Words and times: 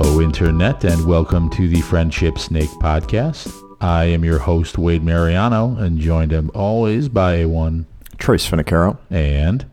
Hello, 0.00 0.20
Internet, 0.20 0.84
and 0.84 1.06
welcome 1.06 1.50
to 1.50 1.66
the 1.66 1.80
Friendship 1.80 2.38
Snake 2.38 2.70
Podcast. 2.80 3.52
I 3.80 4.04
am 4.04 4.24
your 4.24 4.38
host, 4.38 4.78
Wade 4.78 5.02
Mariano, 5.02 5.74
and 5.74 5.98
joined 5.98 6.32
as 6.32 6.44
always 6.50 7.08
by 7.08 7.38
a 7.38 7.48
one 7.48 7.84
Trace 8.16 8.48
Finicaro. 8.48 8.96
and 9.10 9.66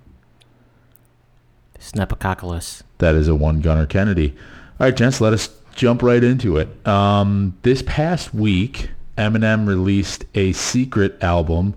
Snapocaculus. 1.79 2.81
that 2.97 3.13
is 3.13 3.27
a 3.27 3.35
one 3.35 3.61
Gunner 3.61 3.85
Kennedy. 3.85 4.33
All 4.79 4.87
right, 4.87 4.97
gents, 4.97 5.21
let 5.21 5.31
us 5.31 5.49
jump 5.75 6.01
right 6.01 6.23
into 6.23 6.57
it. 6.57 6.87
Um, 6.87 7.55
this 7.61 7.83
past 7.85 8.33
week, 8.33 8.89
Eminem 9.19 9.67
released 9.67 10.25
a 10.33 10.53
secret 10.53 11.21
album. 11.21 11.75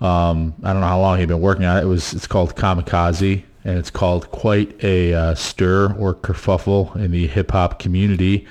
Um, 0.00 0.54
I 0.62 0.72
don't 0.72 0.82
know 0.82 0.86
how 0.86 1.00
long 1.00 1.18
he'd 1.18 1.26
been 1.26 1.40
working 1.40 1.64
on 1.64 1.78
it. 1.78 1.82
It 1.82 1.86
was 1.86 2.14
it's 2.14 2.28
called 2.28 2.54
Kamikaze, 2.54 3.42
and 3.64 3.78
it's 3.78 3.90
called 3.90 4.30
quite 4.30 4.82
a 4.82 5.14
uh, 5.14 5.34
stir 5.34 5.92
or 5.94 6.14
kerfuffle 6.14 6.94
in 6.96 7.10
the 7.10 7.26
hip 7.26 7.52
hop 7.52 7.78
community, 7.78 8.46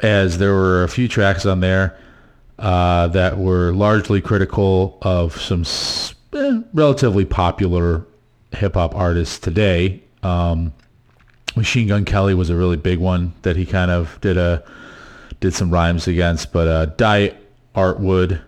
as 0.00 0.38
there 0.38 0.52
were 0.52 0.84
a 0.84 0.88
few 0.88 1.08
tracks 1.08 1.46
on 1.46 1.60
there 1.60 1.96
uh, 2.58 3.08
that 3.08 3.38
were 3.38 3.72
largely 3.72 4.20
critical 4.20 4.98
of 5.02 5.40
some 5.40 5.64
eh, 6.34 6.60
relatively 6.72 7.24
popular 7.24 8.06
hip 8.52 8.74
hop 8.74 8.94
artists 8.94 9.38
today. 9.38 10.02
Um, 10.22 10.72
Machine 11.56 11.88
Gun 11.88 12.04
Kelly 12.04 12.34
was 12.34 12.50
a 12.50 12.56
really 12.56 12.76
big 12.76 12.98
one 12.98 13.32
that 13.42 13.56
he 13.56 13.64
kind 13.64 13.90
of 13.90 14.20
did 14.20 14.36
a 14.36 14.64
did 15.40 15.54
some 15.54 15.70
rhymes 15.70 16.08
against, 16.08 16.52
but 16.52 16.68
uh, 16.68 16.86
Die 16.86 17.34
Antwoord 17.74 18.40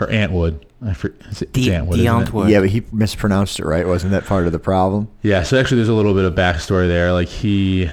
or 0.00 0.08
Antwood, 0.08 0.62
I 0.84 0.92
for, 0.92 1.14
is 1.30 1.42
it, 1.42 1.52
The- 1.52 1.68
Antwood, 1.68 1.92
the 1.96 2.06
isn't 2.06 2.22
it? 2.22 2.26
Antwood. 2.30 2.50
Yeah, 2.50 2.60
but 2.60 2.70
he 2.70 2.82
mispronounced 2.92 3.58
it, 3.60 3.64
right? 3.64 3.86
Wasn't 3.86 4.10
that 4.12 4.24
part 4.26 4.46
of 4.46 4.52
the 4.52 4.58
problem? 4.58 5.08
Yeah, 5.22 5.42
so 5.42 5.58
actually, 5.58 5.76
there's 5.76 5.88
a 5.88 5.94
little 5.94 6.14
bit 6.14 6.24
of 6.24 6.34
backstory 6.34 6.88
there. 6.88 7.12
Like 7.12 7.28
he, 7.28 7.90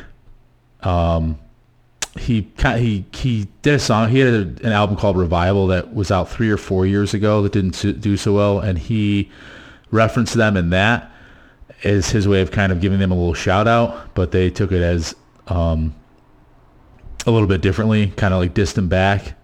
um, 0.82 1.38
he 2.20 2.44
kind 2.58 2.80
he 2.82 3.06
he 3.14 3.48
did 3.62 3.76
a 3.76 3.80
song. 3.80 4.10
He 4.10 4.20
had 4.20 4.34
a, 4.34 4.42
an 4.66 4.72
album 4.74 4.98
called 4.98 5.16
Revival 5.18 5.68
that 5.68 5.94
was 5.94 6.12
out 6.12 6.28
three 6.30 6.50
or 6.50 6.58
four 6.58 6.86
years 6.86 7.14
ago 7.14 7.42
that 7.44 7.52
didn't 7.54 8.02
do 8.02 8.18
so 8.18 8.34
well, 8.34 8.60
and 8.60 8.78
he 8.78 9.30
referenced 9.92 10.34
them 10.34 10.58
in 10.58 10.72
that 10.72 11.10
as 11.84 12.10
his 12.10 12.28
way 12.28 12.42
of 12.42 12.52
kind 12.52 12.72
of 12.72 12.82
giving 12.82 13.00
them 13.00 13.12
a 13.12 13.16
little 13.16 13.34
shout 13.34 13.68
out. 13.68 14.14
But 14.16 14.32
they 14.32 14.50
took 14.50 14.72
it 14.72 14.82
as 14.82 15.16
um, 15.48 15.96
a 17.26 17.32
little 17.32 17.48
bit 17.48 17.62
differently, 17.62 18.08
kind 18.18 18.34
of 18.34 18.40
like 18.42 18.54
dissed 18.54 18.78
him 18.78 18.90
back. 18.90 19.36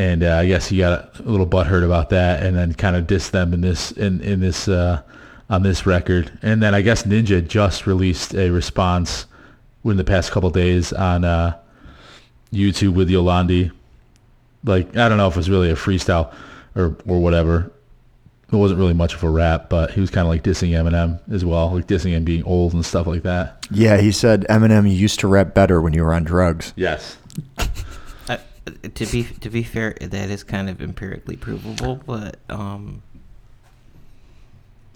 And 0.00 0.24
uh, 0.24 0.38
I 0.38 0.46
guess 0.46 0.66
he 0.66 0.78
got 0.78 1.18
a 1.18 1.22
little 1.24 1.46
butthurt 1.46 1.84
about 1.84 2.08
that, 2.08 2.42
and 2.42 2.56
then 2.56 2.72
kind 2.72 2.96
of 2.96 3.06
dissed 3.06 3.32
them 3.32 3.52
in 3.52 3.60
this 3.60 3.92
in 3.92 4.22
in 4.22 4.40
this 4.40 4.66
uh, 4.66 5.02
on 5.50 5.62
this 5.62 5.84
record. 5.84 6.32
And 6.40 6.62
then 6.62 6.74
I 6.74 6.80
guess 6.80 7.02
Ninja 7.02 7.46
just 7.46 7.86
released 7.86 8.34
a 8.34 8.48
response 8.48 9.26
within 9.82 9.98
the 9.98 10.04
past 10.04 10.30
couple 10.30 10.48
days 10.48 10.94
on 10.94 11.24
uh, 11.24 11.58
YouTube 12.50 12.94
with 12.94 13.10
Yolandi. 13.10 13.72
Like 14.64 14.96
I 14.96 15.10
don't 15.10 15.18
know 15.18 15.28
if 15.28 15.34
it 15.34 15.36
was 15.36 15.50
really 15.50 15.70
a 15.70 15.74
freestyle 15.74 16.32
or 16.74 16.96
or 17.06 17.20
whatever. 17.20 17.70
It 18.50 18.56
wasn't 18.56 18.80
really 18.80 18.94
much 18.94 19.12
of 19.12 19.22
a 19.22 19.28
rap, 19.28 19.68
but 19.68 19.90
he 19.90 20.00
was 20.00 20.08
kind 20.08 20.26
of 20.26 20.30
like 20.30 20.42
dissing 20.42 20.70
Eminem 20.70 21.20
as 21.30 21.44
well, 21.44 21.74
like 21.74 21.86
dissing 21.86 22.12
him 22.12 22.24
being 22.24 22.42
old 22.44 22.72
and 22.72 22.86
stuff 22.86 23.06
like 23.06 23.22
that. 23.24 23.66
Yeah, 23.70 23.98
he 23.98 24.12
said 24.12 24.46
Eminem 24.48 24.84
you 24.84 24.96
used 24.96 25.20
to 25.20 25.28
rap 25.28 25.52
better 25.52 25.82
when 25.82 25.92
you 25.92 26.02
were 26.02 26.14
on 26.14 26.24
drugs. 26.24 26.72
Yes. 26.74 27.18
To 28.94 29.06
be 29.06 29.24
to 29.24 29.50
be 29.50 29.62
fair, 29.62 29.94
that 30.00 30.30
is 30.30 30.42
kind 30.44 30.68
of 30.70 30.80
empirically 30.80 31.36
provable, 31.36 32.00
but 32.06 32.36
um, 32.48 33.02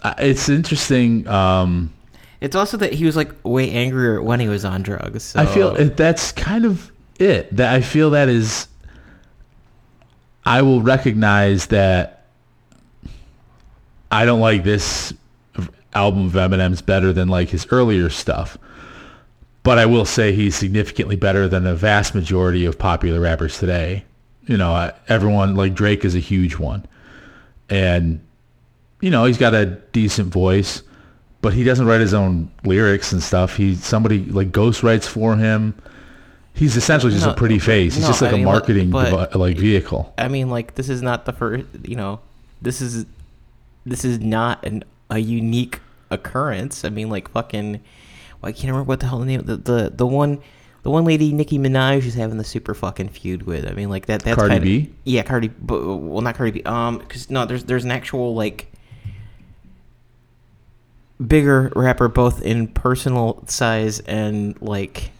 Uh, 0.03 0.14
It's 0.19 0.48
interesting. 0.48 1.27
Um, 1.28 1.92
it's 2.41 2.55
also 2.56 2.77
that 2.77 2.92
he 2.92 3.05
was 3.06 3.17
like 3.17 3.33
way 3.42 3.70
angrier 3.70 4.22
when 4.22 4.39
he 4.41 4.48
was 4.48 4.64
on 4.64 4.83
drugs. 4.83 5.22
So. 5.22 5.40
I 5.40 5.46
feel 5.46 5.73
that's 5.74 6.33
kind 6.33 6.64
of 6.64 6.92
it. 7.18 7.55
That 7.57 7.74
I 7.74 7.80
feel 7.80 8.11
that 8.11 8.29
is. 8.29 8.68
I 10.45 10.61
will 10.63 10.83
recognize 10.83 11.67
that. 11.67 12.27
I 14.11 14.24
don't 14.27 14.40
like 14.40 14.63
this 14.63 15.13
album 15.95 16.27
of 16.27 16.33
Eminem's 16.33 16.83
better 16.83 17.13
than 17.13 17.29
like 17.29 17.48
his 17.48 17.67
earlier 17.70 18.11
stuff, 18.11 18.58
but 19.64 19.79
I 19.79 19.86
will 19.86 20.05
say 20.05 20.33
he's 20.33 20.55
significantly 20.55 21.17
better 21.17 21.48
than 21.48 21.67
a 21.67 21.75
vast 21.75 22.14
majority 22.14 22.64
of 22.64 22.79
popular 22.79 23.19
rappers 23.20 23.58
today. 23.58 24.05
You 24.47 24.57
know, 24.57 24.92
everyone 25.08 25.57
like 25.57 25.75
Drake 25.75 26.05
is 26.05 26.14
a 26.14 26.20
huge 26.20 26.57
one, 26.58 26.86
and 27.69 28.20
you 29.01 29.11
know 29.11 29.25
he's 29.25 29.39
got 29.39 29.55
a 29.55 29.67
decent 29.67 30.33
voice 30.33 30.83
but 31.41 31.52
he 31.52 31.63
doesn't 31.63 31.85
write 31.85 32.01
his 32.01 32.14
own 32.14 32.51
lyrics 32.64 33.13
and 33.13 33.23
stuff. 33.23 33.57
He 33.57 33.75
somebody 33.75 34.25
like 34.25 34.51
ghost 34.51 34.83
writes 34.83 35.07
for 35.07 35.36
him. 35.36 35.75
He's 36.55 36.75
essentially 36.75 37.13
just 37.13 37.27
No, 37.27 37.33
a 37.33 37.36
pretty 37.36 37.58
face. 37.58 37.96
He's 37.96 38.05
no, 38.05 38.08
just 38.08 38.23
like 38.23 38.31
I 38.31 38.35
a 38.35 38.36
mean, 38.39 38.46
marketing 38.46 38.89
but- 38.91 39.11
devi- 39.33 39.39
like 39.39 39.58
vehicle. 39.58 40.14
I 40.17 40.29
mean, 40.29 40.48
like 40.48 40.77
this 40.77 40.89
is 40.89 41.02
not 41.02 41.27
the 41.27 41.35
first. 41.35 41.67
You 41.83 41.96
know, 41.96 42.20
this 42.63 42.81
is 42.81 43.05
this 43.85 44.07
is 44.07 44.20
not 44.20 44.64
an 44.64 44.85
a 45.11 45.19
unique 45.19 45.81
occurrence. 46.11 46.83
I 46.83 46.89
mean, 46.89 47.11
like 47.11 47.29
fucking. 47.29 47.83
I 48.44 48.52
can't 48.52 48.68
remember 48.68 48.84
what 48.84 49.00
the 49.00 49.06
hell 49.06 49.18
the 49.18 49.27
name 49.27 49.42
the 49.42 49.56
the 49.56 49.92
the 49.94 50.06
one. 50.06 50.40
The 50.82 50.90
one 50.90 51.06
lady, 51.06 51.32
Nicki 51.32 51.58
Minaj, 51.58 52.05
is 52.05 52.12
having 52.12 52.36
the 52.36 52.44
super 52.44 52.74
fucking 52.74 53.08
feud 53.08 53.44
with. 53.44 53.66
I 53.66 53.72
mean, 53.72 53.88
like 53.88 54.05
that. 54.05 54.22
That's 54.22 54.36
Cardi 54.36 54.56
kinda, 54.56 54.66
B? 54.66 54.92
Yeah, 55.05 55.22
Cardi. 55.22 55.48
But 55.48 55.82
well, 55.82 56.20
not 56.20 56.34
Cardi 56.34 56.50
B. 56.50 56.62
Um, 56.64 56.98
because 56.98 57.30
no, 57.30 57.46
there's 57.46 57.64
there's 57.64 57.84
an 57.84 57.90
actual 57.90 58.34
like 58.34 58.70
bigger 61.27 61.72
rapper, 61.74 62.08
both 62.08 62.42
in 62.42 62.68
personal 62.68 63.42
size 63.46 64.00
and 64.00 64.60
like 64.60 65.10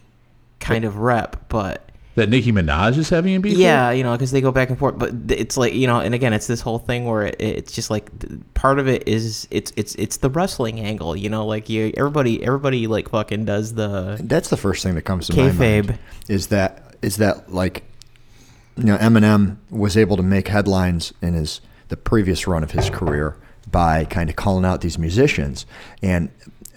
kind 0.61 0.85
of 0.85 0.99
rep, 0.99 1.49
but 1.49 1.89
That 2.17 2.29
Nicki 2.29 2.53
Minaj 2.53 2.97
is 2.97 3.09
having 3.09 3.35
a 3.35 3.41
beef. 3.41 3.55
with? 3.55 3.61
yeah, 3.61 3.91
you 3.91 4.05
know, 4.05 4.13
because 4.13 4.31
they 4.31 4.41
go 4.41 4.53
back 4.53 4.69
and 4.69 4.79
forth. 4.79 4.97
But 4.97 5.13
it's 5.29 5.57
like 5.57 5.75
you 5.75 5.89
know, 5.89 5.99
and 5.99 6.15
again, 6.15 6.33
it's 6.33 6.47
this 6.47 6.61
whole 6.61 6.79
thing 6.79 7.07
where 7.07 7.27
it, 7.27 7.41
it's 7.41 7.73
just 7.73 7.91
like 7.91 8.09
part 8.55 8.79
of 8.79 8.87
it 8.87 9.09
is 9.09 9.49
it's 9.51 9.73
it's 9.77 9.97
it's 9.97 10.19
the 10.19 10.31
wrestling 10.31 10.79
angle. 10.79 11.17
You 11.17 11.29
know, 11.29 11.45
like 11.45 11.69
you 11.69 11.93
everybody 11.97 12.45
everybody 12.45 12.87
like 12.87 13.09
fucking 13.09 13.47
does 13.47 13.75
the 13.75 14.19
That's 14.23 14.49
the 14.49 14.57
first 14.57 14.83
thing 14.85 14.95
that 14.95 15.03
comes 15.03 15.27
to 15.27 15.37
my 15.37 15.51
Kayfabe. 15.51 15.87
mind. 15.89 15.99
Is 16.29 16.49
that 16.49 16.95
is 17.03 17.17
that 17.17 17.53
like 17.53 17.83
you 18.77 18.85
know 18.85 18.97
Eminem 18.99 19.57
was 19.71 19.97
able 19.97 20.17
to 20.17 20.23
make 20.23 20.49
headlines 20.49 21.13
in 21.21 21.35
his 21.35 21.61
the 21.89 21.97
previous 21.97 22.47
run 22.47 22.63
of 22.63 22.71
his 22.71 22.91
career 22.91 23.37
by 23.71 24.05
kind 24.05 24.31
of 24.31 24.37
calling 24.37 24.65
out 24.65 24.83
these 24.83 24.99
musicians 24.99 25.67
and 26.03 26.31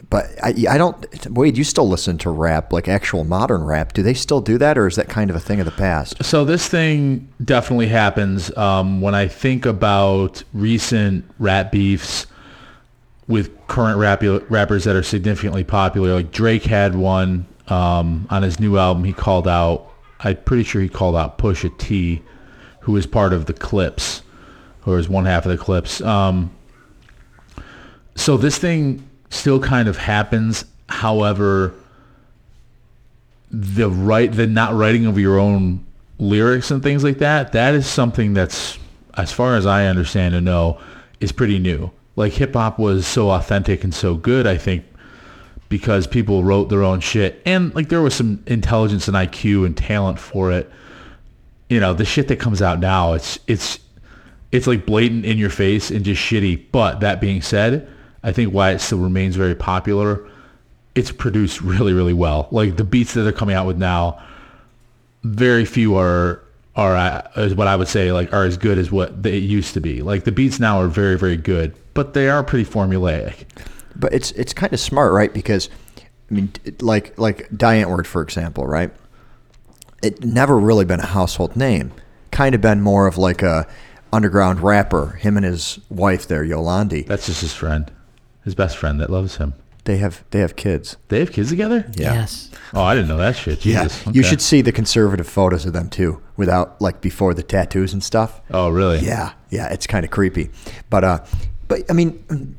but 0.10 0.26
I, 0.42 0.54
I 0.70 0.78
don't 0.78 1.28
Wade 1.32 1.58
you 1.58 1.64
still 1.64 1.88
listen 1.88 2.18
to 2.20 2.30
rap 2.30 2.72
like 2.72 2.88
actual 2.88 3.24
modern 3.24 3.64
rap 3.64 3.94
do 3.94 4.04
they 4.04 4.14
still 4.14 4.42
do 4.42 4.58
that 4.58 4.78
or 4.78 4.88
is 4.88 4.96
that 4.96 5.10
kind 5.10 5.30
of 5.30 5.36
a 5.36 5.40
thing 5.40 5.60
of 5.60 5.66
the 5.66 5.72
past 5.72 6.24
So 6.24 6.46
this 6.46 6.68
thing 6.68 7.28
definitely 7.44 7.88
happens 7.88 8.56
um, 8.58 9.02
when 9.02 9.16
I 9.16 9.28
think 9.28 9.66
about 9.66 10.44
recent 10.54 11.26
rap 11.40 11.72
beefs 11.72 12.28
with 13.28 13.68
current 13.68 13.98
rap- 14.00 14.24
rappers 14.50 14.86
that 14.86 14.96
are 14.96 15.04
significantly 15.04 15.64
popular. 15.64 16.14
Like 16.16 16.32
Drake 16.32 16.64
had 16.64 16.96
one 16.96 17.46
um, 17.68 18.28
on 18.30 18.44
his 18.44 18.60
new 18.60 18.78
album. 18.78 19.04
He 19.04 19.14
called 19.14 19.48
out. 19.48 19.92
I'm 20.20 20.38
pretty 20.38 20.64
sure 20.64 20.82
he 20.82 20.90
called 20.90 21.16
out 21.16 21.38
Pusha 21.38 21.78
T, 21.78 22.24
who 22.82 22.96
is 22.96 23.06
part 23.06 23.34
of 23.34 23.46
the 23.46 23.54
Clipse, 23.54 24.24
or 24.86 24.96
was 24.96 25.10
one 25.10 25.26
half 25.26 25.46
of 25.46 25.52
the 25.52 25.58
Clipse. 25.58 26.02
Um, 26.02 26.52
so 28.16 28.38
this 28.38 28.58
thing 28.58 29.07
still 29.30 29.60
kind 29.60 29.88
of 29.88 29.98
happens. 29.98 30.66
However, 30.90 31.74
the 33.52 33.90
right 33.90 34.32
the 34.32 34.48
not 34.48 34.74
writing 34.74 35.06
of 35.06 35.18
your 35.18 35.40
own 35.40 35.86
lyrics 36.20 36.72
and 36.72 36.84
things 36.84 37.04
like 37.04 37.20
that 37.20 37.54
that 37.54 37.74
is 37.74 37.88
something 37.88 38.34
that's 38.34 38.78
as 39.16 39.32
far 39.32 39.56
as 39.56 39.66
i 39.66 39.86
understand 39.86 40.36
and 40.36 40.46
know 40.46 40.80
is 41.20 41.32
pretty 41.32 41.58
new. 41.58 41.90
Like 42.16 42.34
hip 42.34 42.54
hop 42.54 42.78
was 42.78 43.08
so 43.08 43.32
authentic 43.32 43.84
and 43.84 43.94
so 43.94 44.16
good 44.16 44.46
i 44.46 44.58
think 44.58 44.86
because 45.70 46.08
people 46.08 46.44
wrote 46.44 46.70
their 46.70 46.84
own 46.84 47.02
shit. 47.02 47.42
And 47.46 47.74
like 47.76 47.90
there 47.90 48.02
was 48.02 48.14
some 48.14 48.44
intelligence 48.48 49.08
and 49.08 49.18
iq 49.18 49.66
and 49.66 49.76
talent 49.76 50.20
for 50.20 50.52
it. 50.52 50.70
You 51.70 51.80
know 51.80 51.94
the 51.94 52.06
shit 52.06 52.28
that 52.30 52.40
comes 52.40 52.62
out 52.62 52.80
now 52.80 53.14
it's 53.14 53.40
it's 53.48 53.80
it's 54.52 54.68
like 54.68 54.86
blatant 54.86 55.26
in 55.26 55.38
your 55.38 55.50
face 55.50 55.92
and 55.92 56.04
just 56.04 56.22
shitty. 56.22 56.66
But 56.72 57.00
that 57.00 57.22
being 57.22 57.42
said 57.42 57.88
i 58.28 58.32
think 58.32 58.54
why 58.54 58.72
it 58.72 58.80
still 58.80 59.00
remains 59.00 59.36
very 59.36 59.56
popular 59.56 60.24
it's 60.94 61.12
produced 61.12 61.62
really 61.62 61.94
really 61.94 62.14
well 62.14 62.48
like 62.52 62.78
the 62.78 62.84
beats 62.84 63.14
that 63.16 63.22
they're 63.24 63.32
coming 63.32 63.56
out 63.56 63.66
with 63.66 63.78
now 63.78 64.22
very 65.24 65.66
few 65.66 65.96
are 65.96 66.44
are 66.76 66.96
uh, 66.96 67.28
is 67.38 67.56
what 67.56 67.68
i 67.68 67.76
would 67.76 67.88
say 67.88 68.12
like 68.12 68.32
are 68.32 68.44
as 68.44 68.58
good 68.58 68.78
as 68.78 68.92
what 68.92 69.24
they 69.24 69.38
used 69.38 69.74
to 69.74 69.82
be 69.82 70.04
like 70.04 70.24
the 70.26 70.32
beats 70.32 70.60
now 70.60 70.80
are 70.80 70.88
very 70.88 71.18
very 71.18 71.38
good 71.38 71.74
but 71.96 72.14
they 72.14 72.30
are 72.30 72.44
pretty 72.44 72.70
formulaic 72.70 73.46
But 73.96 74.14
it's 74.14 74.32
it's 74.32 74.54
kind 74.54 74.72
of 74.72 74.80
smart, 74.80 75.12
right? 75.12 75.34
Because 75.34 75.70
I 76.30 76.34
mean, 76.36 76.52
like 76.82 77.18
like 77.18 77.50
Die 77.56 77.82
Antwoord, 77.84 78.06
for 78.06 78.22
example, 78.22 78.68
right? 78.68 78.92
It 80.04 80.24
never 80.24 80.60
really 80.60 80.86
been 80.86 81.00
a 81.00 81.06
household 81.08 81.56
name. 81.56 81.92
Kind 82.32 82.54
of 82.54 82.62
been 82.62 82.82
more 82.82 83.08
of 83.08 83.18
like 83.18 83.42
a 83.42 83.66
underground 84.14 84.60
rapper. 84.62 85.14
Him 85.14 85.38
and 85.38 85.46
his 85.46 85.80
wife 85.90 86.28
there, 86.28 86.46
Yolandi. 86.46 87.08
that's 87.08 87.26
just 87.26 87.42
his 87.42 87.54
friend 87.54 87.92
his 88.48 88.56
best 88.56 88.78
friend 88.78 89.00
that 89.02 89.10
loves 89.10 89.36
him 89.38 89.54
They 89.84 89.98
have 89.98 90.24
they 90.32 90.40
have 90.46 90.56
kids. 90.56 90.98
They 91.10 91.20
have 91.20 91.32
kids 91.32 91.50
together? 91.50 91.80
Yeah. 91.96 92.14
Yes. 92.20 92.50
Oh, 92.74 92.82
I 92.90 92.94
didn't 92.96 93.10
know 93.10 93.18
that 93.26 93.36
shit. 93.36 93.60
Jesus. 93.62 93.94
Yeah, 94.06 94.12
you 94.16 94.22
Okay. 94.22 94.30
should 94.30 94.42
see 94.42 94.62
the 94.62 94.72
conservative 94.72 95.28
photos 95.28 95.66
of 95.66 95.72
them 95.74 95.88
too, 95.90 96.12
without 96.36 96.68
like 96.82 97.00
before 97.02 97.34
the 97.34 97.44
tattoos 97.54 97.94
and 97.94 98.04
stuff. 98.04 98.32
Oh, 98.52 98.68
really? 98.70 99.00
Yeah, 99.00 99.32
yeah, 99.50 99.72
it's 99.74 99.88
kind 99.88 100.04
of 100.06 100.12
creepy. 100.12 100.50
But 100.90 101.04
uh, 101.04 101.20
but 101.70 101.80
I 101.90 101.94
mean, 101.94 102.12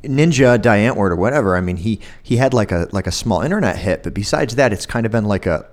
Ninja 0.02 0.61
Die 0.61 0.79
Antwoord 0.88 1.11
or 1.11 1.17
whatever. 1.17 1.56
I 1.56 1.61
mean, 1.61 1.76
he 1.76 2.00
he 2.23 2.37
had 2.38 2.55
like 2.55 2.73
a 2.73 2.88
like 2.93 3.06
a 3.06 3.12
small 3.12 3.40
internet 3.43 3.76
hit, 3.76 4.02
but 4.05 4.14
besides 4.14 4.55
that, 4.56 4.73
it's 4.73 4.87
kind 4.87 5.05
of 5.06 5.12
been 5.12 5.25
like 5.26 5.46
a 5.46 5.67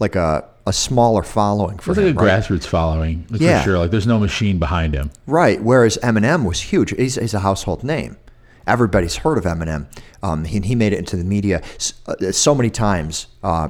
like 0.00 0.16
a 0.16 0.44
a 0.66 0.72
smaller 0.72 1.22
following 1.22 1.76
for 1.78 1.90
It's 1.92 1.98
like 1.98 2.06
a 2.06 2.10
him. 2.10 2.16
right? 2.16 2.40
grassroots 2.42 2.64
following, 2.66 3.24
for 3.30 3.36
Yeah. 3.36 3.62
sure. 3.62 3.76
Like, 3.78 3.90
there's 3.90 4.06
no 4.06 4.18
machine 4.18 4.58
behind 4.58 4.94
him. 4.94 5.10
Right. 5.26 5.62
Whereas 5.62 5.98
Eminem 6.02 6.46
was 6.46 6.58
huge. 6.72 6.94
He's, 6.96 7.16
he's 7.16 7.34
a 7.34 7.40
household 7.40 7.84
name. 7.84 8.16
Everybody's 8.66 9.16
heard 9.16 9.38
of 9.38 9.44
Eminem. 9.44 9.86
Um, 10.22 10.44
he, 10.44 10.60
he 10.60 10.74
made 10.74 10.92
it 10.92 10.98
into 10.98 11.16
the 11.16 11.24
media 11.24 11.60
s- 11.76 11.94
uh, 12.06 12.32
so 12.32 12.54
many 12.54 12.70
times 12.70 13.26
uh, 13.42 13.68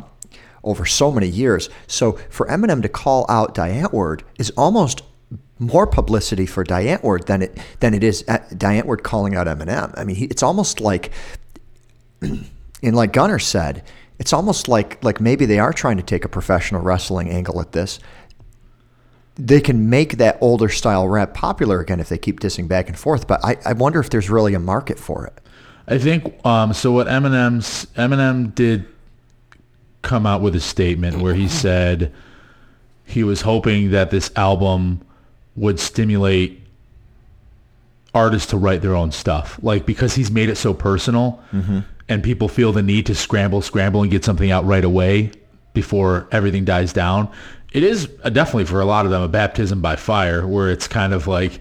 over 0.63 0.87
so 0.87 1.11
many 1.11 1.29
years. 1.29 1.69
So 1.87 2.13
for 2.31 2.47
Eminem 2.47 2.83
to 2.83 2.89
call 2.89 3.27
out 3.29 3.55
Die 3.55 3.71
Antwoord 3.71 4.23
is 4.39 4.51
almost 4.57 5.03
more 5.59 5.87
publicity 5.87 6.47
for 6.47 6.65
Die 6.65 6.85
Antwoord 6.85 7.27
than 7.27 7.43
it 7.43 7.59
than 7.81 7.95
it 7.95 8.03
is 8.05 8.25
uh, 8.29 8.39
Die 8.57 8.81
Antwoord 8.81 9.03
calling 9.03 9.35
out 9.35 9.47
Eminem. 9.47 9.93
I 9.97 10.05
mean, 10.05 10.17
he, 10.17 10.25
it's 10.27 10.43
almost 10.43 10.81
like, 10.81 11.11
and 12.23 12.47
like 12.97 13.13
Gunner 13.13 13.39
said, 13.39 13.83
it's 14.19 14.33
almost 14.33 14.69
like 14.69 15.03
like 15.03 15.21
maybe 15.21 15.45
they 15.47 15.59
are 15.59 15.73
trying 15.73 15.97
to 15.97 16.03
take 16.03 16.25
a 16.25 16.29
professional 16.29 16.83
wrestling 16.83 17.31
angle 17.31 17.61
at 17.61 17.73
this 17.73 17.99
they 19.37 19.61
can 19.61 19.91
make 19.91 20.19
that 20.19 20.39
older 20.41 20.69
style 20.69 21.09
rap 21.09 21.35
popular 21.35 21.81
again 21.81 22.01
if 22.01 22.09
they 22.09 22.19
keep 22.19 22.41
dissing 22.41 22.69
back 22.69 22.89
and 22.89 22.99
forth. 22.99 23.27
But 23.27 23.45
I, 23.45 23.57
I 23.65 23.73
wonder 23.73 24.01
if 24.01 24.11
there's 24.11 24.31
really 24.31 24.55
a 24.55 24.61
market 24.61 24.99
for 24.99 25.27
it. 25.27 25.41
I 25.87 25.99
think 25.99 26.35
um, 26.47 26.73
so. 26.73 26.93
What 26.93 27.09
Eminem's 27.09 27.87
Eminem 27.97 28.55
did 28.55 28.87
come 30.03 30.27
out 30.27 30.41
with 30.41 30.55
a 30.55 30.61
statement 30.61 31.19
where 31.19 31.35
he 31.35 31.49
said 31.49 32.13
he 33.05 33.25
was 33.25 33.43
hoping 33.43 33.91
that 33.91 34.11
this 34.11 34.31
album 34.37 35.03
would 35.57 35.79
stimulate 35.79 36.61
artists 38.15 38.51
to 38.51 38.57
write 38.57 38.81
their 38.81 38.95
own 38.95 39.11
stuff, 39.13 39.59
like 39.63 39.85
because 39.85 40.15
he's 40.15 40.31
made 40.31 40.49
it 40.49 40.57
so 40.57 40.73
personal, 40.73 41.43
and 42.09 42.23
people 42.23 42.49
feel 42.49 42.73
the 42.73 42.83
need 42.83 43.07
to 43.07 43.15
scramble, 43.15 43.61
scramble, 43.61 44.03
and 44.03 44.11
get 44.11 44.25
something 44.25 44.51
out 44.51 44.65
right 44.65 44.85
away 44.85 45.33
before 45.75 46.29
everything 46.31 46.65
dies 46.65 46.93
down. 46.93 47.29
It 47.75 47.83
is 47.83 48.07
definitely 48.07 48.65
for 48.65 48.81
a 48.81 48.85
lot 48.85 49.05
of 49.05 49.11
them 49.11 49.21
a 49.21 49.29
baptism 49.29 49.83
by 49.83 49.97
fire, 49.97 50.47
where 50.47 50.71
it's 50.71 50.89
kind 50.89 51.13
of 51.13 51.27
like 51.27 51.61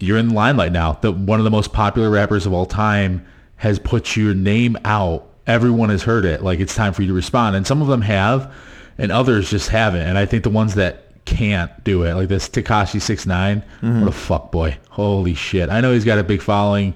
you're 0.00 0.18
in 0.18 0.28
the 0.28 0.34
limelight 0.34 0.72
now. 0.72 0.94
The 0.94 1.12
one 1.12 1.38
of 1.38 1.44
the 1.44 1.50
most 1.50 1.72
popular 1.72 2.10
rappers 2.10 2.44
of 2.44 2.52
all 2.52 2.66
time 2.66 3.24
has 3.56 3.78
put 3.78 4.16
your 4.16 4.34
name 4.34 4.76
out. 4.84 5.28
Everyone 5.46 5.90
has 5.90 6.02
heard 6.02 6.24
it. 6.24 6.42
Like 6.42 6.58
it's 6.58 6.74
time 6.74 6.92
for 6.92 7.02
you 7.02 7.08
to 7.08 7.14
respond. 7.14 7.54
And 7.54 7.64
some 7.64 7.80
of 7.80 7.86
them 7.88 8.02
have, 8.02 8.52
and 8.98 9.12
others 9.12 9.48
just 9.48 9.68
haven't. 9.68 10.02
And 10.02 10.18
I 10.18 10.26
think 10.26 10.42
the 10.42 10.50
ones 10.50 10.74
that 10.74 11.24
can't 11.24 11.84
do 11.84 12.02
it, 12.02 12.14
like 12.14 12.28
this 12.28 12.48
Tekashi 12.48 13.00
Six 13.00 13.24
mm-hmm. 13.24 14.00
what 14.00 14.08
a 14.08 14.12
fuck 14.12 14.50
boy. 14.50 14.76
Holy 14.90 15.34
shit. 15.34 15.70
I 15.70 15.80
know 15.80 15.92
he's 15.92 16.04
got 16.04 16.18
a 16.18 16.24
big 16.24 16.42
following, 16.42 16.94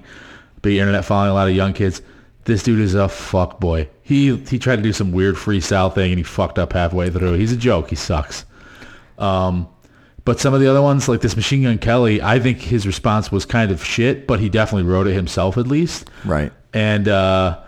big 0.61 0.77
internet 0.77 1.05
following, 1.05 1.31
a 1.31 1.33
lot 1.33 1.47
of 1.47 1.55
young 1.55 1.71
kids. 1.71 2.01
This 2.47 2.63
dude 2.63 2.79
is 2.79 2.95
a 2.95 3.09
fuck 3.09 3.59
boy. 3.59 3.89
He 4.03 4.37
he 4.37 4.57
tried 4.57 4.77
to 4.77 4.81
do 4.81 4.93
some 4.93 5.11
weird 5.11 5.35
freestyle 5.35 5.93
thing 5.93 6.11
and 6.13 6.17
he 6.17 6.23
fucked 6.23 6.57
up 6.57 6.71
halfway 6.71 7.09
through. 7.09 7.33
He's 7.33 7.51
a 7.51 7.57
joke. 7.57 7.89
He 7.89 7.97
sucks. 7.97 8.45
Um, 9.17 9.67
but 10.23 10.39
some 10.39 10.53
of 10.53 10.61
the 10.61 10.67
other 10.67 10.81
ones, 10.81 11.09
like 11.09 11.19
this 11.19 11.35
Machine 11.35 11.63
Gun 11.63 11.77
Kelly, 11.77 12.21
I 12.21 12.39
think 12.39 12.59
his 12.59 12.87
response 12.87 13.33
was 13.33 13.45
kind 13.45 13.69
of 13.69 13.83
shit, 13.83 14.27
but 14.27 14.39
he 14.39 14.47
definitely 14.47 14.89
wrote 14.89 15.07
it 15.07 15.13
himself 15.13 15.57
at 15.57 15.67
least. 15.67 16.09
Right. 16.23 16.53
And 16.73 17.09
uh, 17.09 17.59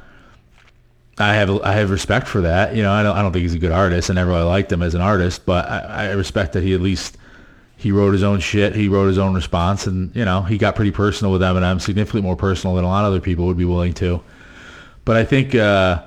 I 1.18 1.34
have 1.34 1.62
I 1.62 1.74
have 1.74 1.92
respect 1.92 2.30
for 2.30 2.40
that. 2.40 2.74
You 2.74 2.82
know, 2.82 2.94
I 2.94 3.04
don't 3.04 3.18
I 3.18 3.22
don't 3.22 3.34
think 3.34 3.42
he's 3.42 3.56
a 3.56 3.60
good 3.60 3.74
artist. 3.74 4.10
I 4.10 4.14
never 4.14 4.32
really 4.32 4.44
liked 4.44 4.72
him 4.72 4.82
as 4.82 4.96
an 4.96 5.02
artist, 5.02 5.46
but 5.46 5.70
I, 5.70 6.08
I 6.08 6.12
respect 6.12 6.54
that 6.54 6.64
he 6.64 6.74
at 6.74 6.80
least 6.80 7.18
he 7.76 7.92
wrote 7.92 8.14
his 8.14 8.24
own 8.24 8.40
shit. 8.40 8.76
He 8.76 8.88
wrote 8.88 9.08
his 9.08 9.18
own 9.18 9.34
response, 9.34 9.88
and 9.88 10.16
you 10.16 10.24
know 10.24 10.44
he 10.44 10.58
got 10.58 10.78
pretty 10.78 10.92
personal 10.92 11.34
with 11.34 11.42
Eminem, 11.42 11.82
significantly 11.82 12.22
more 12.22 12.38
personal 12.38 12.78
than 12.78 12.86
a 12.86 12.88
lot 12.88 13.04
of 13.04 13.12
other 13.12 13.20
people 13.20 13.46
would 13.48 13.58
be 13.58 13.66
willing 13.66 13.94
to. 13.96 14.22
But 15.10 15.18
I 15.18 15.24
think 15.26 15.56
uh, 15.56 16.04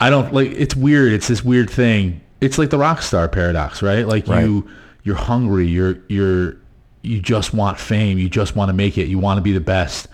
I 0.00 0.10
don't 0.10 0.34
like. 0.34 0.50
It's 0.50 0.74
weird. 0.74 1.12
It's 1.12 1.28
this 1.28 1.44
weird 1.44 1.70
thing. 1.70 2.22
It's 2.40 2.58
like 2.58 2.70
the 2.70 2.76
rock 2.76 3.02
star 3.02 3.28
paradox, 3.28 3.82
right? 3.82 4.04
Like 4.04 4.26
Right. 4.26 4.44
you 4.44 4.68
you're 5.04 5.14
hungry. 5.14 5.68
You're 5.68 5.98
you're 6.08 6.56
you 7.02 7.20
just 7.20 7.54
want 7.54 7.78
fame. 7.78 8.18
You 8.18 8.28
just 8.28 8.56
want 8.56 8.68
to 8.68 8.72
make 8.72 8.98
it. 8.98 9.06
You 9.06 9.20
want 9.20 9.38
to 9.38 9.42
be 9.42 9.52
the 9.52 9.60
best. 9.60 10.08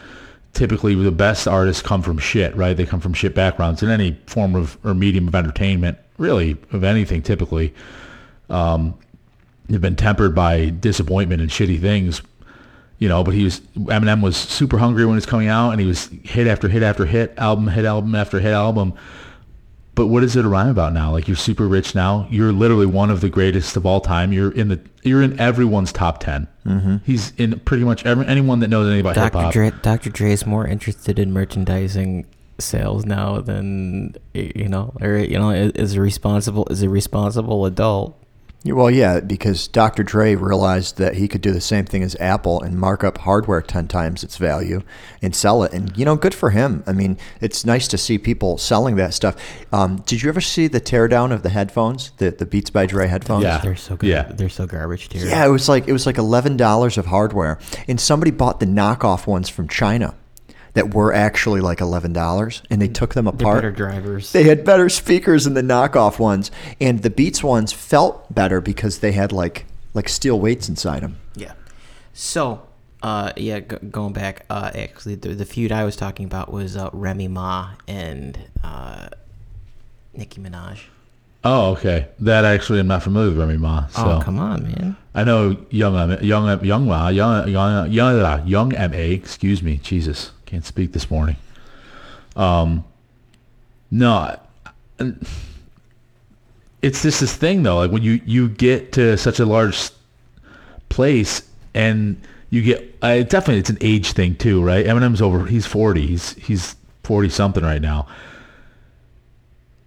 Typically, 0.53 0.95
the 0.95 1.11
best 1.11 1.49
artists 1.49 1.81
come 1.81 2.03
from 2.03 2.19
shit, 2.19 2.55
right? 2.55 2.77
They 2.77 2.85
come 2.85 3.01
from 3.01 3.15
shit 3.15 3.35
backgrounds 3.35 3.83
in 3.83 3.89
any 3.89 4.21
form 4.27 4.55
of 4.57 4.77
or 4.85 4.93
medium 4.93 5.27
of 5.27 5.35
entertainment, 5.35 5.97
really 6.19 6.59
of 6.73 6.85
anything. 6.85 7.23
Typically, 7.23 7.73
um, 8.51 8.93
they've 9.71 9.81
been 9.81 9.97
tempered 9.97 10.35
by 10.35 10.69
disappointment 10.69 11.41
and 11.41 11.51
shitty 11.51 11.81
things, 11.81 12.21
you 12.99 13.09
know. 13.09 13.25
But 13.25 13.35
he 13.35 13.45
was 13.45 13.61
Eminem 13.61 14.23
was 14.23 14.37
super 14.37 14.79
hungry 14.79 15.05
when 15.05 15.15
he 15.15 15.19
was 15.19 15.27
coming 15.27 15.49
out, 15.49 15.71
and 15.71 15.81
he 15.81 15.87
was 15.87 16.11
hit 16.23 16.47
after 16.47 16.69
hit 16.69 16.83
after 16.83 17.05
hit, 17.05 17.35
album 17.37 17.69
hit 17.69 17.85
album 17.85 18.15
after 18.15 18.41
hit 18.41 18.53
album. 18.53 18.95
But 19.95 20.09
what 20.09 20.23
is 20.23 20.37
it 20.37 20.45
a 20.45 20.49
rhyme 20.49 20.69
about 20.69 20.93
now? 20.93 21.11
Like 21.11 21.27
you're 21.27 21.39
super 21.39 21.67
rich 21.67 21.95
now. 21.95 22.29
You're 22.31 22.53
literally 22.53 22.85
one 22.85 23.11
of 23.11 23.23
the 23.23 23.31
greatest 23.31 23.77
of 23.77 23.87
all 23.87 24.01
time. 24.01 24.33
You're 24.33 24.53
in 24.53 24.69
the 24.69 24.81
you're 25.03 25.23
in 25.23 25.41
everyone's 25.41 25.93
top 25.93 26.19
10 26.21 26.49
Mm-hmm. 26.67 26.97
He's 27.05 27.33
in 27.37 27.61
pretty 27.61 27.85
much 27.85 28.05
every, 28.05 28.27
anyone 28.27 28.61
that 28.61 28.69
knows 28.69 28.87
anything 28.87 29.01
about 29.01 29.17
hip 29.17 29.33
Dr. 29.33 29.45
hop. 29.45 29.53
Dre, 29.53 29.73
Dr. 29.83 30.11
Dre 30.11 30.33
is 30.33 30.45
more 30.47 30.67
interested 30.67 31.19
in 31.19 31.33
merchandising 31.33 32.27
sales 32.59 33.05
now 33.05 33.41
than 33.41 34.17
you 34.35 34.69
know, 34.69 34.95
or 35.01 35.17
you 35.19 35.39
know, 35.39 35.51
is 35.51 35.73
is 35.73 35.95
a 35.95 36.01
responsible 36.01 36.67
is 36.69 36.83
a 36.83 36.89
responsible 36.89 37.67
adult. 37.67 38.21
Yeah, 38.67 38.75
Well, 38.75 38.91
yeah, 38.91 39.21
because 39.21 39.69
Dr. 39.69 40.03
Dre 40.03 40.35
realized 40.35 40.99
that 40.99 41.15
he 41.15 41.29
could 41.29 41.41
do 41.41 41.53
the 41.53 41.61
same 41.61 41.85
thing 41.85 42.03
as 42.03 42.17
Apple 42.17 42.61
and 42.61 42.79
mark 42.79 43.05
up 43.05 43.19
hardware 43.19 43.63
10 43.63 43.89
times 43.89 44.25
its 44.25 44.37
value 44.37 44.83
and 45.23 45.35
sell 45.35 45.63
it. 45.63 45.73
And, 45.73 45.97
you 45.97 46.05
know, 46.05 46.17
good 46.17 46.35
for 46.35 46.51
him. 46.51 46.83
I 46.87 46.93
mean, 46.93 47.19
it's 47.41 47.65
nice 47.65 47.89
to 47.89 47.99
see 47.99 48.19
people 48.19 48.59
selling 48.59 48.97
that 48.97 49.15
stuff. 49.15 49.37
Um, 49.73 50.03
did 50.07 50.23
you 50.23 50.29
ever 50.29 50.41
see 50.41 50.67
the 50.69 50.81
teardown 50.81 51.33
of 51.33 51.43
the 51.43 51.51
headphones, 51.51 52.13
the, 52.19 52.31
the 52.31 52.47
Beats 52.47 52.71
by 52.71 52.87
Dre 52.87 53.07
headphones? 53.07 53.45
Yeah. 53.45 53.59
They're 53.59 53.77
so 53.77 53.97
good. 53.97 54.09
Yeah. 54.09 54.25
They're 54.25 54.49
so 54.49 54.67
garbage 54.67 55.09
tier. 55.09 55.27
Yeah, 55.27 55.45
it 55.47 55.51
was 55.51 55.69
like 55.69 55.89
it 55.89 55.93
was 55.93 56.07
like 56.07 56.19
eleven 56.19 56.57
dollars 56.57 56.99
of 56.99 57.07
hardware, 57.07 57.59
and 57.89 58.01
somebody 58.01 58.31
bought 58.31 58.61
the 58.61 58.67
knockoff 58.67 59.27
ones 59.27 59.49
from 59.49 59.69
China 59.69 60.15
that 60.77 60.95
were 60.95 61.13
actually 61.13 61.61
like 61.61 61.81
eleven 61.81 62.13
dollars, 62.13 62.63
and 62.71 62.81
they 62.81 62.89
took 62.89 63.15
them 63.15 63.25
They're 63.25 63.35
apart. 63.35 63.57
better 63.57 63.71
drivers. 63.73 64.31
They 64.33 64.45
had 64.45 64.65
better 64.65 64.89
speakers 64.89 65.45
than 65.45 65.55
the 65.55 65.63
knockoff 65.63 66.19
ones, 66.19 66.51
and 66.81 67.03
the 67.03 67.11
Beats 67.11 67.43
ones 67.43 67.73
felt 67.73 68.33
better 68.35 68.61
because 68.61 69.01
they 69.01 69.13
had 69.13 69.33
like 69.33 69.67
like 69.95 70.09
steel 70.09 70.39
weights 70.39 70.69
inside 70.69 71.03
them. 71.03 71.17
Yeah. 71.35 71.55
So, 72.13 72.63
uh, 73.03 73.33
yeah, 73.37 73.61
g- 73.61 73.77
going 73.91 74.13
back, 74.13 74.45
uh, 74.49 74.71
actually, 74.75 75.17
the, 75.17 75.31
the 75.35 75.45
feud 75.45 75.73
I 75.73 75.85
was 75.85 75.97
talking 75.97 76.25
about 76.27 76.53
was 76.53 76.77
uh, 76.77 76.89
Remy 76.93 77.29
Ma 77.29 77.71
and 77.89 78.39
uh, 78.65 79.09
Nicki 80.15 80.41
Minaj. 80.41 80.81
Oh, 81.45 81.73
okay. 81.73 82.09
That 82.19 82.45
actually 82.45 82.81
I'm 82.81 82.87
not 82.89 83.03
familiar 83.03 83.31
with 83.31 83.39
Remy 83.39 83.59
Ma. 83.59 83.87
So 83.89 84.03
Oh, 84.19 84.21
come 84.23 84.39
on, 84.39 84.65
man. 84.65 84.97
I 85.15 85.25
know 85.25 85.57
young 85.71 85.97
M- 85.97 86.23
young 86.25 86.49
M- 86.49 86.65
young 86.65 86.87
Ma 86.87 87.09
young 87.09 87.49
young 87.49 87.91
young 87.91 88.21
uh, 88.21 88.43
young 88.45 88.69
Ma. 88.71 88.85
Excuse 88.97 89.63
me, 89.63 89.77
Jesus, 89.77 90.33
can't 90.47 90.65
speak 90.65 90.93
this 90.93 91.11
morning. 91.11 91.37
Um, 92.35 92.85
no, 93.91 94.39
it's 96.83 97.03
just 97.03 97.21
this 97.21 97.37
thing 97.37 97.63
though. 97.63 97.77
Like 97.77 97.91
when 97.91 98.03
you 98.03 98.21
you 98.25 98.49
get 98.49 98.93
to 98.93 99.17
such 99.17 99.41
a 99.41 99.47
large 99.47 99.91
place 100.89 101.43
and 101.75 102.21
you 102.51 102.63
get 102.63 102.97
uh, 103.03 103.23
definitely 103.23 103.59
it's 103.59 103.71
an 103.71 103.79
age 103.81 104.13
thing 104.13 104.37
too, 104.37 104.63
right? 104.63 104.87
Eminem's 104.87 105.21
over. 105.21 105.47
He's 105.47 105.67
forty. 105.67 106.07
He's 106.07 106.35
he's 106.35 106.77
forty 107.03 107.29
something 107.29 107.63
right 107.63 107.83
now. 107.83 108.07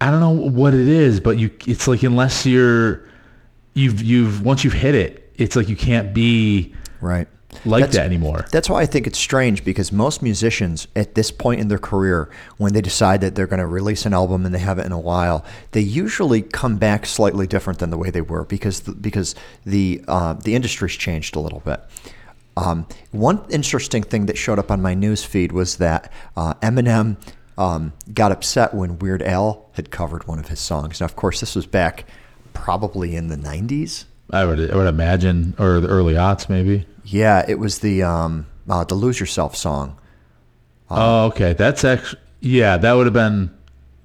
I 0.00 0.10
don't 0.10 0.20
know 0.20 0.30
what 0.30 0.74
it 0.74 0.88
is, 0.88 1.20
but 1.20 1.38
you 1.38 1.50
it's 1.66 1.86
like 1.88 2.02
unless 2.02 2.46
you're 2.46 3.04
you've 3.74 4.02
you've 4.02 4.42
once 4.44 4.64
you've 4.64 4.72
hit 4.72 4.94
it, 4.94 5.32
it's 5.36 5.56
like 5.56 5.68
you 5.68 5.76
can't 5.76 6.14
be 6.14 6.74
Right. 7.00 7.28
Like 7.64 7.80
That's- 7.80 7.96
that 7.96 8.06
anymore. 8.06 8.46
That's 8.50 8.68
why 8.70 8.82
I 8.82 8.86
think 8.86 9.06
it's 9.06 9.18
strange 9.18 9.64
because 9.64 9.92
most 9.92 10.22
musicians 10.22 10.86
at 10.96 11.14
this 11.14 11.30
point 11.30 11.60
in 11.60 11.68
their 11.68 11.78
career, 11.78 12.30
when 12.58 12.72
they 12.72 12.80
decide 12.80 13.20
that 13.20 13.34
they're 13.34 13.46
going 13.46 13.60
to 13.60 13.66
release 13.66 14.06
an 14.06 14.14
album 14.14 14.46
and 14.46 14.54
they 14.54 14.60
haven't 14.60 14.86
in 14.86 14.92
a 14.92 14.98
while, 15.00 15.44
they 15.72 15.80
usually 15.80 16.42
come 16.42 16.76
back 16.76 17.06
slightly 17.06 17.46
different 17.46 17.78
than 17.78 17.90
the 17.90 17.98
way 17.98 18.10
they 18.10 18.20
were 18.20 18.44
because 18.44 18.80
the, 18.80 18.92
because 18.92 19.34
the 19.64 20.02
uh, 20.08 20.34
the 20.34 20.54
industry's 20.54 20.94
changed 20.94 21.36
a 21.36 21.40
little 21.40 21.60
bit. 21.60 21.80
Um, 22.56 22.86
one 23.12 23.42
interesting 23.50 24.02
thing 24.02 24.26
that 24.26 24.36
showed 24.36 24.58
up 24.58 24.70
on 24.70 24.82
my 24.82 24.94
news 24.94 25.24
feed 25.24 25.52
was 25.52 25.76
that 25.76 26.12
uh, 26.36 26.54
Eminem 26.54 27.16
um, 27.56 27.92
got 28.12 28.32
upset 28.32 28.74
when 28.74 28.98
Weird 28.98 29.22
Al 29.22 29.70
had 29.72 29.90
covered 29.90 30.26
one 30.26 30.38
of 30.38 30.48
his 30.48 30.60
songs. 30.60 31.00
Now, 31.00 31.06
of 31.06 31.16
course, 31.16 31.40
this 31.40 31.54
was 31.54 31.66
back 31.66 32.04
probably 32.52 33.16
in 33.16 33.28
the 33.28 33.36
'90s. 33.36 34.04
I 34.30 34.44
would 34.44 34.70
I 34.70 34.76
would 34.76 34.86
imagine, 34.86 35.54
or 35.58 35.80
the 35.80 35.88
early 35.88 36.14
aughts 36.14 36.48
maybe. 36.48 36.86
Yeah, 37.04 37.44
it 37.48 37.58
was 37.58 37.80
the 37.80 38.02
um, 38.02 38.46
uh, 38.68 38.84
the 38.84 38.94
"Lose 38.94 39.18
Yourself" 39.20 39.56
song. 39.56 39.98
oh, 40.90 41.26
okay. 41.26 41.52
That's 41.54 41.84
actually 41.84 42.20
Yeah, 42.40 42.76
that 42.78 42.92
would 42.92 43.06
have 43.06 43.12
been 43.14 43.50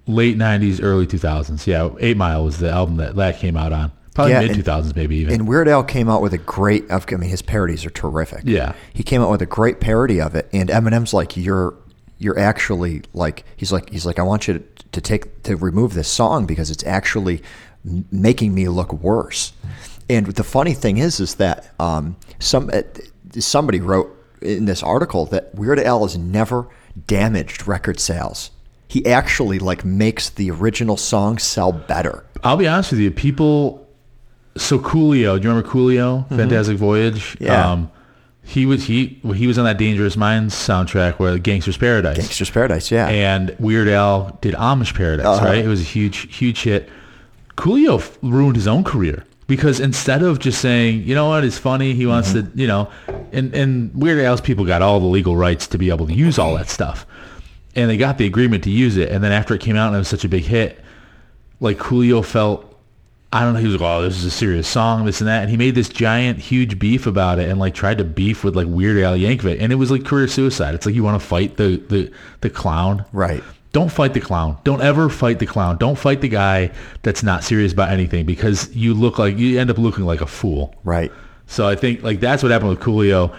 late 0.08 0.38
'90s, 0.38 0.80
early 0.84 1.08
2000s. 1.08 1.66
Yeah, 1.68 1.90
Eight 2.00 2.18
Mile 2.18 2.44
was 2.44 2.60
the 2.60 2.70
album 2.70 2.98
that 2.98 3.16
that 3.16 3.38
came 3.40 3.58
out 3.58 3.74
on. 3.74 3.92
Probably 4.14 4.32
Yeah, 4.34 4.42
mid 4.42 4.52
2000s, 4.52 4.96
maybe 4.96 5.18
even. 5.18 5.34
And 5.34 5.48
Weird 5.48 5.68
Al 5.68 5.84
came 5.84 6.08
out 6.08 6.22
with 6.22 6.32
a 6.34 6.38
great. 6.38 6.86
I 6.90 7.00
mean, 7.12 7.30
his 7.30 7.42
parodies 7.42 7.86
are 7.86 7.90
terrific. 7.90 8.42
Yeah. 8.46 8.74
he 8.94 9.04
came 9.04 9.22
out 9.22 9.30
with 9.30 9.42
a 9.42 9.46
great 9.46 9.82
parody 9.82 10.22
of 10.22 10.36
it, 10.36 10.48
and 10.54 10.70
Eminem's 10.70 11.14
like, 11.14 11.36
"You're, 11.36 11.74
you're 12.18 12.40
actually 12.40 13.02
like," 13.14 13.44
he's 13.58 13.74
like, 13.74 13.90
he's 13.90 14.06
like, 14.06 14.18
"I 14.18 14.24
want 14.24 14.48
you 14.48 14.54
to, 14.60 14.64
to 14.94 15.02
take 15.02 15.44
to 15.44 15.58
remove 15.58 15.96
this 15.96 16.08
song 16.08 16.46
because 16.46 16.72
it's 16.72 16.86
actually 16.86 17.42
making 18.10 18.54
me 18.54 18.70
look 18.70 18.94
worse." 18.94 19.52
And 20.10 20.28
the 20.28 20.44
funny 20.44 20.74
thing 20.74 20.98
is, 20.98 21.20
is 21.20 21.36
that 21.36 21.72
um, 21.80 22.16
some 22.40 22.70
uh, 22.72 22.82
somebody 23.40 23.80
wrote 23.80 24.12
in 24.42 24.66
this 24.66 24.84
article 24.84 25.26
that 25.28 25.54
Weird 25.56 25.80
Al 25.80 26.04
has 26.04 26.18
never 26.18 26.68
damaged 27.08 27.68
record 27.68 28.00
sales. 28.00 28.52
He 28.88 29.06
actually 29.08 29.58
like 29.60 29.84
makes 29.84 30.30
the 30.30 30.52
original 30.52 30.96
song 30.98 31.38
sell 31.40 31.72
better. 31.72 32.24
I'll 32.44 32.56
be 32.58 32.68
honest 32.68 32.92
with 32.92 33.00
you, 33.02 33.10
people. 33.12 33.82
So 34.58 34.78
Coolio, 34.80 35.38
do 35.42 35.44
you 35.48 35.50
remember 35.54 35.68
Coolio, 35.68 36.30
Fantastic 36.30 36.78
Voyage? 36.78 37.34
Mm-hmm. 37.34 37.44
Yeah. 37.46 37.72
Um, 37.72 37.92
he 38.44 38.68
was 38.68 38.84
he 38.86 39.20
he 39.34 39.48
was 39.48 39.58
on 39.58 39.66
that 39.66 39.80
Dangerous 39.80 40.16
Minds 40.16 40.54
soundtrack 40.54 41.16
where 41.16 41.40
Gangster's 41.40 41.78
Paradise. 41.78 42.18
Gangster's 42.18 42.52
Paradise, 42.52 42.92
yeah. 42.92 43.08
and 43.08 43.56
Weird 43.60 43.88
Al 43.88 44.38
did 44.42 44.54
Amish 44.54 44.94
Paradise, 44.96 45.26
Uh-huh. 45.26 45.46
right? 45.48 45.66
It 45.66 45.68
was 45.68 45.82
a 45.82 45.84
huge, 45.84 46.34
huge 46.38 46.62
hit. 46.62 46.88
Coolio 47.58 47.98
f- 47.98 48.18
ruined 48.22 48.56
his 48.56 48.68
own 48.68 48.84
career 48.84 49.26
because 49.48 49.80
instead 49.80 50.24
of 50.24 50.40
just 50.40 50.60
saying, 50.60 51.04
you 51.04 51.14
know 51.16 51.28
what, 51.28 51.44
it's 51.44 51.58
funny, 51.58 51.94
he 51.94 52.06
wants 52.06 52.34
Mm-hmm. 52.34 52.52
to, 52.54 52.58
you 52.62 52.68
know, 52.68 52.90
and 53.32 53.54
and 53.54 53.94
Weird 53.94 54.20
Al's 54.24 54.42
people 54.42 54.66
got 54.66 54.82
all 54.82 55.00
the 55.00 55.06
legal 55.06 55.36
rights 55.38 55.68
to 55.68 55.78
be 55.78 55.90
able 55.90 56.08
to 56.08 56.14
use 56.14 56.40
all 56.40 56.56
that 56.56 56.70
stuff, 56.70 57.06
and 57.76 57.90
they 57.90 57.98
got 57.98 58.18
the 58.18 58.26
agreement 58.26 58.64
to 58.64 58.72
use 58.72 58.98
it. 58.98 59.10
And 59.12 59.24
then 59.24 59.32
after 59.32 59.54
it 59.54 59.62
came 59.62 59.76
out 59.76 59.88
and 59.88 59.96
it 59.96 60.00
was 60.00 60.08
such 60.08 60.24
a 60.26 60.30
big 60.30 60.44
hit, 60.44 60.80
like 61.60 61.78
Coolio 61.78 62.24
felt. 62.24 62.72
I 63.34 63.42
don't 63.42 63.54
know. 63.54 63.60
He 63.60 63.66
was 63.68 63.76
like, 63.76 63.82
"Oh, 63.82 64.02
this 64.02 64.16
is 64.18 64.24
a 64.24 64.32
serious 64.32 64.66
song, 64.66 65.04
this 65.06 65.20
and 65.20 65.28
that," 65.28 65.42
and 65.42 65.50
he 65.50 65.58
made 65.58 65.76
this 65.76 65.90
giant, 65.90 66.40
huge 66.40 66.80
beef 66.80 67.06
about 67.06 67.38
it, 67.38 67.50
and 67.50 67.60
like 67.60 67.74
tried 67.74 67.98
to 67.98 68.06
beef 68.06 68.46
with 68.46 68.56
like 68.56 68.68
Weird 68.68 69.04
Al 69.04 69.18
Yankovic, 69.18 69.58
and 69.60 69.74
it 69.74 69.76
was 69.76 69.92
like 69.92 70.06
career 70.06 70.28
suicide. 70.30 70.74
It's 70.74 70.86
like 70.86 70.96
you 70.96 71.04
want 71.04 71.20
to 71.22 71.28
fight 71.28 71.58
the 71.58 71.76
the 71.90 72.12
the 72.42 72.50
clown, 72.50 73.04
Right. 73.12 73.44
Don't 73.76 73.92
fight 73.92 74.14
the 74.14 74.22
clown. 74.22 74.58
Don't 74.64 74.82
ever 74.82 75.10
fight 75.10 75.40
the 75.40 75.46
clown. 75.46 75.76
Don't 75.78 75.98
fight 75.98 76.22
the 76.22 76.30
guy 76.30 76.72
that's 77.04 77.24
not 77.24 77.44
serious 77.44 77.74
about 77.74 77.90
anything 77.90 78.26
because 78.26 78.74
you 78.74 78.94
look 78.94 79.20
like 79.20 79.38
you 79.38 79.60
end 79.60 79.70
up 79.70 79.78
looking 79.78 80.06
like 80.06 80.22
a 80.22 80.26
fool. 80.26 80.74
Right. 80.86 81.12
So 81.48 81.68
I 81.68 81.76
think 81.76 82.02
like 82.02 82.22
that's 82.22 82.42
what 82.42 82.54
happened 82.54 82.70
with 82.70 82.80
Coolio. 82.80 83.36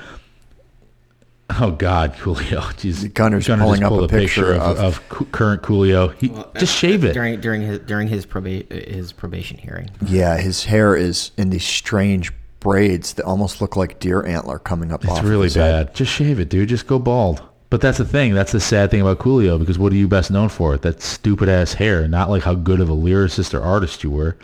Oh 1.58 1.70
God, 1.70 2.12
Coolio! 2.16 2.60
Jeez, 2.76 3.14
Gunner's 3.14 3.46
Gunner 3.46 3.62
pulling 3.62 3.80
just 3.80 3.90
up 3.92 4.02
a 4.02 4.08
picture 4.08 4.52
of, 4.52 4.78
of- 4.78 4.78
of 5.08 5.32
current 5.32 5.62
Coolio. 5.62 6.14
He 6.18 6.28
just 6.28 6.56
uh, 6.56 6.66
shave 6.66 7.02
it. 7.04 7.14
during 7.14 7.40
during 7.40 7.62
his 7.62 7.78
during 7.80 8.08
his 8.08 8.26
proba- 8.26 8.70
his 8.70 9.12
probation 9.12 9.56
hearing. 9.56 9.88
Yeah, 10.04 10.36
his 10.36 10.64
hair 10.66 10.94
is 10.94 11.30
in 11.38 11.48
these 11.48 11.64
strange 11.64 12.30
braids 12.60 13.14
that 13.14 13.24
almost 13.24 13.62
look 13.62 13.74
like 13.74 14.00
deer 14.00 14.22
antler 14.26 14.58
coming 14.58 14.92
up 14.92 15.02
off 15.06 15.12
It's 15.12 15.20
of 15.20 15.28
really 15.30 15.44
his 15.44 15.54
head. 15.54 15.86
bad. 15.86 15.94
Just 15.94 16.12
shave 16.12 16.40
it, 16.40 16.50
dude. 16.50 16.68
Just 16.68 16.86
go 16.86 16.98
bald. 16.98 17.42
But 17.68 17.80
that's 17.80 17.98
the 17.98 18.04
thing. 18.04 18.34
That's 18.34 18.52
the 18.52 18.60
sad 18.60 18.90
thing 18.90 19.00
about 19.00 19.18
Coolio 19.18 19.58
because 19.58 19.78
what 19.78 19.92
are 19.92 19.96
you 19.96 20.06
best 20.06 20.30
known 20.30 20.48
for? 20.48 20.76
That 20.76 21.02
stupid 21.02 21.48
ass 21.48 21.72
hair, 21.74 22.06
not 22.06 22.30
like 22.30 22.44
how 22.44 22.54
good 22.54 22.80
of 22.80 22.88
a 22.88 22.94
lyricist 22.94 23.54
or 23.54 23.60
artist 23.60 24.04
you 24.04 24.10
were. 24.10 24.36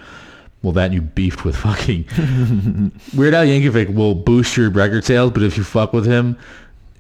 Well, 0.63 0.73
that 0.73 0.93
you 0.93 1.01
beefed 1.01 1.45
with 1.45 1.57
fucking 1.57 2.05
Weird 3.17 3.35
Al 3.35 3.45
Yankovic 3.45 3.93
will 3.93 4.15
boost 4.15 4.57
your 4.57 4.71
record 4.71 5.05
sales, 5.05 5.33
but 5.33 5.43
if 5.43 5.57
you 5.57 5.65
fuck 5.65 5.93
with 5.93 6.07
him, 6.07 6.39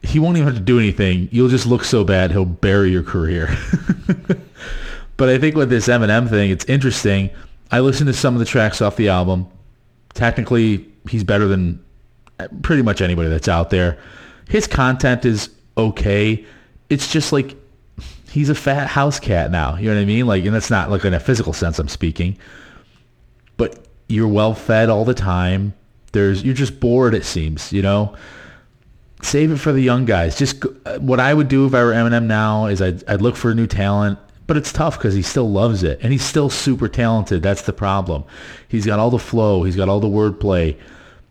he 0.02 0.18
won't 0.18 0.36
even 0.36 0.48
have 0.48 0.56
to 0.56 0.62
do 0.62 0.78
anything. 0.78 1.28
You'll 1.30 1.48
just 1.48 1.66
look 1.66 1.84
so 1.84 2.02
bad 2.02 2.32
he'll 2.32 2.44
bury 2.44 2.90
your 2.90 3.04
career. 3.04 3.56
but 5.16 5.28
I 5.28 5.38
think 5.38 5.54
with 5.54 5.70
this 5.70 5.86
Eminem 5.86 6.28
thing, 6.28 6.50
it's 6.50 6.64
interesting. 6.64 7.30
I 7.70 7.80
listened 7.80 8.08
to 8.08 8.12
some 8.12 8.34
of 8.34 8.40
the 8.40 8.44
tracks 8.44 8.82
off 8.82 8.96
the 8.96 9.08
album. 9.08 9.46
Technically, 10.12 10.86
he's 11.08 11.22
better 11.22 11.46
than 11.46 11.82
pretty 12.62 12.82
much 12.82 13.00
anybody 13.00 13.28
that's 13.28 13.48
out 13.48 13.70
there. 13.70 13.96
His 14.48 14.66
content 14.66 15.24
is 15.24 15.50
okay. 15.76 16.44
It's 16.88 17.10
just 17.10 17.32
like 17.32 17.56
he's 18.30 18.48
a 18.48 18.54
fat 18.54 18.88
house 18.88 19.20
cat 19.20 19.50
now. 19.50 19.76
You 19.76 19.88
know 19.88 19.96
what 19.96 20.02
I 20.02 20.06
mean? 20.06 20.26
Like, 20.26 20.44
and 20.44 20.54
that's 20.54 20.70
not 20.70 20.90
like 20.90 21.04
in 21.04 21.14
a 21.14 21.20
physical 21.20 21.52
sense 21.52 21.78
I'm 21.78 21.88
speaking. 21.88 22.38
But 23.56 23.86
you're 24.08 24.28
well 24.28 24.54
fed 24.54 24.88
all 24.88 25.04
the 25.04 25.14
time. 25.14 25.74
There's 26.12 26.42
you're 26.42 26.54
just 26.54 26.80
bored. 26.80 27.14
It 27.14 27.24
seems. 27.24 27.72
You 27.72 27.82
know. 27.82 28.16
Save 29.22 29.52
it 29.52 29.58
for 29.58 29.72
the 29.72 29.80
young 29.80 30.04
guys. 30.04 30.36
Just 30.36 30.64
uh, 30.84 30.98
what 30.98 31.20
I 31.20 31.32
would 31.32 31.46
do 31.46 31.64
if 31.64 31.74
I 31.74 31.84
were 31.84 31.92
Eminem 31.92 32.24
now 32.24 32.66
is 32.66 32.82
I'd, 32.82 33.08
I'd 33.08 33.22
look 33.22 33.36
for 33.36 33.52
a 33.52 33.54
new 33.54 33.68
talent. 33.68 34.18
But 34.48 34.56
it's 34.56 34.72
tough 34.72 34.98
because 34.98 35.14
he 35.14 35.22
still 35.22 35.48
loves 35.48 35.84
it, 35.84 36.00
and 36.02 36.12
he's 36.12 36.24
still 36.24 36.50
super 36.50 36.88
talented. 36.88 37.40
That's 37.40 37.62
the 37.62 37.72
problem. 37.72 38.24
He's 38.66 38.84
got 38.84 38.98
all 38.98 39.10
the 39.10 39.20
flow. 39.20 39.62
He's 39.62 39.76
got 39.76 39.88
all 39.88 40.00
the 40.00 40.08
wordplay. 40.08 40.76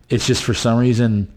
It's 0.10 0.26
just 0.26 0.44
for 0.44 0.54
some 0.54 0.80
reason 0.80 1.32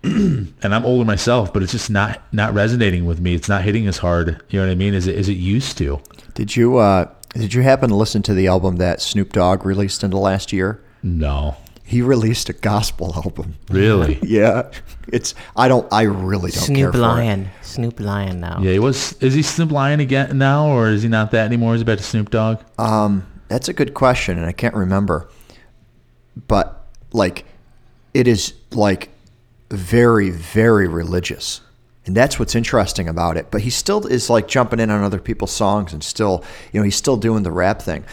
and 0.04 0.54
I'm 0.62 0.84
older 0.84 1.04
myself, 1.04 1.52
but 1.52 1.62
it's 1.62 1.72
just 1.72 1.90
not 1.90 2.22
not 2.32 2.54
resonating 2.54 3.06
with 3.06 3.20
me. 3.20 3.34
It's 3.34 3.48
not 3.48 3.62
hitting 3.64 3.86
as 3.86 3.98
hard. 3.98 4.40
You 4.48 4.60
know 4.60 4.66
what 4.66 4.72
I 4.72 4.76
mean? 4.76 4.94
Is 4.94 5.06
it 5.06 5.16
as 5.16 5.28
it 5.28 5.34
used 5.34 5.76
to. 5.78 6.00
Did 6.34 6.54
you 6.56 6.76
uh, 6.76 7.06
did 7.34 7.52
you 7.54 7.62
happen 7.62 7.88
to 7.90 7.96
listen 7.96 8.22
to 8.22 8.34
the 8.34 8.46
album 8.46 8.76
that 8.76 9.00
Snoop 9.02 9.32
Dogg 9.32 9.64
released 9.64 10.02
in 10.04 10.10
the 10.10 10.16
last 10.18 10.52
year? 10.52 10.80
No, 11.02 11.56
He 11.84 12.02
released 12.02 12.48
a 12.48 12.52
gospel 12.52 13.12
album. 13.14 13.54
really. 13.70 14.18
Yeah, 14.22 14.70
it's 15.08 15.34
I 15.56 15.68
don't 15.68 15.90
I 15.92 16.02
really 16.02 16.50
don't 16.50 16.66
care 16.66 16.76
Snoop 16.76 16.92
for 16.92 16.98
it. 16.98 17.02
Lion, 17.02 17.48
Snoop 17.62 17.98
Lion 18.00 18.40
now. 18.40 18.58
Yeah, 18.60 18.72
he 18.72 18.78
was. 18.78 19.14
Is 19.22 19.34
he 19.34 19.42
Snoop 19.42 19.70
Lion 19.72 20.00
again 20.00 20.38
now, 20.38 20.68
or 20.68 20.88
is 20.90 21.02
he 21.02 21.08
not 21.08 21.30
that 21.32 21.44
anymore? 21.46 21.74
Is 21.74 21.80
he 21.80 21.84
back 21.84 21.98
to 21.98 22.04
Snoop 22.04 22.30
Dogg? 22.30 22.60
Um, 22.78 23.26
that's 23.48 23.68
a 23.68 23.72
good 23.72 23.94
question, 23.94 24.36
and 24.38 24.46
I 24.46 24.52
can't 24.52 24.74
remember. 24.74 25.28
But 26.46 26.86
like, 27.12 27.44
it 28.14 28.28
is 28.28 28.54
like 28.72 29.08
very, 29.70 30.30
very 30.30 30.88
religious, 30.88 31.60
and 32.06 32.16
that's 32.16 32.38
what's 32.38 32.54
interesting 32.54 33.08
about 33.08 33.36
it. 33.36 33.50
But 33.50 33.62
he 33.62 33.70
still 33.70 34.06
is 34.06 34.30
like 34.30 34.48
jumping 34.48 34.80
in 34.80 34.90
on 34.90 35.02
other 35.02 35.18
people's 35.18 35.52
songs, 35.52 35.92
and 35.92 36.02
still, 36.02 36.44
you 36.72 36.80
know, 36.80 36.84
he's 36.84 36.96
still 36.96 37.16
doing 37.16 37.42
the 37.42 37.52
rap 37.52 37.82
thing. 37.82 38.04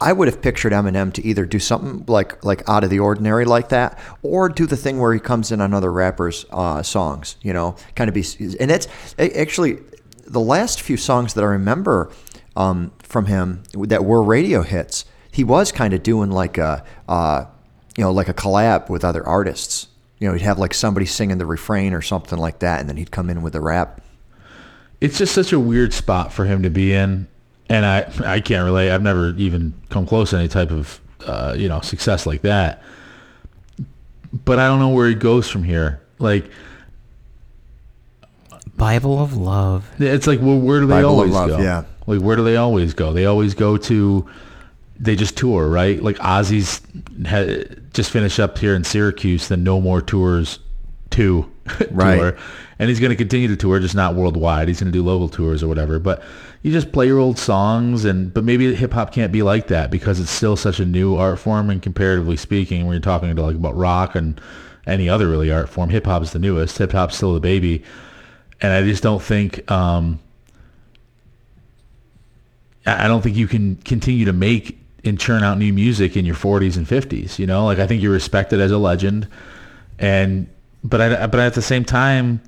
I, 0.00 0.12
would 0.12 0.28
have 0.28 0.40
pictured 0.40 0.72
Eminem 0.72 1.12
to 1.12 1.24
either 1.24 1.44
do 1.44 1.58
something 1.58 2.04
like 2.06 2.44
like 2.44 2.68
out 2.68 2.84
of 2.84 2.90
the 2.90 2.98
ordinary 2.98 3.44
like 3.44 3.68
that, 3.68 3.98
or 4.22 4.48
do 4.48 4.66
the 4.66 4.76
thing 4.76 4.98
where 4.98 5.14
he 5.14 5.20
comes 5.20 5.52
in 5.52 5.60
on 5.60 5.72
other 5.74 5.92
rappers' 5.92 6.46
uh, 6.50 6.82
songs. 6.82 7.36
You 7.42 7.52
know, 7.52 7.76
kind 7.94 8.08
of 8.08 8.14
be, 8.14 8.24
and 8.58 8.70
that's 8.70 8.88
actually 9.18 9.78
the 10.26 10.40
last 10.40 10.80
few 10.80 10.96
songs 10.96 11.34
that 11.34 11.44
I 11.44 11.48
remember 11.48 12.10
um, 12.56 12.92
from 13.00 13.26
him 13.26 13.62
that 13.74 14.04
were 14.04 14.22
radio 14.22 14.62
hits, 14.62 15.04
he 15.30 15.44
was 15.44 15.72
kind 15.72 15.94
of 15.94 16.02
doing 16.02 16.30
like 16.30 16.58
a, 16.58 16.84
uh, 17.08 17.44
you 17.96 18.04
know, 18.04 18.12
like 18.12 18.28
a 18.28 18.34
collab 18.34 18.88
with 18.88 19.04
other 19.04 19.24
artists. 19.26 19.88
You 20.22 20.28
know, 20.28 20.34
he'd 20.34 20.42
have 20.42 20.58
like 20.58 20.72
somebody 20.72 21.04
singing 21.04 21.38
the 21.38 21.46
refrain 21.46 21.94
or 21.94 22.00
something 22.00 22.38
like 22.38 22.60
that, 22.60 22.78
and 22.78 22.88
then 22.88 22.96
he'd 22.96 23.10
come 23.10 23.28
in 23.28 23.42
with 23.42 23.54
the 23.54 23.60
rap. 23.60 24.00
It's 25.00 25.18
just 25.18 25.34
such 25.34 25.52
a 25.52 25.58
weird 25.58 25.92
spot 25.92 26.32
for 26.32 26.44
him 26.44 26.62
to 26.62 26.70
be 26.70 26.92
in, 26.92 27.26
and 27.68 27.84
I 27.84 28.08
I 28.24 28.38
can't 28.40 28.64
relate. 28.64 28.92
I've 28.92 29.02
never 29.02 29.30
even 29.36 29.74
come 29.90 30.06
close 30.06 30.30
to 30.30 30.36
any 30.36 30.46
type 30.46 30.70
of 30.70 31.00
uh, 31.26 31.56
you 31.58 31.68
know 31.68 31.80
success 31.80 32.24
like 32.24 32.42
that. 32.42 32.84
But 34.44 34.60
I 34.60 34.68
don't 34.68 34.78
know 34.78 34.90
where 34.90 35.08
he 35.08 35.16
goes 35.16 35.50
from 35.50 35.64
here. 35.64 36.00
Like 36.20 36.48
Bible 38.76 39.20
of 39.20 39.36
Love. 39.36 39.90
It's 39.98 40.28
like, 40.28 40.40
well, 40.40 40.58
where 40.58 40.80
do 40.80 40.86
they 40.86 40.94
Bible 40.94 41.10
of 41.10 41.18
always 41.18 41.32
Love, 41.32 41.48
go? 41.50 41.58
yeah. 41.60 41.84
Like, 42.06 42.20
where 42.20 42.36
do 42.36 42.44
they 42.44 42.56
always 42.56 42.94
go? 42.94 43.12
They 43.12 43.26
always 43.26 43.54
go 43.54 43.76
to, 43.76 44.28
they 45.02 45.16
just 45.16 45.36
tour, 45.36 45.68
right? 45.68 46.02
Like 46.02 46.16
Ozzy's 46.18 46.80
had 47.26 47.92
just 47.92 48.10
finished 48.10 48.40
up 48.40 48.56
here 48.56 48.74
in 48.74 48.84
Syracuse, 48.84 49.48
the 49.48 49.56
No 49.56 49.80
More 49.80 50.00
Tours 50.00 50.58
2 51.10 51.50
Right. 51.90 52.16
tour. 52.16 52.36
And 52.78 52.88
he's 52.88 52.98
going 52.98 53.10
to 53.10 53.16
continue 53.16 53.48
to 53.48 53.56
tour, 53.56 53.78
just 53.78 53.94
not 53.94 54.14
worldwide. 54.14 54.68
He's 54.68 54.80
going 54.80 54.90
to 54.90 54.98
do 54.98 55.04
local 55.04 55.28
tours 55.28 55.62
or 55.62 55.68
whatever. 55.68 55.98
But 55.98 56.22
you 56.62 56.72
just 56.72 56.90
play 56.92 57.06
your 57.06 57.18
old 57.18 57.38
songs, 57.38 58.04
and 58.04 58.32
but 58.32 58.42
maybe 58.44 58.74
hip 58.74 58.92
hop 58.92 59.12
can't 59.12 59.30
be 59.30 59.42
like 59.42 59.68
that 59.68 59.90
because 59.90 60.18
it's 60.18 60.30
still 60.30 60.56
such 60.56 60.80
a 60.80 60.86
new 60.86 61.16
art 61.16 61.38
form. 61.38 61.70
And 61.70 61.82
comparatively 61.82 62.36
speaking, 62.36 62.86
when 62.86 62.94
you're 62.94 63.00
talking 63.00 63.34
to 63.34 63.42
like 63.42 63.56
about 63.56 63.76
rock 63.76 64.14
and 64.16 64.40
any 64.86 65.08
other 65.08 65.28
really 65.28 65.52
art 65.52 65.68
form, 65.68 65.90
hip 65.90 66.06
hop 66.06 66.22
is 66.22 66.32
the 66.32 66.38
newest. 66.38 66.78
Hip 66.78 66.92
hop's 66.92 67.16
still 67.16 67.34
the 67.34 67.40
baby 67.40 67.84
and 68.62 68.72
I 68.72 68.82
just 68.82 69.02
don't 69.02 69.20
think 69.20 69.68
um, 69.70 70.20
I 72.86 73.08
don't 73.08 73.20
think 73.20 73.36
you 73.36 73.48
can 73.48 73.76
continue 73.76 74.24
to 74.26 74.32
make 74.32 74.78
and 75.04 75.18
churn 75.18 75.42
out 75.42 75.58
new 75.58 75.72
music 75.72 76.16
in 76.16 76.24
your 76.24 76.34
40s 76.34 76.76
and 76.76 76.86
50s. 76.86 77.38
You 77.38 77.46
know, 77.46 77.64
like 77.64 77.78
I 77.78 77.86
think 77.86 78.02
you're 78.02 78.12
respected 78.12 78.60
as 78.60 78.70
a 78.70 78.78
legend, 78.78 79.28
and 79.98 80.48
but 80.84 81.00
I, 81.00 81.26
but 81.26 81.40
at 81.40 81.54
the 81.54 81.62
same 81.62 81.84
time, 81.84 82.40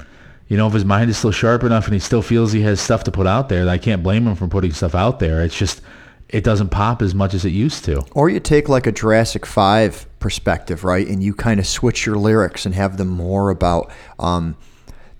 you 0.49 0.57
know, 0.57 0.67
if 0.67 0.73
his 0.73 0.85
mind 0.85 1.11
is 1.11 1.17
still 1.17 1.31
sharp 1.31 1.63
enough 1.65 1.85
and 1.85 1.95
he 1.95 2.01
still 2.01 2.23
feels 2.23 2.53
he 2.53 2.63
has 2.63 2.81
stuff 2.81 3.05
to 3.05 3.11
put 3.11 3.27
out 3.27 3.49
there, 3.49 3.69
I 3.69 3.79
can't 3.79 4.03
blame 4.03 4.27
him 4.27 4.37
for 4.37 4.49
putting 4.49 4.73
stuff 4.73 4.95
out 4.95 5.19
there. 5.19 5.43
It's 5.43 5.57
just 5.57 5.81
it 6.29 6.45
doesn't 6.45 6.71
pop 6.71 7.03
as 7.03 7.15
much 7.15 7.35
as 7.35 7.45
it 7.45 7.51
used 7.51 7.85
to. 7.85 8.05
Or 8.13 8.29
you 8.29 8.41
take 8.41 8.69
like 8.69 8.87
a 8.87 8.93
Jurassic 8.93 9.47
Five 9.47 10.07
perspective, 10.19 10.85
right, 10.85 11.07
and 11.07 11.23
you 11.23 11.35
kind 11.35 11.61
of 11.61 11.67
switch 11.67 12.07
your 12.07 12.17
lyrics 12.17 12.67
and 12.67 12.75
have 12.75 12.97
them 12.97 13.09
more 13.09 13.51
about, 13.51 13.93
um, 14.19 14.57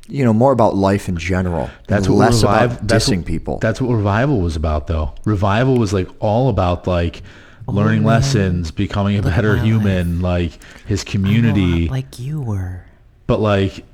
you 0.09 0.25
know, 0.25 0.33
more 0.33 0.53
about 0.53 0.75
life 0.77 1.09
in 1.09 1.17
general. 1.17 1.71
That's 1.89 2.09
what 2.09 2.17
less 2.17 2.43
revive, 2.43 2.73
about 2.75 2.89
that's 2.89 3.09
dissing 3.09 3.19
what- 3.19 3.27
people. 3.27 3.59
That's 3.59 3.81
what 3.81 3.95
revival 3.95 4.41
was 4.41 4.57
about, 4.57 4.87
though. 4.87 5.15
Revival 5.25 5.77
was 5.79 5.93
like 5.93 6.09
all 6.21 6.49
about 6.49 6.87
like 6.87 7.23
oh, 7.69 7.73
learning 7.73 8.01
man. 8.03 8.09
lessons, 8.09 8.71
becoming 8.71 9.17
a 9.19 9.23
Look 9.23 9.33
better 9.33 9.57
my 9.57 9.63
human, 9.65 10.21
like 10.21 10.59
his 10.87 11.03
I'm 11.03 11.07
a 11.07 11.09
lot 11.09 11.13
community. 11.13 11.89
like 11.89 12.19
you 12.19 12.41
were. 12.41 12.85
but 13.27 13.41
like, 13.41 13.85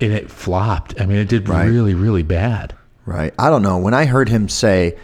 and 0.00 0.12
it 0.12 0.30
flopped. 0.30 1.00
I 1.00 1.06
mean, 1.06 1.18
it 1.18 1.28
did 1.28 1.48
Right. 1.48 1.64
really, 1.66 1.92
really 1.94 2.22
bad. 2.22 2.74
Right. 3.04 3.34
I 3.38 3.50
don't 3.50 3.62
know. 3.62 3.78
When 3.78 3.94
I 3.94 4.04
heard 4.06 4.28
him 4.28 4.48
say, 4.48 4.96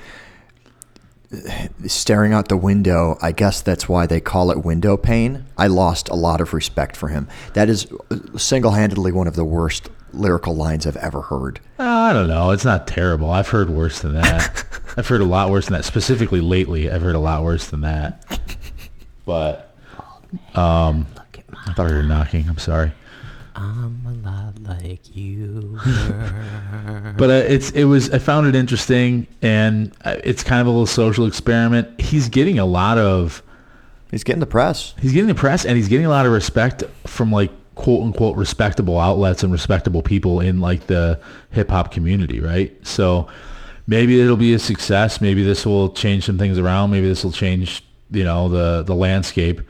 staring 1.86 2.32
out 2.32 2.48
the 2.48 2.56
window, 2.56 3.18
I 3.20 3.32
guess 3.32 3.60
that's 3.60 3.88
why 3.88 4.06
they 4.06 4.20
call 4.20 4.50
it 4.50 4.64
window 4.64 4.96
pane. 4.96 5.46
I 5.58 5.66
lost 5.66 6.08
a 6.08 6.14
lot 6.14 6.40
of 6.40 6.54
respect 6.54 6.96
for 6.96 7.08
him. 7.08 7.26
That 7.54 7.68
is 7.68 7.86
single 8.36 8.70
handedly 8.72 9.10
one 9.10 9.26
of 9.26 9.34
the 9.34 9.44
worst 9.44 9.88
lyrical 10.14 10.54
lines 10.54 10.86
I've 10.86 10.96
ever 10.96 11.22
heard. 11.22 11.60
I 11.78 12.12
don't 12.12 12.28
know. 12.28 12.50
It's 12.50 12.64
not 12.64 12.86
terrible. 12.86 13.30
I've 13.30 13.48
heard 13.48 13.70
worse 13.70 14.00
than 14.00 14.14
that. 14.14 14.64
I've 14.96 15.08
heard 15.08 15.20
a 15.20 15.26
lot 15.26 15.50
worse 15.50 15.66
than 15.66 15.74
that. 15.74 15.84
Specifically 15.84 16.40
lately, 16.40 16.90
I've 16.90 17.02
heard 17.02 17.14
a 17.14 17.20
lot 17.20 17.42
worse 17.42 17.68
than 17.68 17.82
that. 17.82 18.40
But 19.26 19.74
um, 20.54 21.06
I 21.66 21.72
thought 21.72 21.90
you 21.90 21.96
were 21.96 22.02
knocking. 22.02 22.48
I'm 22.48 22.58
sorry. 22.58 22.92
I'm 23.56 24.04
a 24.06 24.28
lot 24.28 24.58
like 24.62 25.14
you 25.14 25.78
were. 25.84 27.14
but 27.16 27.30
uh, 27.30 27.32
it's 27.34 27.70
it 27.70 27.84
was 27.84 28.10
I 28.10 28.18
found 28.18 28.48
it 28.48 28.56
interesting 28.56 29.28
and 29.42 29.92
uh, 30.04 30.16
it's 30.24 30.42
kind 30.42 30.60
of 30.60 30.66
a 30.66 30.70
little 30.70 30.86
social 30.86 31.26
experiment. 31.26 32.00
He's 32.00 32.28
getting 32.28 32.58
a 32.58 32.66
lot 32.66 32.98
of 32.98 33.42
He's 34.10 34.22
getting 34.22 34.40
the 34.40 34.46
press. 34.46 34.94
he's 35.00 35.12
getting 35.12 35.26
the 35.28 35.34
press 35.34 35.64
and 35.64 35.76
he's 35.76 35.88
getting 35.88 36.06
a 36.06 36.08
lot 36.08 36.24
of 36.26 36.32
respect 36.32 36.84
from 37.04 37.32
like 37.32 37.50
quote 37.74 38.02
unquote 38.02 38.36
respectable 38.36 38.98
outlets 38.98 39.42
and 39.42 39.52
respectable 39.52 40.02
people 40.02 40.40
in 40.40 40.60
like 40.60 40.86
the 40.86 41.20
hip 41.50 41.70
hop 41.70 41.92
community, 41.92 42.40
right? 42.40 42.74
So 42.86 43.28
maybe 43.86 44.20
it'll 44.20 44.36
be 44.36 44.54
a 44.54 44.58
success. 44.58 45.20
Maybe 45.20 45.42
this 45.42 45.66
will 45.66 45.90
change 45.90 46.24
some 46.24 46.38
things 46.38 46.58
around. 46.58 46.90
Maybe 46.90 47.08
this 47.08 47.24
will 47.24 47.32
change 47.32 47.82
you 48.10 48.24
know 48.24 48.48
the 48.48 48.82
the 48.82 48.94
landscape. 48.94 49.60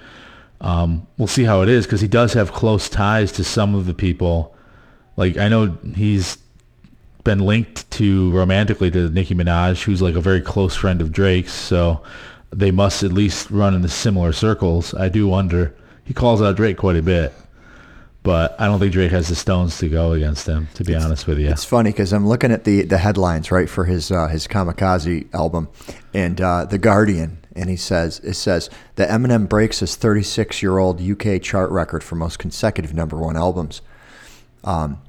Um, 0.61 1.07
we'll 1.19 1.29
see 1.29 1.45
how 1.45 1.63
it 1.63 1.69
is 1.69 1.85
because 1.85 2.01
he 2.01 2.09
does 2.09 2.33
have 2.33 2.53
close 2.53 2.89
ties 2.89 3.33
to 3.33 3.45
some 3.45 3.75
of 3.75 3.87
the 3.87 3.95
people. 3.95 4.55
Like 5.17 5.37
I 5.37 5.49
know 5.49 5.77
he's 5.95 6.39
been 7.25 7.41
linked 7.41 7.91
to 7.93 8.31
romantically 8.33 8.91
to 8.91 9.09
Nicki 9.09 9.35
Minaj, 9.35 9.83
who's 9.83 10.03
like 10.03 10.15
a 10.15 10.21
very 10.21 10.41
close 10.41 10.77
friend 10.77 11.01
of 11.01 11.11
Drake's. 11.11 11.53
So 11.53 12.03
they 12.53 12.71
must 12.71 13.03
at 13.03 13.13
least 13.13 13.51
run 13.51 13.75
in 13.75 13.83
the 13.83 13.89
similar 13.89 14.33
circles. 14.33 14.95
I 14.95 15.09
do 15.09 15.27
wonder. 15.27 15.75
He 16.05 16.13
calls 16.13 16.43
out 16.43 16.57
Drake 16.57 16.77
quite 16.77 16.97
a 16.97 17.03
bit, 17.03 17.33
but 18.25 18.59
I 18.59 18.67
don't 18.67 18.81
think 18.81 18.93
Drake 18.93 19.13
has 19.13 19.29
the 19.29 19.35
stones 19.37 19.79
to 19.79 19.89
go 19.89 20.13
against 20.13 20.47
him. 20.49 20.67
To 20.75 20.83
be 20.83 20.97
honest 20.97 21.27
with 21.27 21.39
you, 21.39 21.51
It's 21.51 21.65
funny 21.65 21.91
because 21.91 22.13
I'm 22.13 22.27
looking 22.27 22.51
at 22.51 22.65
the, 22.65 22.83
the 22.83 22.99
headlines 22.99 23.53
right 23.53 23.69
for 23.69 23.85
his 23.85 24.11
uh, 24.11 24.29
his 24.29 24.49
Kamikaze 24.49 25.33
album, 25.33 25.69
and 26.13 26.41
uh, 26.41 26.65
the 26.65 26.79
Guardian, 26.79 27.39
and 27.55 27.69
he 27.71 27.77
says 27.77 28.21
it 28.25 28.35
says 28.35 28.71
that 28.97 29.11
Eminem 29.11 29.47
breaks 29.49 29.81
his 29.81 29.95
36 29.95 30.63
year 30.63 30.79
old 30.79 31.01
UK 31.01 31.41
chart 31.41 31.71
record 31.71 32.03
for 32.03 32.17
most 32.17 32.39
consecutive 32.39 32.95
number 32.95 33.19
one 33.19 33.37
albums. 33.37 33.83
Um, 34.65 35.03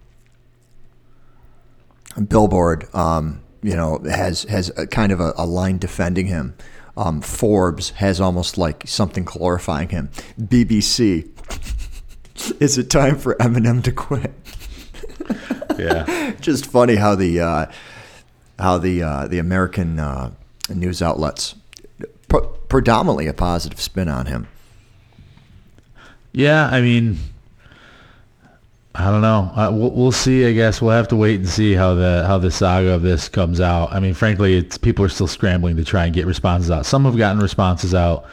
Billboard, 2.28 2.94
um, 2.94 3.42
you 3.64 3.76
know, 3.78 4.00
has 4.00 4.44
has 4.44 4.72
kind 4.92 5.14
of 5.14 5.22
a, 5.22 5.34
a 5.38 5.46
line 5.46 5.78
defending 5.78 6.28
him. 6.28 6.54
Um, 6.98 7.22
Forbes 7.22 7.92
has 7.92 8.20
almost 8.20 8.58
like 8.58 8.84
something 8.88 9.24
glorifying 9.24 9.90
him. 9.90 10.10
BBC, 10.40 11.30
is 12.60 12.77
it 12.77 12.89
time 12.89 13.18
for 13.18 13.36
Eminem 13.36 13.84
to 13.84 13.92
quit? 13.92 14.34
yeah. 15.77 16.34
just 16.42 16.65
funny 16.65 16.96
how 16.96 17.15
the 17.15 17.39
uh, 17.39 17.65
how 18.60 18.77
the 18.77 19.04
uh, 19.04 19.27
the 19.27 19.39
American 19.39 20.00
uh, 20.00 20.31
news 20.70 21.01
outlets 21.01 21.55
pre- 22.27 22.48
predominantly 22.70 23.27
a 23.27 23.33
positive 23.33 23.79
spin 23.79 24.10
on 24.10 24.25
him. 24.25 24.48
Yeah, 26.31 26.68
I 26.68 26.81
mean, 26.81 27.18
I 28.94 29.10
don't 29.10 29.22
know. 29.22 29.51
Uh, 29.55 29.72
we'll, 29.72 29.92
we'll 29.92 30.12
see. 30.12 30.46
I 30.46 30.51
guess 30.51 30.81
we'll 30.81 30.92
have 30.92 31.07
to 31.10 31.16
wait 31.16 31.40
and 31.40 31.48
see 31.48 31.74
how 31.74 31.96
the 31.96 32.25
how 32.27 32.38
the 32.38 32.51
saga 32.51 32.90
of 32.90 33.01
this 33.01 33.29
comes 33.29 33.62
out. 33.62 33.94
I 33.94 34.00
mean, 34.00 34.14
frankly, 34.14 34.57
it's 34.57 34.77
people 34.77 35.05
are 35.05 35.10
still 35.10 35.27
scrambling 35.27 35.77
to 35.77 35.86
try 35.86 36.05
and 36.05 36.14
get 36.14 36.25
responses 36.25 36.72
out. 36.72 36.86
Some 36.86 37.05
have 37.05 37.18
gotten 37.18 37.42
responses 37.42 37.94
out, 37.96 38.25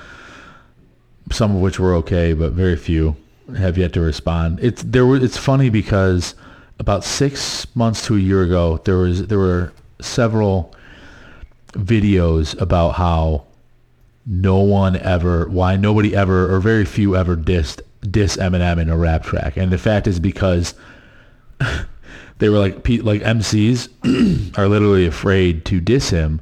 some 1.30 1.54
of 1.54 1.60
which 1.60 1.78
were 1.78 1.94
okay, 1.96 2.32
but 2.32 2.52
very 2.52 2.76
few 2.76 3.16
have 3.56 3.78
yet 3.78 3.92
to 3.94 4.00
respond. 4.00 4.58
It's 4.60 4.82
there. 4.82 5.14
It's 5.16 5.36
funny 5.36 5.70
because 5.70 6.34
about 6.78 7.04
six 7.04 7.66
months 7.76 8.06
to 8.06 8.16
a 8.16 8.18
year 8.18 8.42
ago, 8.42 8.80
there 8.84 8.98
was 8.98 9.26
there 9.26 9.38
were 9.38 9.72
several 10.00 10.74
videos 11.72 12.60
about 12.60 12.90
how 12.90 13.44
no 14.26 14.58
one 14.58 14.96
ever, 14.96 15.48
why 15.48 15.76
nobody 15.76 16.14
ever, 16.14 16.52
or 16.54 16.60
very 16.60 16.84
few 16.84 17.16
ever 17.16 17.36
dissed 17.36 17.80
diss 18.10 18.36
Eminem 18.36 18.80
in 18.80 18.88
a 18.88 18.96
rap 18.96 19.22
track, 19.22 19.56
and 19.56 19.70
the 19.70 19.78
fact 19.78 20.06
is 20.06 20.18
because 20.18 20.74
they 22.38 22.48
were 22.48 22.58
like 22.58 22.74
like 22.74 23.22
MCs 23.22 23.88
are 24.58 24.68
literally 24.68 25.06
afraid 25.06 25.64
to 25.66 25.80
diss 25.80 26.10
him 26.10 26.40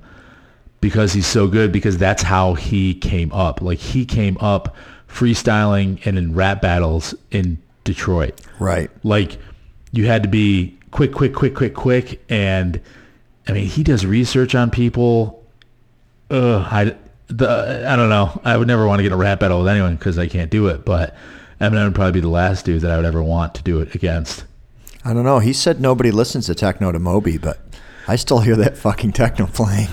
because 0.81 1.13
he's 1.13 1.27
so 1.27 1.47
good 1.47 1.73
because 1.73 1.99
that's 1.99 2.23
how 2.23 2.55
he 2.55 2.95
came 2.95 3.33
up. 3.33 3.61
Like 3.61 3.79
he 3.79 4.05
came 4.05 4.39
up 4.39 4.75
freestyling 5.13 6.05
and 6.07 6.17
in 6.19 6.35
rap 6.35 6.61
battles 6.63 7.15
in 7.31 7.59
Detroit 7.85 8.41
Right. 8.59 8.91
like 9.03 9.39
you 9.93 10.07
had 10.07 10.23
to 10.23 10.29
be 10.29 10.79
quick, 10.93 11.13
quick, 11.13 11.35
quick, 11.35 11.55
quick, 11.55 11.75
quick, 11.75 12.23
and 12.29 12.81
I 13.49 13.53
mean 13.53 13.67
he 13.67 13.83
does 13.83 14.07
research 14.07 14.55
on 14.55 14.71
people. 14.71 15.45
Ugh, 16.31 16.65
I 16.71 16.95
the 17.29 17.85
I 17.89 17.97
don't 17.97 18.09
know. 18.09 18.41
I 18.45 18.57
would 18.57 18.69
never 18.69 18.87
want 18.87 18.99
to 19.01 19.03
get 19.03 19.13
a 19.13 19.17
rap 19.17 19.41
battle 19.41 19.59
with 19.61 19.69
anyone 19.69 19.97
because 19.97 20.19
I 20.19 20.27
can't 20.29 20.51
do 20.51 20.69
it. 20.69 20.85
But 20.85 21.17
Eminem 21.61 21.85
would 21.87 21.95
probably 21.95 22.13
be 22.13 22.21
the 22.21 22.29
last 22.29 22.65
dude 22.65 22.83
that 22.83 22.91
I 22.91 22.97
would 22.97 23.05
ever 23.05 23.23
want 23.23 23.55
to 23.57 23.63
do 23.63 23.81
it 23.81 23.95
against. 23.95 24.45
I 25.05 25.13
don't 25.13 25.25
know. 25.25 25.39
He 25.41 25.53
said 25.53 25.81
nobody 25.81 26.11
listens 26.11 26.47
to 26.47 26.55
techno 26.55 26.93
to 26.93 26.99
Moby, 26.99 27.39
but 27.39 27.59
I 28.07 28.17
still 28.17 28.41
hear 28.41 28.57
that 28.57 28.77
fucking 28.77 29.13
techno 29.13 29.47
playing. 29.47 29.89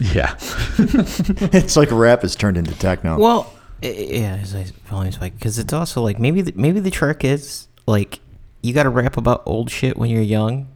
Yeah, 0.00 0.34
it's 0.78 1.76
like 1.76 1.90
rap 1.90 2.22
has 2.22 2.36
turned 2.36 2.56
into 2.56 2.72
techno. 2.78 3.18
Well, 3.18 3.52
yeah, 3.82 4.38
as 4.42 4.54
I 4.54 4.66
volume 4.86 5.12
spike 5.12 5.34
because 5.34 5.58
it's 5.58 5.72
also 5.72 6.02
like 6.02 6.18
maybe 6.18 6.42
the, 6.42 6.52
maybe 6.56 6.80
the 6.80 6.90
trick 6.90 7.24
is 7.24 7.68
like 7.86 8.20
you 8.62 8.72
got 8.72 8.84
to 8.84 8.90
rap 8.90 9.16
about 9.16 9.42
old 9.46 9.70
shit 9.70 9.96
when 9.96 10.10
you're 10.10 10.22
young, 10.22 10.68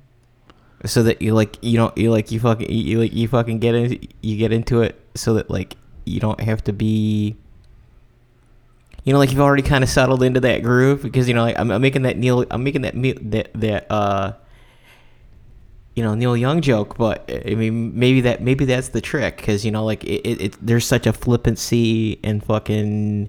so 0.84 1.02
that 1.02 1.20
you 1.20 1.34
like 1.34 1.56
you 1.62 1.76
don't 1.76 1.96
you 1.98 2.10
like 2.10 2.30
you 2.30 2.40
fucking 2.40 2.70
you, 2.70 3.00
like 3.00 3.12
you 3.12 3.26
fucking 3.26 3.58
get 3.58 3.74
in 3.74 4.08
you 4.20 4.36
get 4.36 4.52
into 4.52 4.82
it 4.82 5.00
so 5.14 5.34
that 5.34 5.50
like 5.50 5.76
you 6.04 6.20
don't 6.20 6.40
have 6.40 6.62
to 6.64 6.72
be. 6.72 7.36
You 9.04 9.12
know, 9.12 9.18
like 9.18 9.32
you've 9.32 9.40
already 9.40 9.64
kind 9.64 9.82
of 9.82 9.90
settled 9.90 10.22
into 10.22 10.38
that 10.40 10.62
groove 10.62 11.02
because 11.02 11.26
you 11.26 11.34
know, 11.34 11.42
like 11.42 11.58
I'm, 11.58 11.72
I'm 11.72 11.82
making 11.82 12.02
that 12.02 12.16
Neil, 12.16 12.46
I'm 12.52 12.62
making 12.62 12.82
that 12.82 12.94
that 13.32 13.50
that 13.54 13.90
uh, 13.90 14.34
you 15.94 16.02
know 16.02 16.14
Neil 16.14 16.36
Young 16.36 16.60
joke, 16.60 16.96
but 16.96 17.30
I 17.46 17.54
mean 17.54 17.98
maybe 17.98 18.20
that 18.22 18.42
maybe 18.42 18.64
that's 18.64 18.88
the 18.88 19.00
trick 19.00 19.36
because 19.36 19.64
you 19.64 19.70
know 19.70 19.84
like 19.84 20.04
it, 20.04 20.26
it, 20.26 20.40
it 20.40 20.56
there's 20.60 20.86
such 20.86 21.06
a 21.06 21.12
flippancy 21.12 22.18
and 22.24 22.42
fucking 22.42 23.28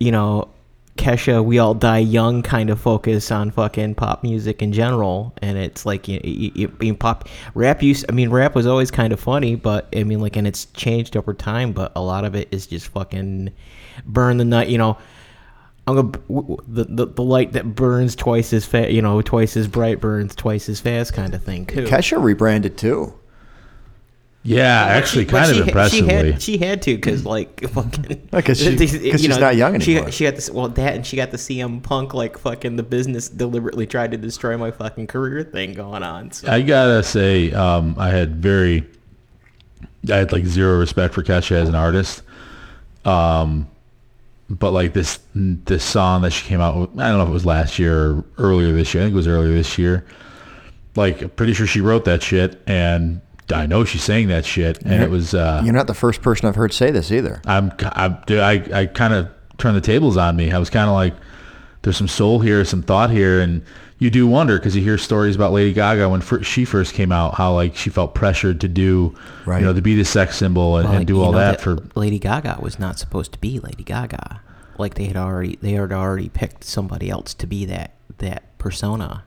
you 0.00 0.12
know 0.12 0.48
Kesha 0.96 1.44
we 1.44 1.58
all 1.58 1.74
die 1.74 1.98
young 1.98 2.42
kind 2.42 2.70
of 2.70 2.80
focus 2.80 3.30
on 3.30 3.50
fucking 3.50 3.94
pop 3.94 4.22
music 4.22 4.62
in 4.62 4.72
general 4.72 5.34
and 5.42 5.58
it's 5.58 5.86
like 5.86 6.08
you, 6.08 6.20
you, 6.24 6.72
you, 6.80 6.94
pop 6.94 7.28
rap 7.54 7.82
use. 7.82 8.04
I 8.08 8.12
mean 8.12 8.30
rap 8.30 8.54
was 8.54 8.66
always 8.66 8.90
kind 8.90 9.12
of 9.12 9.20
funny 9.20 9.54
but 9.54 9.88
I 9.94 10.04
mean 10.04 10.20
like 10.20 10.36
and 10.36 10.46
it's 10.46 10.64
changed 10.66 11.16
over 11.16 11.34
time 11.34 11.72
but 11.72 11.92
a 11.94 12.00
lot 12.00 12.24
of 12.24 12.34
it 12.34 12.48
is 12.50 12.66
just 12.66 12.88
fucking 12.88 13.52
burn 14.04 14.38
the 14.38 14.44
nut, 14.44 14.68
you 14.68 14.78
know 14.78 14.98
I'm 15.86 15.94
gonna 15.96 16.08
w- 16.28 16.42
w- 16.42 16.58
the, 16.66 16.84
the 16.84 17.06
the 17.06 17.22
light 17.22 17.52
that 17.52 17.74
burns 17.76 18.16
twice 18.16 18.52
as 18.52 18.64
fast, 18.64 18.90
you 18.90 19.00
know, 19.02 19.22
twice 19.22 19.56
as 19.56 19.68
bright 19.68 20.00
burns 20.00 20.34
twice 20.34 20.68
as 20.68 20.80
fast, 20.80 21.12
kind 21.12 21.32
of 21.34 21.42
thing. 21.44 21.66
Too. 21.66 21.84
Kesha 21.84 22.20
rebranded 22.22 22.76
too. 22.76 23.14
yeah. 24.42 24.86
But 24.88 24.96
Actually, 24.96 25.24
she- 25.24 25.30
kind 25.30 25.50
of 25.50 25.56
she 25.56 25.60
ha- 25.62 25.66
impressively. 25.68 26.08
She 26.08 26.32
had, 26.32 26.42
she 26.42 26.58
had 26.58 26.82
to 26.82 26.94
because 26.96 27.24
like 27.24 27.60
fucking. 27.70 28.28
Yeah, 28.32 28.40
'cause 28.42 28.58
she- 28.60 28.74
these- 28.74 28.92
'cause 29.12 29.20
she's 29.20 29.38
not 29.38 29.54
young 29.56 29.78
she- 29.80 29.92
anymore. 29.94 30.10
She, 30.10 30.24
got 30.24 30.34
this. 30.34 30.50
Well, 30.50 30.68
that 30.68 30.94
and 30.94 31.06
she 31.06 31.16
got 31.16 31.30
the 31.30 31.36
CM 31.36 31.82
Punk 31.82 32.14
like 32.14 32.36
fucking 32.38 32.74
the 32.76 32.82
business 32.82 33.28
deliberately 33.28 33.86
tried 33.86 34.10
to 34.10 34.16
destroy 34.16 34.56
my 34.56 34.70
fucking 34.72 35.06
career 35.06 35.42
thing 35.44 35.72
going 35.72 36.02
on. 36.02 36.32
So. 36.32 36.50
I 36.50 36.62
gotta 36.62 37.02
say, 37.04 37.52
um, 37.52 37.94
I 37.98 38.08
had 38.10 38.36
very, 38.42 38.84
I 40.10 40.16
had 40.16 40.32
like 40.32 40.46
zero 40.46 40.78
respect 40.78 41.14
for 41.14 41.22
Kesha 41.22 41.52
as 41.52 41.68
an 41.68 41.74
artist. 41.76 42.22
Um, 43.04 43.68
but 44.48 44.70
like 44.72 44.92
this 44.92 45.18
this 45.34 45.84
song 45.84 46.22
that 46.22 46.30
she 46.32 46.46
came 46.46 46.60
out 46.60 46.76
with, 46.76 47.00
I 47.00 47.08
don't 47.08 47.18
know 47.18 47.24
if 47.24 47.28
it 47.30 47.32
was 47.32 47.46
last 47.46 47.78
year 47.78 48.10
or 48.10 48.24
earlier 48.38 48.72
this 48.72 48.94
year. 48.94 49.02
I 49.02 49.06
think 49.06 49.14
it 49.14 49.16
was 49.16 49.26
earlier 49.26 49.52
this 49.52 49.78
year. 49.78 50.06
Like, 50.94 51.22
I'm 51.22 51.30
pretty 51.30 51.52
sure 51.52 51.66
she 51.66 51.80
wrote 51.80 52.04
that 52.06 52.22
shit, 52.22 52.62
and 52.66 53.20
I 53.52 53.66
know 53.66 53.84
she 53.84 53.98
sang 53.98 54.28
that 54.28 54.44
shit, 54.44 54.80
and 54.82 55.02
it 55.02 55.10
was. 55.10 55.34
Uh, 55.34 55.60
You're 55.64 55.74
not 55.74 55.86
the 55.86 55.94
first 55.94 56.22
person 56.22 56.48
I've 56.48 56.54
heard 56.54 56.72
say 56.72 56.90
this 56.90 57.12
either. 57.12 57.42
I'm, 57.44 57.72
I'm 57.92 58.18
dude, 58.26 58.40
I, 58.40 58.62
I 58.72 58.86
kind 58.86 59.12
of 59.12 59.28
turned 59.58 59.76
the 59.76 59.80
tables 59.80 60.16
on 60.16 60.36
me. 60.36 60.52
I 60.52 60.58
was 60.58 60.70
kind 60.70 60.88
of 60.88 60.94
like, 60.94 61.14
there's 61.82 61.96
some 61.96 62.08
soul 62.08 62.40
here, 62.40 62.64
some 62.64 62.82
thought 62.82 63.10
here, 63.10 63.40
and 63.40 63.62
you 63.98 64.10
do 64.10 64.26
wonder 64.26 64.58
because 64.58 64.76
you 64.76 64.82
hear 64.82 64.98
stories 64.98 65.34
about 65.36 65.52
Lady 65.52 65.72
Gaga 65.72 66.08
when 66.08 66.20
fir- 66.20 66.42
she 66.42 66.64
first 66.64 66.92
came 66.94 67.10
out, 67.12 67.34
how 67.34 67.54
like 67.54 67.74
she 67.76 67.88
felt 67.90 68.14
pressured 68.14 68.60
to 68.60 68.68
do, 68.68 69.14
Right. 69.46 69.60
you 69.60 69.66
know, 69.66 69.72
to 69.72 69.80
be 69.82 69.94
the 69.94 70.04
sex 70.04 70.36
symbol 70.36 70.76
and, 70.76 70.88
Well, 70.88 70.98
and 70.98 71.06
do 71.06 71.22
all 71.22 71.32
know 71.32 71.38
that, 71.38 71.60
for. 71.60 71.78
Lady 71.94 72.18
Gaga 72.18 72.58
was 72.60 72.78
not 72.78 72.98
supposed 72.98 73.32
to 73.32 73.38
be 73.38 73.58
Lady 73.58 73.82
Gaga. 73.84 74.40
Like 74.78 74.94
they 74.94 75.06
had 75.06 75.16
already 75.16 75.56
they 75.62 75.72
had 75.72 75.92
already 75.92 76.28
picked 76.28 76.62
somebody 76.64 77.08
else 77.08 77.32
to 77.34 77.46
be 77.46 77.64
that 77.66 77.94
that 78.18 78.58
persona. 78.58 79.24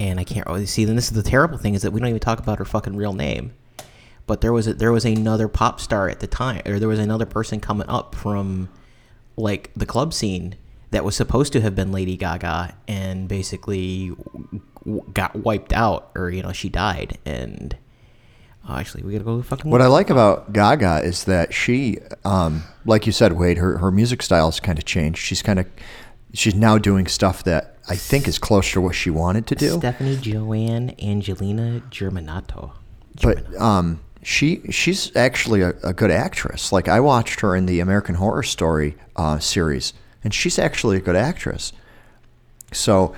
And 0.00 0.18
I 0.20 0.24
can't 0.24 0.46
really 0.46 0.66
see. 0.66 0.84
Then 0.84 0.96
this 0.96 1.06
is 1.06 1.12
the 1.12 1.22
terrible 1.22 1.56
thing 1.56 1.74
is 1.74 1.82
that 1.82 1.90
we 1.92 2.00
don't 2.00 2.08
even 2.08 2.20
talk 2.20 2.38
about 2.38 2.58
her 2.58 2.64
fucking 2.64 2.96
real 2.96 3.12
name. 3.14 3.52
But 4.26 4.40
there 4.40 4.52
was 4.52 4.66
a, 4.66 4.74
there 4.74 4.90
was 4.92 5.04
another 5.06 5.46
pop 5.48 5.80
star 5.80 6.08
at 6.08 6.18
the 6.20 6.26
time, 6.26 6.60
or 6.66 6.78
there 6.80 6.88
was 6.88 6.98
another 6.98 7.24
person 7.26 7.60
coming 7.60 7.88
up 7.88 8.14
from 8.16 8.68
like 9.36 9.70
the 9.76 9.86
club 9.86 10.12
scene 10.12 10.56
that 10.90 11.04
was 11.04 11.16
supposed 11.16 11.52
to 11.54 11.60
have 11.60 11.74
been 11.74 11.92
Lady 11.92 12.16
Gaga, 12.16 12.74
and 12.86 13.28
basically 13.28 14.12
w- 14.84 15.04
got 15.12 15.34
wiped 15.36 15.72
out, 15.72 16.10
or 16.14 16.30
you 16.30 16.42
know 16.42 16.52
she 16.52 16.68
died. 16.68 17.18
And 17.24 17.76
uh, 18.68 18.74
actually, 18.76 19.02
we 19.02 19.12
gotta 19.12 19.24
go 19.24 19.42
fucking. 19.42 19.70
What 19.70 19.82
I 19.82 19.86
like 19.86 20.10
about 20.10 20.52
Gaga 20.52 21.02
is 21.04 21.24
that 21.24 21.52
she, 21.54 21.98
um, 22.24 22.62
like 22.84 23.06
you 23.06 23.12
said, 23.12 23.32
Wade, 23.34 23.58
her, 23.58 23.78
her 23.78 23.90
music 23.90 24.22
style's 24.22 24.60
kind 24.60 24.78
of 24.78 24.84
changed. 24.84 25.18
She's 25.18 25.42
kind 25.42 25.58
of, 25.58 25.66
she's 26.34 26.54
now 26.54 26.78
doing 26.78 27.06
stuff 27.06 27.44
that 27.44 27.76
I 27.88 27.96
think 27.96 28.26
is 28.28 28.38
closer 28.38 28.74
to 28.74 28.80
what 28.80 28.94
she 28.94 29.10
wanted 29.10 29.46
to 29.48 29.54
do. 29.54 29.78
Stephanie 29.78 30.16
Joanne 30.16 30.94
Angelina 31.02 31.82
Germanotta. 31.90 32.72
but 33.22 33.54
um, 33.60 34.00
she 34.22 34.62
she's 34.70 35.14
actually 35.16 35.62
a, 35.62 35.70
a 35.84 35.92
good 35.92 36.10
actress. 36.10 36.72
Like 36.72 36.88
I 36.88 36.98
watched 37.00 37.40
her 37.40 37.54
in 37.54 37.66
the 37.66 37.78
American 37.80 38.16
Horror 38.16 38.42
Story 38.42 38.96
uh, 39.14 39.38
series, 39.38 39.92
and 40.26 40.34
she's 40.34 40.58
actually 40.58 40.96
a 40.96 41.00
good 41.00 41.14
actress. 41.14 41.72
So 42.72 43.14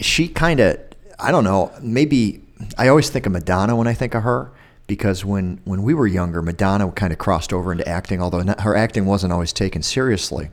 she 0.00 0.28
kind 0.28 0.60
of 0.60 0.78
I 1.18 1.32
don't 1.32 1.42
know 1.42 1.72
maybe 1.82 2.42
I 2.78 2.86
always 2.86 3.10
think 3.10 3.26
of 3.26 3.32
Madonna 3.32 3.74
when 3.74 3.88
I 3.88 3.92
think 3.92 4.14
of 4.14 4.22
her 4.22 4.52
because 4.86 5.24
when 5.24 5.60
when 5.64 5.82
we 5.82 5.94
were 5.94 6.06
younger, 6.06 6.40
Madonna 6.42 6.88
kind 6.92 7.12
of 7.12 7.18
crossed 7.18 7.52
over 7.52 7.72
into 7.72 7.86
acting, 7.88 8.22
although 8.22 8.42
not, 8.42 8.60
her 8.60 8.76
acting 8.76 9.04
wasn't 9.04 9.32
always 9.32 9.52
taken 9.52 9.82
seriously. 9.82 10.48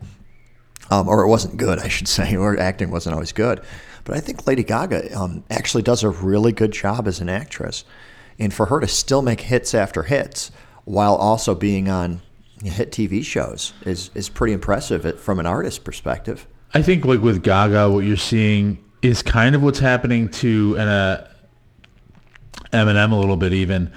Um, 0.89 1.07
or 1.07 1.21
it 1.21 1.27
wasn't 1.27 1.57
good, 1.57 1.77
I 1.77 1.87
should 1.87 2.07
say, 2.17 2.35
or 2.35 2.57
acting 2.57 2.89
wasn't 2.89 3.13
always 3.13 3.31
good. 3.31 3.61
But 4.03 4.17
I 4.17 4.21
think 4.21 4.47
Lady 4.47 4.63
Gaga 4.63 5.15
um, 5.15 5.43
actually 5.51 5.83
does 5.83 6.01
a 6.03 6.09
really 6.09 6.51
good 6.51 6.71
job 6.71 7.07
as 7.07 7.19
an 7.19 7.29
actress. 7.29 7.85
And 8.39 8.51
for 8.51 8.65
her 8.65 8.79
to 8.79 8.87
still 8.87 9.21
make 9.21 9.41
hits 9.41 9.75
after 9.75 10.01
hits 10.01 10.49
while 10.83 11.13
also 11.13 11.53
being 11.53 11.89
on 11.89 12.23
hit 12.69 12.91
TV 12.91 13.23
shows 13.23 13.73
is, 13.85 14.11
is 14.13 14.29
pretty 14.29 14.53
impressive 14.53 15.19
from 15.19 15.39
an 15.39 15.45
artist 15.45 15.83
perspective. 15.83 16.47
I 16.73 16.81
think 16.81 17.05
like 17.05 17.21
with 17.21 17.43
Gaga, 17.43 17.89
what 17.89 18.05
you're 18.05 18.17
seeing 18.17 18.83
is 19.01 19.21
kind 19.21 19.55
of 19.55 19.63
what's 19.63 19.79
happening 19.79 20.29
to 20.29 20.75
and 20.77 20.89
uh, 20.89 21.23
Eminem 22.71 23.11
a 23.11 23.15
little 23.15 23.37
bit 23.37 23.53
even. 23.53 23.91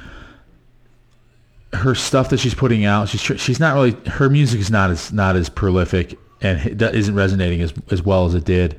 Her 1.72 1.94
stuff 1.94 2.30
that 2.30 2.38
she's 2.38 2.54
putting 2.54 2.84
out, 2.84 3.08
she's 3.08 3.20
she's 3.20 3.60
not 3.60 3.74
really 3.74 3.92
her 4.10 4.28
music 4.28 4.60
is 4.60 4.70
not 4.70 4.90
as 4.90 5.12
not 5.12 5.36
as 5.36 5.48
prolific 5.48 6.18
and 6.40 6.80
isn't 6.80 7.14
resonating 7.14 7.60
as 7.60 7.72
as 7.90 8.02
well 8.02 8.26
as 8.26 8.34
it 8.34 8.44
did. 8.44 8.78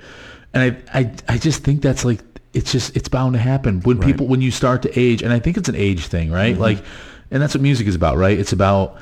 And 0.53 0.77
I 0.93 0.99
I 0.99 1.13
I 1.27 1.37
just 1.37 1.63
think 1.63 1.81
that's 1.81 2.05
like 2.05 2.21
it's 2.53 2.71
just 2.71 2.95
it's 2.95 3.09
bound 3.09 3.33
to 3.33 3.39
happen 3.39 3.81
when 3.81 3.99
people 3.99 4.27
when 4.27 4.41
you 4.41 4.51
start 4.51 4.81
to 4.83 4.99
age, 4.99 5.21
and 5.21 5.33
I 5.33 5.39
think 5.39 5.57
it's 5.57 5.67
an 5.67 5.75
age 5.75 6.07
thing, 6.07 6.31
right? 6.31 6.57
Like, 6.57 6.79
and 7.31 7.41
that's 7.41 7.53
what 7.53 7.61
music 7.61 7.85
is 7.87 7.95
about, 7.95 8.15
right? 8.17 8.39
It's 8.39 8.53
about 8.53 8.97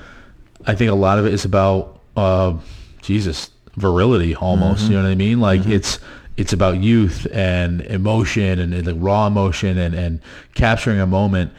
I 0.65 0.75
think 0.75 0.91
a 0.91 0.95
lot 0.95 1.19
of 1.19 1.25
it 1.25 1.33
is 1.33 1.45
about 1.45 1.99
uh, 2.15 2.53
Jesus 3.01 3.49
virility 3.75 4.35
almost. 4.35 4.83
You 4.83 4.95
know 4.95 5.03
what 5.03 5.09
I 5.09 5.15
mean? 5.15 5.39
Like 5.39 5.65
it's 5.65 5.99
it's 6.37 6.53
about 6.53 6.81
youth 6.81 7.27
and 7.31 7.81
emotion 7.81 8.59
and, 8.59 8.73
and 8.73 8.87
like 8.87 8.95
raw 8.99 9.27
emotion 9.27 9.77
and, 9.77 9.93
and 9.93 10.19
capturing 10.55 10.99
a 10.99 11.07
moment. 11.07 11.51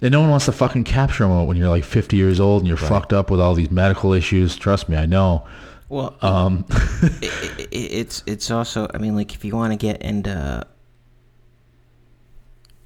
And 0.00 0.12
no 0.12 0.20
one 0.20 0.30
wants 0.30 0.44
to 0.46 0.52
fucking 0.52 0.84
capture 0.84 1.24
a 1.24 1.28
moment 1.28 1.48
when 1.48 1.56
you're 1.56 1.68
like 1.68 1.82
50 1.82 2.16
years 2.16 2.38
old 2.38 2.62
and 2.62 2.68
you're 2.68 2.76
fucked 2.76 3.12
up 3.12 3.30
with 3.30 3.40
all 3.40 3.54
these 3.54 3.70
medical 3.70 4.12
issues. 4.12 4.56
Trust 4.56 4.88
me, 4.88 4.96
I 4.96 5.06
know. 5.06 5.44
Well, 5.88 6.16
um, 6.20 6.66
it, 7.22 7.58
it, 7.58 7.68
it's 7.72 8.22
it's 8.26 8.50
also. 8.50 8.88
I 8.92 8.98
mean, 8.98 9.16
like 9.16 9.34
if 9.34 9.44
you 9.44 9.56
want 9.56 9.72
to 9.72 9.76
get 9.76 10.02
into, 10.02 10.66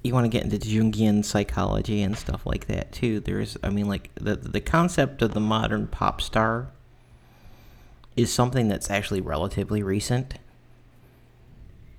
you 0.03 0.13
want 0.13 0.25
to 0.25 0.29
get 0.29 0.43
into 0.43 0.59
Jungian 0.59 1.25
psychology 1.25 2.03
and 2.03 2.17
stuff 2.17 2.45
like 2.45 2.67
that 2.67 2.93
too. 2.93 3.21
There's, 3.21 3.57
I 3.63 3.71
mean, 3.71 3.87
like 3.87 4.11
the 4.15 4.37
the 4.37 4.61
concept 4.61 5.23
of 5.23 5.33
the 5.33 5.41
modern 5.41 5.87
pop 5.87 6.21
star 6.21 6.69
is 8.17 8.33
something 8.33 8.69
that's 8.69 8.91
actually 8.91 9.21
relatively 9.21 9.83
recent. 9.83 10.35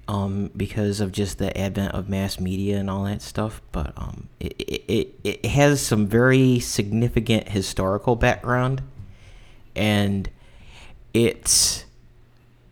Um, 0.05 0.51
because 0.55 0.99
of 0.99 1.13
just 1.13 1.37
the 1.37 1.57
advent 1.57 1.93
of 1.93 2.09
mass 2.09 2.37
media 2.37 2.77
and 2.77 2.89
all 2.89 3.05
that 3.05 3.21
stuff, 3.21 3.61
but 3.71 3.93
um, 3.95 4.27
it, 4.37 4.53
it, 4.59 5.15
it, 5.23 5.45
has 5.45 5.79
some 5.79 6.07
very 6.07 6.59
significant 6.59 7.47
historical 7.47 8.17
background, 8.17 8.81
and 9.77 10.29
it's 11.13 11.85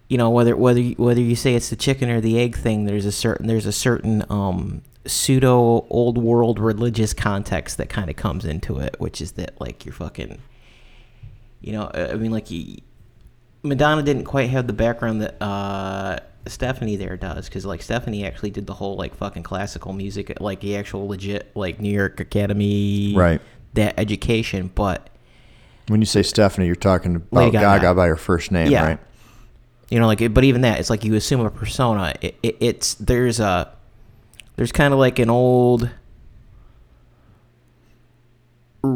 you 0.10 0.18
know 0.18 0.30
whether 0.30 0.58
whether 0.58 0.82
whether 0.82 1.22
you 1.22 1.38
say 1.38 1.56
it's 1.56 1.70
the 1.70 1.78
chicken 1.78 2.10
or 2.10 2.20
the 2.20 2.38
egg 2.38 2.58
thing 2.58 2.84
there's 2.84 3.06
a 3.06 3.14
certain 3.14 3.48
there's 3.48 3.66
a 3.66 3.72
certain 3.72 4.26
um 4.30 4.82
pseudo 5.06 5.86
old 5.90 6.18
world 6.18 6.60
religious 6.60 7.14
context 7.14 7.78
that 7.78 7.90
kind 7.90 8.10
of 8.10 8.16
comes 8.16 8.46
into 8.46 8.78
it 8.80 8.96
which 9.00 9.20
is 9.22 9.32
that 9.34 9.60
like 9.60 9.84
you're 9.86 9.94
fucking 9.94 10.40
you 11.60 11.72
know 11.74 11.90
i 11.94 12.14
mean 12.14 12.32
like 12.32 12.52
you, 12.52 12.78
madonna 13.64 14.04
didn't 14.04 14.26
quite 14.26 14.50
have 14.50 14.68
the 14.68 14.74
background 14.74 15.22
that 15.22 15.42
uh 15.42 16.20
stephanie 16.48 16.96
there 16.96 17.18
does 17.18 17.46
because 17.48 17.66
like 17.66 17.82
stephanie 17.82 18.26
actually 18.26 18.52
did 18.52 18.68
the 18.68 18.74
whole 18.74 18.96
like 18.96 19.16
fucking 19.16 19.44
classical 19.44 19.92
music 19.94 20.40
like 20.40 20.60
the 20.60 20.76
actual 20.76 21.08
legit 21.08 21.50
like 21.56 21.80
new 21.80 21.92
york 21.92 22.20
academy 22.20 23.14
Right. 23.16 23.42
that 23.74 23.96
education 24.00 24.72
but 24.74 25.10
When 25.88 26.00
you 26.00 26.06
say 26.06 26.22
Stephanie, 26.24 26.68
you're 26.68 26.76
talking 26.76 27.16
about 27.18 27.34
Lady 27.34 27.52
Gaga. 27.52 27.82
Gaga. 27.82 27.96
by 27.96 28.08
her 28.08 28.16
first 28.16 28.52
name, 28.52 28.72
Yeah. 28.72 28.86
right? 28.86 29.00
you 29.90 30.00
know 30.00 30.08
like 30.08 30.34
but 30.34 30.44
even 30.44 30.62
that 30.62 30.80
it's 30.80 30.90
like 30.90 31.04
you 31.04 31.16
assume 31.16 31.42
a 31.42 31.50
persona 31.50 32.14
it, 32.22 32.36
it, 32.44 32.56
it's 32.60 32.94
there's 32.96 33.40
a 33.40 33.72
there's 34.56 34.72
kind 34.72 34.94
of 34.94 35.00
like 35.00 35.20
an 35.20 35.30
old 35.30 35.90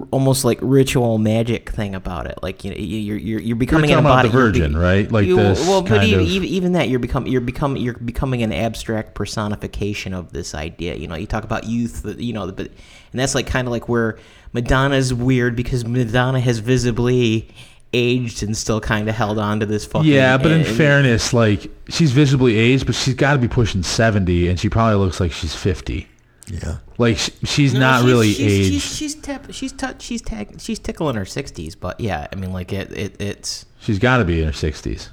almost 0.10 0.44
like 0.44 0.58
ritual 0.64 1.20
magic 1.20 1.70
thing 1.70 1.94
about 1.94 2.26
it. 2.26 2.40
Like 2.42 2.64
you 2.64 2.72
know 2.72 2.78
you- 2.78 2.98
you're 2.98 3.18
you're, 3.18 3.40
you're 3.40 3.56
becoming 3.56 3.92
talking 3.92 4.00
an 4.06 4.12
about 4.12 4.24
the 4.24 4.30
you're 4.30 4.42
Virgin, 4.48 4.76
right? 4.76 5.12
Like 5.12 5.28
you, 5.28 5.36
this 5.36 5.68
well 5.68 5.84
but 5.84 5.90
kind 5.90 6.04
even, 6.10 6.22
of- 6.22 6.44
even 6.44 6.72
that 6.74 6.90
you're 6.90 7.00
become 7.00 7.28
you're 7.28 7.40
becoming 7.42 7.84
you're 7.84 7.94
becoming 7.94 8.42
an 8.42 8.52
abstract 8.52 9.14
personification 9.14 10.14
of 10.16 10.32
this 10.34 10.56
idea. 10.56 10.96
You 10.96 11.08
know 11.08 11.14
you 11.16 11.28
talk 11.28 11.44
about 11.44 11.66
youth 11.66 12.04
you 12.18 12.34
know 12.34 12.52
but 12.52 12.68
and 12.68 13.20
that's 13.22 13.36
like 13.36 13.46
kind 13.46 13.68
of 13.68 13.72
like 13.72 13.88
where 13.88 14.18
madonna's 14.54 15.14
weird 15.14 15.56
because 15.56 15.86
madonna 15.86 16.40
has 16.40 16.60
visibly 16.60 17.48
aged 17.94 18.44
and 18.44 18.56
still 18.58 18.82
kind 18.82 19.08
of 19.08 19.16
held 19.16 19.40
on 19.40 19.60
to 19.62 19.66
this 19.66 19.86
fucking 19.86 20.10
Yeah, 20.12 20.38
but 20.38 20.52
in 20.52 20.62
and- 20.62 20.68
fairness, 20.78 21.34
like 21.34 21.70
she's 21.90 22.12
visibly 22.12 22.58
aged, 22.58 22.86
but 22.86 22.96
she's 22.96 23.14
got 23.16 23.34
to 23.34 23.40
be 23.40 23.48
pushing 23.48 23.84
70 23.84 24.48
and 24.50 24.60
she 24.60 24.70
probably 24.70 24.96
looks 24.96 25.20
like 25.20 25.32
she's 25.32 25.56
50. 25.56 26.08
Yeah. 26.48 26.78
Like 26.98 27.18
sh- 27.18 27.30
she's 27.44 27.74
No, 27.74 27.80
not 27.80 28.02
she's- 28.02 28.12
really 28.12 28.34
she's, 28.34 28.42
aged. 28.52 28.72
She's 28.84 28.96
she's 28.96 29.16
tap, 29.16 29.46
she's 29.52 29.72
touch, 29.72 30.02
she's 30.02 30.22
tag, 30.22 30.60
she's 30.62 30.78
tickling 30.80 31.16
her 31.16 31.26
sixties, 31.26 31.76
but 31.76 32.00
yeah, 32.00 32.28
I 32.32 32.36
mean 32.36 32.54
like 32.54 32.72
it, 32.72 32.92
it 32.92 33.20
it's 33.20 33.66
she's 33.80 33.98
got 34.00 34.18
to 34.18 34.26
be 34.26 34.40
in 34.42 34.46
her 34.46 34.52
60s. 34.52 35.10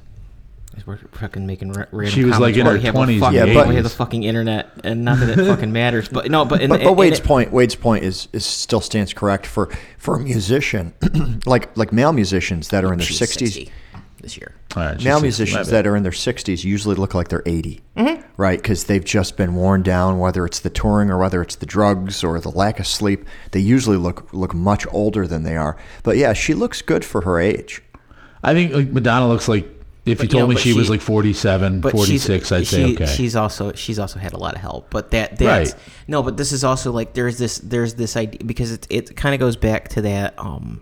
We're 0.86 0.96
fucking 0.96 1.46
making 1.46 1.72
ra- 1.72 1.84
random 1.92 2.14
She 2.14 2.24
was, 2.24 2.38
like, 2.38 2.56
in 2.56 2.66
her 2.66 2.72
we 2.74 2.80
have 2.82 2.94
20s 2.94 3.06
the 3.14 3.20
fucking- 3.20 3.38
and 3.40 3.54
while 3.54 3.66
we 3.68 3.72
80s. 3.72 3.76
have 3.76 3.84
the 3.84 3.90
fucking 3.90 4.22
internet, 4.22 4.70
and 4.84 5.04
not 5.04 5.18
that 5.20 5.28
it 5.30 5.36
fucking 5.46 5.72
matters, 5.72 6.08
but 6.08 6.30
no, 6.30 6.44
but 6.44 6.60
in, 6.62 6.70
But, 6.70 6.80
but 6.82 6.90
in 6.90 6.96
Wade's 6.96 7.18
it- 7.18 7.24
point, 7.24 7.52
Wade's 7.52 7.74
point 7.74 8.04
is, 8.04 8.28
is 8.32 8.44
still 8.44 8.80
stands 8.80 9.12
correct 9.12 9.46
for 9.46 9.68
for 9.98 10.16
a 10.16 10.20
musician, 10.20 10.92
like 11.46 11.76
like 11.76 11.92
male 11.92 12.12
musicians 12.12 12.68
that 12.68 12.84
are 12.84 12.92
in 12.92 12.98
their 12.98 13.06
sixties. 13.08 13.54
60 13.54 13.72
this 14.20 14.36
year. 14.36 14.54
All 14.76 14.84
right, 14.84 14.94
she's 15.00 15.04
Male 15.04 15.20
musicians 15.20 15.68
that 15.70 15.84
are 15.84 15.96
in 15.96 16.04
their 16.04 16.12
60s 16.12 16.62
usually 16.62 16.94
look 16.94 17.12
like 17.12 17.26
they're 17.26 17.42
80, 17.44 17.80
Mm-hmm. 17.96 18.22
right? 18.36 18.56
Because 18.56 18.84
they've 18.84 19.04
just 19.04 19.36
been 19.36 19.56
worn 19.56 19.82
down, 19.82 20.20
whether 20.20 20.46
it's 20.46 20.60
the 20.60 20.70
touring 20.70 21.10
or 21.10 21.18
whether 21.18 21.42
it's 21.42 21.56
the 21.56 21.66
drugs 21.66 22.22
or 22.22 22.38
the 22.38 22.48
lack 22.48 22.78
of 22.78 22.86
sleep. 22.86 23.26
They 23.50 23.58
usually 23.58 23.96
look 23.96 24.32
look 24.32 24.54
much 24.54 24.86
older 24.92 25.26
than 25.26 25.42
they 25.42 25.56
are. 25.56 25.76
But 26.04 26.18
yeah, 26.18 26.34
she 26.34 26.54
looks 26.54 26.82
good 26.82 27.04
for 27.04 27.22
her 27.22 27.40
age. 27.40 27.82
I 28.44 28.52
think 28.54 28.72
like 28.72 28.90
Madonna 28.90 29.26
looks 29.26 29.48
like 29.48 29.66
if 30.04 30.18
But, 30.18 30.24
you 30.24 30.26
you 30.26 30.28
told 30.30 30.42
know, 30.42 30.48
me 30.48 30.54
but 30.56 30.62
she, 30.62 30.72
was 30.72 30.90
like 30.90 31.00
47, 31.00 31.82
46, 31.82 32.50
I'd 32.52 32.66
say 32.66 32.86
she- 32.86 32.94
okay. 32.94 33.06
She's 33.06 33.36
also 33.36 33.72
she's 33.74 33.98
also 34.00 34.18
had 34.18 34.32
a 34.32 34.36
lot 34.38 34.54
of 34.54 34.60
help, 34.60 34.90
but 34.90 35.10
that 35.12 35.38
that's 35.38 35.72
Right. 35.74 35.80
no, 36.08 36.22
but 36.22 36.36
this 36.36 36.50
is 36.52 36.64
also 36.64 36.90
like 36.90 37.12
there's 37.14 37.38
this 37.38 37.58
there's 37.58 37.94
this 37.94 38.16
idea 38.16 38.40
because 38.44 38.72
it 38.72 38.86
it 38.90 39.16
kind 39.16 39.32
of 39.34 39.38
goes 39.38 39.56
back 39.56 39.88
to 39.90 40.02
that 40.02 40.34
um. 40.38 40.80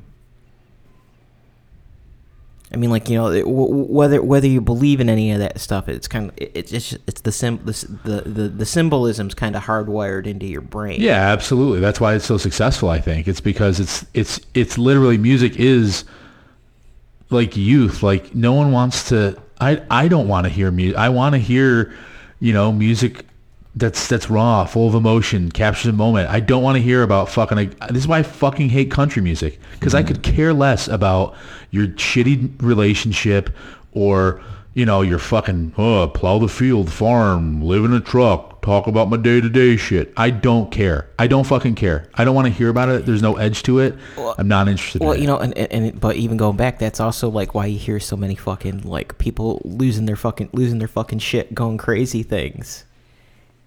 I 2.72 2.76
mean, 2.76 2.90
like 2.90 3.09
you 3.09 3.16
know, 3.18 3.26
it, 3.33 3.40
w- 3.42 3.85
whether 3.92 4.22
whether 4.22 4.46
you 4.46 4.61
believe 4.61 5.00
in 5.00 5.09
any 5.11 5.33
of 5.33 5.40
that 5.40 5.59
stuff, 5.61 5.88
it's 5.88 6.06
kind 6.06 6.28
of 6.30 6.35
it, 6.38 6.52
it's 6.54 6.70
just 6.70 6.98
it's 7.09 7.20
the 7.22 7.33
sim 7.33 7.59
the 7.64 7.72
the 8.04 8.20
the, 8.30 8.48
the 8.48 8.64
symbolism's 8.64 9.35
kind 9.35 9.56
of 9.56 9.64
hardwired 9.64 10.26
into 10.28 10.46
your 10.46 10.61
brain. 10.61 11.00
Yeah, 11.00 11.33
absolutely. 11.33 11.80
That's 11.80 12.00
why 12.00 12.14
it's 12.14 12.24
so 12.24 12.38
successful. 12.38 12.88
I 12.88 13.00
think 13.00 13.26
it's 13.26 13.40
because 13.40 13.80
it's 13.80 14.06
it's 14.14 14.40
it's 14.54 14.78
literally 14.78 15.18
music 15.18 15.56
is 15.56 16.04
like 17.30 17.56
youth. 17.56 18.02
Like 18.02 18.34
no 18.34 18.52
one 18.52 18.72
wants 18.72 19.08
to. 19.08 19.40
I 19.60 19.82
I 19.90 20.08
don't 20.08 20.28
want 20.28 20.46
to 20.46 20.50
hear 20.50 20.70
music. 20.70 20.98
I 20.98 21.08
want 21.08 21.34
to 21.34 21.38
hear 21.38 21.92
you 22.40 22.54
know, 22.54 22.72
music 22.72 23.26
that's 23.76 24.08
that's 24.08 24.28
raw, 24.28 24.64
full 24.64 24.88
of 24.88 24.94
emotion, 24.94 25.52
captures 25.52 25.86
a 25.86 25.92
moment. 25.92 26.28
I 26.28 26.40
don't 26.40 26.62
want 26.62 26.76
to 26.76 26.82
hear 26.82 27.02
about 27.02 27.28
fucking. 27.28 27.56
Like, 27.56 27.88
This 27.88 27.98
is 27.98 28.08
why 28.08 28.18
I 28.18 28.22
fucking 28.24 28.70
hate 28.70 28.90
country 28.90 29.22
music 29.22 29.60
because 29.74 29.94
I 29.94 30.02
could 30.02 30.22
mm. 30.22 30.34
care 30.34 30.52
less 30.52 30.88
about 30.88 31.36
your 31.70 31.86
shitty 31.88 32.60
relationship 32.60 33.50
or 33.92 34.42
you 34.74 34.84
know 34.84 35.02
your 35.02 35.18
fucking 35.20 35.74
oh 35.78 36.08
plow 36.08 36.38
the 36.38 36.48
field, 36.48 36.90
farm, 36.90 37.62
live 37.62 37.84
in 37.84 37.92
a 37.92 38.00
truck, 38.00 38.49
talk 38.62 38.87
about 38.87 39.09
my 39.09 39.16
day 39.16 39.40
to 39.40 39.49
day 39.49 39.77
shit. 39.77 40.12
I 40.16 40.31
don't 40.31 40.70
care. 40.70 41.09
I 41.18 41.27
don't 41.27 41.44
fucking 41.44 41.75
care. 41.77 42.09
I 42.14 42.25
don't 42.25 42.35
want 42.35 42.46
to 42.46 42.53
hear 42.53 42.68
about 42.68 42.88
it. 42.88 43.07
There's 43.07 43.23
no 43.23 43.37
edge 43.37 43.62
to 43.64 43.79
it. 43.81 43.96
I'm 44.38 44.49
not 44.49 44.68
interested. 44.68 45.01
Well, 45.01 45.12
in 45.12 45.18
you 45.23 45.25
it. 45.25 45.27
know, 45.29 45.38
and, 45.38 45.57
and 45.57 45.73
and- 45.87 46.01
but 46.01 46.16
even 46.16 46.37
going 46.37 46.57
back, 46.57 46.79
that's 46.79 47.01
also 47.01 47.29
like 47.29 47.55
why 47.55 47.66
you 47.66 47.79
hear 47.79 48.01
so 48.01 48.16
many 48.16 48.35
fucking 48.35 48.83
like 48.83 49.18
people 49.18 49.61
losing 49.64 50.07
their 50.07 50.16
fucking 50.16 50.51
losing 50.53 50.79
their 50.79 50.88
fucking 50.88 51.18
shit, 51.20 51.55
going 51.55 51.79
crazy 51.79 52.23
things. 52.23 52.85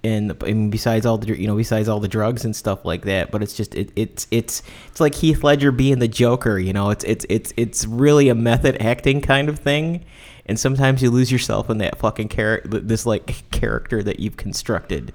And, 0.05 0.37
mean, 0.43 0.69
besides 0.69 1.05
all 1.05 1.17
the 1.17 1.39
you 1.39 1.47
know, 1.47 1.55
besides 1.55 1.87
all 1.87 2.01
the 2.01 2.09
drugs 2.09 2.43
and 2.43 2.53
stuff 2.53 2.83
like 2.83 3.03
that, 3.05 3.31
but 3.31 3.41
it's 3.41 3.53
just 3.53 3.73
it, 3.73 3.89
it's 3.95 4.27
it's 4.31 4.61
it's 4.89 4.99
like 4.99 5.15
Heath 5.15 5.45
Ledger 5.45 5.71
being 5.71 5.99
the 5.99 6.09
Joker. 6.09 6.59
You 6.59 6.73
know, 6.73 6.89
it's 6.89 7.05
it's 7.05 7.25
it's 7.29 7.53
it's 7.55 7.85
really 7.85 8.27
a 8.27 8.35
method 8.35 8.81
acting 8.81 9.21
kind 9.21 9.47
of 9.47 9.59
thing, 9.59 10.03
and 10.45 10.59
sometimes 10.59 11.01
you 11.01 11.09
lose 11.09 11.31
yourself 11.31 11.69
in 11.69 11.77
that 11.79 11.97
fucking 11.99 12.27
character, 12.29 12.79
this 12.79 13.05
like 13.05 13.49
character 13.51 14.03
that 14.03 14.19
you've 14.19 14.37
constructed. 14.37 15.13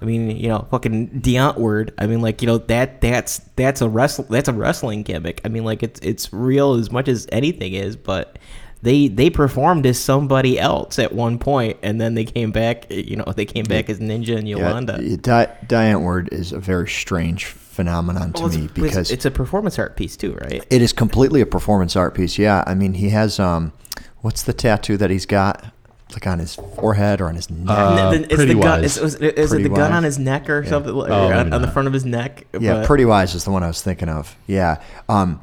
I 0.00 0.04
mean, 0.04 0.30
you 0.30 0.48
know, 0.48 0.64
fucking 0.70 1.20
Die 1.20 1.32
Antwoord. 1.32 1.90
I 1.98 2.06
mean, 2.06 2.20
like, 2.20 2.40
you 2.40 2.46
know, 2.46 2.58
that 2.58 3.00
that's 3.00 3.38
that's 3.56 3.80
a 3.80 3.88
wrestle 3.88 4.24
that's 4.30 4.48
a 4.48 4.52
wrestling 4.52 5.02
gimmick. 5.02 5.40
I 5.44 5.48
mean, 5.48 5.64
like, 5.64 5.82
it's 5.82 5.98
it's 6.00 6.32
real 6.32 6.74
as 6.74 6.92
much 6.92 7.08
as 7.08 7.26
anything 7.32 7.72
is, 7.74 7.96
but 7.96 8.38
they 8.80 9.08
they 9.08 9.28
performed 9.28 9.84
as 9.86 9.98
somebody 9.98 10.56
else 10.56 11.00
at 11.00 11.12
one 11.12 11.36
point, 11.40 11.78
and 11.82 12.00
then 12.00 12.14
they 12.14 12.24
came 12.24 12.52
back. 12.52 12.86
You 12.88 13.16
know, 13.16 13.24
they 13.34 13.44
came 13.44 13.64
back 13.64 13.90
as 13.90 13.98
Ninja 13.98 14.36
and 14.38 14.46
Yolandi. 14.46 15.26
Yeah, 15.26 15.52
Di- 15.66 15.96
Ward 15.96 16.28
is 16.30 16.52
a 16.52 16.60
very 16.60 16.88
strange 16.88 17.46
phenomenon 17.46 18.32
to 18.34 18.42
Well, 18.42 18.50
me 18.50 18.54
it's, 18.56 18.64
it's- 18.66 18.80
because 18.80 19.10
it's 19.10 19.24
a 19.24 19.32
performance 19.32 19.80
art 19.80 19.96
piece 19.96 20.16
too, 20.16 20.34
right? 20.34 20.64
it 20.70 20.80
is 20.80 20.92
completely 20.92 21.40
a 21.40 21.46
performance 21.46 21.96
art 21.96 22.14
piece. 22.14 22.38
Yeah, 22.38 22.62
I 22.68 22.74
mean, 22.74 22.94
he 22.94 23.08
has 23.08 23.40
um, 23.40 23.72
what's 24.20 24.42
the 24.42 24.52
tattoo 24.52 24.96
that 24.96 25.10
he's 25.10 25.26
got, 25.26 25.64
like 26.12 26.26
on 26.26 26.38
his 26.38 26.54
forehead 26.54 27.20
or 27.20 27.28
on 27.28 27.34
his 27.34 27.50
neck? 27.50 27.68
Uh, 27.76 28.10
The- 28.10 28.16
it's 28.24 28.34
Pretty 28.34 28.54
the 28.54 28.60
gun. 28.60 28.80
Wise. 28.82 28.96
Is, 28.96 29.14
is, 29.14 29.14
is 29.16 29.20
it 29.22 29.48
Pretty 29.48 29.62
the 29.64 29.68
gun 29.70 29.90
Wise. 29.90 29.96
on 29.96 30.02
his 30.04 30.18
neck 30.18 30.48
or 30.50 30.64
something, 30.64 30.92
or 30.94 31.10
Oh, 31.10 31.24
on, 31.26 31.30
maybe 31.30 31.40
on 31.54 31.60
the 31.60 31.66
not. 31.66 31.72
front 31.72 31.88
of 31.88 31.94
his 31.94 32.04
neck? 32.04 32.44
yeah, 32.58 32.74
But- 32.74 32.86
Pretty 32.86 33.04
Wise 33.04 33.34
is 33.34 33.44
the 33.44 33.50
one 33.50 33.62
I 33.62 33.66
was 33.68 33.82
thinking 33.82 34.08
of. 34.08 34.36
Yeah, 34.46 34.80
um, 35.08 35.40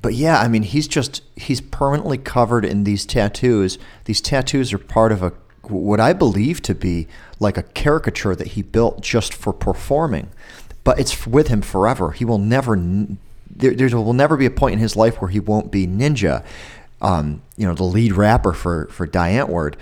but 0.00 0.14
yeah, 0.14 0.40
I 0.40 0.48
mean, 0.48 0.62
he's 0.62 0.86
just 0.88 1.22
he's 1.36 1.60
permanently 1.60 2.18
covered 2.18 2.64
in 2.64 2.84
these 2.84 3.04
tattoos. 3.04 3.78
These 4.04 4.20
tattoos 4.20 4.72
are 4.72 4.78
part 4.78 5.10
of 5.12 5.22
a 5.22 5.32
what 5.62 6.00
I 6.00 6.12
believe 6.14 6.62
to 6.62 6.74
be 6.74 7.08
like 7.40 7.58
a 7.58 7.62
caricature 7.62 8.34
that 8.34 8.48
he 8.48 8.62
built 8.62 9.00
just 9.02 9.34
for 9.34 9.52
performing, 9.52 10.28
but 10.84 10.98
it's 10.98 11.26
with 11.26 11.48
him 11.48 11.60
forever. 11.62 12.12
He 12.12 12.24
will 12.24 12.38
never. 12.38 12.74
n- 12.74 13.18
There, 13.54 13.74
there 13.74 13.88
will 13.98 14.12
never 14.14 14.36
be 14.36 14.46
a 14.46 14.50
point 14.52 14.74
in 14.74 14.78
his 14.78 14.94
life 14.96 15.20
where 15.20 15.30
he 15.30 15.40
won't 15.40 15.70
be 15.72 15.84
Ninja. 15.86 16.44
Um, 17.00 17.42
you 17.56 17.66
know, 17.66 17.74
the 17.74 17.84
lead 17.84 18.12
rapper 18.12 18.52
for 18.52 18.86
for 18.86 19.06
Die 19.06 19.32
Antwoord. 19.32 19.74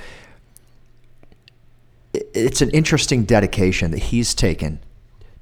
It's 2.13 2.63
an 2.63 2.71
interesting 2.71 3.25
dedication 3.25 3.91
that 3.91 4.05
he's 4.05 4.35
taken 4.35 4.81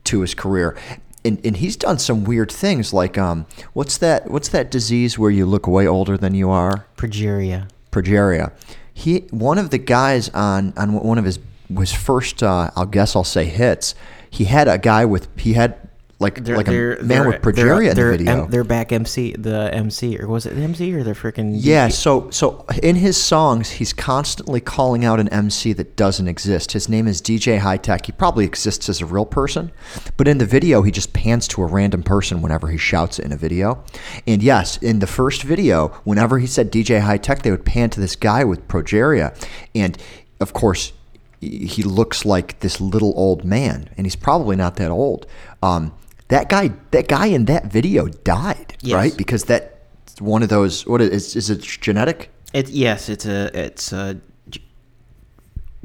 to 0.04 0.20
his 0.20 0.34
career. 0.34 0.76
And, 1.24 1.40
and 1.44 1.56
he's 1.56 1.76
done 1.76 1.98
some 1.98 2.24
weird 2.24 2.52
things 2.52 2.92
like 2.92 3.16
um, 3.16 3.46
what's 3.72 3.96
that 3.98 4.30
what's 4.30 4.48
that 4.48 4.70
disease 4.70 5.18
where 5.18 5.30
you 5.30 5.46
look 5.46 5.66
way 5.66 5.87
older 5.87 6.18
than 6.18 6.34
you 6.34 6.50
are? 6.50 6.87
Progeria. 6.96 7.68
progeria. 7.90 8.52
He 8.92 9.20
one 9.30 9.58
of 9.58 9.70
the 9.70 9.78
guys 9.78 10.28
on 10.30 10.74
on 10.76 10.92
one 10.92 11.18
of 11.18 11.24
his 11.24 11.38
his 11.78 11.92
first 11.92 12.42
uh, 12.42 12.70
I'll 12.76 12.87
guess 12.87 13.16
I'll 13.16 13.24
say 13.24 13.46
hits. 13.46 13.94
He 14.28 14.44
had 14.44 14.68
a 14.68 14.78
guy 14.78 15.04
with 15.06 15.28
he 15.38 15.54
had 15.54 15.88
like 16.20 16.46
like 16.48 16.68
a 16.68 16.98
man 17.03 17.27
with 17.27 17.42
progeria 17.42 17.90
in 17.90 17.96
the 17.96 18.11
video. 18.11 18.44
M- 18.44 18.50
they're 18.50 18.64
back 18.64 18.92
MC, 18.92 19.33
the 19.33 19.70
MC, 19.74 20.18
or 20.18 20.29
was 20.29 20.46
it 20.46 20.57
MC 20.57 20.94
or 20.94 21.03
the 21.03 21.12
freaking? 21.12 21.53
Yeah, 21.55 21.88
so 21.88 22.31
so 22.31 22.64
in 22.83 22.96
his 22.96 23.16
songs, 23.16 23.70
he's 23.72 23.92
constantly 23.92 24.61
calling 24.61 25.05
out 25.05 25.18
an 25.18 25.29
MC 25.29 25.72
that 25.72 25.96
doesn't 25.96 26.29
exist. 26.29 26.72
His 26.72 26.88
name 26.88 27.09
is 27.09 27.20
DJ 27.20 27.59
Hi-Tek. 27.59 28.07
He 28.07 28.12
probably 28.12 28.44
exists 28.44 28.88
as 28.88 29.00
a 29.00 29.07
real 29.07 29.27
person, 29.27 29.72
but 30.16 30.29
in 30.29 30.38
the 30.38 30.46
video, 30.46 30.83
he 30.83 30.92
just 30.92 31.12
pans 31.12 31.48
to 31.48 31.62
a 31.62 31.66
random 31.66 32.03
person 32.03 32.42
whenever 32.42 32.68
he 32.68 32.79
shouts 32.79 33.18
in 33.18 33.33
a 33.33 33.37
video. 33.37 33.83
And 34.27 34.42
yes, 34.42 34.77
in 34.79 35.00
the 35.00 35.07
first 35.07 35.42
video, 35.42 35.88
whenever 36.05 36.38
he 36.38 36.46
said 36.46 36.70
DJ 36.70 37.00
Hi-Tek, 37.00 37.42
they 37.42 37.50
would 37.50 37.64
pan 37.64 37.90
to 37.90 38.00
this 38.00 38.14
guy 38.14 38.44
with 38.44 38.68
progeria, 38.68 39.37
and 39.74 39.98
of 40.40 40.53
course, 40.53 40.92
he 41.40 41.83
looks 41.83 42.24
like 42.24 42.61
this 42.61 42.81
little 42.81 43.12
old 43.16 43.44
man, 43.44 43.90
and 43.96 44.07
he's 44.07 44.16
probably 44.16 44.57
not 44.57 44.77
that 44.77 44.90
old. 44.90 45.27
Um, 45.62 45.92
that 46.28 46.48
guy, 46.48 46.72
that 46.90 47.08
guy 47.08 47.26
in 47.26 47.44
that 47.46 47.66
video 47.66 48.06
died, 48.08 48.76
Yes. 48.80 48.94
right? 48.94 49.16
Because 49.16 49.44
that 49.44 49.82
one 50.20 50.42
of 50.42 50.48
those. 50.48 50.87
What 50.87 51.00
is 51.00 51.37
is 51.37 51.50
it 51.50 51.60
genetic? 51.60 52.30
It's 52.52 52.70
yes, 52.70 53.08
it's 53.08 53.26
a 53.26 53.50
it's 53.58 53.92
a 53.92 54.20
g- 54.48 54.62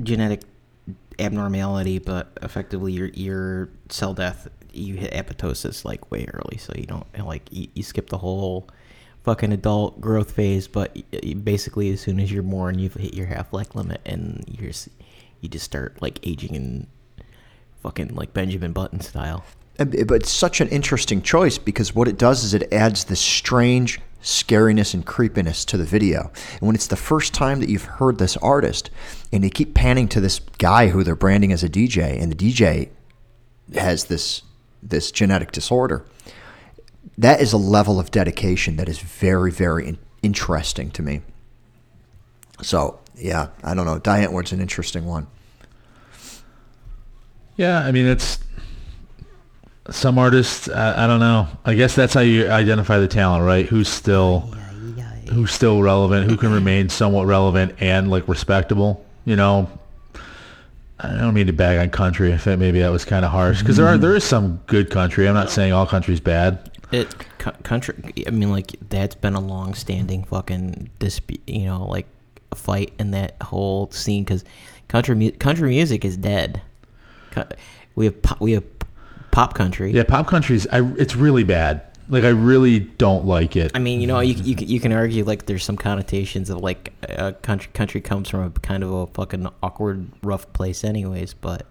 genetic 0.02 0.42
abnormality, 1.18 2.00
but 2.00 2.32
effectively 2.42 2.94
your 2.94 3.08
your 3.10 3.70
cell 3.90 4.14
death, 4.14 4.48
you 4.72 4.96
hit 4.96 5.12
apoptosis 5.14 5.84
like 5.84 6.12
way 6.12 6.28
early, 6.34 6.58
so 6.58 6.72
you 6.78 6.86
don't 6.86 7.06
like 7.26 7.48
you, 7.52 7.68
you 7.74 7.84
skip 7.84 8.10
the 8.10 8.18
whole 8.20 8.68
fucking 9.24 9.52
adult 9.52 10.00
growth 10.00 10.32
phase. 10.32 10.68
But 10.68 10.96
basically, 11.44 11.92
as 11.92 12.02
soon 12.02 12.20
as 12.20 12.32
you're 12.32 12.44
born, 12.44 12.80
you've 12.80 12.94
hit 12.94 13.14
your 13.14 13.26
half 13.28 13.52
life 13.52 13.76
limit, 13.76 14.00
and 14.06 14.44
you're 14.48 14.72
you 15.42 15.50
just 15.50 15.66
start 15.66 16.02
like 16.02 16.20
aging 16.26 16.54
in 16.56 16.88
fucking 17.82 18.14
like 18.16 18.34
Benjamin 18.34 18.74
Button 18.74 19.02
style. 19.02 19.44
Uh, 19.80 19.84
and- 19.84 20.08
But 20.08 20.16
it's 20.22 20.32
such 20.32 20.62
an 20.62 20.68
interesting 20.70 21.22
choice 21.22 21.58
because 21.58 21.96
what 21.96 22.08
it 22.08 22.18
does 22.18 22.44
is 22.44 22.54
it 22.54 22.72
adds 22.74 23.06
this 23.06 23.20
strange 23.20 24.00
scariness 24.22 24.94
and 24.94 25.06
creepiness 25.06 25.64
to 25.66 25.78
the 25.78 25.86
video. 25.86 26.32
And 26.60 26.62
when 26.68 26.76
it's 26.76 26.88
the 26.88 26.98
first 26.98 27.34
time 27.34 27.62
that 27.62 27.70
you've 27.70 27.86
heard 27.86 28.18
this 28.18 28.36
artist, 28.38 28.90
and 29.32 29.44
they 29.44 29.50
keep 29.50 29.74
panning 29.74 30.10
to 30.10 30.20
this 30.20 30.40
guy 30.58 30.88
who 30.90 31.04
they're 31.04 31.16
branding 31.16 31.54
as 31.54 31.64
a 31.64 31.70
DJ, 31.70 32.20
and 32.22 32.30
the 32.32 32.36
DJ 32.36 32.90
has 33.74 34.06
this 34.06 34.42
this 34.82 35.12
genetic 35.12 35.52
disorder, 35.52 36.06
that 37.18 37.42
is 37.42 37.52
a 37.54 37.58
level 37.58 38.00
of 38.00 38.12
dedication 38.12 38.78
that 38.78 38.88
is 38.88 39.00
very, 39.00 39.52
very 39.52 39.86
in- 39.88 39.98
interesting 40.22 40.90
to 40.92 41.02
me. 41.02 41.22
So 42.62 43.00
yeah, 43.16 43.48
I 43.64 43.74
don't 43.74 43.86
know. 43.86 44.00
Die 44.00 44.20
Antwoord's 44.20 44.52
an 44.54 44.60
interesting 44.62 45.06
one. 45.06 45.28
Yeah, 47.58 47.80
I 47.80 47.92
mean 47.92 48.06
it's 48.06 48.40
some 49.92 50.18
artists. 50.18 50.70
I, 50.70 51.04
I 51.04 51.08
don't 51.08 51.20
know. 51.20 51.48
I 51.66 51.74
guess 51.76 51.96
that's 51.96 52.14
how 52.14 52.22
you 52.22 52.50
identify 52.50 53.00
the 53.00 53.08
talent, 53.08 53.46
right? 53.46 53.66
Who's 53.66 53.88
still 53.90 54.54
who's 55.32 55.52
still 55.52 55.82
relevant, 55.82 56.30
who 56.30 56.38
can 56.38 56.52
remain 56.52 56.90
somewhat 56.90 57.28
relevant 57.28 57.76
and 57.80 58.10
like 58.10 58.28
respectable. 58.28 59.06
You 59.26 59.36
know, 59.36 59.70
I 61.00 61.16
don't 61.18 61.34
mean 61.34 61.48
to 61.48 61.54
bag 61.54 61.78
on 61.80 61.90
country. 61.90 62.32
If 62.32 62.48
it, 62.48 62.58
maybe 62.58 62.80
that 62.80 62.90
was 62.90 63.06
kind 63.06 63.24
of 63.24 63.32
harsh 63.32 63.60
because 63.60 63.78
there 63.78 63.88
are 63.88 63.98
there 63.98 64.16
is 64.16 64.24
some 64.24 64.60
good 64.68 64.90
country. 64.90 65.28
I'm 65.28 65.34
not 65.36 65.50
saying 65.50 65.72
all 65.72 65.86
country's 65.86 66.20
bad. 66.20 66.72
It 66.92 67.14
co- 67.38 67.52
country. 67.64 67.96
I 68.26 68.32
mean, 68.32 68.50
like 68.52 68.76
that's 68.90 69.14
been 69.16 69.36
a 69.36 69.40
long-standing 69.40 70.24
fucking 70.24 70.90
dispute. 71.00 71.42
You 71.48 71.66
know, 71.66 71.86
like 71.86 72.08
a 72.52 72.56
fight 72.56 72.94
in 73.00 73.12
that 73.12 73.36
whole 73.44 73.92
scene 73.92 74.24
because 74.24 74.44
country 74.88 75.16
mu- 75.16 75.32
country 75.32 75.70
music 75.70 76.04
is 76.04 76.18
dead. 76.18 76.62
Co- 77.32 77.46
We 77.96 78.06
have 78.06 78.20
pop, 78.24 78.42
we 78.42 78.54
have 78.54 78.79
pop 79.32 79.54
country. 79.54 79.92
Yeah, 79.92 80.04
pop 80.04 80.28
country's. 80.28 80.68
I 80.68 80.82
it's 80.98 81.16
really 81.16 81.44
bad. 81.44 81.82
Like 82.12 82.24
I 82.24 82.30
really 82.30 82.80
don't 82.80 83.26
like 83.26 83.56
it. 83.56 83.72
I 83.76 83.80
mean, 83.80 84.02
you 84.02 84.08
know, 84.08 84.20
you, 84.20 84.34
you, 84.34 84.56
can- 84.56 84.68
you 84.68 84.80
can 84.80 84.92
argue 84.92 85.24
like 85.24 85.46
there's 85.46 85.64
some 85.64 85.78
connotations 85.78 86.50
of 86.50 86.58
like 86.58 86.92
uh, 87.08 87.34
country 87.44 87.70
country 87.74 88.02
comes 88.02 88.30
from 88.30 88.42
a 88.44 88.50
kind 88.50 88.84
of 88.84 88.92
a 88.92 89.08
fucking 89.08 89.48
awkward, 89.62 90.08
rough 90.24 90.52
place, 90.54 90.84
anyways. 90.84 91.36
But 91.36 91.68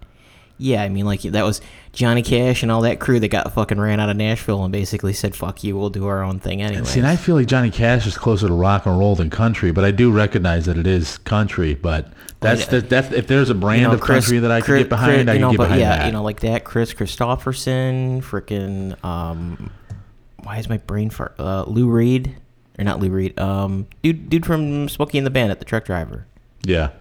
yeah, 0.57 0.81
I 0.81 0.87
mean, 0.87 1.05
like 1.05 1.21
that 1.23 1.43
was 1.43 1.59
Johnny 1.91 2.21
Cash 2.21 2.63
and 2.63 2.71
all 2.71 2.81
that 2.83 3.01
crew 3.01 3.19
that 3.19 3.27
got 3.27 3.51
fucking 3.53 3.79
ran 3.81 3.99
out 3.99 4.09
of 4.09 4.15
Nashville 4.15 4.63
and 4.63 4.71
basically 4.71 5.11
said, 5.11 5.35
"Fuck 5.35 5.61
you, 5.63 5.77
we'll 5.77 5.89
do 5.89 6.07
our 6.07 6.23
own 6.23 6.39
thing 6.39 6.61
anyway." 6.61 6.85
See, 6.85 6.99
and 7.01 7.07
I 7.07 7.17
feel 7.17 7.35
like 7.35 7.47
Johnny 7.47 7.69
Cash 7.69 8.07
is 8.07 8.17
closer 8.17 8.47
to 8.47 8.53
rock 8.53 8.85
and 8.85 8.97
roll 8.97 9.15
than 9.15 9.29
country, 9.29 9.71
but 9.71 9.83
I 9.83 9.91
do 9.91 10.09
recognize 10.09 10.65
that 10.67 10.77
it 10.77 10.87
is 10.87 11.17
country. 11.19 11.75
But 11.75 12.13
that's 12.41 12.61
yeah. 12.61 12.67
the, 12.69 12.81
that's 12.81 13.11
if 13.11 13.27
there's 13.27 13.49
a 13.49 13.55
brand 13.55 13.81
you 13.81 13.87
know, 13.87 13.93
of 13.93 14.01
country 14.01 14.39
that 14.39 14.51
I 14.51 14.61
could 14.61 14.77
get 14.79 14.89
behind, 14.89 15.25
Chris- 15.25 15.27
I 15.29 15.33
you 15.33 15.39
can 15.39 15.41
know, 15.41 15.51
get 15.51 15.57
behind 15.57 15.79
yeah, 15.81 15.97
that. 15.97 16.05
you 16.05 16.11
know, 16.11 16.23
like 16.23 16.39
that. 16.41 16.63
Kris 16.63 16.93
Kristofferson, 16.93 18.21
freaking. 18.23 19.03
Um, 19.03 19.71
why 20.43 20.57
is 20.57 20.69
my 20.69 20.77
brain 20.77 21.09
fart? 21.09 21.35
Uh, 21.37 21.63
Lou 21.67 21.89
Reed, 21.89 22.35
or 22.77 22.83
not 22.85 22.99
Lou 22.99 23.09
Reed? 23.09 23.37
Um, 23.39 23.87
dude, 24.03 24.29
dude 24.29 24.45
from 24.45 24.87
Smokey 24.89 25.17
and 25.17 25.27
the 25.27 25.31
Bandit, 25.31 25.59
the 25.59 25.65
truck 25.65 25.85
driver. 25.85 26.25
yeah. 26.63 26.91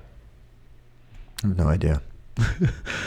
I 1.44 1.46
have 1.46 1.56
no 1.56 1.68
idea. 1.68 2.02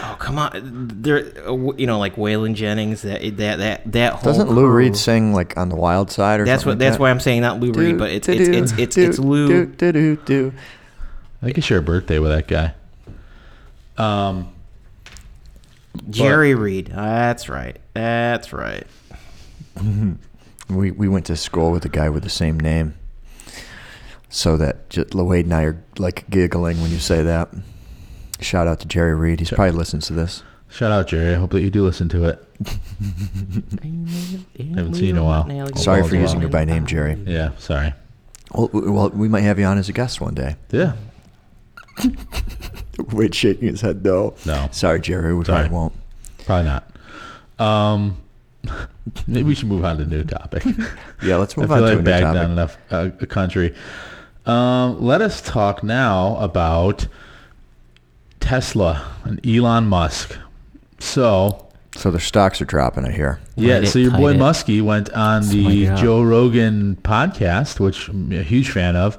Oh 0.04 0.16
come 0.20 0.38
on, 0.38 0.90
there. 1.02 1.20
uh, 1.48 1.54
You 1.78 1.86
know, 1.88 2.00
like 2.00 2.16
Waylon 2.16 2.54
Jennings. 2.56 3.02
That 3.04 3.22
that 3.38 3.58
that 3.60 3.92
that 3.92 4.14
whole. 4.14 4.24
Doesn't 4.24 4.50
Lou 4.50 4.64
crew- 4.66 4.72
Reed 4.72 4.98
sing 4.98 5.34
like 5.34 5.56
on 5.58 5.70
the 5.70 5.76
Wild 5.76 6.12
Side 6.12 6.40
or 6.42 6.46
That's 6.46 6.64
something? 6.64 6.72
what. 6.72 6.72
like 6.74 6.80
That's 6.80 6.96
that? 6.98 7.02
why 7.02 7.12
I'm 7.12 7.20
saying 7.20 7.42
not 7.42 7.60
Lou 7.60 7.72
Reed, 7.72 7.98
but 7.98 8.10
it's 8.12 8.28
do, 8.28 8.34
it's 8.34 8.50
do, 8.50 8.54
it's 8.58 8.72
it's, 8.78 8.96
do, 8.96 9.10
it's 9.10 9.20
Lou. 9.20 9.48
do, 9.48 9.66
do, 9.68 9.92
do, 9.92 10.16
do. 10.26 10.54
I 11.42 11.52
could 11.52 11.64
share 11.64 11.80
a 11.80 11.82
birthday 11.82 12.20
with 12.20 12.32
that 12.32 12.48
guy. 12.48 12.74
Um, 13.98 14.54
Jerry 16.10 16.56
Reed. 16.56 16.88
That's 16.88 17.50
right. 17.50 17.78
That's 17.94 18.54
right. 18.54 18.86
We 20.70 20.92
we 20.92 21.10
went 21.10 21.26
to 21.26 21.36
school 21.36 21.70
with 21.72 21.84
a 21.84 21.90
guy 21.90 22.08
with 22.08 22.24
the 22.24 22.30
same 22.30 22.58
name, 22.58 22.94
so 24.30 24.56
that 24.56 24.90
j- 24.90 25.04
Wade 25.14 25.44
and 25.44 25.54
I 25.54 25.64
are 25.64 25.84
like 25.98 26.30
giggling 26.30 26.82
when 26.82 26.92
you 26.92 27.00
say 27.00 27.22
that. 27.24 27.50
Shout 28.40 28.68
out 28.68 28.80
to 28.80 28.88
Jerry 28.88 29.14
Reed. 29.14 29.40
He's 29.42 29.50
probably 29.50 29.72
listens 29.78 30.08
to 30.08 30.14
this. 30.14 30.44
shout 30.70 30.94
out 30.94 31.08
Jerry. 31.08 31.36
I 31.36 31.38
hope 31.38 31.52
that 31.52 31.60
you 31.60 31.70
do 31.70 31.84
listen 31.84 32.08
to 32.10 32.24
it. 32.24 32.42
I 33.82 34.64
haven't 34.76 34.94
seen 34.94 35.04
you 35.04 35.10
in 35.12 35.18
a 35.18 35.24
while. 35.26 35.76
Sorry 35.76 36.08
for 36.08 36.16
using 36.16 36.42
you 36.42 36.48
by 36.48 36.64
name, 36.64 36.86
Jerry. 36.86 37.16
Yeah, 37.26 37.52
sorry. 37.58 37.94
Well, 38.54 38.70
well, 38.72 39.10
we 39.10 39.28
might 39.28 39.42
have 39.42 39.60
you 39.60 39.66
on 39.66 39.78
as 39.78 39.90
a 39.90 39.94
guest 39.94 40.22
one 40.22 40.36
day. 40.36 40.56
Yeah. 40.72 40.94
Wade 43.14 43.34
shaking 43.36 43.70
his 43.70 43.82
head 43.82 44.04
no. 44.04 44.34
No. 44.46 44.70
Sorry, 44.72 45.00
Jerry. 45.00 45.34
We 45.34 45.46
Sorry. 45.46 45.68
probably 45.68 45.76
won't. 45.76 45.94
Probably 46.46 46.66
not. 46.70 46.88
Um, 47.60 48.18
maybe 49.28 49.44
we 49.50 49.56
should 49.56 49.68
move 49.68 49.84
on 49.86 49.98
to 49.98 50.04
a 50.04 50.06
new 50.06 50.24
topic. 50.24 50.64
Yeah, 51.24 51.36
let's 51.36 51.56
I 51.56 51.62
move 51.62 51.70
feel 51.70 51.78
on 51.78 51.84
like 51.84 51.92
to 51.92 51.94
a 51.94 52.02
new 52.02 52.04
bagged 52.04 52.24
topic. 52.24 52.42
down 52.42 52.52
enough 52.52 52.78
uh, 52.90 53.10
a 53.20 53.26
country. 53.28 53.76
Um, 54.48 55.00
let 55.06 55.22
us 55.22 55.40
talk 55.40 55.84
now 55.84 56.36
about 56.38 57.08
Tesla 58.40 59.06
and 59.24 59.46
Elon 59.46 59.86
Musk. 59.86 60.36
So, 61.00 61.68
So 61.96 62.10
their 62.10 62.20
stocks 62.20 62.60
are 62.62 62.66
dropping. 62.66 63.06
I 63.06 63.12
hear. 63.12 63.40
yeah, 63.56 63.76
Ride 63.76 63.84
it, 63.84 63.88
so 63.88 64.00
your 64.00 64.12
boy 64.12 64.34
tide 64.34 64.38
it. 64.38 64.44
Muskie 64.44 64.82
went 64.82 65.12
on 65.12 65.48
the. 65.50 65.86
Joe 65.96 66.24
Rogan 66.24 66.96
podcast, 67.04 67.80
which 67.80 68.08
I'm 68.10 68.32
a 68.32 68.42
huge 68.44 68.72
fan 68.72 68.96
of. 68.96 69.18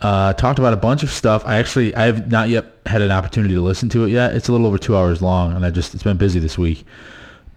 Uh, 0.00 0.32
talked 0.32 0.60
about 0.60 0.72
a 0.72 0.76
bunch 0.76 1.02
of 1.02 1.10
stuff. 1.10 1.42
I 1.44 1.56
actually 1.56 1.92
I 1.94 2.06
have 2.06 2.30
not 2.30 2.48
yet 2.48 2.66
had 2.86 3.02
an 3.02 3.10
opportunity 3.10 3.54
to 3.54 3.60
listen 3.60 3.88
to 3.88 4.04
it 4.04 4.10
yet. 4.10 4.34
It's 4.34 4.48
a 4.48 4.52
little 4.52 4.66
over 4.66 4.78
two 4.78 4.96
hours 4.96 5.20
long, 5.20 5.54
and 5.56 5.64
I 5.66 5.70
just 5.70 5.92
it's 5.92 6.04
been 6.04 6.16
busy 6.16 6.38
this 6.38 6.56
week. 6.56 6.84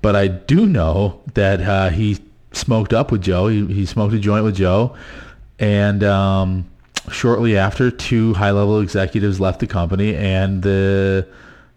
But 0.01 0.15
I 0.15 0.27
do 0.27 0.65
know 0.65 1.21
that 1.36 1.62
uh, 1.62 1.89
he 1.89 2.17
smoked 2.51 2.93
up 2.93 3.12
with 3.12 3.21
Joe. 3.21 3.47
He, 3.47 3.67
he 3.67 3.86
smoked 3.86 4.15
a 4.15 4.19
joint 4.19 4.43
with 4.43 4.56
Joe, 4.56 4.95
and 5.60 6.04
um, 6.04 6.67
shortly 7.12 7.58
after, 7.58 7.91
two 7.91 8.34
high-level 8.34 8.80
executives 8.80 9.39
left 9.39 9.60
the 9.60 9.67
company, 9.67 10.15
and 10.15 10.63
the 10.63 11.27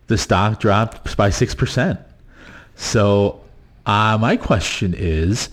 the 0.07 0.16
stock 0.16 0.61
dropped 0.61 1.14
by 1.16 1.29
six 1.29 1.55
percent. 1.55 2.00
So, 2.77 3.42
uh, 3.85 4.16
my 4.18 4.38
question 4.38 4.94
is, 4.96 5.50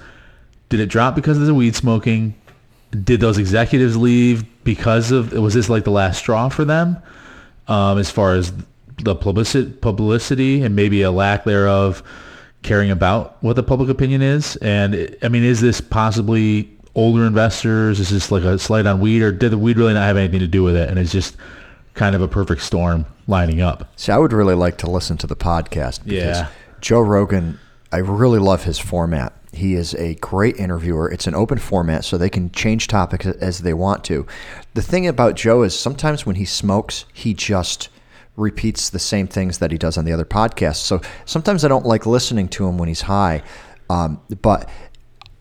did 0.69 0.79
it 0.79 0.87
drop 0.87 1.15
because 1.15 1.37
of 1.37 1.45
the 1.45 1.53
weed 1.53 1.75
smoking? 1.75 2.35
Did 2.91 3.19
those 3.21 3.37
executives 3.37 3.95
leave 3.95 4.43
because 4.63 5.11
of 5.11 5.31
was 5.33 5.53
this 5.53 5.69
like 5.69 5.83
the 5.85 5.91
last 5.91 6.17
straw 6.19 6.49
for 6.49 6.65
them, 6.65 6.97
um, 7.67 7.97
as 7.97 8.11
far 8.11 8.33
as 8.35 8.51
the 8.97 9.15
publicity, 9.15 9.71
publicity, 9.71 10.61
and 10.61 10.75
maybe 10.75 11.01
a 11.01 11.11
lack 11.11 11.45
thereof 11.45 12.03
caring 12.63 12.91
about 12.91 13.41
what 13.41 13.55
the 13.55 13.63
public 13.63 13.89
opinion 13.89 14.21
is? 14.21 14.55
And 14.57 15.15
I 15.23 15.29
mean, 15.29 15.43
is 15.43 15.61
this 15.61 15.81
possibly 15.81 16.69
older 16.93 17.25
investors? 17.25 17.99
Is 17.99 18.09
this 18.09 18.31
like 18.31 18.43
a 18.43 18.59
slight 18.59 18.85
on 18.85 18.99
weed, 18.99 19.21
or 19.21 19.31
did 19.31 19.51
the 19.51 19.57
weed 19.57 19.77
really 19.77 19.93
not 19.93 20.03
have 20.03 20.17
anything 20.17 20.41
to 20.41 20.47
do 20.47 20.63
with 20.63 20.75
it? 20.75 20.89
And 20.89 20.99
it's 20.99 21.11
just 21.11 21.37
kind 21.93 22.15
of 22.15 22.21
a 22.21 22.27
perfect 22.27 22.61
storm 22.61 23.05
lining 23.27 23.61
up. 23.61 23.91
See, 23.95 24.11
I 24.11 24.17
would 24.17 24.33
really 24.33 24.55
like 24.55 24.77
to 24.79 24.89
listen 24.89 25.17
to 25.17 25.27
the 25.27 25.35
podcast 25.35 26.03
because 26.03 26.37
Yeah. 26.39 26.47
Joe 26.81 27.01
Rogan, 27.01 27.59
I 27.91 27.97
really 27.97 28.39
love 28.39 28.63
his 28.63 28.79
format. 28.79 29.33
He 29.53 29.75
is 29.75 29.93
a 29.95 30.15
great 30.15 30.57
interviewer. 30.57 31.11
It's 31.11 31.27
an 31.27 31.35
open 31.35 31.57
format, 31.57 32.05
so 32.05 32.17
they 32.17 32.29
can 32.29 32.51
change 32.51 32.87
topics 32.87 33.25
as 33.25 33.59
they 33.59 33.73
want 33.73 34.03
to. 34.05 34.25
The 34.73 34.81
thing 34.81 35.07
about 35.07 35.35
Joe 35.35 35.63
is 35.63 35.77
sometimes 35.77 36.25
when 36.25 36.37
he 36.37 36.45
smokes, 36.45 37.05
he 37.13 37.33
just 37.33 37.89
repeats 38.37 38.89
the 38.89 38.99
same 38.99 39.27
things 39.27 39.57
that 39.57 39.71
he 39.71 39.77
does 39.77 39.97
on 39.97 40.05
the 40.05 40.13
other 40.13 40.25
podcasts. 40.25 40.77
So 40.77 41.01
sometimes 41.25 41.65
I 41.65 41.67
don't 41.67 41.85
like 41.85 42.05
listening 42.05 42.47
to 42.49 42.67
him 42.67 42.77
when 42.77 42.87
he's 42.87 43.01
high. 43.01 43.43
Um, 43.89 44.21
but 44.41 44.69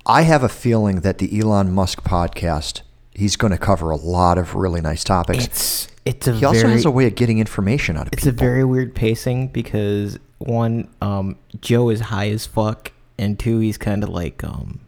I 0.06 0.22
have 0.22 0.42
a 0.42 0.48
feeling 0.48 1.00
that 1.00 1.18
the 1.18 1.38
Elon 1.38 1.72
Musk 1.72 2.02
podcast, 2.02 2.82
he's 3.14 3.36
going 3.36 3.52
to 3.52 3.58
cover 3.58 3.90
a 3.90 3.96
lot 3.96 4.38
of 4.38 4.56
really 4.56 4.80
nice 4.80 5.04
topics. 5.04 5.44
It's 5.44 5.88
it's 6.04 6.26
a 6.26 6.34
he 6.34 6.44
also 6.44 6.62
very 6.62 6.72
has 6.72 6.84
a 6.84 6.90
way 6.90 7.06
of 7.06 7.14
getting 7.14 7.38
information 7.38 7.96
out 7.96 8.06
of 8.06 8.12
it's 8.14 8.26
a 8.26 8.32
very 8.32 8.64
weird 8.64 8.94
pacing 8.94 9.48
because 9.48 10.18
one, 10.38 10.88
um, 11.02 11.36
Joe 11.60 11.90
is 11.90 12.00
high 12.00 12.30
as 12.30 12.46
fuck, 12.46 12.92
and 13.20 13.38
two, 13.38 13.58
he's 13.60 13.78
kind 13.78 14.02
of 14.02 14.08
like 14.08 14.42
um, 14.42 14.80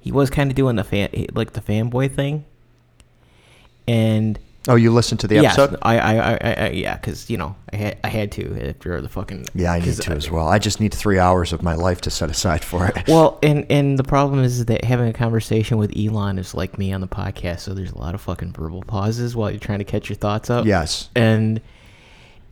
he 0.00 0.10
was 0.10 0.30
kind 0.30 0.50
of 0.50 0.56
doing 0.56 0.76
the 0.76 0.84
fan 0.84 1.08
like 1.34 1.52
the 1.52 1.60
fanboy 1.60 2.10
thing, 2.10 2.44
and 3.86 4.38
Oh, 4.66 4.76
you 4.76 4.92
listened 4.92 5.20
to 5.20 5.28
the 5.28 5.38
episode? 5.38 5.76
I, 5.82 5.98
I, 5.98 6.14
I, 6.14 6.32
I, 6.40 6.54
I 6.54 6.68
yeah, 6.70 6.96
because 6.96 7.28
you 7.28 7.36
know 7.36 7.54
I 7.70 7.76
had 7.76 7.98
I 8.02 8.08
had 8.08 8.32
to 8.32 8.68
after 8.68 9.00
the 9.02 9.10
fucking 9.10 9.46
Yeah, 9.54 9.72
I 9.72 9.80
need 9.80 9.94
to 9.94 10.12
as 10.12 10.30
well. 10.30 10.48
I 10.48 10.58
just 10.58 10.80
need 10.80 10.94
three 10.94 11.18
hours 11.18 11.52
of 11.52 11.62
my 11.62 11.74
life 11.74 12.00
to 12.02 12.10
set 12.10 12.30
aside 12.30 12.64
for 12.64 12.86
it. 12.86 13.06
Well, 13.06 13.38
and 13.42 13.66
and 13.68 13.98
the 13.98 14.04
problem 14.04 14.42
is 14.42 14.64
that 14.64 14.84
having 14.84 15.08
a 15.08 15.12
conversation 15.12 15.76
with 15.76 15.92
Elon 15.96 16.38
is 16.38 16.54
like 16.54 16.78
me 16.78 16.92
on 16.94 17.02
the 17.02 17.08
podcast, 17.08 17.60
so 17.60 17.74
there's 17.74 17.92
a 17.92 17.98
lot 17.98 18.14
of 18.14 18.22
fucking 18.22 18.52
verbal 18.52 18.82
pauses 18.82 19.36
while 19.36 19.50
you're 19.50 19.60
trying 19.60 19.80
to 19.80 19.84
catch 19.84 20.08
your 20.08 20.16
thoughts 20.16 20.48
up. 20.48 20.64
yes. 20.64 21.10
and 21.14 21.60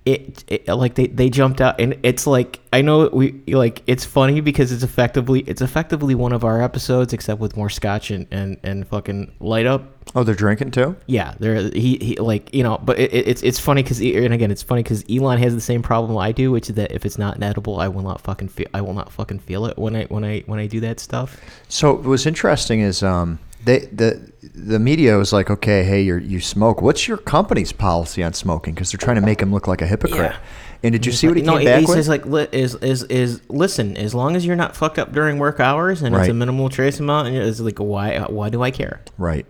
it, 0.04 0.42
it 0.48 0.66
like 0.68 0.96
they, 0.96 1.06
they 1.06 1.30
jumped 1.30 1.60
out 1.60 1.80
and 1.80 1.96
it's 2.02 2.26
like 2.26 2.58
i 2.72 2.82
know 2.82 3.08
we 3.12 3.40
like 3.46 3.82
it's 3.86 4.04
funny 4.04 4.40
because 4.40 4.72
it's 4.72 4.82
effectively 4.82 5.40
it's 5.46 5.62
effectively 5.62 6.14
one 6.16 6.32
of 6.32 6.42
our 6.44 6.60
episodes 6.60 7.12
except 7.12 7.40
with 7.40 7.56
more 7.56 7.70
scotch 7.70 8.10
and 8.10 8.26
and, 8.32 8.56
and 8.64 8.86
fucking 8.88 9.30
light 9.40 9.66
up 9.66 9.84
Oh, 10.16 10.24
they're 10.24 10.34
drinking 10.34 10.72
too? 10.72 10.96
yeah 11.06 11.34
there 11.38 11.54
he, 11.70 11.96
he 11.98 12.16
like 12.16 12.52
you 12.52 12.64
know 12.64 12.78
but 12.84 12.98
it, 12.98 13.14
it- 13.14 13.28
it's 13.28 13.42
it's 13.44 13.60
funny 13.60 13.84
because 13.84 14.00
and 14.00 14.34
again 14.34 14.50
it's 14.50 14.62
funny 14.64 14.82
because 14.82 15.04
elon 15.08 15.38
has 15.38 15.54
the 15.54 15.60
same 15.60 15.82
problem 15.82 16.18
i 16.18 16.32
do 16.32 16.50
which 16.50 16.68
is 16.68 16.74
that 16.74 16.90
if 16.90 17.06
it's 17.06 17.16
not 17.18 17.40
edible 17.40 17.78
i 17.78 17.86
will 17.86 18.02
not 18.02 18.20
fucking 18.20 18.48
feel 18.48 18.66
i 18.74 18.80
will 18.80 18.94
not 18.94 19.12
fucking 19.12 19.38
feel 19.38 19.66
it 19.66 19.78
when 19.78 19.94
i 19.94 20.04
when 20.06 20.24
i 20.24 20.40
when 20.46 20.58
i 20.58 20.66
do 20.66 20.80
that 20.80 20.98
stuff 20.98 21.40
So 21.68 21.94
what's 21.94 22.26
interesting 22.26 22.80
is 22.80 23.04
um, 23.04 23.38
they 23.64 23.81
the 23.87 24.33
the 24.55 24.79
media 24.79 25.16
was 25.16 25.33
like, 25.33 25.51
okay, 25.51 25.85
hey, 25.85 26.03
you 26.03 26.16
you 26.16 26.40
smoke. 26.40 26.83
What's 26.83 27.09
your 27.09 27.18
company's 27.18 27.72
policy 27.72 28.22
on 28.22 28.33
smoking? 28.33 28.75
Because 28.75 28.92
they're 28.92 28.98
trying 28.98 29.16
to 29.16 29.22
make 29.22 29.40
him 29.40 29.53
look 29.53 29.66
like 29.66 29.83
a 29.83 29.87
hypocrite. 29.87 30.33
Yeah. 30.33 30.38
And 30.85 30.92
did 30.92 31.07
you 31.07 31.12
see 31.12 31.29
what 31.29 31.37
he 31.37 31.42
no, 31.42 31.59
came 31.59 31.66
back 31.66 31.81
he 31.81 31.87
with? 31.87 31.94
says 31.94 32.09
like 32.09 32.27
li- 32.27 32.48
is 32.51 32.75
is 32.77 33.05
is 33.05 33.40
listen 33.48 33.96
as 33.96 34.14
long 34.14 34.35
as 34.35 34.44
you're 34.44 34.57
not 34.57 34.75
fucked 34.75 34.98
up 34.98 35.12
during 35.12 35.38
work 35.38 35.61
hours 35.61 36.03
and 36.03 36.14
it's 36.14 36.29
a 36.29 36.35
minimal 36.35 36.68
trace 36.68 36.98
amount 36.98 37.29
and 37.29 37.37
it's 37.37 37.61
like 37.61 37.79
why 37.79 38.18
why 38.29 38.48
do 38.48 38.62
I 38.62 38.70
care? 38.72 39.01
right. 39.16 39.46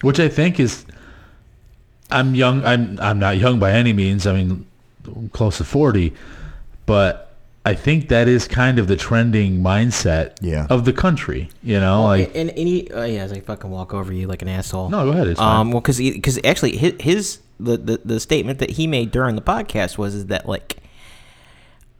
which 0.00 0.18
I 0.18 0.28
think 0.28 0.58
is 0.58 0.86
I'm 2.10 2.34
young 2.34 2.64
I'm 2.64 2.98
I'm 2.98 3.18
not 3.18 3.36
young 3.36 3.58
by 3.58 3.72
any 3.72 3.92
means 3.92 4.26
I 4.26 4.32
mean 4.32 4.66
close 5.32 5.58
to 5.58 5.64
40 5.64 6.14
but 6.86 7.27
I 7.66 7.74
think 7.74 8.08
that 8.08 8.28
is 8.28 8.48
kind 8.48 8.78
of 8.78 8.86
the 8.88 8.96
trending 8.96 9.60
mindset 9.60 10.36
Yeah. 10.40 10.66
of 10.70 10.84
the 10.86 10.92
country 10.92 11.50
you 11.62 11.78
know 11.78 12.04
like 12.04 12.28
and, 12.28 12.48
and 12.50 12.58
any 12.58 12.90
uh, 12.90 13.04
yeah, 13.04 13.22
as 13.24 13.32
I 13.32 13.40
fucking 13.40 13.70
walk 13.70 13.92
over 13.92 14.12
you 14.12 14.26
like 14.26 14.42
an 14.42 14.48
asshole. 14.48 14.88
no 14.90 15.04
go 15.04 15.10
ahead 15.12 15.28
it's 15.28 15.38
fine. 15.40 15.60
Um, 15.60 15.72
well, 15.72 15.80
because 15.80 15.98
because 15.98 16.38
actually 16.44 16.76
his, 16.76 16.94
his 17.00 17.38
the, 17.60 17.76
the 17.76 18.00
the 18.04 18.20
statement 18.20 18.58
that 18.60 18.70
he 18.70 18.86
made 18.86 19.10
during 19.10 19.34
the 19.36 19.42
podcast 19.42 19.98
was 19.98 20.14
is 20.14 20.26
that 20.26 20.48
like 20.48 20.76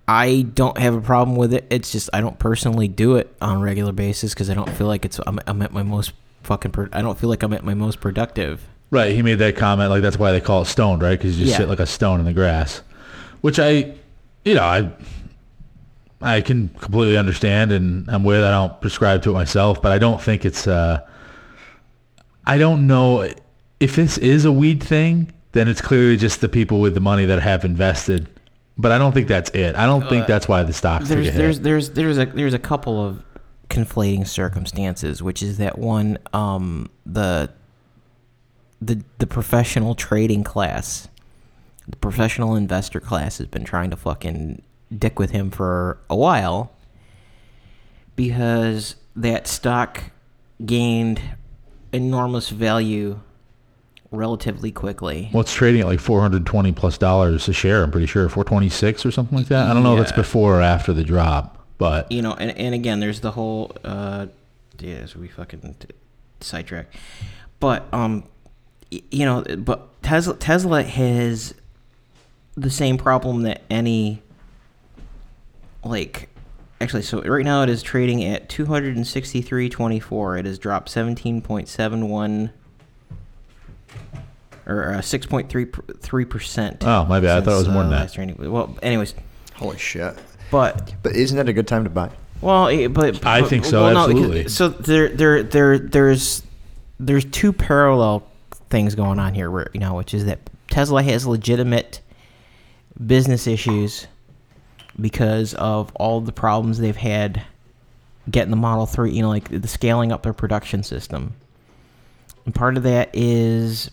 I 0.07 0.47
don't 0.55 0.79
have 0.79 0.95
a 0.95 1.01
problem 1.03 1.37
with 1.37 1.53
it. 1.53 1.67
It's 1.69 1.93
just 1.93 2.09
I 2.15 2.21
don't 2.23 2.39
personally 2.39 2.89
do 2.89 3.17
it 3.17 3.35
on 3.43 3.59
a 3.59 3.61
regular 3.61 3.93
basis 3.93 4.33
because 4.33 4.49
I 4.49 4.55
don't 4.55 4.71
feel 4.71 4.87
like 4.87 5.05
it's 5.05 5.21
I'm, 5.27 5.39
I'm 5.47 5.61
at 5.61 5.73
my 5.73 5.83
most 5.83 6.13
fucking. 6.45 6.71
Pro- 6.71 6.89
I 6.93 7.03
don't 7.03 7.19
feel 7.19 7.29
like 7.29 7.43
I'm 7.43 7.53
at 7.53 7.63
my 7.63 7.75
most 7.75 8.01
productive. 8.01 8.67
Right, 8.91 9.13
he 9.15 9.21
made 9.21 9.35
that 9.41 9.57
comment 9.57 9.91
like 9.91 10.01
that's 10.01 10.19
why 10.19 10.33
they 10.33 10.41
call 10.41 10.63
it 10.63 10.65
stoned, 10.67 11.03
right? 11.03 11.19
Because 11.19 11.39
you 11.39 11.45
just 11.45 11.59
Yeah. 11.59 11.65
sit 11.65 11.69
like 11.69 11.81
a 11.81 11.87
stone 11.87 12.21
in 12.21 12.25
the 12.25 12.33
grass, 12.33 12.81
which 13.43 13.59
I, 13.59 13.93
you 14.47 14.55
know, 14.55 14.63
I, 14.63 14.91
I 16.21 16.41
can 16.41 16.69
completely 16.71 17.17
understand, 17.17 17.71
and 17.71 18.09
I'm 18.11 18.25
with. 18.25 18.43
I 18.43 18.51
don't 18.51 18.81
prescribe 18.81 19.23
to 19.23 19.31
it 19.31 19.35
myself, 19.35 19.81
but 19.81 19.93
I 19.93 19.99
don't 19.99 20.21
think 20.21 20.45
it's. 20.45 20.67
uh 20.67 21.07
I 22.47 22.57
don't 22.59 22.87
know 22.87 23.31
if 23.79 23.97
this 23.97 24.19
is 24.19 24.45
a 24.45 24.53
weed 24.53 24.83
thing. 24.83 25.33
Then 25.53 25.69
it's 25.69 25.81
clearly 25.81 26.17
just 26.17 26.41
the 26.41 26.49
people 26.49 26.81
with 26.81 26.95
the 26.95 27.01
money 27.01 27.25
that 27.27 27.41
have 27.41 27.65
invested, 27.65 28.29
but 28.77 28.93
I 28.93 28.99
don't 28.99 29.13
think 29.13 29.29
that's 29.29 29.51
it. 29.51 29.77
I 29.77 29.87
don't 29.87 30.09
think 30.09 30.27
that's 30.27 30.47
why 30.49 30.63
the 30.63 30.73
stocks 30.73 31.09
there's 31.09 31.33
there's 31.35 31.61
there's 31.61 31.91
there's 31.91 32.19
a 32.19 32.27
there's 32.27 32.55
a 32.55 32.59
couple 32.59 33.05
of 33.05 33.23
conflating 33.71 34.27
circumstances, 34.27 35.23
which 35.23 35.43
is 35.43 35.59
that 35.59 35.79
one 35.79 36.19
um 36.33 36.91
the 37.07 37.51
the 38.81 39.03
the 39.19 39.27
professional 39.27 39.95
trading 39.95 40.45
class, 40.45 41.09
the 41.87 41.97
professional 41.97 42.57
investor 42.57 43.01
class 43.01 43.39
has 43.39 43.47
been 43.47 43.65
trying 43.65 43.91
to 43.91 43.97
fucking 43.97 44.63
dick 44.97 45.19
with 45.19 45.31
him 45.31 45.51
for 45.51 45.99
a 46.09 46.17
while 46.17 46.73
because 48.17 48.97
that 49.17 49.47
stock 49.47 50.05
gained 50.65 51.21
enormous 51.93 52.49
value 52.51 53.21
relatively 54.11 54.73
quickly. 54.73 55.29
Well, 55.33 55.43
it's 55.43 55.53
trading 55.55 55.83
at 55.83 55.87
like 55.87 56.01
420 56.01 56.73
plus 56.73 56.99
dollars 56.99 57.49
a 57.49 57.53
share. 57.53 57.83
I'm 57.83 57.91
pretty 57.91 58.07
sure 58.07 58.29
426 58.29 59.05
or 59.07 59.11
something 59.11 59.37
like 59.37 59.49
that. 59.49 59.71
I 59.71 59.75
don't 59.75 59.83
know 59.83 59.97
if 59.97 60.03
it's 60.03 60.13
before 60.13 60.59
or 60.59 60.63
after 60.63 60.93
the 60.93 61.05
drop, 61.05 61.67
but 61.79 62.11
you 62.11 62.23
know, 62.23 62.33
and, 62.35 62.57
and 62.57 62.75
again, 62.75 63.01
there's 63.01 63.21
the 63.21 63.31
whole, 63.33 63.73
uh, 63.85 64.27
yeah, 64.79 65.07
so 65.07 65.19
we 65.21 65.29
fucking 65.29 65.77
t- 65.79 65.89
sidetrack. 66.41 66.87
But, 67.61 67.87
um, 67.93 68.25
y- 68.91 69.03
you 69.11 69.25
know, 69.25 69.43
but 69.59 70.03
Tesla, 70.03 70.35
Tesla 70.37 70.83
has 70.83 71.55
the 72.57 72.71
same 72.71 72.97
problem 72.97 73.43
that 73.43 73.63
any 73.69 74.23
like 75.85 76.29
actually 76.81 77.03
so 77.03 77.21
right 77.23 77.45
now 77.45 77.63
it 77.63 77.69
is 77.69 77.83
trading 77.83 78.25
at 78.25 78.49
263.24 78.49 80.39
it 80.41 80.47
has 80.47 80.59
dropped 80.59 80.93
17.71 80.95 82.51
or 84.67 84.93
uh, 84.95 84.99
6.3 84.99 86.29
percent 86.31 86.85
Oh, 86.85 87.05
my 87.07 87.21
bad. 87.21 87.39
I 87.39 87.45
thought 87.45 87.55
it 87.55 87.59
was 87.59 87.69
more 87.69 87.83
than 87.83 87.91
that. 87.93 88.13
trading. 88.13 88.51
well 88.51 88.77
anyways 88.83 89.15
Holy 89.55 89.79
shit! 89.79 90.15
but 90.51 90.95
But 91.03 91.17
isn't 91.17 91.37
that 91.37 91.49
a 91.49 91.53
good 91.53 91.67
time 91.67 91.85
to 91.85 91.91
buy? 91.91 92.11
well, 92.41 92.69
eh, 92.69 92.87
but 92.87 93.25
I 93.27 93.41
but- 93.41 93.51
think 93.51 93.65
so, 93.65 93.83
well, 93.83 93.95
no, 93.95 94.01
absolutely. 94.05 94.49
so 94.49 94.69
there, 94.69 95.09
there, 95.09 95.43
there, 95.43 95.79
there's, 95.79 96.45
there's 97.01 97.25
two 97.25 97.53
parallel 97.53 98.25
things 98.71 98.95
going 98.95 99.19
on 99.19 99.35
here, 99.35 99.51
where 99.51 99.69
you 99.75 99.81
know, 99.81 99.95
which 99.95 100.15
is 100.15 100.27
that 100.27 100.39
Tesla 100.69 101.03
has 101.03 101.27
legitimate 101.27 102.01
business 103.05 103.49
issues 103.49 104.07
because 105.01 105.55
of 105.55 105.91
all 105.97 106.21
the 106.21 106.33
problems 106.33 106.79
they've 106.79 106.97
had 106.97 107.43
getting 108.31 108.51
the 108.51 108.57
Model 108.57 108.87
Three, 108.87 109.13
you 109.13 109.23
know, 109.23 109.29
like 109.29 109.49
the 109.49 109.69
scaling 109.69 110.13
up 110.13 110.23
their 110.23 110.33
production 110.33 110.83
system. 110.83 111.35
And 112.45 112.55
part 112.55 112.77
of 112.77 112.83
that 112.85 113.11
is 113.13 113.91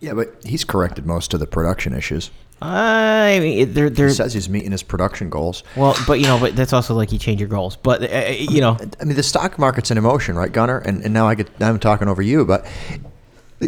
Yeah, 0.00 0.12
but 0.14 0.34
he's 0.44 0.64
corrected 0.64 1.06
most 1.06 1.34
of 1.34 1.40
the 1.40 1.46
production 1.46 1.92
issues. 1.94 2.30
I 2.62 3.38
mean, 3.40 3.58
it- 3.58 3.74
they're 3.74 3.84
He 3.84 3.90
they're 3.90 4.10
says 4.10 4.32
he's 4.32 4.48
meeting 4.48 4.72
his 4.72 4.82
production 4.82 5.28
goals. 5.28 5.62
well, 5.76 5.94
but 6.06 6.20
you 6.20 6.26
know, 6.26 6.38
but 6.38 6.56
that's 6.56 6.72
also 6.72 6.94
like 6.94 7.12
you 7.12 7.18
change 7.18 7.40
your 7.40 7.48
goals. 7.50 7.76
But 7.76 8.02
uh, 8.02 8.06
uh, 8.06 8.34
you 8.38 8.60
know, 8.62 8.78
I 9.00 9.04
mean, 9.04 9.16
the 9.16 9.22
stock 9.22 9.58
market's 9.58 9.90
in 9.90 9.98
emotion, 9.98 10.36
right, 10.36 10.50
Gunner? 10.50 10.78
And, 10.78 11.02
and 11.04 11.12
now 11.12 11.26
I 11.28 11.34
get 11.34 11.50
I'm 11.60 11.78
talking 11.78 12.08
over 12.08 12.22
you, 12.22 12.44
but 12.46 12.66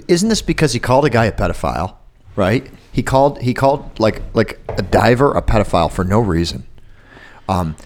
isn't 0.07 0.29
this 0.31 0.41
because 0.43 0.73
he 0.73 0.79
called 0.81 1.05
a 1.05 1.11
guy 1.11 1.27
a 1.27 1.33
pedophile, 1.33 1.97
right? 2.37 2.71
He 2.99 3.05
called 3.05 3.41
he 3.43 3.55
called 3.55 4.01
like 4.01 4.23
like 4.35 4.59
a 4.71 4.83
diver 4.83 5.31
a 5.31 5.41
pedophile 5.41 5.89
for 5.89 6.03
no 6.03 6.19
reason. 6.19 6.67
Um, 7.49 7.77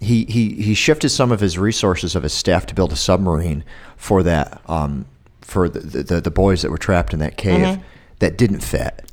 he 0.00 0.24
he 0.24 0.54
he 0.54 0.72
shifted 0.72 1.10
some 1.10 1.30
of 1.30 1.40
his 1.40 1.58
resources 1.58 2.16
of 2.16 2.22
his 2.22 2.32
staff 2.32 2.64
to 2.68 2.74
build 2.74 2.90
a 2.90 2.96
submarine 2.96 3.62
for 3.98 4.22
that 4.22 4.62
um, 4.66 5.04
for 5.42 5.68
the, 5.68 5.80
the 6.02 6.20
the 6.22 6.30
boys 6.30 6.62
that 6.62 6.70
were 6.70 6.78
trapped 6.78 7.12
in 7.12 7.18
that 7.18 7.36
cave 7.36 7.78
that 8.20 8.38
didn't 8.38 8.60
fit. 8.60 9.07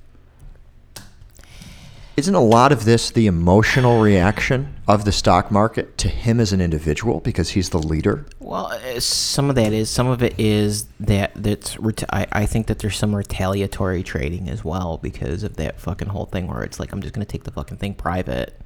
Isn't 2.18 2.34
a 2.36 2.40
lot 2.40 2.72
of 2.72 2.86
this 2.86 3.12
the 3.12 3.28
emotional 3.28 4.00
reaction 4.00 4.74
of 4.88 5.04
the 5.04 5.12
stock 5.12 5.52
market 5.52 5.98
to 5.98 6.08
him 6.08 6.40
as 6.40 6.54
an 6.54 6.62
individual 6.62 7.20
because 7.20 7.50
he's 7.50 7.72
the 7.72 7.78
leader? 7.78 8.26
Well, 8.40 8.68
uh, 8.68 9.02
some 9.02 9.50
of 9.50 9.56
that 9.58 9.74
is. 9.74 9.90
Some 9.90 10.08
of 10.08 10.24
it 10.24 10.34
is 10.40 10.86
that 11.02 11.32
that's. 11.36 11.78
I, 12.12 12.26
I 12.32 12.46
think 12.46 12.68
that 12.68 12.80
there's 12.80 12.96
some 12.98 13.14
retaliatory 13.14 14.02
trading 14.02 14.48
as 14.50 14.64
well 14.64 14.98
because 14.98 15.44
of 15.44 15.58
that 15.58 15.78
fucking 15.82 16.08
whole 16.08 16.26
thing 16.26 16.48
where 16.48 16.64
it's 16.64 16.80
like 16.80 16.94
I'm 16.94 17.02
just 17.02 17.14
gonna 17.14 17.26
take 17.26 17.44
the 17.44 17.52
fucking 17.52 17.78
thing 17.78 17.94
private. 17.96 18.58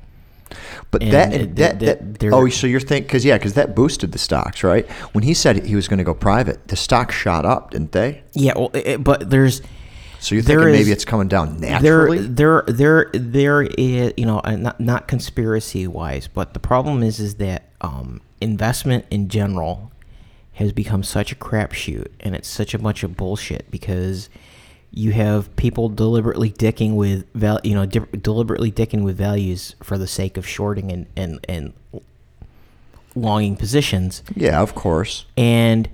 But 0.92 1.02
And 1.04 1.12
that, 1.14 1.34
it- 1.34 1.56
that, 1.56 1.80
that- 1.80 2.20
that, 2.20 2.34
oh, 2.34 2.48
so 2.50 2.68
you're 2.68 2.80
thinking 2.80 3.08
because 3.08 3.26
yeah, 3.26 3.38
because 3.38 3.54
that 3.56 3.76
boosted 3.76 4.12
the 4.12 4.20
stocks, 4.20 4.64
right? 4.64 4.88
When 5.14 5.24
he 5.24 5.34
said 5.34 5.66
he 5.66 5.76
was 5.76 5.88
going 5.88 6.00
to 6.00 6.04
go 6.04 6.14
private, 6.16 6.68
the 6.68 6.76
stocks 6.76 7.14
shot 7.16 7.46
up, 7.46 7.72
didn't 7.72 7.92
they? 7.94 8.24
Yeah, 8.34 8.54
well, 8.56 8.72
it, 8.74 9.04
but 9.04 9.30
there's 9.30 9.62
So 10.20 10.36
you're 10.36 10.42
There 10.44 10.60
thinking 10.60 10.74
maybe 10.82 10.92
it's 10.92 11.06
coming 11.06 11.28
down 11.28 11.60
naturally? 11.60 12.20
there 12.20 12.64
there 12.68 13.08
there, 13.08 13.10
there 13.14 13.62
is 13.64 14.14
you 14.18 14.26
know 14.26 14.42
not 14.46 14.80
not 14.80 15.08
conspiracy 15.08 15.88
wise, 15.88 16.28
but 16.28 16.54
the 16.54 16.60
problem 16.60 17.04
is 17.04 17.20
is 17.20 17.36
that 17.36 17.70
um, 17.82 18.22
investment 18.42 19.06
in 19.10 19.30
general 19.30 19.92
has 20.54 20.74
become 20.74 21.04
such 21.04 21.32
a 21.32 21.36
crapshoot, 21.36 22.08
and 22.20 22.36
it's 22.36 22.50
such 22.50 22.74
a 22.74 22.80
bunch 22.80 23.04
of 23.04 23.16
bullshit 23.16 23.72
because 23.72 24.30
you 24.92 25.12
have 25.14 25.56
people 25.56 25.88
deliberately 25.88 26.50
dicking 26.52 26.96
with 26.96 27.26
val- 27.34 27.62
you 27.64 27.74
know 27.76 27.86
di- 27.86 28.18
deliberately 28.22 28.72
dicking 28.72 29.04
with 29.04 29.16
values 29.16 29.76
for 29.82 29.98
the 29.98 30.08
sake 30.08 30.36
of 30.36 30.46
shorting 30.48 30.92
and 30.92 31.06
and 31.16 31.40
and 31.48 31.74
longing 33.16 33.56
positions 33.56 34.22
yeah, 34.36 34.62
of 34.62 34.76
course. 34.76 35.26
and 35.38 35.88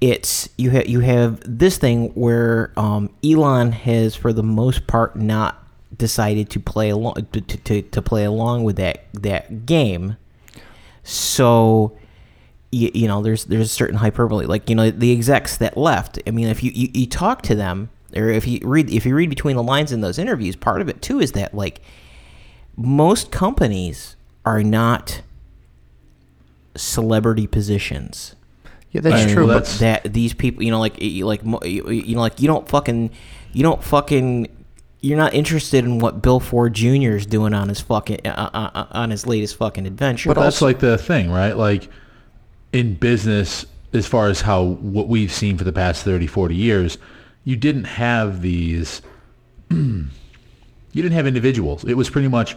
it's 0.00 0.48
you 0.56 0.70
have 0.70 0.86
you 0.86 1.00
have 1.00 1.40
this 1.44 1.76
thing 1.76 2.08
where 2.14 2.72
um, 2.76 3.10
Elon 3.24 3.72
has 3.72 4.14
for 4.14 4.32
the 4.32 4.42
most 4.42 4.86
part 4.86 5.16
not 5.16 5.64
decided 5.96 6.50
to 6.50 6.60
play 6.60 6.90
along 6.90 7.14
to, 7.32 7.40
to, 7.40 7.82
to 7.82 8.02
play 8.02 8.24
along 8.24 8.64
with 8.64 8.76
that 8.76 9.06
that 9.14 9.66
game. 9.66 10.16
So 11.02 11.96
you, 12.70 12.90
you 12.94 13.08
know 13.08 13.22
there's 13.22 13.44
there's 13.46 13.66
a 13.66 13.68
certain 13.68 13.96
hyperbole 13.96 14.46
like 14.46 14.68
you 14.68 14.76
know 14.76 14.90
the 14.90 15.10
execs 15.12 15.56
that 15.56 15.76
left. 15.76 16.18
I 16.26 16.30
mean 16.30 16.48
if 16.48 16.62
you, 16.62 16.70
you, 16.72 16.88
you 16.94 17.06
talk 17.06 17.42
to 17.42 17.56
them 17.56 17.90
or 18.14 18.28
if 18.28 18.46
you 18.46 18.60
read 18.62 18.90
if 18.90 19.04
you 19.04 19.16
read 19.16 19.30
between 19.30 19.56
the 19.56 19.62
lines 19.62 19.90
in 19.90 20.00
those 20.00 20.18
interviews, 20.18 20.54
part 20.54 20.80
of 20.80 20.88
it 20.88 21.02
too 21.02 21.18
is 21.18 21.32
that 21.32 21.54
like 21.54 21.80
most 22.76 23.32
companies 23.32 24.14
are 24.44 24.62
not 24.62 25.22
celebrity 26.76 27.48
positions 27.48 28.36
Yeah, 28.90 29.02
that's 29.02 29.22
And 29.22 29.30
true. 29.32 29.46
well, 29.46 29.60
but 29.60 29.66
that 29.80 30.12
these 30.12 30.32
people, 30.32 30.62
you 30.62 30.70
know, 30.70 30.80
like 30.80 31.00
you 31.00 31.26
like 31.26 31.42
you 31.44 32.14
know, 32.14 32.20
like 32.20 32.40
you 32.40 32.46
don't 32.48 32.66
fucking, 32.68 33.10
you 33.52 33.62
don't 33.62 33.82
fucking, 33.84 34.48
you're 35.00 35.18
not 35.18 35.34
interested 35.34 35.84
in 35.84 35.98
what 35.98 36.22
Bill 36.22 36.40
Ford 36.40 36.72
Jr. 36.74 37.12
is 37.12 37.26
doing 37.26 37.52
on 37.52 37.68
his 37.68 37.80
fucking 37.80 38.26
uh, 38.26 38.50
uh, 38.54 38.70
uh, 38.74 38.86
on 38.92 39.10
his 39.10 39.26
latest 39.26 39.56
fucking 39.56 39.86
adventure. 39.86 40.32
But 40.32 40.40
that's 40.40 40.62
like 40.62 40.78
the 40.78 40.96
thing, 40.96 41.30
right? 41.30 41.54
Like 41.56 41.88
in 42.72 42.94
business, 42.94 43.66
as 43.92 44.06
far 44.06 44.28
as 44.28 44.40
how 44.40 44.62
what 44.64 45.08
we've 45.08 45.32
seen 45.32 45.58
for 45.58 45.64
the 45.64 45.72
past 45.72 46.04
30, 46.04 46.26
40 46.26 46.54
years, 46.54 46.98
you 47.44 47.56
didn't 47.56 47.84
have 47.84 48.40
these, 48.42 49.02
you 49.70 50.08
didn't 50.94 51.12
have 51.12 51.26
individuals. 51.26 51.84
It 51.84 51.94
was 51.94 52.08
pretty 52.10 52.28
much 52.28 52.56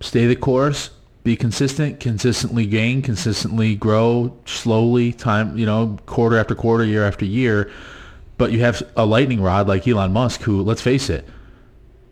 stay 0.00 0.26
the 0.26 0.36
course, 0.36 0.90
be 1.22 1.36
consistent, 1.36 2.00
consistently 2.00 2.66
gain, 2.66 3.02
consistently 3.02 3.74
grow, 3.74 4.36
slowly, 4.46 5.12
time, 5.12 5.56
you 5.58 5.66
know, 5.66 5.98
quarter 6.06 6.38
after 6.38 6.54
quarter, 6.54 6.84
year 6.84 7.04
after 7.04 7.24
year. 7.24 7.70
But 8.38 8.52
you 8.52 8.60
have 8.60 8.82
a 8.96 9.04
lightning 9.04 9.42
rod 9.42 9.68
like 9.68 9.86
Elon 9.86 10.12
Musk, 10.12 10.42
who, 10.42 10.62
let's 10.62 10.80
face 10.80 11.10
it, 11.10 11.26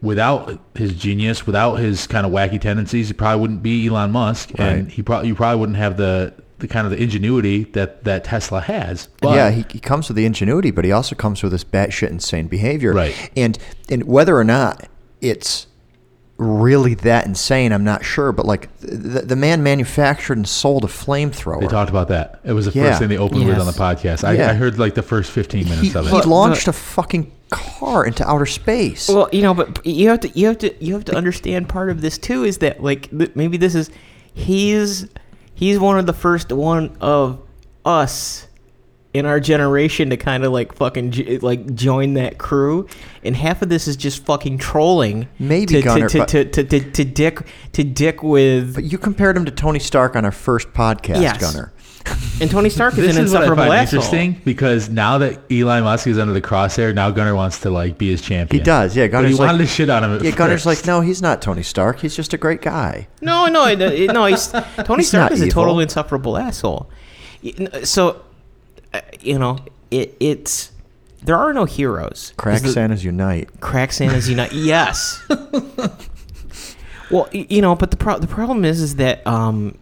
without 0.02 0.60
his 0.74 0.94
genius, 0.94 1.46
without 1.46 1.76
his 1.76 2.06
kind 2.06 2.26
of 2.26 2.32
wacky 2.32 2.60
tendencies, 2.60 3.08
he 3.08 3.14
probably 3.14 3.40
wouldn't 3.40 3.62
be 3.62 3.86
Elon 3.86 4.12
Musk, 4.12 4.50
and 4.58 4.90
he 4.90 5.02
probably 5.02 5.28
you 5.28 5.34
probably 5.34 5.60
wouldn't 5.60 5.78
have 5.78 5.96
the 5.96 6.34
the 6.58 6.68
kind 6.68 6.86
of 6.86 6.90
the 6.90 7.02
ingenuity 7.02 7.64
that 7.64 8.04
that 8.04 8.24
Tesla 8.24 8.60
has. 8.60 9.08
But 9.20 9.34
yeah, 9.34 9.50
he, 9.50 9.64
he 9.70 9.80
comes 9.80 10.08
with 10.08 10.16
the 10.16 10.26
ingenuity, 10.26 10.70
but 10.70 10.84
he 10.84 10.92
also 10.92 11.14
comes 11.14 11.42
with 11.42 11.52
this 11.52 11.64
batshit 11.64 12.10
insane 12.10 12.48
behavior. 12.48 12.92
Right. 12.92 13.30
And 13.36 13.58
and 13.88 14.04
whether 14.04 14.36
or 14.36 14.44
not 14.44 14.88
it's 15.20 15.66
really 16.38 16.94
that 16.94 17.26
insane, 17.26 17.72
I'm 17.72 17.84
not 17.84 18.04
sure. 18.04 18.32
But 18.32 18.46
like 18.46 18.74
the, 18.80 19.22
the 19.22 19.36
man 19.36 19.62
manufactured 19.62 20.36
and 20.38 20.48
sold 20.48 20.84
a 20.84 20.88
flamethrower. 20.88 21.60
they 21.60 21.66
talked 21.66 21.90
about 21.90 22.08
that. 22.08 22.40
It 22.44 22.52
was 22.52 22.66
the 22.66 22.72
Yeah. 22.72 22.84
first 22.90 23.00
thing 23.00 23.08
they 23.08 23.18
opened 23.18 23.44
with 23.46 23.58
on 23.58 23.66
the 23.66 23.72
podcast. 23.72 24.24
I, 24.24 24.32
Yeah. 24.32 24.50
I 24.50 24.54
heard 24.54 24.78
like 24.78 24.94
the 24.94 25.02
first 25.02 25.30
15 25.32 25.64
minutes 25.64 25.80
he, 25.80 25.88
of 25.98 26.06
it. 26.06 26.10
he 26.10 26.16
But- 26.18 26.26
launched 26.26 26.68
a 26.68 26.72
fucking 26.72 27.32
car 27.50 28.06
into 28.06 28.28
outer 28.28 28.46
space. 28.46 29.08
well, 29.08 29.28
you 29.32 29.42
know, 29.42 29.54
but 29.54 29.84
you 29.86 30.08
have 30.10 30.20
to 30.20 30.28
you 30.38 30.46
have 30.48 30.58
to 30.58 30.84
you 30.84 30.94
have 30.94 31.04
to 31.06 31.16
understand 31.16 31.68
part 31.68 31.90
of 31.90 32.00
this 32.02 32.18
too 32.18 32.44
is 32.44 32.58
that 32.58 32.82
like 32.82 33.08
th- 33.10 33.32
maybe 33.34 33.56
this 33.56 33.74
is 33.74 33.90
he's 34.34 35.06
he's 35.54 35.78
one 35.78 35.98
of 35.98 36.04
the 36.06 36.12
first 36.12 36.52
one 36.52 36.94
of 37.00 37.40
us 37.86 38.47
in 39.14 39.24
our 39.26 39.40
generation 39.40 40.10
to 40.10 40.16
kind 40.16 40.44
of 40.44 40.52
like 40.52 40.74
fucking 40.74 41.38
like 41.40 41.74
join 41.74 42.14
that 42.14 42.36
crew 42.38 42.86
and 43.24 43.34
half 43.34 43.62
of 43.62 43.68
this 43.70 43.88
is 43.88 43.96
just 43.96 44.24
fucking 44.26 44.58
trolling 44.58 45.26
Maybe, 45.38 45.74
to, 45.74 45.82
Gunner, 45.82 46.08
to, 46.10 46.18
but- 46.18 46.28
to, 46.28 46.44
to, 46.44 46.64
to, 46.64 46.90
to 46.92 47.04
dick 47.04 47.40
to 47.72 47.84
dick 47.84 48.22
with 48.22 48.74
but 48.74 48.84
you 48.84 48.98
compared 48.98 49.36
him 49.36 49.44
to 49.46 49.50
Tony 49.50 49.78
Stark 49.78 50.14
on 50.14 50.24
our 50.24 50.30
first 50.32 50.72
podcast, 50.74 51.22
Yes. 51.22 51.40
Gunner. 51.40 51.72
and 52.40 52.50
Tony 52.50 52.70
Stark 52.70 52.92
is 52.94 53.00
this 53.00 53.16
an 53.16 53.24
is 53.24 53.32
what 53.32 53.42
I 53.42 53.44
insufferable 53.44 53.64
find 53.70 53.74
asshole. 53.80 53.96
interesting 54.00 54.40
because 54.44 54.88
now 54.88 55.18
that 55.18 55.40
Elon 55.52 55.84
Musk 55.84 56.06
is 56.06 56.18
under 56.18 56.32
the 56.32 56.40
crosshair, 56.40 56.94
now 56.94 57.10
Gunner 57.10 57.34
wants 57.34 57.60
to 57.60 57.70
like 57.70 57.98
be 57.98 58.10
his 58.10 58.22
champion. 58.22 58.60
He 58.60 58.64
does, 58.64 58.96
yeah. 58.96 59.08
But 59.08 59.26
he 59.28 59.34
wanted 59.34 59.52
like, 59.52 59.60
to 59.62 59.66
shit 59.66 59.90
on 59.90 60.04
him. 60.04 60.14
At 60.16 60.22
yeah, 60.22 60.30
Gunner's 60.30 60.64
first. 60.64 60.66
like, 60.66 60.86
no, 60.86 61.00
he's 61.02 61.20
not 61.20 61.42
Tony 61.42 61.62
Stark. 61.62 61.98
He's 62.00 62.14
just 62.16 62.32
a 62.32 62.38
great 62.38 62.62
guy. 62.62 63.08
No, 63.20 63.46
no, 63.46 63.66
it- 63.66 63.80
it- 63.80 64.12
no. 64.12 64.24
He's 64.26 64.46
Tony 64.84 64.98
He's 65.02 65.08
Stark 65.08 65.22
not 65.24 65.32
is 65.32 65.42
a 65.42 65.46
evil. 65.46 65.62
totally 65.64 65.82
insufferable 65.82 66.38
asshole. 66.38 66.88
So, 67.84 68.22
uh, 68.94 69.00
you 69.20 69.38
know, 69.38 69.58
it, 69.90 70.16
it's 70.20 70.72
there 71.22 71.36
are 71.36 71.52
no 71.52 71.64
heroes. 71.64 72.32
Crack 72.36 72.62
the- 72.62 72.68
Santas 72.72 73.04
unite. 73.04 73.60
Crack 73.60 73.92
Santas 73.92 74.28
unite. 74.28 74.52
Yes. 74.68 75.22
well, 77.10 77.28
you 77.32 77.60
know, 77.62 77.74
but 77.74 77.90
the 77.90 77.96
pro- 77.96 78.18
the 78.18 78.26
problem 78.26 78.64
is, 78.64 78.80
is 78.80 78.96
that 78.96 79.26
um, 79.26 79.76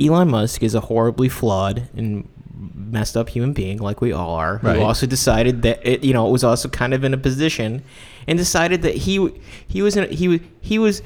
Elon 0.00 0.28
Musk 0.30 0.62
is 0.62 0.74
a 0.74 0.80
horribly 0.80 1.28
flawed 1.28 1.88
and 1.96 2.28
messed 2.74 3.16
up 3.16 3.28
human 3.28 3.52
being, 3.52 3.78
like 3.78 4.00
we 4.00 4.12
all 4.12 4.34
are. 4.34 4.60
Right. 4.62 4.76
Who 4.76 4.82
also 4.82 5.06
decided 5.06 5.62
that 5.62 5.84
it, 5.86 6.04
you 6.04 6.12
know, 6.12 6.26
it 6.28 6.30
was 6.32 6.44
also 6.44 6.68
kind 6.68 6.94
of 6.94 7.04
in 7.04 7.14
a 7.14 7.18
position, 7.18 7.82
and 8.26 8.38
decided 8.38 8.82
that 8.82 8.94
he 8.94 9.32
he 9.66 9.82
was 9.82 9.96
in 9.96 10.10
he 10.10 10.28
was 10.28 10.40
he 10.60 10.78
was 10.78 11.02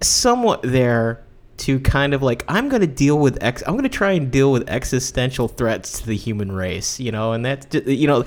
somewhat 0.00 0.60
there 0.62 1.22
to 1.56 1.80
kind 1.80 2.14
of 2.14 2.22
like 2.22 2.44
I'm 2.48 2.68
going 2.68 2.80
to 2.80 2.86
deal 2.86 3.18
with 3.18 3.42
ex 3.42 3.62
I'm 3.66 3.74
going 3.74 3.84
to 3.84 3.88
try 3.88 4.12
and 4.12 4.30
deal 4.30 4.52
with 4.52 4.68
existential 4.68 5.48
threats 5.48 6.00
to 6.00 6.06
the 6.06 6.16
human 6.16 6.52
race, 6.52 6.98
you 6.98 7.12
know, 7.12 7.32
and 7.32 7.44
that's 7.44 7.66
ju- 7.66 7.84
you 7.86 8.06
know 8.06 8.24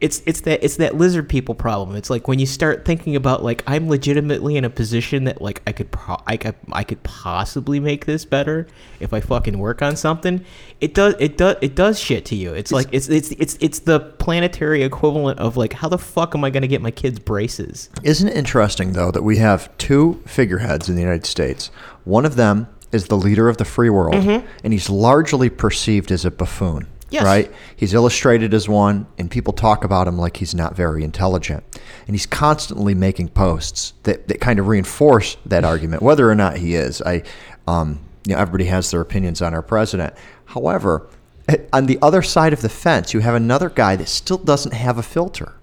it's 0.00 0.22
it's 0.24 0.40
that 0.42 0.64
it's 0.64 0.76
that 0.76 0.96
lizard 0.96 1.28
people 1.28 1.54
problem. 1.54 1.94
It's 1.94 2.08
like 2.08 2.26
when 2.26 2.38
you 2.38 2.46
start 2.46 2.84
thinking 2.84 3.16
about 3.16 3.44
like 3.44 3.62
I'm 3.66 3.88
legitimately 3.88 4.56
in 4.56 4.64
a 4.64 4.70
position 4.70 5.24
that 5.24 5.42
like 5.42 5.62
I 5.66 5.72
could 5.72 5.90
pro- 5.90 6.22
I 6.26 6.36
could 6.38 6.54
I 6.72 6.84
could 6.84 7.02
possibly 7.02 7.80
make 7.80 8.06
this 8.06 8.24
better 8.24 8.66
if 8.98 9.12
I 9.12 9.20
fucking 9.20 9.58
work 9.58 9.82
on 9.82 9.96
something. 9.96 10.44
It 10.80 10.94
does 10.94 11.14
it 11.18 11.36
does 11.36 11.56
it 11.60 11.74
does 11.74 12.00
shit 12.00 12.24
to 12.26 12.34
you. 12.34 12.54
It's 12.54 12.72
like 12.72 12.88
it's 12.92 13.08
it's 13.08 13.32
it's 13.32 13.58
it's 13.60 13.80
the 13.80 14.00
planetary 14.00 14.82
equivalent 14.82 15.38
of 15.38 15.58
like 15.58 15.74
how 15.74 15.88
the 15.88 15.98
fuck 15.98 16.34
am 16.34 16.44
I 16.44 16.50
gonna 16.50 16.66
get 16.66 16.80
my 16.80 16.90
kids 16.90 17.18
braces? 17.18 17.90
Isn't 18.02 18.28
it 18.28 18.36
interesting, 18.36 18.94
though, 18.94 19.10
that 19.10 19.22
we 19.22 19.36
have 19.36 19.76
two 19.76 20.22
figureheads 20.24 20.88
in 20.88 20.94
the 20.94 21.02
United 21.02 21.26
States? 21.26 21.70
One 22.10 22.26
of 22.26 22.36
them 22.36 22.68
is 22.92 23.06
the 23.06 23.16
leader 23.16 23.48
of 23.48 23.56
the 23.56 23.64
free 23.64 23.90
world, 23.90 24.16
and 24.64 24.72
he's 24.72 24.90
largely 24.90 25.48
perceived 25.48 26.10
as 26.10 26.24
a 26.24 26.30
buffoon. 26.30 26.88
Yes. 27.08 27.24
Right? 27.24 27.52
He's 27.74 27.92
illustrated 27.92 28.54
as 28.54 28.68
one, 28.68 29.06
and 29.18 29.28
people 29.28 29.52
talk 29.52 29.82
about 29.82 30.06
him 30.06 30.16
like 30.16 30.36
he's 30.36 30.54
not 30.54 30.76
very 30.76 31.02
intelligent. 31.02 31.64
And 32.06 32.14
he's 32.14 32.26
constantly 32.26 32.94
making 32.94 33.30
posts 33.30 33.94
that, 34.04 34.28
that 34.28 34.40
kind 34.40 34.60
of 34.60 34.68
reinforce 34.68 35.36
that 35.46 35.64
argument, 35.64 36.02
whether 36.02 36.30
or 36.30 36.36
not 36.36 36.58
he 36.58 36.76
is. 36.76 37.02
I, 37.02 37.24
um, 37.66 37.98
you 38.26 38.34
know, 38.34 38.40
everybody 38.40 38.66
has 38.66 38.92
their 38.92 39.00
opinions 39.00 39.42
on 39.42 39.54
our 39.54 39.62
president. 39.62 40.14
However, 40.44 41.08
eh, 41.48 41.56
on 41.72 41.86
the 41.86 41.98
other 42.00 42.22
side 42.22 42.52
of 42.52 42.62
the 42.62 42.68
fence, 42.68 43.12
you 43.12 43.20
have 43.20 43.34
another 43.34 43.70
guy 43.70 43.96
that 43.96 44.08
still 44.08 44.38
doesn't 44.38 44.72
have 44.72 44.96
a 44.96 45.02
filter 45.02 45.54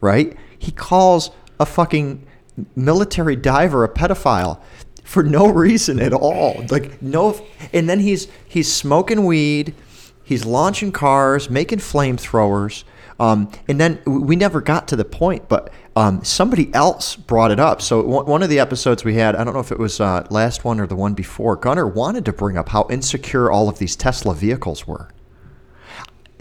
right? 0.00 0.36
He 0.58 0.72
calls 0.72 1.30
a 1.58 1.66
fucking 1.66 2.26
military 2.74 3.36
diver 3.36 3.84
a 3.84 3.88
pedophile 3.88 4.60
for 5.10 5.24
no 5.24 5.48
reason 5.48 5.98
at 5.98 6.12
all. 6.12 6.64
Like 6.70 7.02
no, 7.02 7.44
and 7.72 7.88
then 7.88 7.98
he's 7.98 8.28
he's 8.46 8.72
smoking 8.72 9.24
weed, 9.24 9.74
he's 10.22 10.44
launching 10.44 10.92
cars, 10.92 11.50
making 11.50 11.80
flamethrowers. 11.80 12.84
Um, 13.18 13.50
and 13.68 13.78
then 13.78 14.00
we 14.06 14.34
never 14.34 14.62
got 14.62 14.88
to 14.88 14.96
the 14.96 15.04
point, 15.04 15.46
but 15.46 15.70
um, 15.94 16.24
somebody 16.24 16.72
else 16.72 17.16
brought 17.16 17.50
it 17.50 17.60
up. 17.60 17.82
So 17.82 18.00
one 18.00 18.42
of 18.42 18.48
the 18.48 18.58
episodes 18.58 19.04
we 19.04 19.16
had, 19.16 19.36
I 19.36 19.44
don't 19.44 19.52
know 19.52 19.60
if 19.60 19.70
it 19.70 19.78
was 19.78 20.00
uh, 20.00 20.26
last 20.30 20.64
one 20.64 20.80
or 20.80 20.86
the 20.86 20.96
one 20.96 21.12
before, 21.12 21.54
Gunner 21.56 21.86
wanted 21.86 22.24
to 22.24 22.32
bring 22.32 22.56
up 22.56 22.70
how 22.70 22.86
insecure 22.88 23.50
all 23.50 23.68
of 23.68 23.78
these 23.78 23.94
Tesla 23.94 24.34
vehicles 24.34 24.86
were 24.86 25.10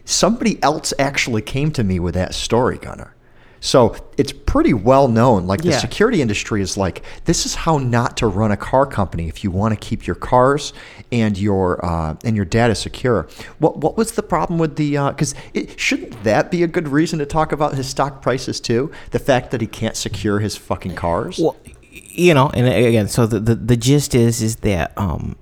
somebody 0.09 0.61
else 0.63 0.91
actually 0.97 1.41
came 1.41 1.71
to 1.71 1.83
me 1.83 1.99
with 1.99 2.15
that 2.15 2.33
story, 2.33 2.77
Gunner. 2.77 3.15
So 3.61 3.95
it's 4.17 4.31
pretty 4.31 4.73
well 4.73 5.07
known. 5.07 5.47
Like 5.47 5.61
the 5.61 5.69
Yeah. 5.71 5.77
security 5.79 6.21
industry 6.21 6.61
is 6.61 6.77
like, 6.77 7.03
this 7.25 7.45
is 7.45 7.55
how 7.55 7.77
not 7.77 8.15
to 8.17 8.27
run 8.27 8.51
a 8.51 8.57
car 8.57 8.85
company 8.85 9.27
if 9.27 9.43
you 9.43 9.51
want 9.51 9.73
to 9.73 9.87
keep 9.87 10.07
your 10.07 10.15
cars 10.15 10.71
and 11.11 11.37
your 11.37 11.83
uh, 11.85 12.15
and 12.23 12.35
your 12.35 12.45
data 12.45 12.75
secure. 12.75 13.27
What 13.59 13.77
what 13.77 13.97
was 13.97 14.13
the 14.13 14.23
problem 14.23 14.59
with 14.59 14.75
the? 14.75 14.91
Because 15.09 15.35
it 15.53 15.79
shouldn't 15.79 16.23
that 16.23 16.51
be 16.51 16.63
a 16.63 16.67
good 16.67 16.87
reason 16.87 17.19
to 17.19 17.25
talk 17.25 17.51
about 17.51 17.75
his 17.75 17.87
stock 17.87 18.21
prices 18.21 18.59
too? 18.59 18.91
The 19.11 19.19
fact 19.19 19.51
that 19.51 19.61
he 19.61 19.67
can't 19.67 19.95
secure 19.97 20.39
his 20.39 20.55
fucking 20.55 20.95
cars. 20.95 21.37
Well, 21.39 21.55
you 21.91 22.33
know, 22.33 22.49
and 22.53 22.67
again, 22.67 23.07
so 23.07 23.25
the, 23.25 23.39
the, 23.39 23.55
the 23.55 23.77
gist 23.77 24.13
is 24.15 24.41
is 24.41 24.57
that 24.57 24.93
um, 24.97 25.35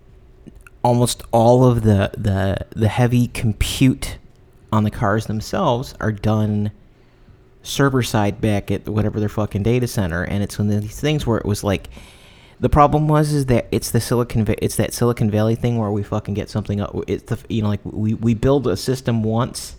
almost 0.83 1.23
all 1.31 1.65
of 1.65 1.83
the, 1.83 2.11
the 2.17 2.65
the 2.75 2.87
heavy 2.87 3.27
compute 3.27 4.17
on 4.71 4.83
the 4.83 4.91
cars 4.91 5.25
themselves 5.27 5.93
are 5.99 6.11
done 6.11 6.71
server 7.67 8.01
side 8.03 8.39
back 8.41 8.71
at 8.71 8.87
whatever 8.87 9.19
their 9.19 9.29
fucking 9.29 9.63
data 9.63 9.87
center, 9.87 10.23
and 10.23 10.41
it's 10.43 10.57
one 10.57 10.71
of 10.71 10.81
these 10.81 10.99
things 10.99 11.25
where 11.27 11.37
it 11.37 11.45
was 11.45 11.63
like. 11.63 11.89
The 12.59 12.69
problem 12.69 13.07
was 13.07 13.33
is 13.33 13.45
that 13.47 13.67
it's 13.71 13.91
the 13.91 14.01
Silicon 14.01 14.43
it's 14.63 14.77
that 14.77 14.91
Silicon 14.91 15.29
Valley 15.29 15.53
thing 15.53 15.77
where 15.77 15.91
we 15.91 16.01
fucking 16.01 16.33
get 16.33 16.49
something 16.49 16.81
up. 16.81 16.95
It's 17.07 17.21
the 17.25 17.37
you 17.53 17.61
know 17.61 17.67
like 17.67 17.81
we, 17.83 18.15
we 18.15 18.33
build 18.33 18.65
a 18.65 18.75
system 18.75 19.21
once, 19.21 19.75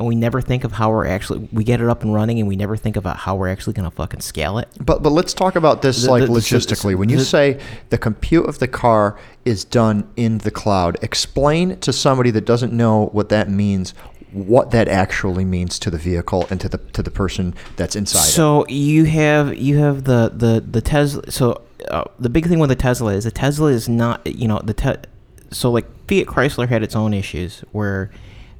and 0.00 0.08
we 0.08 0.16
never 0.16 0.40
think 0.40 0.64
of 0.64 0.72
how 0.72 0.90
we're 0.90 1.06
actually 1.06 1.48
we 1.52 1.62
get 1.62 1.80
it 1.80 1.88
up 1.88 2.02
and 2.02 2.12
running, 2.12 2.40
and 2.40 2.48
we 2.48 2.56
never 2.56 2.76
think 2.76 2.96
about 2.96 3.18
how 3.18 3.36
we're 3.36 3.46
actually 3.48 3.74
gonna 3.74 3.92
fucking 3.92 4.20
scale 4.20 4.58
it. 4.58 4.66
But 4.84 5.00
but 5.00 5.10
let's 5.10 5.32
talk 5.32 5.54
about 5.54 5.80
this 5.82 6.02
The- 6.02 6.10
like 6.10 6.22
the- 6.22 6.26
the- 6.26 6.32
logistically. 6.40 6.96
When 6.96 7.08
you 7.08 7.18
the- 7.18 7.24
say 7.24 7.60
the 7.90 7.98
compute 7.98 8.46
of 8.46 8.58
the 8.58 8.66
car 8.66 9.16
is 9.44 9.62
done 9.64 10.08
in 10.16 10.38
the 10.38 10.50
cloud, 10.50 10.98
explain 11.02 11.76
to 11.78 11.92
somebody 11.92 12.32
that 12.32 12.44
doesn't 12.44 12.72
know 12.72 13.10
what 13.12 13.28
that 13.28 13.48
means 13.48 13.94
what 14.32 14.70
that 14.72 14.88
actually 14.88 15.44
means 15.44 15.78
to 15.78 15.90
the 15.90 15.98
vehicle 15.98 16.46
and 16.50 16.60
to 16.60 16.68
the 16.68 16.78
to 16.92 17.02
the 17.02 17.10
person 17.10 17.54
that's 17.76 17.96
inside 17.96 18.20
it. 18.20 18.30
So 18.32 18.66
you 18.68 19.04
have 19.04 19.56
you 19.56 19.78
have 19.78 20.04
the 20.04 20.30
the 20.34 20.60
the 20.60 20.80
Tesla. 20.80 21.30
So 21.30 21.62
uh, 21.90 22.04
the 22.18 22.28
big 22.28 22.46
thing 22.46 22.58
with 22.58 22.68
the 22.70 22.76
Tesla 22.76 23.12
is 23.14 23.24
the 23.24 23.30
Tesla 23.30 23.68
is 23.70 23.88
not 23.88 24.26
you 24.26 24.46
know 24.48 24.60
the 24.62 24.74
te- 24.74 25.08
so 25.50 25.70
like 25.70 25.86
Fiat 26.06 26.26
Chrysler 26.26 26.68
had 26.68 26.82
its 26.82 26.94
own 26.94 27.14
issues 27.14 27.60
where 27.72 28.10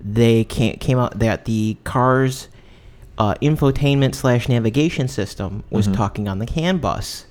they 0.00 0.44
can't 0.44 0.80
came 0.80 0.98
out 0.98 1.18
that 1.18 1.44
the 1.44 1.76
car's 1.84 2.48
uh, 3.18 3.34
infotainment 3.42 4.14
slash 4.14 4.48
navigation 4.48 5.08
system 5.08 5.64
was 5.70 5.88
talking 5.88 6.28
on 6.28 6.38
the 6.38 6.46
CAN 6.46 6.78
bus 6.78 7.26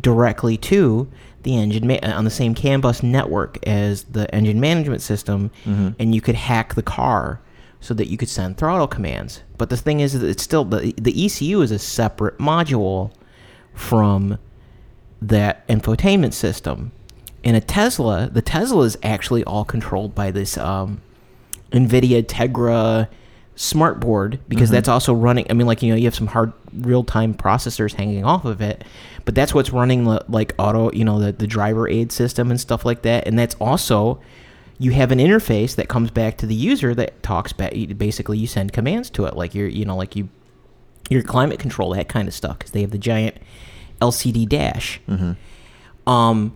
directly 0.00 0.56
to 0.58 1.08
the 1.44 1.56
engine 1.56 1.86
ma- 1.86 1.98
on 2.02 2.24
the 2.24 2.30
same 2.30 2.54
CAN 2.54 2.80
bus 2.80 3.02
network 3.02 3.58
as 3.66 4.04
the 4.04 4.32
engine 4.34 4.60
management 4.60 5.00
system, 5.02 5.50
and 5.64 6.14
you 6.14 6.20
could 6.20 6.34
hack 6.34 6.74
the 6.74 6.82
car 6.82 7.40
so 7.84 7.92
that 7.92 8.08
you 8.08 8.16
could 8.16 8.30
send 8.30 8.56
throttle 8.56 8.88
commands. 8.88 9.42
But 9.58 9.68
the 9.68 9.76
thing 9.76 10.00
is 10.00 10.18
that 10.18 10.26
it's 10.26 10.42
still 10.42 10.64
the 10.64 10.94
the 10.96 11.26
ECU 11.26 11.60
is 11.60 11.70
a 11.70 11.78
separate 11.78 12.38
module 12.38 13.12
from 13.74 14.38
that 15.20 15.68
infotainment 15.68 16.32
system. 16.32 16.92
In 17.42 17.54
a 17.54 17.60
Tesla, 17.60 18.30
the 18.32 18.40
Tesla 18.40 18.84
is 18.84 18.96
actually 19.02 19.44
all 19.44 19.66
controlled 19.66 20.14
by 20.14 20.30
this 20.30 20.56
um, 20.56 21.02
NVIDIA 21.72 22.22
Tegra 22.22 23.08
smart 23.54 24.00
board 24.00 24.40
because 24.48 24.70
that's 24.70 24.88
also 24.88 25.12
running. 25.12 25.46
I 25.50 25.52
mean, 25.52 25.66
like 25.66 25.82
you 25.82 25.90
know, 25.90 25.96
you 25.96 26.04
have 26.04 26.14
some 26.14 26.28
hard 26.28 26.54
real 26.72 27.04
time 27.04 27.34
processors 27.34 27.92
hanging 27.92 28.24
off 28.24 28.46
of 28.46 28.62
it, 28.62 28.82
but 29.26 29.34
that's 29.34 29.52
what's 29.52 29.70
running 29.70 30.04
the 30.04 30.24
like 30.26 30.54
auto, 30.58 30.90
you 30.92 31.04
know, 31.04 31.20
the 31.20 31.32
the 31.32 31.46
driver 31.46 31.86
aid 31.86 32.12
system 32.12 32.50
and 32.50 32.58
stuff 32.58 32.86
like 32.86 33.02
that. 33.02 33.26
And 33.28 33.38
that's 33.38 33.56
also 33.56 34.22
you 34.78 34.90
have 34.92 35.12
an 35.12 35.18
interface 35.18 35.74
that 35.76 35.88
comes 35.88 36.10
back 36.10 36.36
to 36.38 36.46
the 36.46 36.54
user 36.54 36.94
that 36.94 37.22
talks 37.22 37.52
back. 37.52 37.72
Basically, 37.96 38.38
you 38.38 38.46
send 38.46 38.72
commands 38.72 39.10
to 39.10 39.24
it, 39.26 39.36
like 39.36 39.54
you're 39.54 39.68
you 39.68 39.84
know, 39.84 39.96
like 39.96 40.16
you 40.16 40.28
your 41.10 41.22
climate 41.22 41.58
control, 41.58 41.94
that 41.94 42.08
kind 42.08 42.28
of 42.28 42.34
stuff, 42.34 42.58
because 42.58 42.72
they 42.72 42.80
have 42.80 42.90
the 42.90 42.98
giant 42.98 43.36
LCD 44.00 44.48
dash. 44.48 45.00
Um, 46.06 46.54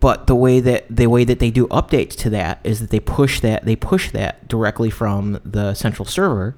but 0.00 0.26
the 0.26 0.34
way 0.34 0.58
that 0.60 0.84
the 0.90 1.06
way 1.06 1.24
that 1.24 1.38
they 1.38 1.50
do 1.50 1.68
updates 1.68 2.16
to 2.16 2.30
that 2.30 2.60
is 2.64 2.80
that 2.80 2.90
they 2.90 2.98
push 3.00 3.40
that 3.40 3.64
they 3.64 3.76
push 3.76 4.10
that 4.10 4.48
directly 4.48 4.90
from 4.90 5.38
the 5.44 5.74
central 5.74 6.06
server, 6.06 6.56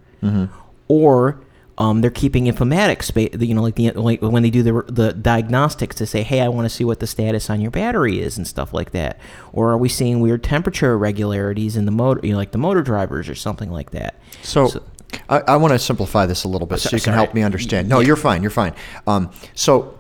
or 0.89 1.41
um, 1.79 2.01
they're 2.01 2.11
keeping 2.11 2.45
informatics, 2.47 3.11
you 3.41 3.55
know, 3.55 3.62
like 3.62 3.76
the 3.76 3.93
like 3.93 4.20
when 4.20 4.43
they 4.43 4.51
do 4.51 4.62
the 4.62 4.83
the 4.93 5.12
diagnostics 5.12 5.97
to 5.97 6.07
say, 6.07 6.22
hey, 6.22 6.41
I 6.41 6.49
want 6.49 6.64
to 6.66 6.68
see 6.68 6.85
what 6.85 6.99
the 7.01 7.07
status 7.07 7.49
on 7.49 7.61
your 7.61 7.70
battery 7.70 8.20
is 8.20 8.37
and 8.37 8.47
stuff 8.47 8.74
like 8.74 8.91
that, 8.91 9.18
or 9.53 9.70
are 9.70 9.79
we 9.79 9.89
seeing 9.89 10.20
weird 10.20 10.43
temperature 10.45 10.93
irregularities 10.93 11.76
in 11.76 11.85
the 11.87 11.93
motor, 11.93 12.20
you 12.26 12.33
know, 12.33 12.39
like 12.39 12.51
the 12.53 12.59
motor 12.59 12.83
drivers 12.83 13.29
or 13.29 13.35
something 13.35 13.70
like 13.70 13.93
that. 13.93 14.16
So, 14.43 14.66
So- 14.68 14.83
I, 15.31 15.39
I 15.41 15.57
want 15.57 15.72
to 15.72 15.79
simplify 15.79 16.26
this 16.26 16.45
a 16.45 16.49
little 16.49 16.66
bit 16.66 16.81
so, 16.81 16.91
so- 16.91 16.97
you 16.97 17.01
can 17.01 17.12
sorry. 17.12 17.16
help 17.16 17.33
me 17.35 17.43
understand. 17.43 17.89
No, 17.89 18.01
Yeah. 18.01 18.09
you're 18.09 18.16
fine. 18.16 18.43
You're 18.43 18.51
fine. 18.51 18.74
Um, 19.07 19.31
so, 19.55 19.97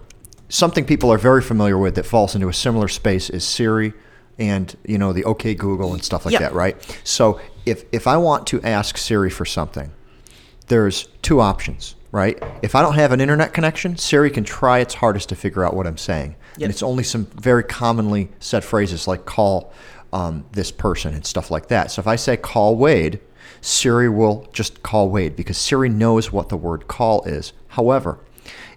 something 0.50 0.84
people 0.84 1.10
are 1.12 1.18
very 1.18 1.40
familiar 1.42 1.78
with 1.78 1.94
that 1.94 2.04
falls 2.06 2.34
into 2.34 2.48
a 2.48 2.52
similar 2.52 2.88
space 2.88 3.30
is 3.30 3.44
Siri 3.44 3.92
and 4.38 4.76
you 4.86 4.98
know 4.98 5.12
the 5.12 5.24
OK 5.24 5.54
Google 5.54 5.92
and 5.92 6.02
stuff 6.04 6.24
like 6.26 6.32
Yeah. 6.34 6.40
that, 6.40 6.54
right? 6.54 6.76
So, 7.04 7.40
if 7.66 7.84
if 7.92 8.06
I 8.06 8.16
want 8.16 8.46
to 8.48 8.60
ask 8.62 8.96
Siri 8.98 9.30
for 9.30 9.44
something, 9.44 9.90
there's 10.68 11.08
two 11.22 11.40
options, 11.40 11.96
right? 12.12 12.42
If 12.62 12.74
I 12.74 12.82
don't 12.82 12.94
have 12.94 13.12
an 13.12 13.20
internet 13.20 13.52
connection, 13.52 13.96
Siri 13.96 14.30
can 14.30 14.44
try 14.44 14.78
its 14.78 14.94
hardest 14.94 15.28
to 15.30 15.36
figure 15.36 15.64
out 15.64 15.74
what 15.74 15.86
I'm 15.86 15.98
saying. 15.98 16.36
Yep. 16.56 16.62
And 16.62 16.70
it's 16.70 16.82
only 16.82 17.04
some 17.04 17.26
very 17.26 17.64
commonly 17.64 18.30
said 18.38 18.64
phrases 18.64 19.08
like 19.08 19.24
call 19.24 19.72
um, 20.12 20.44
this 20.52 20.70
person 20.70 21.14
and 21.14 21.24
stuff 21.24 21.50
like 21.50 21.68
that. 21.68 21.90
So 21.90 22.00
if 22.00 22.06
I 22.06 22.16
say 22.16 22.36
call 22.36 22.76
Wade, 22.76 23.20
Siri 23.60 24.08
will 24.08 24.48
just 24.52 24.82
call 24.82 25.10
Wade 25.10 25.36
because 25.36 25.58
Siri 25.58 25.88
knows 25.88 26.32
what 26.32 26.48
the 26.48 26.56
word 26.56 26.88
call 26.88 27.22
is. 27.24 27.52
However, 27.68 28.18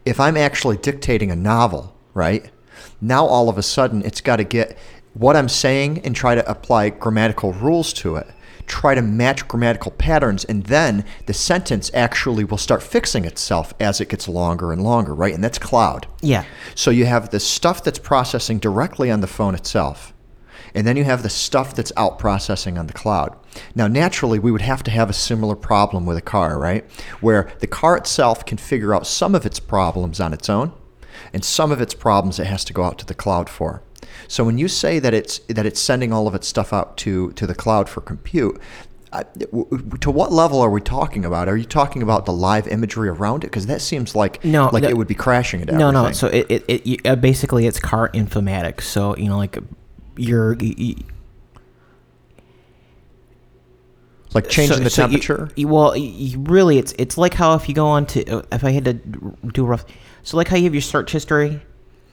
if 0.06 0.20
I'm 0.20 0.38
actually 0.38 0.78
dictating 0.78 1.32
a 1.32 1.36
novel, 1.36 1.96
right? 2.14 2.50
Now 3.00 3.26
all 3.26 3.50
of 3.50 3.58
a 3.58 3.64
sudden 3.64 4.04
it's 4.04 4.22
got 4.22 4.38
to 4.38 4.44
get 4.44 4.78
what 5.14 5.36
I'm 5.36 5.50
saying 5.50 6.00
and 6.00 6.16
try 6.16 6.36
to 6.36 6.50
apply 6.50 6.90
grammatical 6.90 7.54
rules 7.54 7.94
to 7.94 8.16
it. 8.16 8.28
Try 8.66 8.96
to 8.96 9.02
match 9.02 9.48
grammatical 9.48 9.92
patterns, 9.92 10.44
and 10.46 10.64
then 10.66 11.06
the 11.26 11.34
sentence 11.34 11.92
actually 11.94 12.44
will 12.44 12.58
start 12.58 12.84
fixing 12.84 13.26
itself 13.26 13.74
as 13.80 14.02
it 14.02 14.10
gets 14.10 14.28
longer 14.28 14.72
and 14.72 14.84
longer, 14.84 15.14
right? 15.14 15.34
And 15.34 15.44
that's 15.44 15.58
cloud. 15.58 16.08
Yeah. 16.22 16.46
So 16.76 16.92
you 16.92 17.06
have 17.06 17.30
the 17.30 17.40
stuff 17.40 17.84
that's 17.84 18.00
processing 18.00 18.60
directly 18.60 19.12
on 19.12 19.22
the 19.22 19.28
phone 19.28 19.56
itself. 19.56 20.14
And 20.74 20.88
then 20.88 20.96
you 20.96 21.04
have 21.04 21.24
the 21.24 21.30
stuff 21.30 21.76
that's 21.76 21.92
out 21.98 22.18
processing 22.18 22.78
on 22.78 22.88
the 22.88 22.94
cloud. 22.94 23.36
Now, 23.76 23.88
naturally, 23.88 24.40
we 24.40 24.52
would 24.52 24.62
have 24.62 24.84
to 24.84 24.92
have 24.92 25.10
a 25.10 25.14
similar 25.14 25.56
problem 25.56 26.06
with 26.06 26.18
a 26.18 26.22
car, 26.22 26.58
right? 26.58 26.90
Where 27.20 27.52
the 27.60 27.68
car 27.68 27.98
itself 27.98 28.46
can 28.46 28.58
figure 28.58 28.94
out 28.94 29.08
some 29.08 29.36
of 29.36 29.46
its 29.46 29.60
problems 29.60 30.20
on 30.20 30.34
its 30.34 30.50
own, 30.50 30.72
and 31.34 31.44
some 31.44 31.72
of 31.72 31.82
its 31.82 31.94
problems 31.94 32.40
it 32.40 32.48
has 32.48 32.64
to 32.66 32.74
go 32.74 32.84
out 32.84 32.98
to 33.00 33.06
the 33.06 33.14
cloud 33.14 33.50
for. 33.50 33.84
So 34.28 34.44
when 34.44 34.58
you 34.58 34.68
say 34.68 35.00
that 35.00 35.14
it's 35.14 35.40
that 35.50 35.66
it's 35.66 35.80
sending 35.80 36.12
all 36.14 36.28
of 36.28 36.36
its 36.36 36.48
stuff 36.48 36.72
out 36.74 36.98
to, 36.98 37.32
to 37.34 37.46
the 37.48 37.56
cloud 37.56 37.90
for 37.90 38.02
compute, 38.02 38.60
I, 39.14 39.24
w- 39.40 39.66
w- 39.70 39.98
to 40.00 40.10
what 40.12 40.32
level 40.32 40.62
are 40.62 40.70
we 40.70 40.80
talking 40.82 41.26
about? 41.26 41.50
Are 41.50 41.58
you 41.58 41.66
talking 41.66 42.02
about 42.02 42.26
the 42.26 42.32
live 42.34 42.68
imagery 42.68 43.10
around 43.10 43.44
it? 43.44 43.48
Because 43.48 43.66
that 43.68 43.82
seems 43.82 44.16
like 44.16 44.44
No, 44.46 44.70
like 44.72 44.84
the- 44.84 44.90
it 44.90 44.98
would 44.98 45.08
be 45.08 45.16
crashing 45.16 45.60
it. 45.62 45.68
No, 45.68 45.90
everything. 45.90 45.94
no. 45.94 46.12
So 46.14 46.28
it, 46.28 46.46
it, 46.50 46.66
it 46.68 46.88
you- 46.88 46.98
uh, 47.06 47.16
basically 47.18 47.68
it's 47.68 47.80
car 47.80 48.10
informatics. 48.14 48.84
So 48.84 49.16
you 49.18 49.28
know, 49.30 49.38
like 49.38 49.58
you're. 50.18 50.54
y- 50.56 50.76
y- 50.78 50.96
like 54.34 54.48
changing 54.48 54.78
so- 54.78 54.84
the 54.84 54.90
so 54.90 55.02
you- 55.08 55.08
temperature. 55.20 55.50
you- 55.56 55.68
well, 55.68 55.96
you 55.96 56.40
really, 56.40 56.78
it's 56.78 56.94
it's 56.98 57.18
like 57.18 57.34
how 57.34 57.54
if 57.56 57.68
you 57.68 57.76
go 57.76 57.88
on 57.88 58.06
to 58.08 58.44
if 58.54 58.64
I 58.64 58.72
had 58.72 58.86
to 58.86 58.94
do 58.94 59.66
rough, 59.66 59.84
so 60.24 60.38
like 60.38 60.48
how 60.48 60.56
you 60.56 60.64
have 60.64 60.74
your 60.74 60.82
search 60.82 61.12
history 61.12 61.62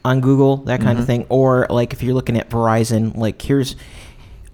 on 0.04 0.20
Google, 0.20 0.58
that 0.58 0.78
Mm-hmm. 0.80 0.86
kind 0.86 0.98
of 0.98 1.06
thing, 1.06 1.26
or 1.28 1.66
like 1.70 1.92
if 1.92 2.02
you're 2.02 2.14
looking 2.14 2.36
at 2.38 2.48
Verizon, 2.50 3.16
like 3.16 3.40
here's. 3.42 3.76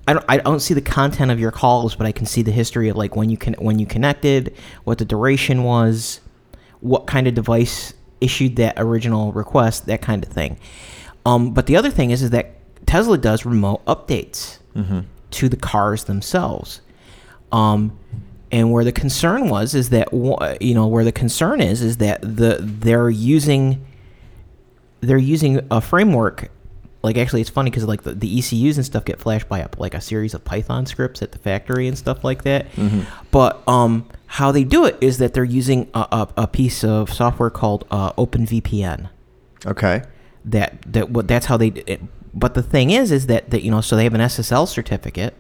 I 0.07 0.13
don't, 0.13 0.25
I 0.29 0.37
don't 0.37 0.61
see 0.61 0.75
the 0.75 0.83
content 0.83 1.31
of 1.31 1.41
your 1.41 1.51
calls, 1.51 1.95
but 1.95 2.07
I 2.07 2.13
can 2.13 2.27
see 2.27 2.43
the 2.43 2.51
history 2.53 2.91
of 2.91 2.97
like 2.97 3.17
when 3.17 3.31
you 3.31 3.39
can 3.39 3.55
when 3.55 3.79
you 3.79 3.87
connected, 3.87 4.55
what 4.85 4.99
the 4.99 5.05
duration 5.07 5.63
was, 5.65 6.21
what 6.81 7.07
kind 7.07 7.27
of 7.27 7.33
device 7.35 7.95
issued 8.21 8.57
that 8.57 8.75
original 8.77 9.33
request, 9.33 9.87
that 9.87 10.03
kind 10.03 10.23
of 10.23 10.29
thing. 10.31 10.59
Um, 11.25 11.55
but 11.55 11.65
the 11.65 11.77
other 11.77 11.91
thing 11.91 12.11
is, 12.11 12.23
is 12.23 12.29
that 12.31 12.51
Tesla 12.87 13.17
does 13.17 13.47
remote 13.47 13.83
updates 13.87 14.59
to 15.31 15.49
the 15.49 15.57
cars 15.57 16.05
themselves. 16.05 16.83
Um, 17.51 17.99
and 18.53 18.71
where 18.73 18.85
the 18.85 18.93
concern 18.93 19.49
was 19.49 19.75
is 19.75 19.89
that 19.89 20.13
you 20.61 20.75
know 20.75 20.87
where 20.87 21.05
the 21.05 21.13
concern 21.13 21.63
is 21.63 21.81
is 21.81 21.97
that 21.97 22.21
the 22.21 22.59
they're 22.61 23.09
using 23.09 23.87
they're 25.05 25.17
using 25.19 25.61
a 25.71 25.81
framework 25.81 26.51
like 27.03 27.19
actually 27.19 27.43
it's 27.43 27.51
funny 27.51 27.71
because 27.71 27.85
like 27.85 28.03
the, 28.03 28.15
the 28.15 28.39
ECUs 28.39 28.79
and 28.79 28.85
stuff 28.87 29.05
get 29.05 29.21
flashed 29.21 29.47
by 29.49 29.59
a, 29.59 29.69
like 29.77 29.93
a 29.95 30.01
series 30.01 30.33
of 30.33 30.43
Python 30.45 30.87
scripts 30.87 31.21
at 31.23 31.33
the 31.33 31.39
factory 31.39 31.87
and 31.87 31.99
stuff 31.99 32.25
like 32.25 32.45
that. 32.45 32.67
But 33.31 33.63
um, 33.69 34.09
how 34.27 34.51
they 34.53 34.65
do 34.65 34.87
it 34.87 34.97
is 35.03 35.19
that 35.19 35.35
they're 35.35 35.45
using 35.45 35.91
a, 35.93 35.99
a, 36.11 36.29
a 36.39 36.47
piece 36.47 36.83
of 36.83 37.13
software 37.13 37.51
called 37.51 37.85
uh, 37.91 38.13
OpenVPN 38.15 39.11
Okay. 39.67 40.03
that 40.47 40.81
that 40.87 41.11
what 41.11 41.29
that's 41.29 41.47
how 41.47 41.57
they 41.59 41.69
it, 41.69 42.01
but 42.33 42.55
the 42.55 42.63
thing 42.63 42.91
is 42.91 43.13
is 43.13 43.27
that 43.27 43.51
that 43.51 43.63
you 43.63 43.71
know 43.71 43.83
so 43.83 43.97
they 43.97 44.05
have 44.05 44.15
an 44.15 44.21
SSL 44.23 44.67
certificate 44.67 45.35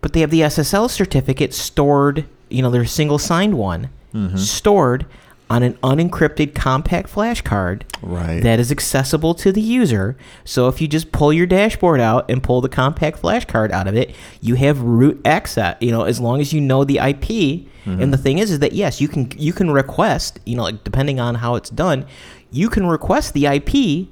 but 0.00 0.12
they 0.12 0.20
have 0.20 0.30
the 0.30 0.40
SSL 0.40 0.90
certificate 0.90 1.54
stored 1.54 2.24
you 2.50 2.62
know 2.62 2.70
their 2.70 2.84
single 2.84 3.18
signed 3.18 3.54
one 3.56 3.90
stored 4.36 5.06
on 5.52 5.62
an 5.62 5.74
unencrypted 5.82 6.54
compact 6.54 7.08
flash 7.08 7.42
card 7.42 7.84
Right. 8.00 8.42
that 8.42 8.58
is 8.58 8.72
accessible 8.72 9.34
to 9.34 9.52
the 9.52 9.60
user 9.60 10.16
so 10.44 10.66
if 10.68 10.80
you 10.80 10.88
just 10.88 11.12
pull 11.12 11.32
your 11.32 11.46
dashboard 11.46 12.00
out 12.00 12.28
and 12.30 12.42
pull 12.42 12.60
the 12.60 12.68
compact 12.68 13.18
flash 13.18 13.44
card 13.44 13.70
out 13.70 13.86
of 13.86 13.94
it 13.94 14.14
you 14.40 14.56
have 14.56 14.80
root 14.80 15.20
access 15.24 15.76
you 15.80 15.92
know 15.92 16.02
as 16.02 16.18
long 16.18 16.40
as 16.40 16.52
you 16.52 16.60
know 16.60 16.84
the 16.84 16.96
IP 16.96 17.68
and 17.84 18.12
the 18.12 18.16
mm-hmm. 18.16 18.22
thing 18.22 18.38
is 18.38 18.50
is 18.50 18.58
that 18.60 18.72
yes 18.72 19.00
you 19.00 19.08
can 19.08 19.30
you 19.36 19.52
can 19.52 19.70
request 19.70 20.40
you 20.46 20.56
know 20.56 20.64
like 20.64 20.82
depending 20.84 21.20
on 21.20 21.36
how 21.36 21.54
it's 21.54 21.70
done 21.70 22.06
you 22.50 22.68
can 22.68 22.86
request 22.86 23.34
the 23.34 23.46
IP 23.46 24.08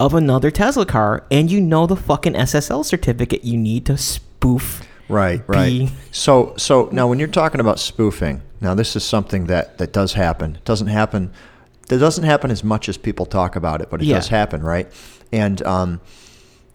of 0.00 0.14
another 0.14 0.50
Tesla 0.50 0.86
car 0.86 1.24
and 1.30 1.50
you 1.50 1.60
know 1.60 1.86
the 1.86 1.96
fucking 1.96 2.34
SSL 2.34 2.84
certificate 2.84 3.44
you 3.44 3.56
need 3.56 3.86
to 3.86 3.96
spoof 3.96 4.82
Right, 5.08 5.42
right. 5.46 5.90
So, 6.10 6.54
so 6.56 6.88
now 6.90 7.06
when 7.06 7.18
you're 7.18 7.28
talking 7.28 7.60
about 7.60 7.78
spoofing, 7.78 8.40
now 8.62 8.74
this 8.74 8.96
is 8.96 9.04
something 9.04 9.46
that 9.46 9.76
that 9.78 9.92
does 9.92 10.14
happen. 10.14 10.56
It 10.56 10.64
doesn't 10.64 10.86
happen. 10.86 11.32
That 11.88 11.98
doesn't 11.98 12.24
happen 12.24 12.50
as 12.50 12.62
much 12.64 12.88
as 12.88 12.96
people 12.96 13.26
talk 13.26 13.56
about 13.56 13.80
it, 13.82 13.90
but 13.90 14.00
it 14.00 14.06
Yeah. 14.06 14.14
does 14.16 14.28
happen, 14.28 14.62
right? 14.62 14.90
And 15.32 15.60
um, 15.66 16.00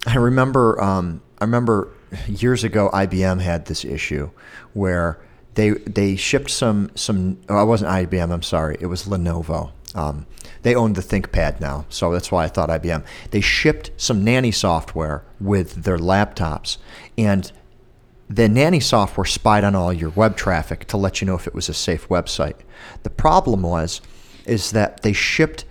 I 0.05 0.17
remember, 0.17 0.79
um, 0.81 1.21
I 1.39 1.45
remember 1.45 1.89
years 2.27 2.63
ago, 2.63 2.89
IBM 2.93 3.41
had 3.41 3.65
this 3.65 3.83
issue 3.85 4.29
where 4.73 5.17
they 5.55 5.71
they 5.71 6.15
shipped 6.15 6.51
some 6.51 6.91
some. 6.95 7.37
Oh, 7.49 7.61
it 7.61 7.65
wasn't 7.65 7.91
IBM. 7.91 8.31
I'm 8.31 8.43
sorry. 8.43 8.77
It 8.79 8.87
was 8.87 9.03
Lenovo. 9.05 9.71
Um, 9.95 10.27
they 10.61 10.75
owned 10.75 10.95
the 10.95 11.01
ThinkPad 11.01 11.59
now, 11.61 11.85
so 11.89 12.11
that's 12.11 12.31
why 12.31 12.43
I 12.43 12.47
thought 12.49 12.69
IBM. 12.69 13.03
They 13.31 13.41
shipped 13.41 13.89
some 13.97 14.23
nanny 14.23 14.51
software 14.51 15.23
with 15.39 15.83
their 15.83 15.97
laptops, 15.97 16.77
and 17.17 17.51
the 18.29 18.49
nanny 18.49 18.79
software 18.79 19.25
spied 19.25 19.63
on 19.63 19.75
all 19.75 19.93
your 19.93 20.09
web 20.09 20.35
traffic 20.35 20.85
to 20.87 20.97
let 20.97 21.21
you 21.21 21.27
know 21.27 21.35
if 21.35 21.47
it 21.47 21.53
was 21.53 21.69
a 21.69 21.73
safe 21.73 22.07
website. 22.09 22.55
The 23.03 23.09
problem 23.09 23.61
was 23.61 24.01
is 24.45 24.71
that 24.71 25.01
they 25.01 25.13
shipped 25.13 25.65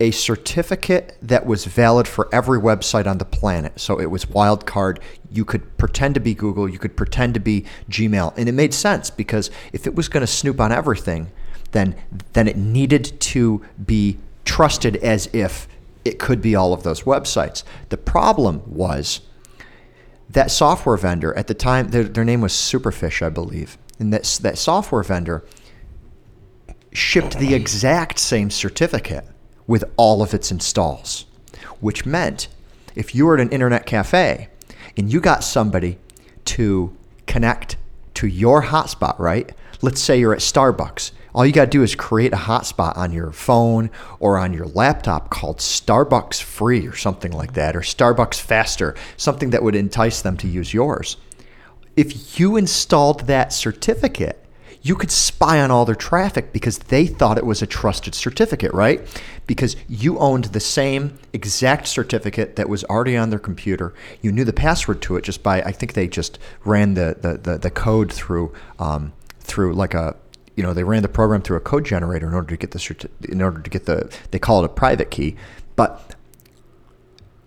a 0.00 0.10
certificate 0.12 1.16
that 1.20 1.44
was 1.44 1.64
valid 1.64 2.06
for 2.06 2.28
every 2.32 2.58
website 2.60 3.06
on 3.06 3.18
the 3.18 3.24
planet. 3.24 3.80
So 3.80 4.00
it 4.00 4.10
was 4.10 4.24
wildcard. 4.26 4.98
You 5.30 5.44
could 5.44 5.76
pretend 5.76 6.14
to 6.14 6.20
be 6.20 6.34
Google, 6.34 6.68
you 6.68 6.78
could 6.78 6.96
pretend 6.96 7.34
to 7.34 7.40
be 7.40 7.64
Gmail, 7.90 8.32
and 8.36 8.48
it 8.48 8.52
made 8.52 8.72
sense 8.72 9.10
because 9.10 9.50
if 9.72 9.86
it 9.86 9.94
was 9.94 10.08
going 10.08 10.20
to 10.20 10.26
snoop 10.26 10.60
on 10.60 10.72
everything, 10.72 11.30
then 11.72 11.96
then 12.32 12.48
it 12.48 12.56
needed 12.56 13.20
to 13.20 13.62
be 13.84 14.18
trusted 14.44 14.96
as 14.96 15.28
if 15.32 15.68
it 16.04 16.18
could 16.18 16.40
be 16.40 16.54
all 16.54 16.72
of 16.72 16.84
those 16.84 17.02
websites. 17.02 17.64
The 17.90 17.98
problem 17.98 18.62
was 18.66 19.20
that 20.30 20.50
software 20.50 20.96
vendor 20.96 21.34
at 21.34 21.46
the 21.46 21.54
time 21.54 21.88
their, 21.88 22.04
their 22.04 22.24
name 22.24 22.40
was 22.40 22.52
superfish 22.52 23.24
i 23.24 23.28
believe. 23.28 23.78
And 24.00 24.12
that, 24.12 24.38
that 24.42 24.58
software 24.58 25.02
vendor 25.02 25.44
shipped 26.92 27.38
the 27.38 27.54
exact 27.54 28.18
same 28.18 28.50
certificate 28.50 29.24
with 29.66 29.84
all 29.96 30.22
of 30.22 30.32
its 30.32 30.50
installs 30.50 31.26
which 31.80 32.06
meant 32.06 32.48
if 32.94 33.14
you 33.14 33.26
were 33.26 33.34
at 33.34 33.40
an 33.40 33.50
internet 33.50 33.86
cafe 33.86 34.48
and 34.96 35.12
you 35.12 35.20
got 35.20 35.44
somebody 35.44 35.98
to 36.44 36.96
connect 37.26 37.76
to 38.14 38.26
your 38.26 38.64
hotspot 38.64 39.18
right? 39.18 39.52
Let's 39.80 40.00
say 40.00 40.18
you're 40.18 40.32
at 40.32 40.40
starbucks 40.40 41.12
all 41.38 41.46
you 41.46 41.52
got 41.52 41.66
to 41.66 41.70
do 41.70 41.84
is 41.84 41.94
create 41.94 42.32
a 42.32 42.36
hotspot 42.36 42.96
on 42.96 43.12
your 43.12 43.30
phone 43.30 43.92
or 44.18 44.36
on 44.38 44.52
your 44.52 44.66
laptop 44.66 45.30
called 45.30 45.58
Starbucks 45.58 46.42
Free 46.42 46.84
or 46.84 46.96
something 46.96 47.30
like 47.30 47.52
that, 47.52 47.76
or 47.76 47.80
Starbucks 47.80 48.40
Faster, 48.40 48.96
something 49.16 49.50
that 49.50 49.62
would 49.62 49.76
entice 49.76 50.20
them 50.20 50.36
to 50.38 50.48
use 50.48 50.74
yours. 50.74 51.16
If 51.96 52.40
you 52.40 52.56
installed 52.56 53.28
that 53.28 53.52
certificate, 53.52 54.44
you 54.82 54.96
could 54.96 55.12
spy 55.12 55.60
on 55.60 55.70
all 55.70 55.84
their 55.84 55.94
traffic 55.94 56.52
because 56.52 56.78
they 56.78 57.06
thought 57.06 57.38
it 57.38 57.46
was 57.46 57.62
a 57.62 57.68
trusted 57.68 58.16
certificate, 58.16 58.74
right? 58.74 59.00
Because 59.46 59.76
you 59.88 60.18
owned 60.18 60.46
the 60.46 60.58
same 60.58 61.20
exact 61.32 61.86
certificate 61.86 62.56
that 62.56 62.68
was 62.68 62.82
already 62.82 63.16
on 63.16 63.30
their 63.30 63.38
computer. 63.38 63.94
You 64.22 64.32
knew 64.32 64.44
the 64.44 64.52
password 64.52 65.02
to 65.02 65.14
it 65.14 65.22
just 65.22 65.44
by, 65.44 65.62
I 65.62 65.70
think 65.70 65.92
they 65.92 66.08
just 66.08 66.40
ran 66.64 66.94
the, 66.94 67.16
the, 67.20 67.38
the, 67.38 67.58
the 67.58 67.70
code 67.70 68.12
through, 68.12 68.52
um, 68.80 69.12
through 69.38 69.74
like 69.74 69.94
a, 69.94 70.16
you 70.58 70.64
know, 70.64 70.74
they 70.74 70.82
ran 70.82 71.02
the 71.02 71.08
program 71.08 71.40
through 71.40 71.56
a 71.56 71.60
code 71.60 71.84
generator 71.84 72.26
in 72.26 72.34
order 72.34 72.48
to 72.48 72.56
get 72.56 72.72
the 72.72 73.08
in 73.28 73.40
order 73.40 73.60
to 73.60 73.70
get 73.70 73.86
the 73.86 74.12
they 74.32 74.40
call 74.40 74.64
it 74.64 74.66
a 74.66 74.68
private 74.68 75.08
key. 75.08 75.36
But 75.76 76.16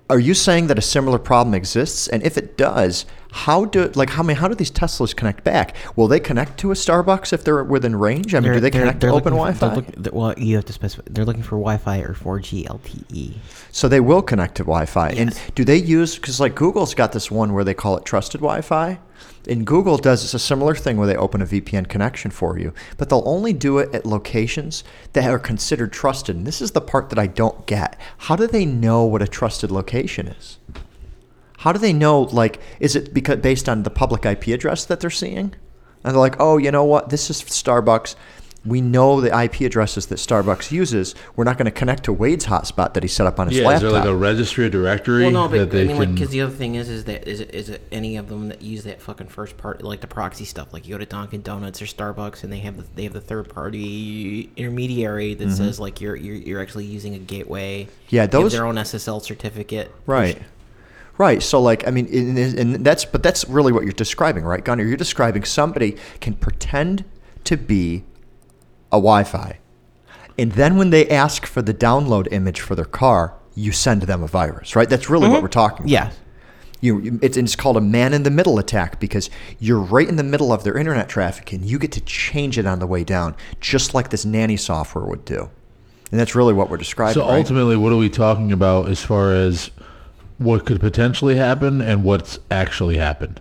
are 0.09 0.18
you 0.18 0.34
saying 0.34 0.68
that 0.68 0.80
a 0.80 0.82
similar 0.82 1.20
problem 1.20 1.53
exists? 1.53 2.07
And 2.07 2.24
if 2.24 2.38
it 2.38 2.55
does, 2.55 3.05
how 3.32 3.65
do 3.65 3.88
like 3.95 4.09
how 4.09 4.23
many 4.23 4.38
how 4.38 4.47
do 4.47 4.55
these 4.55 4.71
Teslas 4.71 5.15
connect 5.15 5.43
back? 5.43 5.75
Will 5.95 6.07
they 6.07 6.19
connect 6.19 6.57
to 6.59 6.71
a 6.71 6.73
Starbucks 6.73 7.32
if 7.34 7.43
they're 7.43 7.63
within 7.63 7.95
range? 7.95 8.36
I 8.36 8.39
mean, 8.39 8.53
do 8.53 8.59
they 8.59 8.71
connect 8.71 9.01
to 9.01 9.07
open 9.07 9.34
for- 9.34 9.38
Wi-Fi? 9.38 9.67
they're 9.67 9.75
look- 9.75 10.13
well, 10.13 10.34
you 10.38 10.55
have 10.57 10.65
to 10.65 10.73
specify. 10.73 11.03
They're 11.09 11.25
looking 11.25 11.43
for 11.43 11.55
Wi-Fi 11.57 11.99
or 11.99 12.13
4G 12.13 12.65
LTE. 12.67 13.36
So 13.71 13.88
they 13.88 13.99
will 14.01 14.21
connect 14.21 14.55
to 14.55 14.63
Wi-Fi. 14.63 15.09
And 15.09 15.32
Yes. 15.32 15.39
do 15.55 15.63
they 15.63 15.77
use 15.77 16.15
because 16.15 16.39
like 16.39 16.55
Google's 16.55 16.93
got 16.93 17.13
this 17.13 17.32
one 17.32 17.53
where 17.53 17.63
they 17.63 17.73
call 17.73 17.95
it 17.97 18.03
trusted 18.05 18.41
Wi-Fi, 18.41 18.99
and 19.47 19.65
Google 19.65 19.97
does 19.97 20.23
it's 20.23 20.34
a 20.34 20.39
similar 20.39 20.75
thing 20.75 20.97
where 20.97 21.07
they 21.07 21.15
open 21.15 21.41
a 21.41 21.45
VPN 21.45 21.88
connection 21.88 22.32
for 22.32 22.59
you, 22.59 22.73
but 22.97 23.09
they'll 23.09 23.23
only 23.25 23.53
do 23.53 23.77
it 23.79 23.93
at 23.95 24.05
locations 24.05 24.84
that 25.13 25.29
are 25.29 25.39
considered 25.39 25.91
trusted. 25.93 26.36
And 26.36 26.45
this 26.45 26.61
is 26.61 26.71
the 26.71 26.82
part 26.82 27.09
that 27.09 27.17
I 27.17 27.27
don't 27.27 27.65
get. 27.65 27.97
How 28.17 28.36
do 28.36 28.45
they 28.45 28.65
know 28.65 29.03
what 29.05 29.21
a 29.21 29.27
trusted 29.27 29.71
location 29.71 30.27
is? 30.27 30.57
How 31.62 31.72
do 31.72 31.78
they 31.80 31.93
know? 31.93 32.22
Like, 32.24 32.59
is 32.80 32.95
it 32.95 33.14
because 33.14 33.38
based 33.38 33.70
on 33.70 33.84
the 33.84 33.91
public 33.91 34.26
IP 34.26 34.47
address 34.47 34.86
that 34.86 34.99
they're 34.99 35.09
seeing? 35.12 35.53
And 36.03 36.14
they're 36.14 36.20
like, 36.20 36.38
oh, 36.39 36.57
you 36.57 36.72
know 36.72 36.84
what? 36.84 37.09
This 37.09 37.30
is 37.30 37.41
Starbucks. 37.43 38.16
We 38.66 38.80
know 38.82 39.22
the 39.22 39.30
IP 39.43 39.62
addresses 39.62 40.07
that 40.07 40.16
Starbucks 40.16 40.72
uses. 40.72 41.14
We're 41.36 41.43
not 41.43 41.57
going 41.57 41.66
to 41.66 41.72
connect 41.72 42.03
to 42.05 42.14
Wade's 42.14 42.45
hotspot 42.47 42.93
that 42.95 43.03
he 43.03 43.09
set 43.09 43.26
up 43.28 43.39
on 43.39 43.47
his 43.47 43.57
Yeah, 43.57 43.64
is 43.64 43.68
laptop. 43.68 43.82
there 43.82 43.91
like 43.91 44.05
a 44.05 44.16
registry 44.16 44.66
or 44.66 44.70
directory 44.70 45.24
Well, 45.24 45.32
no, 45.32 45.47
but 45.47 45.57
that 45.57 45.70
they 45.72 45.84
I 45.84 45.86
mean, 45.86 45.97
like, 45.97 46.07
can? 46.09 46.16
because 46.16 46.30
the 46.30 46.41
other 46.41 46.53
thing 46.55 46.76
is, 46.76 46.88
is 46.89 47.03
that 47.05 47.28
is 47.28 47.39
it 47.41 47.53
is 47.55 47.70
it 47.70 47.88
any 47.91 48.18
of 48.18 48.30
them 48.30 48.49
that 48.49 48.62
use 48.64 48.84
that 48.86 49.01
fucking 49.01 49.28
first 49.28 49.57
part, 49.57 49.84
like 49.84 50.01
the 50.01 50.07
proxy 50.07 50.45
stuff, 50.45 50.74
like 50.74 50.88
you 50.88 50.93
go 50.95 50.99
to 50.99 51.05
Dunkin' 51.07 51.41
Donuts 51.43 51.82
or 51.82 51.86
Starbucks, 51.86 52.43
and 52.43 52.51
they 52.53 52.59
have 52.59 52.78
the 52.78 52.86
they 52.95 53.03
have 53.03 53.14
the 53.14 53.22
third 53.22 53.49
party 53.49 54.51
intermediary 54.55 55.34
that 55.36 55.51
says 55.51 55.80
like 55.80 55.99
you're 56.01 56.16
you're 56.16 56.36
you're 56.36 56.62
actually 56.62 56.86
using 56.86 57.16
a 57.16 57.20
gateway. 57.20 57.84
Mm-hmm. 57.86 57.91
Yeah, 58.16 58.26
They 58.28 58.38
have 58.38 58.43
those- 58.43 58.51
their 58.53 58.66
own 58.66 58.76
SSL 58.76 59.22
certificate. 59.24 59.91
Right. 60.07 60.39
Right. 61.18 61.43
So, 61.43 61.62
like, 61.62 61.88
I 61.88 61.91
mean, 61.91 62.07
and, 62.07 62.57
and 62.57 62.86
that's, 62.86 63.05
but 63.05 63.22
that's 63.22 63.47
really 63.47 63.72
what 63.72 63.84
you're 63.84 63.91
describing, 63.91 64.43
right, 64.43 64.64
Gunner? 64.64 64.84
You're 64.84 64.97
describing 64.97 65.43
somebody 65.43 65.97
can 66.20 66.34
pretend 66.34 67.03
to 67.43 67.57
be 67.57 68.03
a 68.91 68.97
Wi 68.97 69.24
Fi. 69.24 69.59
And 70.38 70.53
then 70.53 70.78
when 70.78 70.89
they 70.89 71.07
ask 71.09 71.45
for 71.45 71.62
the 71.62 71.74
download 71.74 72.28
image 72.32 72.62
for 72.62 72.76
their 72.76 72.86
car, 72.86 73.36
you 73.53 73.72
send 73.72 74.03
them 74.03 74.24
a 74.24 74.28
virus, 74.28 74.76
right? 74.76 74.89
That's 74.89 75.09
really 75.09 75.28
what 75.28 75.36
mm-hmm. 75.36 75.43
we're 75.43 75.49
talking 75.49 75.80
about. 75.80 75.89
Yes. 75.89 76.20
You, 76.80 76.99
you- 76.99 77.20
it's, 77.22 77.38
it's 77.38 77.55
called 77.55 77.78
a 77.78 77.82
man 77.82 78.14
in 78.14 78.24
the 78.24 78.32
middle 78.32 78.57
attack 78.57 78.99
because 78.99 79.30
you're 79.59 79.80
right 79.80 80.07
in 80.07 80.16
the 80.16 80.24
middle 80.24 80.51
of 80.51 80.64
their 80.64 80.78
internet 80.78 81.09
traffic 81.09 81.51
and 81.51 81.64
you 81.64 81.78
get 81.78 81.91
to 81.91 82.01
change 82.01 82.57
it 82.57 82.66
on 82.66 82.80
the 82.80 82.88
way 82.88 83.03
down, 83.03 83.36
just 83.59 83.93
like 83.93 84.09
this 84.09 84.26
nanny 84.26 84.57
software 84.57 85.05
would 85.05 85.26
do. 85.26 85.49
And 86.09 86.20
that's 86.20 86.34
really 86.34 86.53
what 86.53 86.70
we're 86.70 86.78
describing. 86.78 87.14
So 87.14 87.28
right? 87.28 87.38
ultimately, 87.38 87.78
what 87.78 87.93
are 87.93 87.97
we 87.97 88.09
talking 88.09 88.51
about 88.51 88.89
as 88.89 89.03
far 89.03 89.34
as 89.34 89.70
what 90.41 90.65
could 90.65 90.79
potentially 90.79 91.35
happen 91.35 91.81
and 91.81 92.03
what's 92.03 92.39
actually 92.49 92.97
happened 92.97 93.39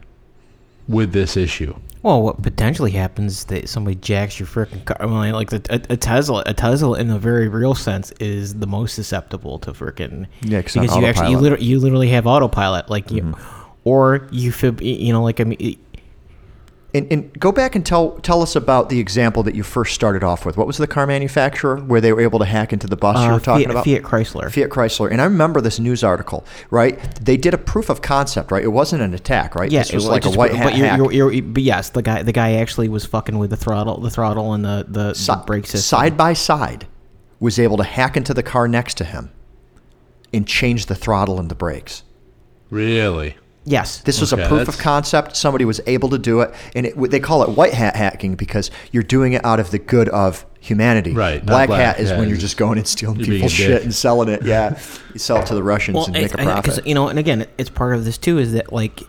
with 0.88 1.12
this 1.12 1.36
issue? 1.36 1.74
Well, 2.02 2.22
what 2.22 2.42
potentially 2.42 2.92
happens 2.92 3.38
is 3.40 3.44
that 3.46 3.68
somebody 3.68 3.96
jacks 3.96 4.40
your 4.40 4.46
freaking 4.46 4.84
car. 4.86 4.96
I 5.00 5.06
mean, 5.06 5.34
like 5.34 5.50
the, 5.50 5.62
a, 5.68 5.92
a 5.92 5.96
Tesla, 5.96 6.42
a 6.46 6.54
Tesla 6.54 6.98
in 6.98 7.10
a 7.10 7.18
very 7.18 7.48
real 7.48 7.74
sense 7.74 8.10
is 8.12 8.54
the 8.54 8.66
most 8.66 8.94
susceptible 8.94 9.58
to 9.60 9.72
freaking 9.72 10.26
Yeah, 10.42 10.62
'cause 10.62 10.76
on 10.76 10.82
because 10.84 10.96
you 10.96 11.04
actually 11.06 11.30
you, 11.32 11.38
literally, 11.38 11.64
you 11.64 11.78
literally 11.78 12.08
have 12.08 12.26
autopilot, 12.26 12.88
like 12.88 13.10
you, 13.10 13.34
or 13.84 14.26
you 14.30 14.50
fib, 14.50 14.80
you 14.80 15.12
know, 15.12 15.22
like 15.22 15.40
I 15.40 15.44
mean, 15.44 15.78
And, 16.92 17.06
and 17.12 17.38
go 17.38 17.52
back 17.52 17.76
and 17.76 17.86
tell 17.86 18.18
tell 18.18 18.42
us 18.42 18.56
about 18.56 18.88
the 18.88 18.98
example 18.98 19.44
that 19.44 19.54
you 19.54 19.62
first 19.62 19.94
started 19.94 20.24
off 20.24 20.44
with. 20.44 20.56
What 20.56 20.66
was 20.66 20.76
the 20.76 20.88
car 20.88 21.06
manufacturer 21.06 21.76
where 21.76 22.00
they 22.00 22.12
were 22.12 22.20
able 22.20 22.40
to 22.40 22.44
hack 22.44 22.72
into 22.72 22.88
the 22.88 22.96
bus 22.96 23.16
you 23.18 23.30
uh, 23.30 23.34
were 23.34 23.38
talking 23.40 23.66
Fiat, 23.66 23.70
about? 23.70 23.84
Fiat 23.84 24.02
Chrysler. 24.02 24.52
Fiat 24.52 24.70
Chrysler. 24.70 25.08
And 25.10 25.20
I 25.20 25.24
remember 25.24 25.60
this 25.60 25.78
news 25.78 26.02
article, 26.02 26.44
right? 26.70 26.98
They 27.24 27.36
did 27.36 27.54
a 27.54 27.58
proof 27.58 27.90
of 27.90 28.02
concept, 28.02 28.50
right? 28.50 28.64
It 28.64 28.68
wasn't 28.72 29.02
an 29.02 29.14
attack, 29.14 29.54
right? 29.54 29.70
Yeah, 29.70 29.82
this 29.82 29.92
was 29.92 30.06
it- 30.06 30.08
like 30.08 30.22
a 30.22 30.28
just- 30.28 30.36
white 30.36 30.52
hat 30.52 30.64
but 30.64 30.76
you're, 30.76 30.86
hack. 30.88 30.98
You're, 30.98 31.12
you're, 31.32 31.42
but 31.42 31.62
yes, 31.62 31.90
the 31.90 32.02
guy, 32.02 32.22
the 32.24 32.32
guy 32.32 32.54
actually 32.54 32.88
was 32.88 33.06
fucking 33.06 33.38
with 33.38 33.50
the 33.50 33.56
throttle, 33.56 34.00
the 34.00 34.10
throttle, 34.10 34.52
and 34.52 34.64
the 34.64 34.84
the, 34.88 35.14
Si- 35.14 35.30
the 35.32 35.42
brake 35.46 35.66
system. 35.66 35.80
side 35.98 36.16
by 36.16 36.32
side, 36.32 36.88
was 37.38 37.58
able 37.60 37.76
to 37.76 37.84
hack 37.84 38.16
into 38.16 38.34
the 38.34 38.42
car 38.42 38.66
next 38.66 38.96
to 38.98 39.04
him 39.04 39.30
and 40.32 40.46
change 40.46 40.86
the 40.86 40.94
throttle 40.96 41.38
and 41.38 41.48
the 41.50 41.54
brakes. 41.54 42.02
Really? 42.68 43.36
Yes, 43.66 43.98
This 44.00 44.20
was 44.22 44.32
Okay, 44.32 44.42
a 44.42 44.48
proof 44.48 44.68
of 44.68 44.78
concept. 44.78 45.36
Somebody 45.36 45.66
was 45.66 45.80
able 45.86 46.08
to 46.08 46.18
do 46.18 46.40
it, 46.40 46.52
and 46.74 46.86
it, 46.86 46.96
they 47.10 47.20
call 47.20 47.42
it 47.42 47.50
white 47.50 47.74
hat 47.74 47.94
hacking 47.94 48.34
because 48.34 48.70
you're 48.90 49.02
doing 49.02 49.34
it 49.34 49.44
out 49.44 49.60
of 49.60 49.70
the 49.70 49.78
good 49.78 50.08
of 50.08 50.46
humanity. 50.60 51.12
Right, 51.12 51.44
Black, 51.44 51.68
black 51.68 51.78
hat 51.80 52.00
is 52.00 52.08
hat 52.08 52.18
when 52.18 52.28
you're 52.30 52.38
just 52.38 52.56
going 52.56 52.78
and 52.78 52.88
stealing 52.88 53.18
people's 53.18 53.52
shit 53.52 53.68
dick. 53.68 53.84
and 53.84 53.94
selling 53.94 54.28
it. 54.30 54.42
Yeah, 54.44 54.78
you 55.12 55.18
sell 55.18 55.36
it 55.42 55.46
to 55.46 55.54
the 55.54 55.62
Russians 55.62 56.06
and 56.06 56.14
make 56.14 56.32
a 56.34 56.40
I- 56.40 56.42
I- 56.42 56.54
'cause, 56.62 56.64
profit. 56.76 56.86
you 56.86 56.94
know, 56.94 57.08
and 57.08 57.18
again, 57.18 57.46
it's 57.58 57.68
part 57.70 57.94
of 57.94 58.06
this 58.06 58.16
too. 58.16 58.38
Is 58.38 58.52
that 58.52 58.72
like, 58.72 59.02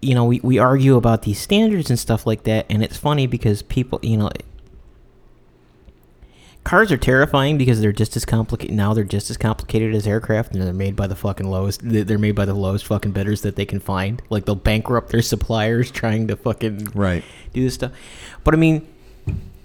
you 0.00 0.14
know, 0.14 0.24
we 0.24 0.40
we 0.42 0.58
argue 0.58 0.96
about 0.96 1.22
these 1.22 1.40
standards 1.40 1.90
and 1.90 1.98
stuff 1.98 2.26
like 2.26 2.44
that, 2.44 2.66
and 2.70 2.82
it's 2.82 2.96
funny 2.96 3.26
because 3.26 3.62
people, 3.62 3.98
you 4.02 4.16
know, 4.16 4.30
cars 6.64 6.92
are 6.92 6.96
terrifying 6.96 7.56
because 7.58 7.80
they're 7.80 7.92
just 7.92 8.16
as 8.16 8.24
complicated 8.24 8.76
now. 8.76 8.92
They're 8.94 9.04
just 9.04 9.30
as 9.30 9.36
complicated 9.36 9.94
as 9.94 10.06
aircraft, 10.06 10.52
and 10.52 10.62
they're 10.62 10.72
made 10.72 10.94
by 10.96 11.06
the 11.06 11.16
fucking 11.16 11.48
lowest. 11.50 11.80
they- 11.88 12.02
They're 12.02 12.18
made 12.18 12.34
by 12.36 12.44
the 12.44 12.54
lowest 12.54 12.86
fucking 12.86 13.12
bidders 13.12 13.42
that 13.42 13.56
they 13.56 13.64
can 13.66 13.80
find. 13.80 14.20
Like 14.30 14.44
they'll 14.44 14.54
bankrupt 14.54 15.10
their 15.10 15.22
suppliers 15.22 15.90
trying 16.00 16.26
to 16.28 16.36
fucking 16.36 16.88
Right. 16.94 17.24
do 17.52 17.62
this 17.64 17.74
stuff. 17.74 17.92
But 18.44 18.54
I 18.54 18.56
mean, 18.58 18.86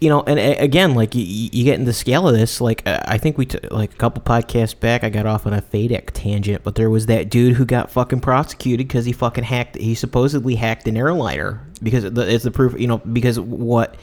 you 0.01 0.09
know, 0.09 0.23
and 0.23 0.37
again, 0.39 0.93
like 0.93 1.15
you, 1.15 1.23
you 1.23 1.63
get 1.63 1.79
in 1.79 1.85
the 1.85 1.93
scale 1.93 2.27
of 2.27 2.35
this. 2.35 2.59
Like 2.61 2.85
uh, 2.85 2.99
I 3.05 3.17
think 3.17 3.37
we 3.37 3.45
t- 3.45 3.59
like 3.71 3.93
a 3.93 3.97
couple 3.97 4.21
podcasts 4.21 4.77
back, 4.77 5.03
I 5.03 5.09
got 5.09 5.25
off 5.25 5.47
on 5.47 5.53
a 5.53 5.61
FADEC 5.61 6.11
tangent, 6.13 6.63
but 6.63 6.75
there 6.75 6.89
was 6.89 7.05
that 7.07 7.29
dude 7.29 7.55
who 7.55 7.65
got 7.65 7.89
fucking 7.91 8.19
prosecuted 8.19 8.87
because 8.87 9.05
he 9.05 9.13
fucking 9.13 9.45
hacked. 9.45 9.77
He 9.77 9.95
supposedly 9.95 10.55
hacked 10.55 10.87
an 10.87 10.97
airliner 10.97 11.61
because 11.81 12.03
it's 12.03 12.43
the 12.43 12.51
proof. 12.51 12.79
You 12.79 12.87
know, 12.87 12.97
because 12.99 13.39
what 13.39 13.95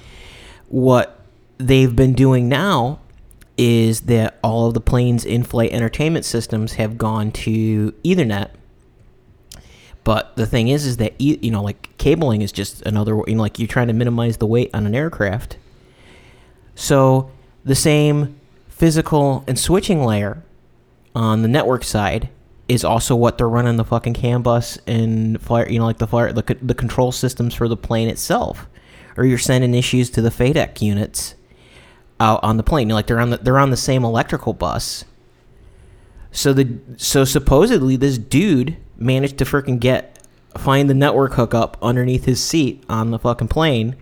what 0.69 1.22
they've 1.67 1.95
been 1.95 2.15
doing 2.15 2.49
now 2.49 3.01
is 3.59 4.03
that 4.03 4.39
all 4.43 4.67
of 4.67 4.75
the 4.75 4.81
planes 4.81 5.25
in-flight 5.25 5.73
entertainment 5.73 6.25
systems 6.25 6.75
have 6.75 6.97
gone 6.99 7.31
to 7.31 7.93
Ethernet. 8.05 8.51
But 10.05 10.35
the 10.37 10.47
thing 10.47 10.69
is, 10.69 10.85
is 10.85 10.97
that 10.97 11.21
you 11.21 11.51
know, 11.51 11.63
like 11.63 11.97
cabling 11.97 12.43
is 12.43 12.51
just 12.51 12.83
another. 12.83 13.21
You 13.27 13.37
know, 13.37 13.43
like 13.43 13.59
you're 13.59 13.69
trying 13.69 13.87
to 13.87 13.93
minimize 13.93 14.39
the 14.39 14.47
weight 14.47 14.71
on 14.75 14.85
an 14.85 14.95
aircraft. 14.95 15.59
So 16.75 17.31
the 17.65 17.77
same 17.77 18.41
physical 18.69 19.45
and 19.47 19.57
switching 19.57 20.03
layer 20.05 20.43
on 21.15 21.43
the 21.43 21.49
network 21.49 21.85
side 21.85 22.31
is 22.69 22.85
also 22.85 23.15
what 23.15 23.39
they're 23.39 23.49
running 23.49 23.77
the 23.77 23.85
fucking 23.85 24.15
CAN 24.15 24.43
bus 24.43 24.77
and 24.89 25.41
fire. 25.41 25.69
You 25.69 25.79
know, 25.79 25.85
like 25.85 25.99
the 25.99 26.09
fire, 26.09 26.33
the, 26.33 26.57
the 26.61 26.75
control 26.75 27.13
systems 27.13 27.55
for 27.55 27.69
the 27.69 27.77
plane 27.77 28.09
itself. 28.09 28.67
Or 29.17 29.25
you're 29.25 29.39
sending 29.39 29.75
issues 29.75 30.11
to 30.11 30.23
the 30.23 30.31
FADEC 30.31 30.81
units 30.81 31.35
out 32.23 32.43
on 32.43 32.57
the 32.57 32.63
plane. 32.63 32.89
Like 32.89 33.07
they're 33.07 33.21
on 33.21 33.31
the 33.31 33.37
they're 33.39 33.59
on 33.59 33.71
the 33.71 33.77
same 33.77 34.05
electrical 34.05 34.53
bus. 34.53 35.05
So 36.31 36.53
the 36.53 36.79
so 36.97 37.25
supposedly 37.25 37.97
this 37.97 38.17
dude 38.17 38.77
managed 38.97 39.39
to 39.39 39.45
freaking 39.45 39.81
get 39.81 40.19
find 40.57 40.89
the 40.89 40.95
network 40.95 41.35
hookup 41.35 41.77
underneath 41.83 42.25
his 42.25 42.43
seat 42.43 42.85
on 42.89 43.11
the 43.11 43.19
fucking 43.19 43.49
plane, 43.49 43.97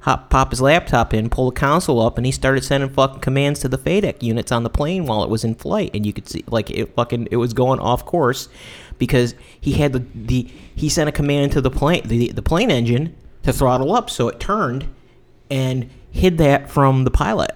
hop 0.00 0.28
pop 0.28 0.50
his 0.50 0.60
laptop 0.60 1.14
in, 1.14 1.30
pull 1.30 1.50
the 1.50 1.56
console 1.56 2.00
up, 2.00 2.18
and 2.18 2.26
he 2.26 2.32
started 2.32 2.64
sending 2.64 2.90
fucking 2.90 3.20
commands 3.20 3.60
to 3.60 3.68
the 3.68 3.78
FADEC 3.78 4.22
units 4.22 4.52
on 4.52 4.64
the 4.64 4.70
plane 4.70 5.06
while 5.06 5.22
it 5.22 5.30
was 5.30 5.44
in 5.44 5.54
flight, 5.54 5.90
and 5.94 6.04
you 6.04 6.12
could 6.12 6.28
see 6.28 6.44
like 6.48 6.70
it 6.70 6.94
fucking 6.94 7.28
it 7.30 7.36
was 7.36 7.54
going 7.54 7.78
off 7.80 8.04
course 8.04 8.48
because 8.98 9.34
he 9.60 9.72
had 9.72 9.92
the 9.92 10.04
the 10.14 10.50
he 10.74 10.88
sent 10.88 11.08
a 11.08 11.12
command 11.12 11.52
to 11.52 11.60
the 11.60 11.70
plane 11.70 12.02
the 12.06 12.32
the 12.32 12.42
plane 12.42 12.70
engine 12.70 13.14
to 13.44 13.52
throttle 13.52 13.92
up 13.92 14.08
so 14.08 14.28
it 14.28 14.38
turned 14.38 14.86
and 15.50 15.90
hid 16.12 16.38
that 16.38 16.70
from 16.70 17.04
the 17.04 17.10
pilot. 17.10 17.50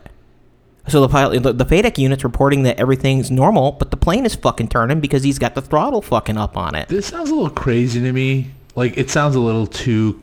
So 0.88 1.00
the 1.00 1.08
pilot, 1.08 1.42
the, 1.42 1.52
the 1.52 1.64
FADEC 1.64 1.98
unit's 1.98 2.24
reporting 2.24 2.62
that 2.62 2.78
everything's 2.78 3.30
normal, 3.30 3.72
but 3.72 3.90
the 3.90 3.96
plane 3.96 4.24
is 4.24 4.34
fucking 4.34 4.68
turning 4.68 5.00
because 5.00 5.22
he's 5.22 5.38
got 5.38 5.54
the 5.54 5.62
throttle 5.62 6.02
fucking 6.02 6.36
up 6.36 6.56
on 6.56 6.74
it. 6.74 6.88
This 6.88 7.06
sounds 7.06 7.30
a 7.30 7.34
little 7.34 7.50
crazy 7.50 8.00
to 8.00 8.12
me. 8.12 8.50
Like 8.74 8.96
it 8.96 9.10
sounds 9.10 9.34
a 9.34 9.40
little 9.40 9.66
too. 9.66 10.22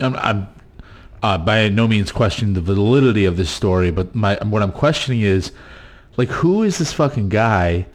I'm, 0.00 0.16
I'm 0.16 0.48
uh, 1.22 1.38
by 1.38 1.68
no 1.68 1.86
means 1.86 2.10
questioning 2.10 2.54
the 2.54 2.60
validity 2.60 3.24
of 3.24 3.36
this 3.36 3.50
story, 3.50 3.90
but 3.90 4.14
my 4.14 4.36
what 4.42 4.62
I'm 4.62 4.72
questioning 4.72 5.20
is, 5.20 5.52
like, 6.16 6.28
who 6.28 6.62
is 6.62 6.78
this 6.78 6.92
fucking 6.92 7.28
guy, 7.28 7.86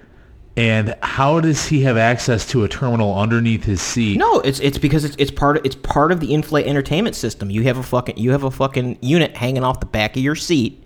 and 0.58 0.96
how 1.04 1.40
does 1.40 1.68
he 1.68 1.84
have 1.84 1.98
access 1.98 2.46
to 2.48 2.64
a 2.64 2.68
terminal 2.68 3.18
underneath 3.18 3.64
his 3.64 3.80
seat? 3.80 4.18
No, 4.18 4.40
it's 4.40 4.60
it's 4.60 4.80
because 4.80 5.06
it's, 5.06 5.16
it's 5.20 5.30
part 5.30 5.58
of 5.58 5.66
it's 5.66 5.76
part 5.76 6.12
of 6.12 6.20
the 6.20 6.34
in-flight 6.34 6.66
entertainment 6.66 7.16
system. 7.16 7.52
You 7.52 7.64
have 7.64 7.78
a 7.78 7.84
fucking 7.84 8.18
you 8.18 8.32
have 8.32 8.44
a 8.44 8.50
fucking 8.50 8.98
unit 9.02 9.38
hanging 9.38 9.64
off 9.64 9.80
the 9.80 9.86
back 9.86 10.18
of 10.18 10.24
your 10.24 10.36
seat. 10.36 10.84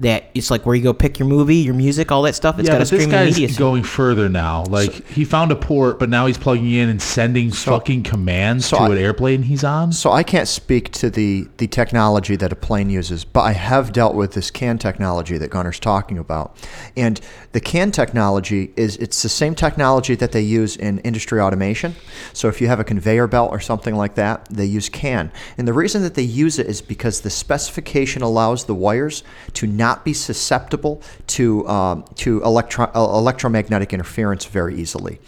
That 0.00 0.30
it's 0.34 0.48
like 0.50 0.64
where 0.64 0.76
you 0.76 0.82
go 0.82 0.92
pick 0.92 1.18
your 1.18 1.26
movie, 1.26 1.56
your 1.56 1.74
music, 1.74 2.12
all 2.12 2.22
that 2.22 2.36
stuff. 2.36 2.58
It's 2.60 2.68
yeah, 2.68 2.74
got 2.74 2.82
a 2.82 2.84
but 2.84 2.90
this 2.90 3.00
streaming 3.00 3.10
guy's 3.10 3.32
media. 3.34 3.48
system. 3.48 3.64
going 3.64 3.82
further 3.82 4.28
now. 4.28 4.64
Like 4.64 5.08
he 5.08 5.24
found 5.24 5.50
a 5.50 5.56
port, 5.56 5.98
but 5.98 6.08
now 6.08 6.26
he's 6.26 6.38
plugging 6.38 6.70
in 6.70 6.88
and 6.88 7.02
sending 7.02 7.50
fucking 7.50 8.04
commands 8.04 8.66
so 8.66 8.76
to 8.76 8.82
I- 8.84 8.90
an 8.90 8.98
airplane 8.98 9.42
he's 9.42 9.64
on. 9.64 9.92
So 9.92 10.12
I 10.12 10.22
can't 10.22 10.46
speak 10.46 10.92
to 10.92 11.10
the, 11.10 11.48
the 11.56 11.66
technology 11.66 12.36
that 12.36 12.52
a 12.52 12.56
plane 12.56 12.90
uses, 12.90 13.24
but 13.24 13.40
I 13.40 13.52
have 13.52 13.92
dealt 13.92 14.14
with 14.14 14.34
this 14.34 14.52
CAN 14.52 14.78
technology 14.78 15.36
that 15.36 15.50
Gunner's 15.50 15.80
talking 15.80 16.16
about. 16.16 16.56
And 16.96 17.20
the 17.50 17.60
CAN 17.60 17.90
technology 17.90 18.72
is 18.76 18.96
it's 18.98 19.20
the 19.22 19.28
same 19.28 19.56
technology 19.56 20.14
that 20.14 20.30
they 20.30 20.42
use 20.42 20.76
in 20.76 21.00
industry 21.00 21.40
automation. 21.40 21.96
So 22.34 22.46
if 22.46 22.60
you 22.60 22.68
have 22.68 22.78
a 22.78 22.84
conveyor 22.84 23.26
belt 23.26 23.50
or 23.50 23.58
something 23.58 23.96
like 23.96 24.14
that, 24.14 24.46
they 24.48 24.66
use 24.66 24.88
CAN. 24.88 25.32
And 25.56 25.66
the 25.66 25.72
reason 25.72 26.02
that 26.02 26.14
they 26.14 26.22
use 26.22 26.60
it 26.60 26.68
is 26.68 26.80
because 26.80 27.22
the 27.22 27.30
specification 27.30 28.22
allows 28.22 28.66
the 28.66 28.74
wires 28.76 29.24
to 29.54 29.66
not 29.66 29.87
be 29.96 30.12
susceptible 30.12 31.02
to 31.28 31.66
um, 31.68 32.04
to 32.16 32.42
electro- 32.42 32.90
uh, 32.94 33.18
electromagnetic 33.18 33.92
interference 33.92 34.44
very 34.44 34.74
easily. 34.76 35.18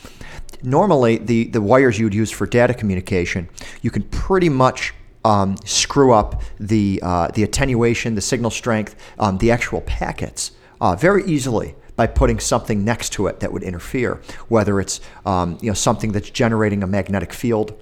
Normally 0.63 1.19
the, 1.19 1.45
the 1.45 1.61
wires 1.61 1.99
you 1.99 2.05
would 2.05 2.15
use 2.15 2.31
for 2.31 2.47
data 2.47 2.75
communication, 2.75 3.49
you 3.83 3.91
can 3.91 4.03
pretty 4.03 4.49
much 4.49 4.93
um, 5.25 5.57
screw 5.65 6.13
up 6.13 6.43
the, 6.59 7.01
uh, 7.03 7.29
the 7.29 7.43
attenuation, 7.43 8.15
the 8.15 8.21
signal 8.21 8.51
strength, 8.51 8.95
um, 9.19 9.39
the 9.39 9.51
actual 9.51 9.81
packets 9.83 10.53
uh, 10.81 10.97
very 10.97 11.25
easily 11.25 11.75
by 11.97 12.07
putting 12.07 12.41
something 12.41 12.85
next 12.85 13.13
to 13.13 13.27
it 13.27 13.41
that 13.41 13.53
would 13.53 13.63
interfere, 13.63 14.21
whether 14.49 14.81
it's 14.81 15.01
um, 15.27 15.59
you 15.61 15.69
know, 15.69 15.75
something 15.75 16.13
that's 16.13 16.31
generating 16.31 16.83
a 16.83 16.87
magnetic 16.87 17.33
field 17.33 17.79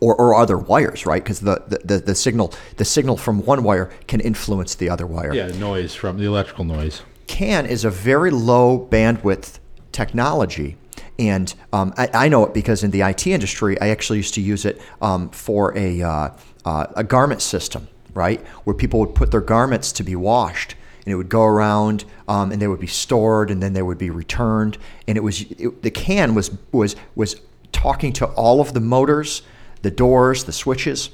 or, 0.00 0.14
or 0.16 0.34
other 0.34 0.58
wires, 0.58 1.06
right? 1.06 1.22
Because 1.22 1.40
the, 1.40 1.62
the, 1.66 1.78
the, 1.78 1.98
the 1.98 2.14
signal 2.14 2.52
the 2.76 2.84
signal 2.84 3.16
from 3.16 3.44
one 3.44 3.62
wire 3.62 3.90
can 4.06 4.20
influence 4.20 4.74
the 4.74 4.88
other 4.90 5.06
wire. 5.06 5.34
yeah, 5.34 5.48
noise 5.48 5.94
from 5.94 6.18
the 6.18 6.24
electrical 6.24 6.64
noise. 6.64 7.02
CAN 7.26 7.66
is 7.66 7.84
a 7.84 7.90
very 7.90 8.30
low 8.30 8.86
bandwidth 8.90 9.58
technology. 9.92 10.76
And 11.18 11.54
um, 11.72 11.94
I, 11.96 12.08
I 12.12 12.28
know 12.28 12.44
it 12.44 12.52
because 12.52 12.82
in 12.82 12.90
the 12.90 13.02
IT 13.02 13.26
industry, 13.26 13.80
I 13.80 13.88
actually 13.88 14.18
used 14.18 14.34
to 14.34 14.40
use 14.40 14.64
it 14.64 14.80
um, 15.00 15.30
for 15.30 15.76
a, 15.76 16.02
uh, 16.02 16.30
uh, 16.64 16.86
a 16.96 17.04
garment 17.04 17.40
system, 17.40 17.88
right? 18.14 18.44
Where 18.64 18.74
people 18.74 19.00
would 19.00 19.14
put 19.14 19.30
their 19.30 19.40
garments 19.40 19.92
to 19.92 20.02
be 20.02 20.16
washed. 20.16 20.74
And 21.04 21.12
it 21.12 21.16
would 21.16 21.28
go 21.28 21.42
around, 21.42 22.06
um, 22.28 22.50
and 22.50 22.62
they 22.62 22.66
would 22.66 22.80
be 22.80 22.86
stored, 22.86 23.50
and 23.50 23.62
then 23.62 23.74
they 23.74 23.82
would 23.82 23.98
be 23.98 24.08
returned. 24.08 24.78
And 25.06 25.18
it 25.18 25.20
was 25.20 25.42
it, 25.42 25.82
the 25.82 25.90
CAN 25.90 26.34
was 26.34 26.50
was 26.72 26.96
was 27.14 27.42
talking 27.72 28.10
to 28.14 28.26
all 28.28 28.62
of 28.62 28.72
the 28.72 28.80
motors, 28.80 29.42
the 29.84 29.90
doors, 29.90 30.44
the 30.44 30.52
switches. 30.52 31.10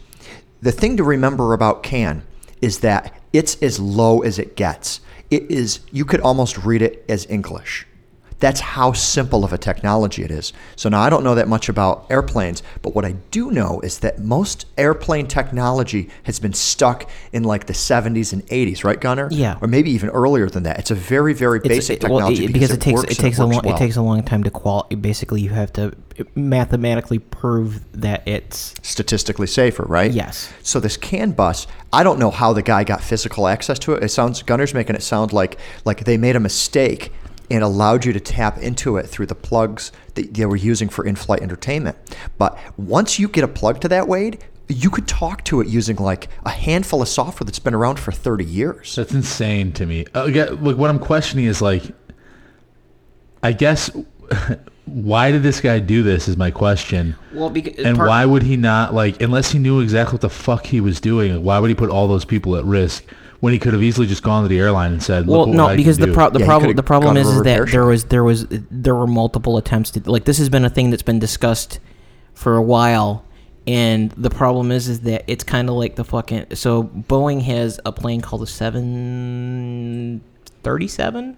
The 0.63 0.73
thing 0.73 0.97
to 0.97 1.05
remember 1.05 1.53
about 1.53 1.83
CAN 1.83 2.23
is 2.63 2.79
that 2.81 3.13
it's 3.33 3.61
as 3.63 3.79
low 3.79 4.21
as 4.21 4.39
it 4.39 4.57
gets. 4.57 5.01
It 5.31 5.51
is 5.51 5.81
you 5.91 6.05
could 6.05 6.21
almost 6.21 6.57
read 6.65 6.81
it 6.81 7.05
as 7.09 7.27
English. 7.29 7.87
That's 8.41 8.61
how 8.61 8.93
simple 8.93 9.45
of 9.45 9.53
a 9.53 9.59
technology 9.59 10.23
it 10.23 10.31
is. 10.31 10.53
So 10.77 10.89
now 10.89 11.01
I 11.03 11.11
don't 11.11 11.23
know 11.23 11.35
that 11.35 11.47
much 11.49 11.69
about 11.69 12.07
airplanes, 12.11 12.63
but 12.83 12.95
what 12.95 13.05
I 13.05 13.13
do 13.31 13.51
know 13.51 13.81
is 13.81 13.99
that 14.01 14.19
most 14.19 14.67
airplane 14.79 15.27
technology 15.27 16.09
has 16.25 16.41
been 16.41 16.55
stuck 16.55 17.09
in 17.33 17.45
like 17.45 17.67
the 17.67 17.73
70s 17.75 18.33
and 18.33 18.45
80s, 18.49 18.83
right, 18.83 19.01
Gunner? 19.01 19.29
Yeah. 19.31 19.59
Or 19.61 19.69
maybe 19.69 19.91
even 19.91 20.09
earlier 20.11 20.49
than 20.49 20.63
that. 20.65 20.79
It's 20.79 20.91
a 20.91 20.95
very, 20.95 21.35
very 21.35 21.59
It's- 21.59 21.69
basic 21.79 22.03
it- 22.03 22.09
well, 22.09 22.19
technology 22.19 22.45
it- 22.47 22.53
because 22.53 22.71
it 22.71 22.81
takes 22.81 23.03
it 23.05 23.19
takes 23.19 23.39
a 23.39 23.45
long 23.47 23.61
well. 23.65 23.75
it 23.75 23.79
takes 23.79 23.97
a 23.97 24.03
long 24.03 24.23
time 24.23 24.43
to 24.45 24.51
qual. 24.51 24.87
Basically, 25.01 25.41
you 25.43 25.51
have 25.51 25.73
to 25.75 25.93
mathematically 26.35 27.19
prove 27.19 27.81
that 27.93 28.27
it's 28.27 28.75
statistically 28.83 29.47
safer, 29.47 29.85
right? 29.85 30.11
Yes. 30.13 30.49
So 30.63 30.81
this 30.81 30.97
CAN 30.97 31.33
bus, 31.33 31.67
I 31.93 32.03
don't 32.03 32.19
know 32.19 32.31
how 32.31 32.53
the 32.53 32.63
guy 32.63 32.85
got 32.85 33.03
physical 33.03 33.47
access 33.47 33.79
to 33.81 33.93
it. 33.95 34.03
It 34.03 34.09
sounds 34.11 34.43
Gunner's 34.43 34.75
making 34.75 34.97
it 34.97 35.03
sound 35.03 35.33
like 35.33 35.59
like 35.85 36.05
they 36.05 36.17
made 36.17 36.37
a 36.37 36.41
mistake 36.41 37.13
and 37.51 37.65
allowed 37.65 38.05
you 38.05 38.13
to 38.13 38.21
tap 38.21 38.59
into 38.59 38.97
it 38.97 39.07
through 39.07 39.27
the 39.27 39.35
plugs 39.35 39.91
that 40.15 40.33
they 40.35 40.47
were 40.47 40.57
using 40.57 40.89
for 40.89 41.05
in-flight 41.05 41.43
entertainment. 41.43 41.97
But 42.39 42.57
once 42.79 43.19
you 43.19 43.29
get 43.29 43.45
a 43.45 43.49
plug 43.49 43.81
to 43.81 43.89
that 43.89 44.07
Wade, 44.07 44.39
you 44.69 44.89
could 44.89 45.09
talk 45.09 45.45
to 45.45 45.61
it 45.61 45.67
using 45.67 45.97
like 45.97 46.29
a 46.45 46.51
handful 46.51 47.03
of 47.03 47.09
software 47.09 47.45
that's 47.45 47.59
been 47.59 47.75
around 47.75 47.99
for 47.99 48.13
30 48.13 48.45
years. 48.45 48.95
That's 48.95 49.13
insane 49.13 49.73
to 49.73 49.87
me. 49.87 50.07
Uh, 50.15 50.25
again, 50.25 50.63
like 50.63 50.77
what 50.77 50.91
I'm 50.91 51.01
questioning 51.01 51.47
is 51.47 51.61
like, 51.61 51.83
I 53.43 53.53
guess, 53.53 53.91
why 54.85 55.33
did 55.33 55.43
this 55.43 55.61
guy 55.61 55.81
do 55.81 56.05
this? 56.05 56.29
Is 56.29 56.37
my 56.37 56.53
question. 56.53 57.17
well 57.33 57.51
because 57.51 57.85
And 57.85 57.99
why 57.99 58.25
would 58.25 58.45
he 58.45 58.57
not 58.57 58.95
like, 58.95 59.21
unless 59.21 59.51
he 59.51 59.59
knew 59.59 59.81
exactly 59.81 60.15
what 60.15 60.21
the 60.21 60.31
fuck 60.31 60.67
he 60.67 60.81
was 60.81 61.01
doing? 61.01 61.43
Why 61.43 61.59
would 61.59 61.69
he 61.69 61.75
put 61.75 61.91
all 61.91 62.07
those 62.07 62.25
people 62.25 62.55
at 62.55 62.65
risk 62.65 63.05
when 63.41 63.53
he 63.53 63.59
could 63.59 63.73
have 63.73 63.83
easily 63.83 64.07
just 64.07 64.23
gone 64.23 64.43
to 64.43 64.49
the 64.49 64.59
airline 64.59 64.93
and 64.93 65.03
said, 65.03 65.27
Well, 65.27 65.41
"Look 65.41 65.49
what 65.49 65.57
no, 65.57 65.67
I 65.69 65.77
because 65.77 65.99
can 65.99 66.09
the 66.09 66.15
pro- 66.15 66.31
the 66.31 66.41
Yeah, 66.41 66.47
problem 66.47 66.69
could've 66.69 66.77
the 66.77 66.83
problem 66.83 67.17
is 67.17 67.27
is 67.27 67.43
that 67.43 67.61
repair 67.61 67.67
there 67.67 67.85
was 67.87 68.05
there 68.05 68.25
was 68.25 68.47
there 68.49 68.95
were 68.95 69.07
multiple 69.07 69.57
attempts 69.57 69.91
to 69.93 70.11
like 70.11 70.25
this 70.25 70.39
has 70.39 70.49
been 70.49 70.65
a 70.65 70.71
thing 70.71 70.91
that's 70.91 71.03
been 71.03 71.19
discussed 71.19 71.81
for 72.35 72.57
a 72.57 72.63
while, 72.63 73.25
and 73.67 74.11
the 74.13 74.31
problem 74.31 74.71
is 74.71 74.89
is 74.89 75.01
that 75.01 75.25
it's 75.27 75.45
kind 75.45 75.69
of 75.69 75.75
like 75.75 75.97
the 75.97 76.05
fucking 76.05 76.47
so 76.55 76.85
Boeing 76.85 77.43
has 77.43 77.81
a 77.85 77.93
plane 77.93 78.21
called 78.21 78.43
the 78.43 78.47
seven 78.47 80.21
thirty 80.63 80.89
seven. 80.89 81.37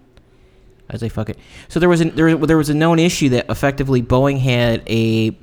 I 0.89 0.97
say 0.97 1.09
fuck 1.09 1.29
it. 1.29 1.39
So 1.69 1.79
there 1.79 1.89
was 1.89 2.01
a, 2.01 2.09
there, 2.09 2.35
there 2.35 2.57
was 2.57 2.69
a 2.69 2.73
known 2.73 2.99
issue 2.99 3.29
that 3.29 3.49
effectively 3.49 4.03
Boeing 4.03 4.39
had 4.39 4.83
a 4.87 5.35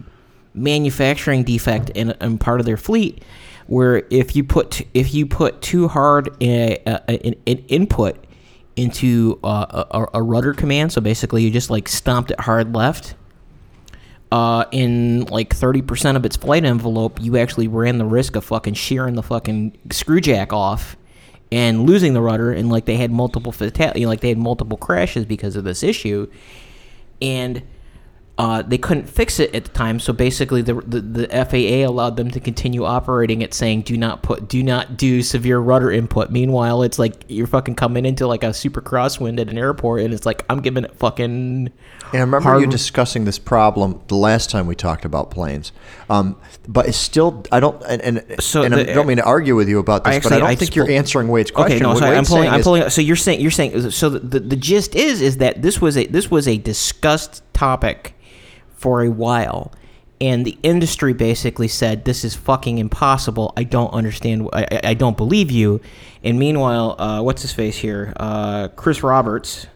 manufacturing 0.54 1.44
defect 1.44 1.90
in, 1.90 2.10
in 2.20 2.38
part 2.38 2.60
of 2.60 2.66
their 2.66 2.76
fleet, 2.76 3.22
where 3.70 4.02
if 4.10 4.34
you 4.34 4.42
put 4.42 4.82
if 4.94 5.14
you 5.14 5.26
put 5.26 5.62
too 5.62 5.86
hard 5.86 6.26
an, 6.42 6.74
input 7.46 8.26
into 8.74 9.38
a, 9.44 10.08
a 10.12 10.22
rudder 10.22 10.52
command, 10.52 10.92
so 10.92 11.00
basically 11.00 11.44
you 11.44 11.52
just 11.52 11.70
like 11.70 11.88
stomped 11.88 12.32
it 12.32 12.40
hard 12.40 12.74
left. 12.74 13.14
Uh, 14.32 14.64
in 14.70 15.24
like 15.26 15.50
30% 15.50 16.14
of 16.14 16.24
its 16.24 16.36
flight 16.36 16.64
envelope, 16.64 17.20
you 17.20 17.36
actually 17.36 17.66
ran 17.66 17.98
the 17.98 18.04
risk 18.04 18.36
of 18.36 18.44
fucking 18.44 18.74
shearing 18.74 19.14
the 19.14 19.22
fucking 19.22 19.76
screw 19.90 20.20
jack 20.20 20.52
off 20.52 20.96
and 21.50 21.84
losing 21.84 22.12
the 22.14 22.20
rudder 22.20 22.52
and 22.52 22.70
like 22.70 22.84
they 22.84 22.96
had 22.96 23.10
multiple 23.10 23.52
fatal- 23.52 23.92
you 23.96 24.02
know, 24.02 24.08
like 24.08 24.20
they 24.20 24.28
had 24.28 24.38
multiple 24.38 24.78
crashes 24.78 25.24
because 25.24 25.54
of 25.56 25.62
this 25.62 25.82
issue 25.82 26.28
and 27.22 27.62
uh, 28.40 28.62
they 28.62 28.78
couldn't 28.78 29.06
fix 29.08 29.38
it 29.38 29.54
at 29.54 29.64
the 29.64 29.70
time 29.70 30.00
so 30.00 30.12
basically 30.12 30.62
the, 30.62 30.74
the 30.74 31.00
the 31.00 31.28
FAA 31.28 31.88
allowed 31.88 32.16
them 32.16 32.30
to 32.30 32.40
continue 32.40 32.84
operating 32.84 33.42
it 33.42 33.52
saying 33.52 33.82
do 33.82 33.96
not 33.96 34.22
put 34.22 34.48
do 34.48 34.62
not 34.62 34.96
do 34.96 35.22
severe 35.22 35.58
rudder 35.58 35.90
input 35.90 36.30
meanwhile 36.30 36.82
it's 36.82 36.98
like 36.98 37.24
you're 37.28 37.46
fucking 37.46 37.74
coming 37.74 38.06
into 38.06 38.26
like 38.26 38.42
a 38.42 38.52
super 38.54 38.80
crosswind 38.80 39.38
at 39.40 39.48
an 39.48 39.58
airport 39.58 40.00
and 40.02 40.14
it's 40.14 40.24
like 40.24 40.44
I'm 40.48 40.60
giving 40.60 40.84
it 40.84 40.96
fucking 40.96 41.30
And 41.30 41.70
I 42.12 42.18
remember 42.18 42.40
hard- 42.40 42.60
you 42.62 42.66
discussing 42.66 43.24
this 43.24 43.38
problem 43.38 44.00
the 44.08 44.16
last 44.16 44.50
time 44.50 44.66
we 44.66 44.74
talked 44.74 45.04
about 45.04 45.30
planes. 45.30 45.72
Um, 46.08 46.36
but 46.66 46.88
it's 46.88 46.96
still, 46.96 47.44
I 47.52 47.60
don't, 47.60 47.80
and, 47.88 48.02
and, 48.02 48.42
So 48.42 48.62
and 48.62 48.74
I 48.74 48.82
don't 48.82 49.06
mean 49.06 49.18
to 49.18 49.24
argue 49.24 49.54
with 49.54 49.68
you 49.68 49.78
about 49.78 50.02
this, 50.04 50.16
I 50.16 50.20
but 50.20 50.32
I 50.32 50.38
don't 50.38 50.48
I 50.48 50.54
think 50.56 50.74
you're 50.74 50.86
pull- 50.86 50.94
answering 50.96 51.28
Wade's 51.28 51.50
question. 51.52 51.76
Okay, 51.76 51.82
no, 51.84 51.98
sorry, 51.98 52.16
I'm 52.16 52.24
pulling. 52.24 52.48
I'm 52.48 52.60
is- 52.60 52.64
pulling. 52.64 52.90
So 52.90 53.00
you're 53.00 53.16
saying 53.16 53.40
you're 53.40 53.50
saying 53.52 53.90
so 53.90 54.08
the, 54.08 54.40
the 54.40 54.56
gist 54.56 54.96
is 54.96 55.20
is 55.20 55.36
that 55.36 55.62
this 55.62 55.80
was 55.80 55.96
a 55.96 56.06
this 56.06 56.30
was 56.30 56.48
a 56.48 56.56
discussed 56.58 57.42
topic 57.52 58.14
for 58.80 59.02
a 59.02 59.10
while, 59.10 59.70
and 60.22 60.44
the 60.46 60.58
industry 60.62 61.12
basically 61.12 61.68
said 61.68 62.04
this 62.06 62.24
is 62.24 62.34
fucking 62.34 62.78
impossible. 62.78 63.52
I 63.56 63.64
don't 63.64 63.92
understand. 63.92 64.48
I, 64.54 64.80
I- 64.84 64.94
don't 64.94 65.16
believe 65.18 65.50
you. 65.50 65.80
And 66.24 66.38
meanwhile, 66.38 66.96
uh, 67.00 67.22
what's 67.22 67.42
his 67.42 67.52
face 67.52 67.76
here? 67.76 68.12
Uh, 68.16 68.68
Chris 68.68 69.02
Roberts. 69.02 69.66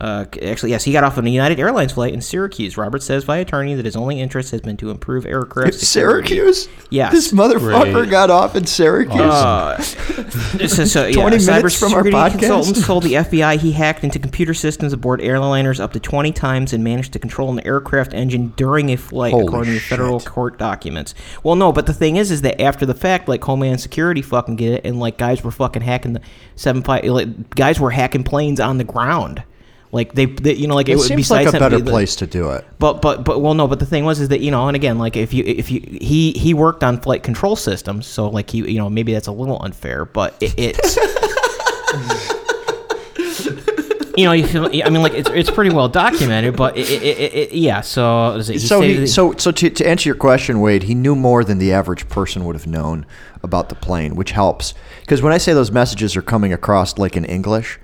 Uh, 0.00 0.24
actually, 0.42 0.70
yes, 0.70 0.84
he 0.84 0.92
got 0.92 1.02
off 1.02 1.18
on 1.18 1.26
a 1.26 1.30
United 1.30 1.58
Airlines 1.58 1.92
flight 1.92 2.14
in 2.14 2.20
Syracuse. 2.20 2.76
Robert 2.76 3.02
says 3.02 3.24
by 3.24 3.38
attorney 3.38 3.74
that 3.74 3.84
his 3.84 3.96
only 3.96 4.20
interest 4.20 4.52
has 4.52 4.60
been 4.60 4.76
to 4.76 4.90
improve 4.90 5.26
aircraft 5.26 5.74
security. 5.74 6.28
Syracuse? 6.28 6.68
Yes. 6.90 7.12
This 7.12 7.32
motherfucker 7.32 7.92
Great. 7.92 8.10
got 8.10 8.30
off 8.30 8.54
in 8.54 8.64
Syracuse. 8.64 9.20
Uh, 9.20 9.76
so, 9.82 10.84
so, 10.84 11.06
yeah, 11.06 11.12
20 11.12 11.44
minutes 11.44 11.78
from 11.78 11.94
our 11.94 12.04
cybersecurity 12.04 12.12
podcast? 12.12 12.38
consultants 12.38 12.86
told 12.86 13.02
the 13.02 13.14
FBI 13.14 13.58
he 13.58 13.72
hacked 13.72 14.04
into 14.04 14.20
computer 14.20 14.54
systems 14.54 14.92
aboard 14.92 15.18
airliners 15.20 15.80
up 15.80 15.92
to 15.94 16.00
20 16.00 16.30
times 16.30 16.72
and 16.72 16.84
managed 16.84 17.12
to 17.14 17.18
control 17.18 17.50
an 17.50 17.66
aircraft 17.66 18.14
engine 18.14 18.52
during 18.56 18.90
a 18.90 18.96
flight, 18.96 19.32
Holy 19.32 19.46
according 19.46 19.74
to 19.74 19.80
federal 19.80 20.20
court 20.20 20.58
documents. 20.58 21.12
Well, 21.42 21.56
no, 21.56 21.72
but 21.72 21.86
the 21.86 21.94
thing 21.94 22.16
is, 22.16 22.30
is 22.30 22.42
that 22.42 22.60
after 22.60 22.86
the 22.86 22.94
fact, 22.94 23.28
like 23.28 23.42
Homeland 23.42 23.80
Security 23.80 24.22
fucking 24.22 24.56
get 24.56 24.74
it, 24.74 24.84
and 24.84 25.00
like 25.00 25.18
guys 25.18 25.42
were 25.42 25.50
fucking 25.50 25.82
hacking 25.82 26.12
the 26.12 26.20
seven 26.54 26.84
five, 26.84 27.04
like 27.04 27.50
guys 27.50 27.80
were 27.80 27.90
hacking 27.90 28.22
planes 28.22 28.60
on 28.60 28.78
the 28.78 28.84
ground. 28.84 29.42
Like 29.90 30.12
they, 30.12 30.26
they 30.26 30.54
you 30.54 30.66
know, 30.66 30.74
like 30.74 30.88
it, 30.88 30.92
it 30.92 30.96
was 30.96 31.06
seems 31.06 31.30
like 31.30 31.46
a 31.46 31.52
better 31.52 31.78
the- 31.78 31.90
place 31.90 32.16
to 32.16 32.26
do 32.26 32.50
it. 32.50 32.66
but 32.78 33.00
but 33.00 33.24
but 33.24 33.40
well 33.40 33.54
no 33.54 33.66
but 33.66 33.78
the 33.78 33.86
thing 33.86 34.04
was 34.04 34.20
is 34.20 34.28
that 34.28 34.40
you 34.40 34.50
know 34.50 34.68
and 34.68 34.76
again 34.76 34.98
like 34.98 35.16
if 35.16 35.32
you 35.32 35.42
if 35.46 35.70
you 35.70 35.80
he 35.80 36.32
he 36.32 36.52
worked 36.52 36.84
on 36.84 37.00
flight 37.00 37.22
control 37.22 37.56
systems 37.56 38.06
so 38.06 38.28
like 38.28 38.50
he 38.50 38.58
you 38.70 38.78
know 38.78 38.90
maybe 38.90 39.14
that's 39.14 39.28
a 39.28 39.32
little 39.32 39.56
unfair 39.62 40.04
but 40.04 40.34
it, 40.42 40.52
it's 40.58 40.96
you 44.16 44.24
know 44.24 44.32
you 44.32 44.46
feel, 44.46 44.66
I 44.66 44.90
mean 44.90 45.02
like 45.02 45.14
it's 45.14 45.30
it's 45.30 45.50
pretty 45.50 45.74
well 45.74 45.88
documented 45.88 46.56
but 46.56 46.76
it, 46.76 46.90
it, 46.90 47.34
it, 47.34 47.52
yeah 47.52 47.80
so 47.80 48.40
he 48.40 48.58
So, 48.58 48.80
he, 48.80 49.06
so, 49.06 49.32
so 49.38 49.50
to, 49.52 49.70
to 49.70 49.86
answer 49.88 50.08
your 50.08 50.16
question, 50.16 50.60
Wade, 50.60 50.84
he 50.84 50.94
knew 50.94 51.14
more 51.14 51.44
than 51.44 51.58
the 51.58 51.72
average 51.72 52.08
person 52.08 52.44
would 52.44 52.56
have 52.56 52.66
known 52.66 53.06
about 53.42 53.68
the 53.68 53.74
plane, 53.76 54.16
which 54.16 54.32
helps. 54.32 54.74
Because 55.00 55.22
when 55.22 55.32
I 55.32 55.38
say 55.38 55.52
those 55.52 55.70
messages 55.70 56.16
are 56.16 56.22
coming 56.22 56.52
across 56.52 56.98
like 56.98 57.16
in 57.16 57.24
English, 57.24 57.78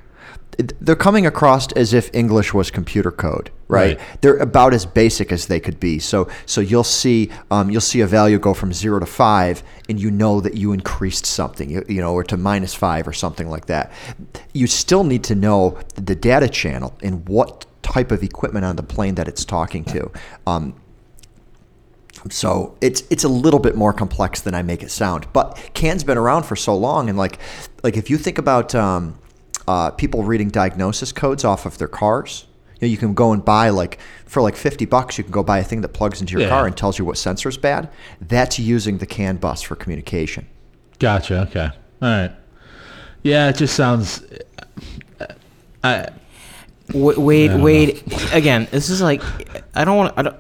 they're 0.59 0.97
coming 0.97 1.27
across 1.27 1.71
as 1.73 1.93
if 1.93 2.11
English 2.15 2.55
was 2.55 2.71
computer 2.71 3.11
code, 3.11 3.51
right? 3.69 3.99
Right. 3.99 4.21
They're 4.21 4.37
about 4.37 4.75
as 4.75 4.87
basic 4.87 5.33
as 5.33 5.47
they 5.47 5.61
could 5.61 5.81
be. 5.81 5.99
So, 5.99 6.29
so 6.47 6.61
you'll 6.61 6.85
see, 6.85 7.31
um, 7.51 7.71
you'll 7.71 7.81
see 7.81 8.01
a 8.01 8.07
value 8.07 8.39
go 8.39 8.55
from 8.55 8.73
zero 8.73 9.01
to 9.01 9.07
five, 9.07 9.63
and 9.89 10.01
you 10.01 10.11
know 10.11 10.41
that 10.41 10.55
you 10.55 10.73
increased 10.73 11.27
something, 11.27 11.71
you, 11.71 11.85
you 11.89 12.01
know, 12.01 12.15
or 12.15 12.25
to 12.25 12.37
minus 12.37 12.75
five 12.75 13.09
or 13.09 13.13
something 13.13 13.49
like 13.49 13.67
that. 13.67 13.93
You 14.53 14.67
still 14.67 15.05
need 15.05 15.25
to 15.25 15.35
know 15.35 15.79
the 15.97 16.15
data 16.15 16.49
channel 16.49 16.97
and 17.03 17.29
what 17.29 17.67
type 17.83 18.11
of 18.11 18.23
equipment 18.23 18.65
on 18.65 18.77
the 18.77 18.83
plane 18.83 19.15
that 19.17 19.29
it's 19.29 19.45
talking 19.45 19.85
to. 19.85 20.11
Um, 20.47 20.75
so 22.31 22.77
it's 22.81 23.03
it's 23.11 23.25
a 23.25 23.29
little 23.29 23.61
bit 23.61 23.77
more 23.77 23.93
complex 23.93 24.41
than 24.41 24.55
I 24.55 24.63
make 24.63 24.83
it 24.83 24.91
sound. 24.91 25.27
But 25.33 25.71
CAN's 25.75 26.05
been 26.05 26.17
around 26.17 26.45
for 26.45 26.57
so 26.57 26.75
long, 26.75 27.09
and 27.09 27.19
like 27.19 27.39
like 27.83 27.97
if 27.97 28.09
you 28.09 28.17
think 28.17 28.39
about 28.39 28.75
um, 28.75 29.19
uh, 29.69 29.91
people 29.93 30.23
reading 30.25 30.49
diagnosis 30.49 31.13
codes 31.13 31.45
off 31.45 31.67
of 31.67 31.79
their 31.79 31.89
cars, 31.89 32.47
you 32.81 32.89
know, 32.89 32.91
you 32.91 32.97
can 32.97 33.15
go 33.15 33.33
and 33.33 33.45
buy 33.45 33.71
like 33.71 33.99
for 34.27 34.43
like 34.43 34.57
fifty 34.57 34.85
bucks, 34.85 35.17
you 35.19 35.25
can 35.25 35.33
go 35.33 35.43
buy 35.43 35.59
a 35.59 35.65
thing 35.65 35.81
that 35.83 35.89
plugs 35.91 36.21
into 36.21 36.33
your 36.33 36.43
Yeah. 36.43 36.49
car 36.49 36.67
and 36.67 36.77
tells 36.77 36.99
you 36.99 37.05
what 37.05 37.17
sensor's 37.17 37.57
bad. 37.57 37.89
That's 38.21 38.59
using 38.59 38.99
the 38.99 39.07
CAN 39.07 39.37
bus 39.37 39.63
for 39.63 39.75
communication. 39.77 40.47
Gotcha. 40.99 41.43
Okay. 41.43 41.71
All 42.03 42.09
right. 42.09 42.33
Yeah, 43.23 43.49
it 43.49 43.57
just 43.57 43.75
sounds. 43.75 44.23
I 45.83 46.09
Wa- 46.93 47.15
Wade, 47.17 47.51
I 47.51 47.55
don't 47.55 47.63
Wade. 47.63 48.03
Again, 48.33 48.69
this 48.71 48.91
is 48.91 49.01
like, 49.01 49.23
I 49.75 49.85
don't 49.85 49.97
want. 49.97 50.15
I 50.19 50.23
don't. 50.23 50.37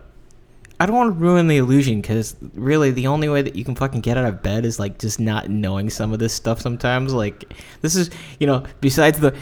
I 0.81 0.87
don't 0.87 0.97
want 0.97 1.15
to 1.15 1.21
ruin 1.21 1.47
the 1.47 1.57
illusion 1.57 2.01
because 2.01 2.37
really 2.55 2.91
the 2.91 3.07
only 3.07 3.29
way 3.29 3.43
that 3.43 3.55
you 3.55 3.65
can 3.65 3.75
fucking 3.75 4.01
get 4.01 4.17
out 4.17 4.25
of 4.25 4.43
bed 4.43 4.65
is 4.65 4.79
like 4.79 4.99
just 4.99 5.21
not 5.21 5.49
knowing 5.49 5.89
some 5.89 6.13
of 6.13 6.19
this 6.19 6.33
stuff. 6.33 6.61
Sometimes, 6.61 7.13
like 7.13 7.55
this 7.81 7.95
is 7.95 8.11
you 8.41 8.47
know 8.47 8.65
besides 8.81 9.21
the, 9.21 9.37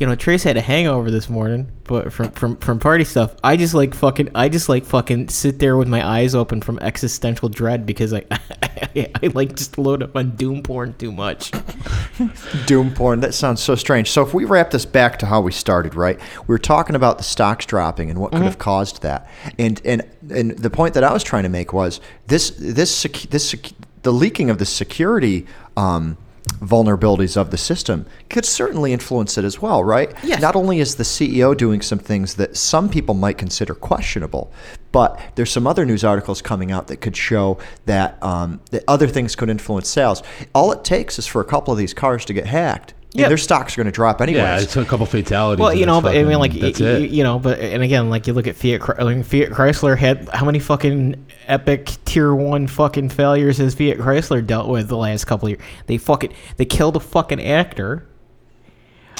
you 0.00 0.06
know 0.06 0.14
Trace 0.14 0.42
had 0.42 0.56
a 0.56 0.62
hangover 0.62 1.10
this 1.10 1.28
morning, 1.28 1.70
but 1.84 2.10
from 2.10 2.30
from 2.30 2.56
from 2.56 2.78
party 2.78 3.04
stuff, 3.04 3.36
I 3.44 3.58
just 3.58 3.74
like 3.74 3.94
fucking 3.94 4.30
I 4.34 4.48
just 4.48 4.70
like 4.70 4.86
fucking 4.86 5.28
sit 5.28 5.58
there 5.58 5.76
with 5.76 5.88
my 5.88 6.04
eyes 6.04 6.34
open 6.34 6.62
from 6.62 6.78
existential 6.78 7.50
dread 7.50 7.84
because 7.84 8.14
I 8.14 8.24
I, 8.62 9.10
I 9.22 9.26
like 9.34 9.54
just 9.54 9.76
load 9.76 10.02
up 10.02 10.16
on 10.16 10.36
doom 10.36 10.62
porn 10.62 10.94
too 10.94 11.12
much. 11.12 11.52
Doom 12.66 12.92
porn. 12.92 13.20
That 13.20 13.32
sounds 13.32 13.62
so 13.62 13.74
strange. 13.74 14.10
So 14.10 14.22
if 14.22 14.34
we 14.34 14.44
wrap 14.44 14.70
this 14.70 14.84
back 14.84 15.18
to 15.20 15.26
how 15.26 15.40
we 15.40 15.52
started, 15.52 15.94
right? 15.94 16.20
We 16.40 16.52
were 16.52 16.58
talking 16.58 16.94
about 16.94 17.16
the 17.16 17.24
stocks 17.24 17.64
dropping 17.64 18.10
and 18.10 18.18
what 18.18 18.32
could 18.32 18.42
have 18.42 18.58
caused 18.58 19.02
that. 19.02 19.28
And 19.58 19.80
and 19.84 20.02
and 20.30 20.50
the 20.52 20.70
point 20.70 20.94
that 20.94 21.04
I 21.04 21.12
was 21.12 21.22
trying 21.22 21.44
to 21.44 21.48
make 21.48 21.72
was 21.72 22.00
this 22.26 22.50
this 22.50 22.94
sec- 22.94 23.30
this 23.30 23.50
sec- 23.50 23.72
the 24.02 24.12
leaking 24.12 24.50
of 24.50 24.58
the 24.58 24.66
security 24.66 25.46
um, 25.76 26.16
vulnerabilities 26.60 27.36
of 27.36 27.50
the 27.50 27.56
system 27.56 28.06
could 28.28 28.44
certainly 28.44 28.92
influence 28.92 29.38
it 29.38 29.44
as 29.44 29.60
well, 29.60 29.82
right? 29.82 30.12
Yes. 30.22 30.40
Not 30.40 30.56
only 30.56 30.80
is 30.80 30.96
the 30.96 31.04
CEO 31.04 31.56
doing 31.56 31.80
some 31.80 31.98
things 31.98 32.34
that 32.34 32.56
some 32.56 32.88
people 32.88 33.14
might 33.14 33.38
consider 33.38 33.74
questionable, 33.74 34.52
but 34.92 35.20
there's 35.34 35.50
some 35.50 35.66
other 35.66 35.84
news 35.84 36.04
articles 36.04 36.42
coming 36.42 36.70
out 36.70 36.88
that 36.88 36.98
could 36.98 37.16
show 37.16 37.58
that 37.86 38.22
um, 38.22 38.60
that 38.70 38.84
other 38.88 39.06
things 39.06 39.36
could 39.36 39.48
influence 39.48 39.88
sales. 39.88 40.22
All 40.54 40.72
it 40.72 40.84
takes 40.84 41.18
is 41.18 41.26
for 41.26 41.40
a 41.40 41.44
couple 41.44 41.72
of 41.72 41.78
these 41.78 41.94
cars 41.94 42.24
to 42.26 42.32
get 42.32 42.46
hacked. 42.46 42.94
And 43.12 43.20
Yep. 43.22 43.28
their 43.28 43.38
stocks 43.38 43.74
are 43.74 43.76
going 43.82 43.86
to 43.86 43.90
drop 43.92 44.20
anyway. 44.20 44.38
Yeah, 44.38 44.60
it's 44.60 44.76
a 44.76 44.84
couple 44.84 45.04
fatalities. 45.04 45.60
Well, 45.60 45.74
you 45.74 45.84
know, 45.84 45.98
it's 45.98 46.04
but 46.04 46.16
I 46.16 46.22
mean, 46.22 46.38
like, 46.38 46.52
that's 46.52 46.78
y- 46.80 46.86
y- 46.86 46.92
it. 46.98 47.10
you 47.10 47.24
know, 47.24 47.40
but 47.40 47.58
and 47.58 47.82
again, 47.82 48.08
like 48.08 48.28
you 48.28 48.32
look 48.34 48.46
at 48.46 48.54
Fiat, 48.54 48.80
like, 49.02 49.24
Fiat 49.24 49.50
Chrysler 49.50 49.98
had 49.98 50.28
how 50.32 50.46
many 50.46 50.60
fucking 50.60 51.26
epic 51.48 51.90
tier 52.04 52.32
one 52.32 52.68
fucking 52.68 53.08
failures 53.08 53.58
has 53.58 53.74
Fiat 53.74 53.98
Chrysler 53.98 54.46
dealt 54.46 54.68
with 54.68 54.86
the 54.88 54.96
last 54.96 55.24
couple 55.24 55.46
of 55.48 55.50
years? 55.50 55.62
They 55.86 55.98
fucking 55.98 56.32
they 56.56 56.64
killed 56.64 56.94
a 56.94 57.00
fucking 57.00 57.42
actor. 57.44 58.06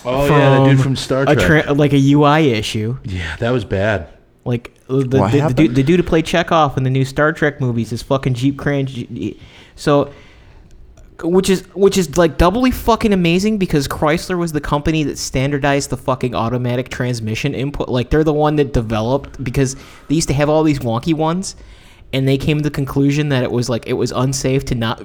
oh 0.04 0.26
yeah, 0.26 0.60
the 0.60 0.64
dude 0.70 0.80
from 0.80 0.94
Star 0.96 1.22
a 1.26 1.34
Trek. 1.34 1.64
tra- 1.64 1.72
like 1.74 1.92
a 1.92 2.12
UI 2.12 2.50
issue. 2.52 2.96
yeah, 3.04 3.34
that 3.36 3.50
was 3.50 3.64
bad. 3.64 4.06
Like 4.44 4.72
the, 4.86 4.98
the, 4.98 5.04
the, 5.04 5.18
the, 5.48 5.54
dude, 5.54 5.74
the 5.74 5.82
dude 5.82 5.98
who 6.00 6.04
played 6.04 6.24
Chekov 6.26 6.76
in 6.76 6.84
the 6.84 6.90
new 6.90 7.04
Star 7.04 7.32
Trek 7.32 7.60
movies 7.60 7.92
is 7.92 8.02
fucking 8.02 8.34
Jeep 8.34 8.56
Cran. 8.56 8.86
So, 9.76 10.12
which 11.22 11.50
is 11.50 11.62
which 11.74 11.96
is 11.98 12.16
like 12.16 12.38
doubly 12.38 12.70
fucking 12.70 13.12
amazing 13.12 13.58
because 13.58 13.86
Chrysler 13.88 14.38
was 14.38 14.52
the 14.52 14.60
company 14.60 15.02
that 15.04 15.18
standardized 15.18 15.90
the 15.90 15.96
fucking 15.96 16.34
automatic 16.34 16.88
transmission 16.88 17.54
input. 17.54 17.88
Like 17.88 18.10
they're 18.10 18.24
the 18.24 18.32
one 18.32 18.56
that 18.56 18.72
developed 18.72 19.42
because 19.42 19.76
they 20.08 20.14
used 20.16 20.28
to 20.28 20.34
have 20.34 20.48
all 20.48 20.62
these 20.62 20.78
wonky 20.80 21.14
ones, 21.14 21.56
and 22.12 22.26
they 22.26 22.38
came 22.38 22.58
to 22.58 22.62
the 22.64 22.70
conclusion 22.70 23.28
that 23.30 23.42
it 23.42 23.50
was 23.50 23.68
like 23.68 23.86
it 23.86 23.94
was 23.94 24.10
unsafe 24.12 24.64
to 24.66 24.74
not 24.74 25.02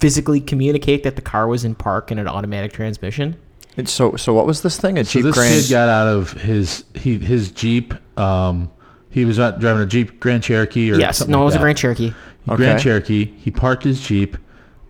physically 0.00 0.40
communicate 0.40 1.02
that 1.04 1.16
the 1.16 1.22
car 1.22 1.46
was 1.48 1.64
in 1.64 1.74
park 1.74 2.10
in 2.12 2.18
an 2.18 2.28
automatic 2.28 2.72
transmission. 2.72 3.36
And 3.76 3.88
so, 3.88 4.14
so 4.16 4.32
what 4.32 4.46
was 4.46 4.62
this 4.62 4.76
thing? 4.78 4.98
A 4.98 5.04
So 5.04 5.12
Jeep 5.14 5.24
this 5.24 5.34
Grand? 5.34 5.62
kid 5.64 5.70
got 5.70 5.88
out 5.88 6.06
of 6.06 6.32
his 6.32 6.84
he 6.94 7.18
his 7.18 7.50
Jeep. 7.50 7.94
Um, 8.18 8.70
he 9.10 9.24
was 9.24 9.36
driving 9.36 9.80
a 9.82 9.86
Jeep 9.86 10.20
Grand 10.20 10.42
Cherokee 10.42 10.92
or 10.92 10.96
Yes, 10.96 11.18
something 11.18 11.32
no, 11.32 11.38
it 11.38 11.40
like 11.42 11.46
was 11.46 11.54
a. 11.56 11.58
Grand 11.58 11.78
Cherokee. 11.78 12.12
Grand 12.46 12.80
Cherokee. 12.80 13.32
He 13.38 13.50
parked 13.50 13.84
his 13.84 14.00
Jeep, 14.00 14.36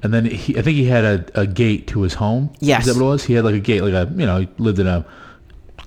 and 0.05 0.15
then 0.15 0.25
he 0.27 0.57
I 0.57 0.63
think 0.63 0.77
he 0.77 0.85
had 0.85 1.05
a, 1.05 1.41
a 1.41 1.47
gate 1.47 1.89
to 1.89 2.03
his 2.03 2.15
home. 2.15 2.51
Yes. 2.61 2.87
is 2.87 2.95
that 2.95 3.01
what 3.03 3.09
it 3.09 3.11
was? 3.11 3.25
He 3.25 3.33
had 3.35 3.45
like 3.45 3.55
a 3.57 3.61
gate, 3.61 3.83
like 3.83 3.93
a 3.95 4.09
you 4.15 4.27
know, 4.27 4.39
he 4.41 4.49
lived 4.59 4.79
in 4.79 4.87
a 4.87 5.05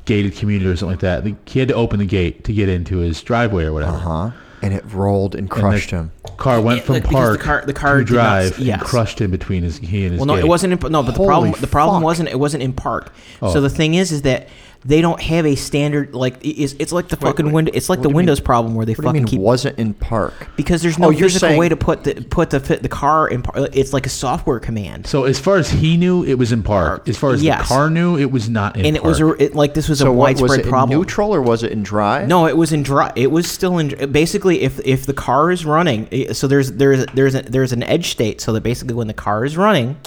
gated 0.06 0.36
community 0.36 0.70
or 0.70 0.76
something 0.76 0.94
like 0.94 1.02
that. 1.02 1.20
I 1.20 1.22
think 1.22 1.48
He 1.48 1.60
had 1.60 1.68
to 1.70 1.76
open 1.76 2.00
the 2.00 2.06
gate 2.06 2.44
to 2.46 2.54
get 2.54 2.68
into 2.70 2.98
his 2.98 3.22
driveway 3.22 3.66
or 3.66 3.74
whatever. 3.74 3.98
Uh-huh. 3.98 4.32
And 4.62 4.74
it 4.74 4.84
rolled 4.92 5.36
and 5.36 5.42
And 5.44 5.50
crushed 5.52 5.92
the 5.92 5.98
him. 5.98 6.12
Car 6.38 6.60
went 6.60 6.82
from 6.82 6.96
like, 6.96 7.04
park 7.04 7.38
the 7.38 7.44
car- 7.44 7.64
the 7.66 7.74
car 7.74 8.00
to 8.00 8.06
did 8.06 8.14
not- 8.16 8.22
drive 8.50 8.60
yes. 8.60 8.80
and 8.80 8.88
crushed 8.88 9.22
him 9.22 9.30
between 9.32 9.62
his 9.64 9.78
he 9.78 10.04
and 10.04 10.14
his. 10.14 10.20
Well, 10.20 10.26
no, 10.26 10.36
gate. 10.36 10.46
it 10.46 10.48
wasn't. 10.48 10.84
In, 10.84 10.92
no, 10.92 11.04
but 11.04 11.12
the 11.12 11.18
Holy 11.18 11.28
problem 11.28 11.52
the 11.62 11.68
problem 11.68 12.02
wasn't 12.02 12.30
it 12.30 12.40
wasn't 12.40 12.64
in 12.64 12.74
park. 12.74 13.14
Oh. 13.42 13.54
So 13.54 13.62
the 13.62 13.70
thing 13.70 13.94
is, 13.94 14.12
is 14.12 14.24
that 14.24 14.50
they 14.88 15.02
don't 15.02 15.22
have 15.22 15.46
a 15.46 15.54
standard 15.56 16.16
like 16.16 16.38
it's, 16.42 16.74
it's 16.80 16.94
like 16.94 17.10
the 17.10 17.18
fucking 17.18 17.48
wait, 17.48 17.54
window. 17.54 17.72
It's 17.76 17.90
like 17.90 18.00
the 18.00 18.04
do 18.04 18.08
you 18.08 18.10
mean- 18.12 18.16
Windows 18.16 18.40
problem 18.40 18.74
where 18.74 18.86
they 18.86 18.94
What 18.94 19.02
do 19.02 19.02
you 19.04 19.08
fucking 19.10 19.24
mean 19.24 19.28
keep 19.28 19.42
wasn't 19.42 19.78
in 19.78 19.94
park? 19.94 20.48
because 20.56 20.82
there's 20.82 20.98
Oh, 20.98 21.02
no 21.04 21.10
you're 21.10 21.28
physical 21.28 21.50
saying- 21.50 21.60
way 21.60 21.68
to 21.68 21.76
put 21.76 22.06
the 22.06 22.14
put 22.30 22.52
the 22.52 22.62
fit 22.62 22.84
the 22.84 22.88
car 22.90 23.28
in. 23.28 23.42
park. 23.42 23.70
It's 23.74 23.92
like 23.92 24.06
a 24.06 24.10
software 24.10 24.60
command, 24.62 25.06
So 25.06 25.26
as 25.26 25.40
far 25.40 25.58
as 25.58 25.70
he 25.70 25.98
knew, 25.98 26.24
it 26.24 26.36
was 26.36 26.54
in 26.54 26.64
park. 26.64 27.10
As 27.10 27.18
far 27.18 27.32
as 27.32 27.44
Yes. 27.44 27.68
the 27.68 27.74
car 27.76 27.90
knew, 27.90 28.18
it 28.18 28.32
was 28.32 28.48
not 28.50 28.78
in 28.78 28.86
and 28.86 28.96
it 28.96 29.02
park. 29.04 29.10
was 29.10 29.20
a, 29.20 29.44
it, 29.44 29.56
like 29.56 29.74
this 29.74 29.90
was 29.90 30.00
So 30.00 30.08
a 30.08 30.12
what 30.14 30.32
was 30.32 30.42
widespread 30.42 30.60
it 30.62 30.66
in 30.68 30.70
problem. 30.72 30.98
neutral 30.98 31.36
or 31.36 31.42
was 31.42 31.64
it 31.64 31.74
in 31.74 31.84
drive? 31.84 32.30
No, 32.30 32.48
it 32.48 32.56
was 32.56 32.72
in 32.72 32.82
dry. 32.84 33.12
It 33.18 33.30
was 33.30 33.46
still 33.52 33.78
in. 33.80 33.90
Basically, 34.12 34.62
if 34.62 34.80
if 34.86 35.06
the 35.06 35.14
car 35.14 35.52
is 35.52 35.66
running, 35.66 36.08
so 36.34 36.48
there's 36.48 36.72
there's 36.72 37.06
there's 37.14 37.36
a, 37.36 37.42
there's 37.42 37.74
an 37.74 37.84
edge 37.84 38.10
state, 38.12 38.40
so 38.40 38.54
that 38.54 38.64
basically 38.64 38.96
when 38.96 39.08
the 39.08 39.14
car 39.14 39.44
is 39.44 39.58
running, 39.58 39.98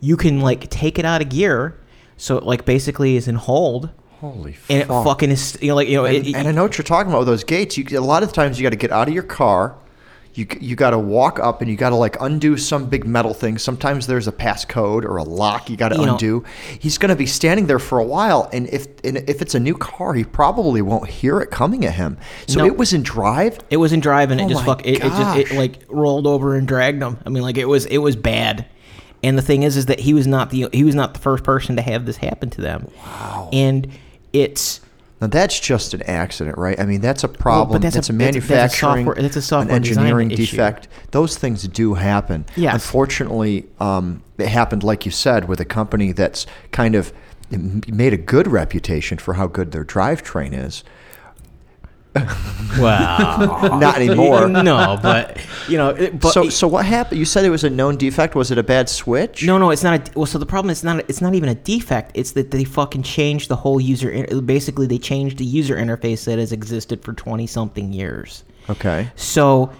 you 0.00 0.18
can 0.18 0.40
like 0.40 0.68
take 0.68 0.98
it 0.98 1.06
out 1.06 1.22
of 1.22 1.30
gear, 1.30 1.78
so 2.18 2.36
it 2.36 2.44
like 2.44 2.66
basically 2.66 3.16
is 3.16 3.26
in 3.26 3.36
hold, 3.36 3.88
Holy 4.22 4.56
and 4.70 4.80
it 4.82 4.86
fuck. 4.86 5.04
fucking 5.04 5.30
is 5.32 5.58
you 5.60 5.68
know 5.68 5.74
like 5.74 5.88
you 5.88 5.96
know 5.96 6.04
And, 6.06 6.26
it, 6.26 6.34
and 6.36 6.46
I 6.48 6.52
know 6.52 6.62
what 6.62 6.78
you're 6.78 6.84
talking 6.84 7.10
about 7.10 7.18
with 7.18 7.28
those 7.28 7.44
gates. 7.44 7.76
You 7.76 7.84
a 7.98 8.00
lot 8.00 8.22
of 8.22 8.32
times 8.32 8.58
you 8.58 8.62
got 8.62 8.70
to 8.70 8.76
get 8.76 8.90
out 8.92 9.08
of 9.08 9.12
your 9.14 9.24
car. 9.24 9.74
You 10.34 10.46
you 10.60 10.76
got 10.76 10.90
to 10.90 10.98
walk 10.98 11.38
up 11.40 11.60
and 11.60 11.68
you 11.70 11.76
got 11.76 11.90
to 11.90 11.96
like 11.96 12.16
undo 12.20 12.56
some 12.56 12.86
big 12.88 13.04
metal 13.04 13.34
thing. 13.34 13.58
Sometimes 13.58 14.06
there's 14.06 14.26
a 14.28 14.32
passcode 14.32 15.04
or 15.04 15.16
a 15.18 15.24
lock 15.24 15.68
you 15.68 15.76
got 15.76 15.90
to 15.90 15.96
You 15.98 16.06
know- 16.06 16.12
undo. 16.12 16.44
He's 16.78 16.96
going 16.98 17.10
to 17.10 17.16
be 17.16 17.26
standing 17.26 17.66
there 17.66 17.80
for 17.80 17.98
a 17.98 18.04
while, 18.04 18.48
and 18.52 18.66
if 18.70 18.86
and 19.04 19.18
if 19.28 19.42
it's 19.42 19.54
a 19.54 19.60
new 19.60 19.74
car, 19.74 20.14
he 20.14 20.24
probably 20.24 20.80
won't 20.80 21.10
hear 21.10 21.40
it 21.40 21.50
coming 21.50 21.84
at 21.84 21.94
him. 21.94 22.16
So 22.46 22.60
No. 22.60 22.66
it 22.66 22.78
was 22.78 22.92
in 22.94 23.02
drive. 23.02 23.58
It 23.70 23.76
was 23.78 23.92
in 23.92 24.00
drive 24.00 24.30
and 24.30 24.40
Oh 24.40 24.46
it 24.46 24.48
just 24.50 24.64
fuck 24.64 24.86
it, 24.86 24.94
it 24.96 25.02
just 25.02 25.36
it 25.36 25.52
like 25.56 25.80
rolled 25.88 26.26
over 26.26 26.54
and 26.56 26.66
dragged 26.66 27.02
him. 27.02 27.18
I 27.26 27.28
mean 27.28 27.42
like 27.42 27.58
it 27.58 27.66
was 27.68 27.84
it 27.86 27.98
was 27.98 28.14
bad. 28.16 28.66
And 29.24 29.36
the 29.36 29.42
thing 29.42 29.64
is 29.64 29.76
is 29.76 29.86
that 29.86 30.00
he 30.00 30.14
was 30.14 30.26
not 30.26 30.48
the 30.50 30.68
he 30.72 30.82
was 30.84 30.94
not 30.94 31.12
the 31.12 31.20
first 31.20 31.44
person 31.44 31.76
to 31.76 31.82
have 31.82 32.06
this 32.06 32.16
happen 32.16 32.48
to 32.50 32.60
them. 32.62 32.88
Wow. 33.04 33.50
And 33.52 33.88
it's 34.32 34.80
Now 35.20 35.26
that's 35.28 35.58
just 35.60 35.94
an 35.94 36.02
accident, 36.02 36.58
right? 36.58 36.78
I 36.80 36.84
mean, 36.86 37.00
that's 37.00 37.22
a 37.24 37.28
problem. 37.28 37.80
that's 37.80 37.94
that's, 37.94 38.08
a- 38.10 38.12
a, 38.12 38.16
a- 38.16 38.18
that's 38.18 38.34
a 38.34 38.40
manufacturing, 38.40 39.06
software- 39.06 39.22
that's 39.22 39.36
a 39.36 39.42
software 39.42 39.76
an 39.76 39.82
engineering 39.84 40.30
issue. 40.30 40.46
defect. 40.46 40.88
Those 41.12 41.36
things 41.38 41.66
do 41.68 41.94
happen. 41.94 42.44
Yes. 42.56 42.74
Unfortunately, 42.74 43.66
um, 43.78 44.22
it 44.38 44.48
happened, 44.48 44.82
like 44.82 45.04
you 45.04 45.12
said, 45.12 45.48
with 45.48 45.60
a 45.60 45.64
company 45.64 46.12
that's 46.12 46.46
kind 46.72 46.94
of 46.94 47.12
made 47.88 48.12
a 48.12 48.16
good 48.16 48.48
reputation 48.48 49.18
for 49.18 49.34
how 49.34 49.46
good 49.46 49.72
their 49.72 49.84
drivetrain 49.84 50.52
is. 50.54 50.82
Wow. 52.78 53.78
Not 53.80 53.96
anymore. 53.96 54.48
no, 54.48 54.98
but 55.02 55.38
you 55.68 55.76
know, 55.78 55.90
it, 55.90 56.18
but 56.20 56.32
so, 56.32 56.48
so 56.48 56.68
what 56.68 56.84
happened? 56.84 57.18
You 57.18 57.24
said 57.24 57.44
it 57.44 57.50
was 57.50 57.64
a 57.64 57.70
known 57.70 57.96
defect. 57.96 58.34
Was 58.34 58.50
it 58.50 58.58
a 58.58 58.62
bad 58.62 58.88
switch? 58.88 59.44
No, 59.44 59.58
no, 59.58 59.70
it's 59.70 59.82
not 59.82 60.08
a. 60.08 60.12
Well, 60.18 60.26
so 60.26 60.38
the 60.38 60.46
problem 60.46 60.70
is 60.70 60.84
not. 60.84 61.00
It's 61.08 61.20
not 61.20 61.34
even 61.34 61.48
a 61.48 61.54
defect. 61.54 62.12
It's 62.14 62.32
that 62.32 62.50
they 62.50 62.64
fucking 62.64 63.02
changed 63.02 63.48
the 63.48 63.56
whole 63.56 63.80
user. 63.80 64.10
in- 64.10 64.44
Basically, 64.46 64.86
they 64.86 64.98
changed 64.98 65.38
the 65.38 65.44
user 65.44 65.76
interface 65.76 66.24
that 66.24 66.38
has 66.38 66.52
existed 66.52 67.02
for 67.02 67.12
twenty 67.12 67.46
something 67.46 67.92
years. 67.92 68.44
Okay. 68.70 69.10
So, 69.16 69.72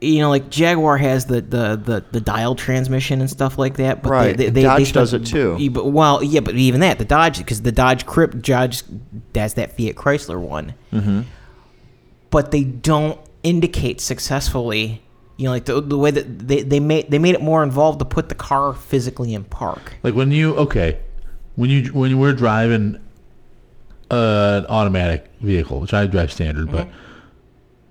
you 0.00 0.18
know, 0.20 0.28
like 0.28 0.50
Jaguar 0.50 0.96
has 0.98 1.26
the 1.26 1.40
the 1.40 1.76
the, 1.76 2.04
the 2.12 2.20
dial 2.20 2.54
transmission 2.54 3.20
and 3.20 3.30
stuff 3.30 3.58
like 3.58 3.76
that. 3.76 4.02
But 4.02 4.10
Right, 4.10 4.36
They, 4.36 4.44
they, 4.46 4.50
they, 4.50 4.62
Dodge 4.62 4.82
spent- 4.88 4.94
does 4.94 5.12
it 5.14 5.24
too. 5.26 5.56
Yeah, 5.58 5.70
but, 5.70 5.86
well, 5.86 6.22
yeah, 6.22 6.40
but 6.40 6.54
even 6.54 6.80
that, 6.80 6.98
the 6.98 7.04
Dodge, 7.04 7.38
because 7.38 7.62
the 7.62 7.72
Dodge 7.72 8.04
Crypt, 8.06 8.42
Dodge, 8.42 8.82
that's 9.32 9.54
that 9.54 9.76
Fiat 9.76 9.94
Chrysler 9.94 10.38
one. 10.38 10.74
Mm-hmm. 10.92 11.22
But 12.30 12.50
they 12.50 12.64
don't 12.64 13.18
indicate 13.42 14.00
successfully. 14.00 15.02
You 15.36 15.44
know, 15.46 15.50
like 15.50 15.66
the, 15.66 15.80
the 15.80 15.98
way 15.98 16.10
that 16.10 16.48
they, 16.48 16.62
they 16.62 16.80
made 16.80 17.10
they 17.10 17.18
made 17.18 17.34
it 17.34 17.42
more 17.42 17.62
involved 17.62 17.98
to 17.98 18.04
put 18.04 18.28
the 18.28 18.34
car 18.34 18.72
physically 18.72 19.34
in 19.34 19.44
park. 19.44 19.94
Like 20.02 20.14
when 20.14 20.30
you 20.32 20.54
okay, 20.56 20.98
when 21.56 21.68
you 21.70 21.88
when 21.92 22.10
you 22.10 22.18
were 22.18 22.32
driving 22.32 22.96
uh, 24.10 24.62
an 24.64 24.66
automatic 24.66 25.30
vehicle, 25.40 25.80
which 25.80 25.92
I 25.94 26.06
drive 26.06 26.32
standard, 26.32 26.70
but 26.70 26.86
Mm-hmm. 26.86 26.96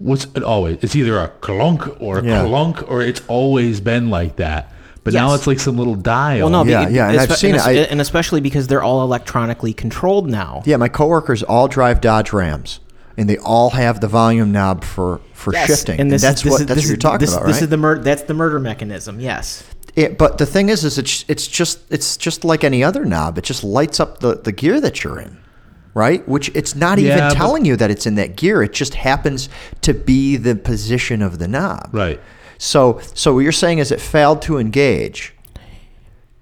what's 0.10 0.26
it 0.36 0.44
always? 0.44 0.78
It's 0.82 0.96
either 0.96 1.18
a 1.20 1.28
clunk 1.28 2.02
or 2.02 2.20
a 2.20 2.24
Yeah. 2.26 2.46
clunk, 2.46 2.90
or 2.90 3.02
it's 3.02 3.22
always 3.28 3.80
been 3.82 4.10
like 4.10 4.38
that. 4.38 4.72
But 5.04 5.14
now 5.14 5.36
it's 5.36 5.46
like 5.46 5.60
some 5.60 5.78
little 5.78 5.94
dial. 5.96 6.50
Well, 6.50 6.64
no, 6.66 6.70
Yeah, 6.72 6.88
be- 6.88 6.96
yeah, 6.96 7.10
and 7.12 7.20
I've 7.20 7.38
seen 7.38 7.52
and 7.56 7.60
it. 7.60 7.68
I- 7.68 7.92
and 7.92 8.02
especially 8.02 8.42
because 8.42 8.66
they're 8.68 8.82
all 8.82 9.04
electronically 9.04 9.72
controlled 9.72 10.28
now. 10.30 10.64
Yeah, 10.66 10.78
my 10.78 10.90
coworkers 10.90 11.44
all 11.44 11.68
drive 11.68 12.02
Dodge 12.02 12.34
Rams, 12.34 12.80
and 13.18 13.30
they 13.30 13.38
all 13.38 13.70
have 13.72 14.00
the 14.02 14.08
volume 14.08 14.52
knob 14.52 14.84
for 14.84 15.22
for 15.34 15.54
Yes, 15.54 15.68
shifting. 15.68 16.00
And, 16.00 16.12
this 16.12 16.22
that's 16.22 16.40
is, 16.40 16.44
this 16.44 16.52
what 16.52 16.62
is, 16.62 16.68
that's 16.68 16.76
this 16.82 16.86
what 16.86 16.88
you're 16.90 16.96
is- 16.98 17.02
talking 17.02 17.20
this, 17.20 17.34
about, 17.36 17.46
This 17.48 17.56
right? 17.58 17.64
is 17.64 17.70
the 17.70 17.78
murder. 17.78 18.02
That's 18.04 18.22
the 18.24 18.34
murder 18.34 18.60
mechanism. 18.60 19.20
Yes. 19.20 19.64
It, 19.96 20.18
but 20.18 20.38
the 20.38 20.46
thing 20.46 20.70
is, 20.70 20.84
is 20.84 20.98
it's 20.98 21.24
it's 21.28 21.48
just 21.48 21.80
it's 21.90 22.18
just 22.18 22.44
like 22.44 22.64
any 22.64 22.84
other 22.84 23.06
knob. 23.06 23.38
It 23.38 23.44
just 23.46 23.64
lights 23.64 24.00
up 24.00 24.20
the, 24.20 24.36
the 24.36 24.52
gear 24.52 24.82
that 24.82 25.04
you're 25.04 25.20
in, 25.20 25.38
right? 25.94 26.28
Which 26.28 26.50
it's 26.56 26.76
not 26.76 26.98
Yeah, 27.00 27.08
even 27.16 27.20
but- 27.30 27.34
telling 27.36 27.64
you 27.66 27.76
that 27.78 27.90
it's 27.92 28.06
in 28.06 28.16
that 28.16 28.36
gear. 28.36 28.62
It 28.64 28.74
just 28.74 28.96
happens 28.96 29.48
to 29.82 29.94
be 29.94 30.36
the 30.38 30.56
position 30.56 31.22
of 31.22 31.40
the 31.40 31.48
knob. 31.48 31.90
right. 31.94 32.20
So 32.58 33.00
so 33.14 33.34
what 33.34 33.42
you're 33.42 33.52
saying 33.52 33.80
is 33.80 33.92
it 33.92 34.02
failed 34.02 34.42
to 34.44 34.58
engage 34.58 35.35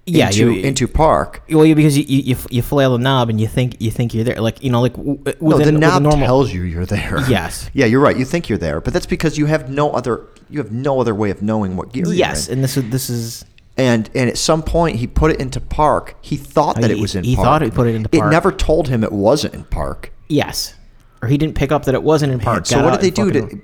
Yeah. 0.06 0.26
into 0.26 0.52
you, 0.52 0.62
into 0.62 0.86
park. 0.86 1.42
well, 1.50 1.64
you, 1.64 1.74
because 1.74 1.96
you, 1.96 2.04
you 2.06 2.22
you 2.22 2.36
you 2.50 2.62
flail 2.62 2.92
the 2.92 2.98
knob 2.98 3.30
and 3.30 3.40
you 3.40 3.46
think 3.48 3.80
you 3.80 3.90
think 3.90 4.12
you're 4.12 4.24
there. 4.24 4.40
Like 4.40 4.62
you 4.62 4.70
know, 4.70 4.82
like 4.82 4.94
w- 4.96 5.18
No, 5.40 5.58
the 5.58 5.72
knob 5.72 6.02
normal. 6.02 6.26
tells 6.26 6.52
you 6.52 6.62
you're 6.62 6.84
there. 6.86 7.18
Yes. 7.28 7.70
Yeah, 7.72 7.86
you're 7.86 8.00
right. 8.00 8.16
You 8.16 8.24
think 8.26 8.48
you're 8.48 8.58
there, 8.58 8.80
but 8.80 8.92
that's 8.92 9.06
because 9.06 9.38
you 9.38 9.46
have 9.46 9.70
no 9.70 9.90
other 9.92 10.26
you 10.50 10.58
have 10.58 10.70
no 10.72 11.00
other 11.00 11.14
way 11.14 11.30
of 11.30 11.40
knowing 11.40 11.76
what 11.76 11.92
gear 11.92 12.04
yes, 12.12 12.48
and 12.48 12.62
this 12.62 12.76
is 12.76 12.90
this 12.90 13.08
is 13.08 13.44
And 13.78 14.10
and 14.14 14.28
at 14.28 14.36
some 14.36 14.62
point 14.62 14.96
he 14.96 15.06
put 15.06 15.30
it 15.30 15.40
into 15.40 15.58
park. 15.60 16.16
He 16.20 16.36
thought 16.36 16.76
that 16.82 16.90
He- 16.90 16.98
it 16.98 17.00
was 17.00 17.14
in 17.14 17.24
he 17.24 17.34
park. 17.34 17.46
thought 17.46 17.62
he 17.62 17.70
put 17.70 17.86
it 17.86 17.94
into 17.94 18.10
It 18.12 18.24
never 18.28 18.52
told 18.52 18.88
him 18.88 19.02
it 19.04 19.12
wasn't 19.12 19.54
in 19.54 19.64
park. 19.64 20.12
yes, 20.28 20.74
or 21.22 21.28
he 21.28 21.38
didn't 21.38 21.54
pick 21.54 21.72
up 21.72 21.86
that 21.86 21.94
it 21.94 22.02
wasn't 22.02 22.30
in 22.32 22.38
Man, 22.38 22.44
park. 22.44 22.66
so 22.66 22.84
what 22.84 23.00
did 23.00 23.00
they 23.00 23.10
do 23.10 23.30
to? 23.32 23.58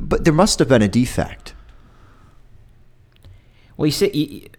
But 0.00 0.24
there 0.24 0.34
must 0.34 0.58
have 0.58 0.68
been 0.68 0.82
a 0.82 0.88
defect. 0.88 1.54
Well, 3.80 3.86
you 3.86 3.92
see, 3.92 4.10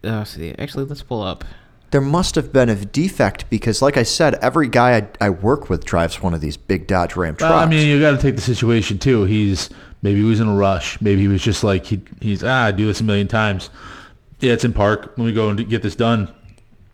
you, 0.03 0.09
uh, 0.09 0.23
see, 0.23 0.55
actually, 0.57 0.85
let's 0.85 1.03
pull 1.03 1.21
up. 1.21 1.45
There 1.91 2.01
must 2.01 2.33
have 2.33 2.51
been 2.51 2.69
a 2.69 2.75
defect 2.75 3.47
because, 3.51 3.79
like 3.79 3.95
I 3.95 4.01
said, 4.01 4.33
every 4.41 4.67
guy 4.67 4.97
I, 4.97 5.07
I 5.27 5.29
work 5.29 5.69
with 5.69 5.85
drives 5.85 6.23
one 6.23 6.33
of 6.33 6.41
these 6.41 6.57
big 6.57 6.87
Dodge 6.87 7.15
Ram 7.15 7.35
trucks. 7.35 7.51
Well, 7.51 7.59
I 7.59 7.67
mean, 7.67 7.87
you 7.87 8.01
got 8.01 8.11
to 8.11 8.17
take 8.17 8.35
the 8.35 8.41
situation 8.41 8.97
too. 8.97 9.25
He's 9.25 9.69
maybe 10.01 10.21
he 10.21 10.25
was 10.25 10.39
in 10.39 10.47
a 10.47 10.55
rush. 10.55 10.99
Maybe 11.01 11.21
he 11.21 11.27
was 11.27 11.43
just 11.43 11.63
like 11.63 11.85
he, 11.85 12.01
he's 12.19 12.43
ah, 12.43 12.65
I 12.65 12.71
do 12.71 12.87
this 12.87 12.99
a 12.99 13.03
million 13.03 13.27
times. 13.27 13.69
Yeah, 14.39 14.53
it's 14.53 14.63
in 14.63 14.73
park. 14.73 15.13
Let 15.17 15.25
me 15.25 15.33
go 15.33 15.49
and 15.49 15.69
get 15.69 15.83
this 15.83 15.95
done. 15.95 16.33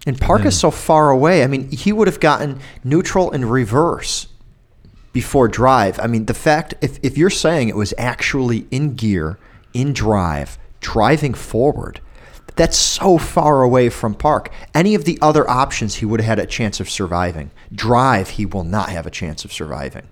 And 0.06 0.20
Park 0.20 0.44
is 0.44 0.60
so 0.60 0.70
far 0.70 1.12
away. 1.12 1.46
I 1.46 1.48
mean, 1.48 1.72
he 1.72 1.94
would 1.94 2.10
have 2.10 2.20
gotten 2.20 2.60
neutral 2.84 3.32
and 3.32 3.50
reverse 3.50 4.28
before 5.14 5.48
drive. 5.48 5.98
I 6.02 6.08
mean, 6.08 6.26
the 6.26 6.34
fact 6.34 6.74
if 6.82 7.00
if 7.02 7.18
you're 7.18 7.30
saying 7.30 7.70
it 7.70 7.78
was 7.78 7.94
actually 7.98 8.68
in 8.70 8.96
gear, 8.96 9.40
in 9.74 9.94
drive, 9.94 10.58
driving 10.82 11.34
forward, 11.34 12.02
that's 12.58 12.78
so 12.78 13.18
far 13.18 13.62
away 13.62 13.90
from 13.90 14.14
Park. 14.16 14.52
Any 14.74 14.96
of 14.96 15.06
the 15.06 15.18
other 15.22 15.50
options, 15.50 15.96
he 15.96 16.06
would 16.06 16.20
have 16.20 16.28
had 16.28 16.40
a 16.40 16.46
chance 16.46 16.80
of 16.80 16.90
surviving. 16.90 17.52
Drive, 17.74 18.30
he 18.32 18.46
will 18.46 18.64
not 18.64 18.90
have 18.90 19.06
a 19.06 19.12
chance 19.12 19.46
of 19.46 19.54
surviving. 19.54 20.08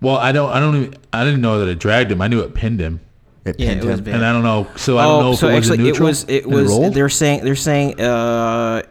Well, 0.00 0.16
I 0.16 0.32
don't. 0.32 0.50
I 0.50 0.60
don't. 0.60 0.76
Even, 0.76 0.94
I 1.12 1.24
didn't 1.24 1.40
know 1.40 1.58
that 1.60 1.68
it 1.68 1.78
dragged 1.78 2.10
him. 2.12 2.22
I 2.22 2.28
knew 2.28 2.40
it 2.40 2.54
pinned 2.54 2.80
him, 2.80 3.00
It 3.44 3.58
Yeah, 3.58 3.70
pinned 3.74 3.84
it 3.84 3.88
him. 3.88 4.04
bad. 4.04 4.14
and 4.14 4.24
I 4.24 4.32
don't 4.32 4.44
know. 4.44 4.68
So 4.76 4.96
I 4.96 5.02
don't 5.04 5.22
know 5.24 5.32
if 5.32 5.38
so 5.40 5.48
it 5.48 5.54
was 5.56 5.70
actually, 5.70 5.82
a 5.84 5.86
neutral. 5.88 6.06
it 6.06 6.10
was 6.10 6.24
it 6.28 6.46
was 6.46 6.68
rolled? 6.70 6.94
they're 6.94 7.08
saying 7.08 7.42
they're 7.44 7.56
saying 7.56 8.00
uh, 8.00 8.82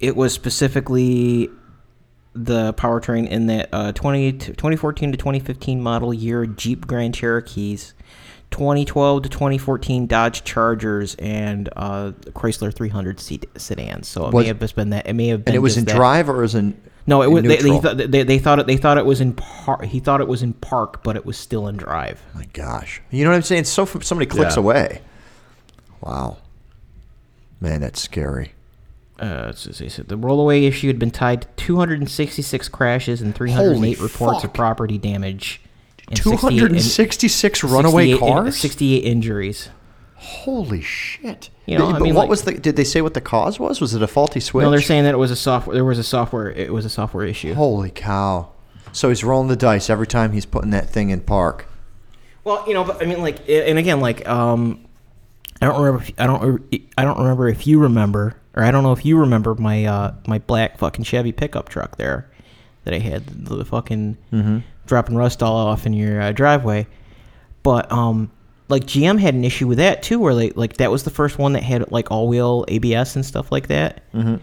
it 0.00 0.16
was 0.16 0.32
specifically 0.32 1.50
the 2.36 2.74
powertrain 2.74 3.28
in 3.28 3.46
that 3.46 3.68
uh, 3.72 3.92
20, 3.92 4.32
2014 4.32 5.12
to 5.12 5.16
2015 5.18 5.80
model 5.80 6.12
year 6.12 6.46
Jeep 6.46 6.86
Grand 6.86 7.14
Cherokees, 7.14 7.94
2012 8.50 9.22
to 9.24 9.28
2014 9.28 10.06
Dodge 10.06 10.44
Chargers, 10.44 11.14
and 11.16 11.68
uh, 11.76 12.12
Chrysler 12.30 12.72
300 12.74 13.18
seat 13.20 13.46
sedans. 13.56 14.06
So 14.08 14.26
it 14.28 14.32
Was- 14.34 14.42
may 14.44 14.48
have 14.48 14.60
just 14.60 14.76
been 14.76 14.90
that. 14.90 15.06
It 15.06 15.14
may 15.14 15.28
have 15.28 15.44
been. 15.44 15.52
And 15.52 15.56
it 15.56 15.60
was 15.60 15.76
in 15.76 15.84
that. 15.86 15.96
drive 15.96 16.28
or 16.28 16.38
was 16.42 16.54
in 16.54 16.80
No, 17.06 17.22
it 17.22 17.26
in 17.26 17.32
was. 17.32 17.42
They, 17.42 17.56
they, 17.56 17.78
thought, 17.80 17.96
they, 17.96 18.22
they 18.22 18.38
thought 18.38 18.58
it. 18.60 18.66
They 18.66 18.76
thought 18.76 18.96
it 18.98 19.06
was 19.06 19.20
in 19.20 19.32
park. 19.34 19.84
He 19.84 19.98
thought 20.00 20.20
it 20.20 20.28
was 20.28 20.42
in 20.42 20.52
park, 20.54 21.02
but 21.02 21.16
it 21.16 21.26
was 21.26 21.36
still 21.36 21.66
in 21.66 21.76
drive. 21.76 22.22
My 22.34 22.46
gosh, 22.52 23.02
you 23.10 23.24
know 23.24 23.30
what 23.30 23.36
I'm 23.36 23.42
saying? 23.42 23.64
So 23.64 23.84
from 23.86 24.02
so 24.02 24.14
many 24.14 24.26
clicks 24.26 24.54
Yeah. 24.56 24.60
away. 24.62 25.02
Wow, 26.00 26.36
man, 27.60 27.80
that's 27.80 28.00
scary. 28.00 28.52
Uh, 29.18 29.52
so 29.52 29.70
they 29.70 29.88
said 29.88 30.08
the 30.08 30.18
rollaway 30.18 30.66
issue 30.66 30.88
had 30.88 30.98
been 30.98 31.10
tied 31.10 31.42
to 31.42 31.48
266 31.56 32.68
crashes 32.68 33.22
and 33.22 33.32
308 33.34 33.74
Holy 33.74 33.94
reports 33.94 34.38
fuck. 34.38 34.44
of 34.44 34.52
property 34.52 34.98
damage. 34.98 35.60
And 36.08 36.18
68 36.18 36.30
Two 36.30 36.36
hundred 36.36 36.72
and 36.72 36.82
sixty-six 36.82 37.64
runaway 37.64 38.10
68 38.12 38.18
cars. 38.20 38.56
68 38.56 38.98
injuries. 39.04 39.68
Holy 40.16 40.80
shit! 40.80 41.50
You 41.66 41.78
know, 41.78 41.90
But- 41.92 41.96
I 41.96 41.98
mean, 42.00 42.14
what 42.14 42.22
like- 42.22 42.28
was 42.30 42.42
the? 42.42 42.52
Did 42.54 42.76
they 42.76 42.84
say 42.84 43.00
what 43.02 43.14
the 43.14 43.20
cause 43.20 43.60
was? 43.60 43.80
Was 43.80 43.94
it 43.94 44.02
a 44.02 44.06
faulty 44.06 44.40
switch? 44.40 44.62
No, 44.64 44.70
they're 44.70 44.80
saying 44.80 45.04
that 45.04 45.14
it 45.14 45.18
was 45.18 45.30
a 45.30 45.36
software. 45.36 45.74
There 45.74 45.84
was 45.84 45.98
a 45.98 46.02
software. 46.04 46.50
It 46.50 46.72
was 46.72 46.84
a 46.84 46.90
software 46.90 47.26
issue. 47.26 47.52
Holy 47.54 47.90
cow! 47.90 48.50
So 48.92 49.08
he's 49.10 49.22
rolling 49.24 49.48
the 49.48 49.56
dice 49.56 49.90
every 49.90 50.06
time 50.06 50.32
he's 50.32 50.46
putting 50.46 50.70
that 50.70 50.88
thing 50.88 51.10
in 51.10 51.20
park. 51.20 51.66
Well, 52.44 52.64
you 52.66 52.74
know, 52.74 52.84
but 52.84 53.02
I 53.02 53.06
mean, 53.06 53.20
like, 53.22 53.46
and 53.48 53.78
again, 53.78 54.00
like, 54.00 54.26
um, 54.28 54.84
I 55.60 55.66
don't 55.66 55.80
remember. 55.82 56.02
If, 56.06 56.12
I 56.18 56.26
don't. 56.26 56.74
I 56.96 57.04
don't 57.04 57.18
remember 57.18 57.48
if 57.48 57.66
you 57.66 57.80
remember, 57.80 58.36
or 58.54 58.62
I 58.62 58.70
don't 58.70 58.82
know 58.82 58.92
if 58.92 59.04
you 59.04 59.18
remember 59.18 59.54
my 59.56 59.84
uh 59.84 60.14
my 60.26 60.38
black 60.38 60.78
fucking 60.78 61.04
Chevy 61.04 61.32
pickup 61.32 61.68
truck 61.68 61.96
there 61.96 62.30
that 62.84 62.94
I 62.94 62.98
had 62.98 63.26
the, 63.26 63.56
the 63.56 63.64
fucking 63.64 64.16
dropping 64.86 65.16
rust 65.16 65.42
all 65.42 65.56
off 65.56 65.86
in 65.86 65.92
your 65.92 66.20
uh, 66.20 66.32
driveway. 66.32 66.86
But 67.62 67.90
um, 67.90 68.30
like 68.68 68.84
GM 68.84 69.18
had 69.18 69.34
an 69.34 69.44
issue 69.44 69.66
with 69.66 69.78
that 69.78 70.02
too, 70.02 70.18
where 70.18 70.34
like 70.34 70.56
like 70.56 70.76
that 70.78 70.90
was 70.90 71.04
the 71.04 71.10
first 71.10 71.38
one 71.38 71.52
that 71.52 71.62
had 71.62 71.90
like 71.90 72.10
all 72.10 72.28
wheel 72.28 72.64
ABS 72.68 73.16
and 73.16 73.24
stuff 73.24 73.50
like 73.52 73.68
that. 73.68 74.02
Mm-hmm. 74.12 74.36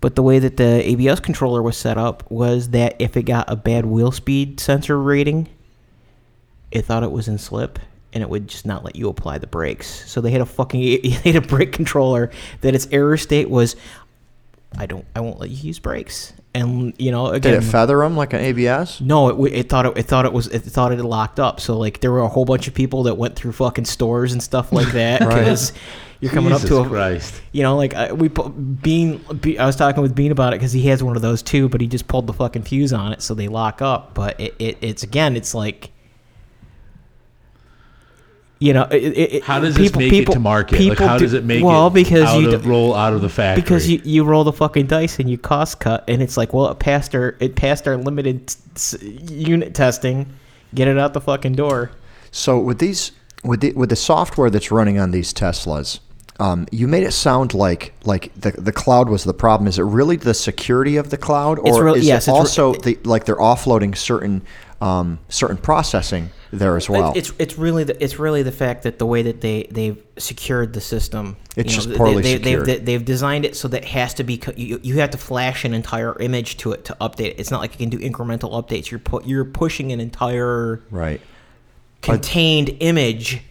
But 0.00 0.14
the 0.14 0.22
way 0.22 0.38
that 0.38 0.56
the 0.56 0.88
ABS 0.88 1.20
controller 1.20 1.62
was 1.62 1.76
set 1.76 1.96
up 1.96 2.30
was 2.30 2.70
that 2.70 2.96
if 2.98 3.16
it 3.16 3.22
got 3.22 3.50
a 3.50 3.56
bad 3.56 3.86
wheel 3.86 4.12
speed 4.12 4.60
sensor 4.60 5.00
rating, 5.00 5.48
it 6.70 6.82
thought 6.82 7.02
it 7.02 7.10
was 7.10 7.28
in 7.28 7.38
slip 7.38 7.78
and 8.12 8.22
it 8.22 8.30
would 8.30 8.48
just 8.48 8.66
not 8.66 8.84
let 8.84 8.96
you 8.96 9.08
apply 9.08 9.38
the 9.38 9.46
brakes. 9.46 10.08
So 10.10 10.20
they 10.20 10.30
had 10.30 10.40
a 10.40 10.46
fucking 10.46 10.80
they 11.02 11.32
had 11.32 11.36
a 11.36 11.46
brake 11.46 11.72
controller 11.72 12.30
that 12.60 12.74
its 12.74 12.86
error 12.90 13.16
state 13.16 13.50
was 13.50 13.76
I 14.76 14.86
don't 14.86 15.04
I 15.14 15.20
won't 15.20 15.40
let 15.40 15.50
you 15.50 15.56
use 15.56 15.78
brakes. 15.78 16.32
And 16.56 16.94
you 16.98 17.10
know 17.10 17.32
Did 17.38 17.46
it 17.54 17.62
feather 17.62 17.98
them 17.98 18.16
like 18.16 18.32
an 18.32 18.40
ABS? 18.40 19.00
no, 19.00 19.44
it, 19.44 19.52
it 19.52 19.68
thought 19.68 19.86
it, 19.86 19.98
it 19.98 20.04
thought 20.04 20.24
it 20.24 20.32
was 20.32 20.46
it 20.48 20.60
thought 20.60 20.92
it 20.92 20.96
had 20.96 21.04
locked 21.04 21.38
up. 21.38 21.60
So 21.60 21.76
like 21.78 22.00
there 22.00 22.10
were 22.10 22.20
a 22.20 22.28
whole 22.28 22.44
bunch 22.44 22.66
of 22.68 22.74
people 22.74 23.02
that 23.04 23.16
went 23.16 23.36
through 23.36 23.52
fucking 23.52 23.84
stores 23.84 24.32
and 24.32 24.42
stuff 24.42 24.72
like 24.72 24.90
that 24.92 25.20
Right. 25.20 25.38
because 25.38 25.72
you're 26.20 26.32
coming 26.32 26.50
Jesus 26.50 26.64
up 26.64 26.68
to 26.68 26.76
a 26.82 26.88
Christ. 26.88 27.34
you 27.52 27.62
know 27.62 27.76
like 27.76 27.92
I, 27.94 28.12
we 28.12 28.30
pu- 28.30 28.48
Bean, 28.48 29.22
Be- 29.40 29.58
I 29.58 29.66
was 29.66 29.76
talking 29.76 30.02
with 30.02 30.14
Bean 30.14 30.32
about 30.32 30.54
it 30.54 30.56
because 30.60 30.72
he 30.72 30.82
has 30.86 31.02
one 31.02 31.14
of 31.14 31.20
those 31.22 31.42
too, 31.42 31.68
but 31.68 31.80
he 31.82 31.86
just 31.86 32.08
pulled 32.08 32.26
the 32.26 32.32
fucking 32.32 32.62
fuse 32.62 32.92
on 32.92 33.12
it 33.12 33.20
so 33.20 33.34
they 33.34 33.48
lock 33.48 33.82
up. 33.82 34.14
But 34.14 34.40
it, 34.40 34.54
it 34.58 34.78
it's 34.80 35.02
again 35.02 35.36
it's 35.36 35.54
like. 35.54 35.90
You 38.58 38.72
know, 38.72 38.84
it, 38.84 39.02
it, 39.02 39.32
it- 39.34 39.42
How 39.44 39.60
does 39.60 39.76
people- 39.76 40.00
this 40.00 40.08
make 40.08 40.10
people- 40.10 40.32
it 40.32 40.36
to 40.36 40.40
market? 40.40 40.80
Like, 40.80 40.98
how 40.98 41.18
do- 41.18 41.24
does 41.24 41.34
it 41.34 41.44
make 41.44 41.62
well 41.62 41.88
it 41.88 41.92
because 41.94 42.24
out 42.24 42.40
you 42.40 42.52
of, 42.54 42.66
roll 42.66 42.94
out 42.94 43.12
of 43.12 43.20
the 43.20 43.28
factory? 43.28 43.60
because 43.62 43.88
you, 43.88 44.00
you 44.02 44.24
roll 44.24 44.44
the 44.44 44.52
fucking 44.52 44.86
dice 44.86 45.18
and 45.18 45.28
you 45.28 45.36
cost 45.36 45.78
cut 45.78 46.04
and 46.08 46.22
it's 46.22 46.38
like 46.38 46.54
well 46.54 46.70
it 46.70 46.78
passed 46.78 47.14
our 47.14 47.36
it 47.38 47.54
passed 47.54 47.86
our 47.86 47.98
limited 47.98 48.54
s- 48.74 48.96
unit 49.02 49.74
testing 49.74 50.26
get 50.74 50.88
it 50.88 50.96
out 50.96 51.12
the 51.12 51.20
fucking 51.20 51.52
door 51.52 51.90
So 52.30 52.58
with 52.58 52.78
these, 52.78 53.12
with 53.44 53.60
the 53.60 53.72
with 53.74 53.90
the 53.90 53.96
software 53.96 54.48
that's 54.48 54.70
running 54.70 54.98
on 54.98 55.10
these 55.10 55.34
Teslas, 55.34 56.00
um, 56.40 56.66
you 56.72 56.88
made 56.88 57.02
it 57.02 57.12
sound 57.12 57.52
like 57.52 57.92
like 58.04 58.32
the 58.40 58.52
the 58.52 58.72
cloud 58.72 59.08
was 59.10 59.24
the 59.24 59.34
problem. 59.34 59.68
Is 59.68 59.78
it 59.78 59.82
really 59.82 60.16
the 60.16 60.34
security 60.34 60.96
of 60.96 61.10
the 61.10 61.16
cloud, 61.18 61.58
It's 61.64 61.76
or 61.76 61.84
really- 61.84 62.00
is 62.00 62.06
yes, 62.06 62.26
it 62.26 62.30
it's 62.30 62.34
re- 62.34 62.38
also 62.38 62.72
the 62.74 62.98
like 63.04 63.26
they're 63.26 63.36
offloading 63.36 63.94
certain 63.96 64.42
um, 64.80 65.18
certain 65.28 65.56
processing 65.56 66.30
there 66.52 66.76
as 66.76 66.88
well? 66.88 67.12
It's 67.16 67.32
it's 67.38 67.56
really 67.58 67.84
the 67.84 68.02
it's 68.02 68.18
really 68.18 68.42
the 68.42 68.52
fact 68.52 68.82
that 68.82 68.98
the 68.98 69.06
way 69.06 69.22
that 69.22 69.40
they 69.40 69.66
they've 69.70 70.02
secured 70.18 70.72
the 70.72 70.80
system 70.80 71.36
It's 71.56 71.72
you 71.72 71.76
just 71.76 71.88
they- 71.90 71.96
poorly 71.96 72.22
they, 72.22 72.36
secured. 72.36 72.66
They've, 72.66 72.84
they've 72.84 73.04
designed 73.04 73.44
it 73.44 73.56
so 73.56 73.68
that 73.68 73.82
it 73.82 73.88
has 73.88 74.14
to 74.14 74.24
be 74.24 74.40
you, 74.56 74.80
you 74.82 74.98
have 75.00 75.10
to 75.10 75.18
flash 75.18 75.64
an 75.64 75.74
entire 75.74 76.18
image 76.20 76.56
to 76.58 76.72
it 76.72 76.84
to 76.86 76.96
update 77.00 77.30
it 77.30 77.40
it's 77.40 77.50
not 77.50 77.60
like 77.60 77.72
you 77.72 77.78
can 77.78 77.90
do 77.90 77.98
incremental 77.98 78.52
updates 78.52 78.90
you're 78.90 79.00
put 79.00 79.26
you're 79.26 79.44
pushing 79.44 79.92
an 79.92 80.00
entire 80.00 80.82
right. 80.90 81.20
contained 82.02 82.76
image 82.80 83.42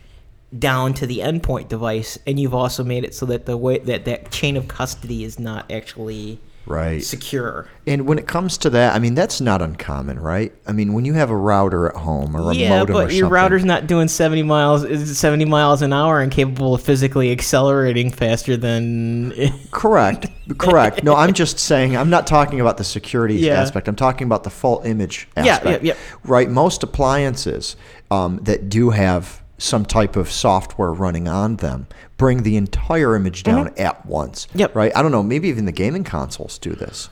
down 0.57 0.93
to 0.93 1.05
the 1.05 1.19
endpoint 1.19 1.67
device 1.67 2.17
and 2.25 2.39
you've 2.39 2.53
also 2.53 2.83
made 2.83 3.03
it 3.03 3.13
so 3.13 3.25
that 3.25 3.45
the 3.45 3.57
way 3.57 3.77
that 3.79 4.05
that 4.05 4.31
chain 4.31 4.55
of 4.55 4.67
custody 4.67 5.23
is 5.23 5.37
not 5.39 5.69
actually 5.71 6.39
Right. 6.65 7.03
secure 7.03 7.67
And 7.87 8.07
when 8.07 8.17
it 8.17 8.27
comes 8.27 8.57
to 8.59 8.69
that, 8.71 8.95
I 8.95 8.99
mean 8.99 9.13
that's 9.13 9.39
not 9.39 9.61
uncommon, 9.61 10.19
right? 10.19 10.51
I 10.67 10.71
mean 10.71 10.93
when 10.93 11.05
you 11.05 11.13
have 11.13 11.29
a 11.29 11.35
router 11.35 11.87
at 11.87 11.95
home 11.95 12.35
or 12.35 12.51
a 12.51 12.55
yeah 12.55 12.69
modem 12.69 12.93
but 12.93 13.07
or 13.07 13.11
your 13.11 13.25
something, 13.25 13.29
router's 13.29 13.65
not 13.65 13.87
doing 13.87 14.07
70 14.07 14.43
miles 14.43 14.83
is 14.83 15.17
70 15.17 15.45
miles 15.45 15.81
an 15.81 15.93
hour 15.93 16.21
and 16.21 16.31
capable 16.31 16.73
of 16.73 16.81
physically 16.81 17.31
accelerating 17.31 18.11
faster 18.11 18.57
than 18.57 19.33
Correct. 19.71 20.27
Correct. 20.57 21.03
No, 21.03 21.15
I'm 21.15 21.33
just 21.33 21.59
saying 21.59 21.95
I'm 21.95 22.09
not 22.09 22.25
talking 22.27 22.59
about 22.61 22.77
the 22.77 22.83
security 22.83 23.35
Yeah. 23.35 23.61
aspect. 23.61 23.87
I'm 23.87 23.95
talking 23.95 24.25
about 24.25 24.43
the 24.43 24.49
full 24.49 24.81
image 24.85 25.27
Yeah, 25.37 25.59
yeah, 25.63 25.79
yeah. 25.81 25.93
Right. 26.23 26.49
Most 26.49 26.83
appliances 26.83 27.75
um, 28.11 28.37
that 28.43 28.69
do 28.69 28.89
have 28.89 29.41
some 29.57 29.85
type 29.85 30.15
of 30.15 30.29
software 30.31 30.91
running 30.91 31.27
on 31.27 31.57
them 31.57 31.87
bring 32.17 32.43
the 32.43 32.57
entire 32.57 33.15
image 33.15 33.43
down 33.43 33.73
at 33.77 34.05
once. 34.05 34.47
Mm-hmm. 34.47 34.59
Yep. 34.59 34.75
Right. 34.75 34.91
I 34.95 35.01
don't 35.01 35.11
know. 35.11 35.23
Maybe 35.23 35.47
even 35.47 35.65
the 35.65 35.71
gaming 35.71 36.03
consoles 36.03 36.57
do 36.57 36.73
this. 36.73 37.09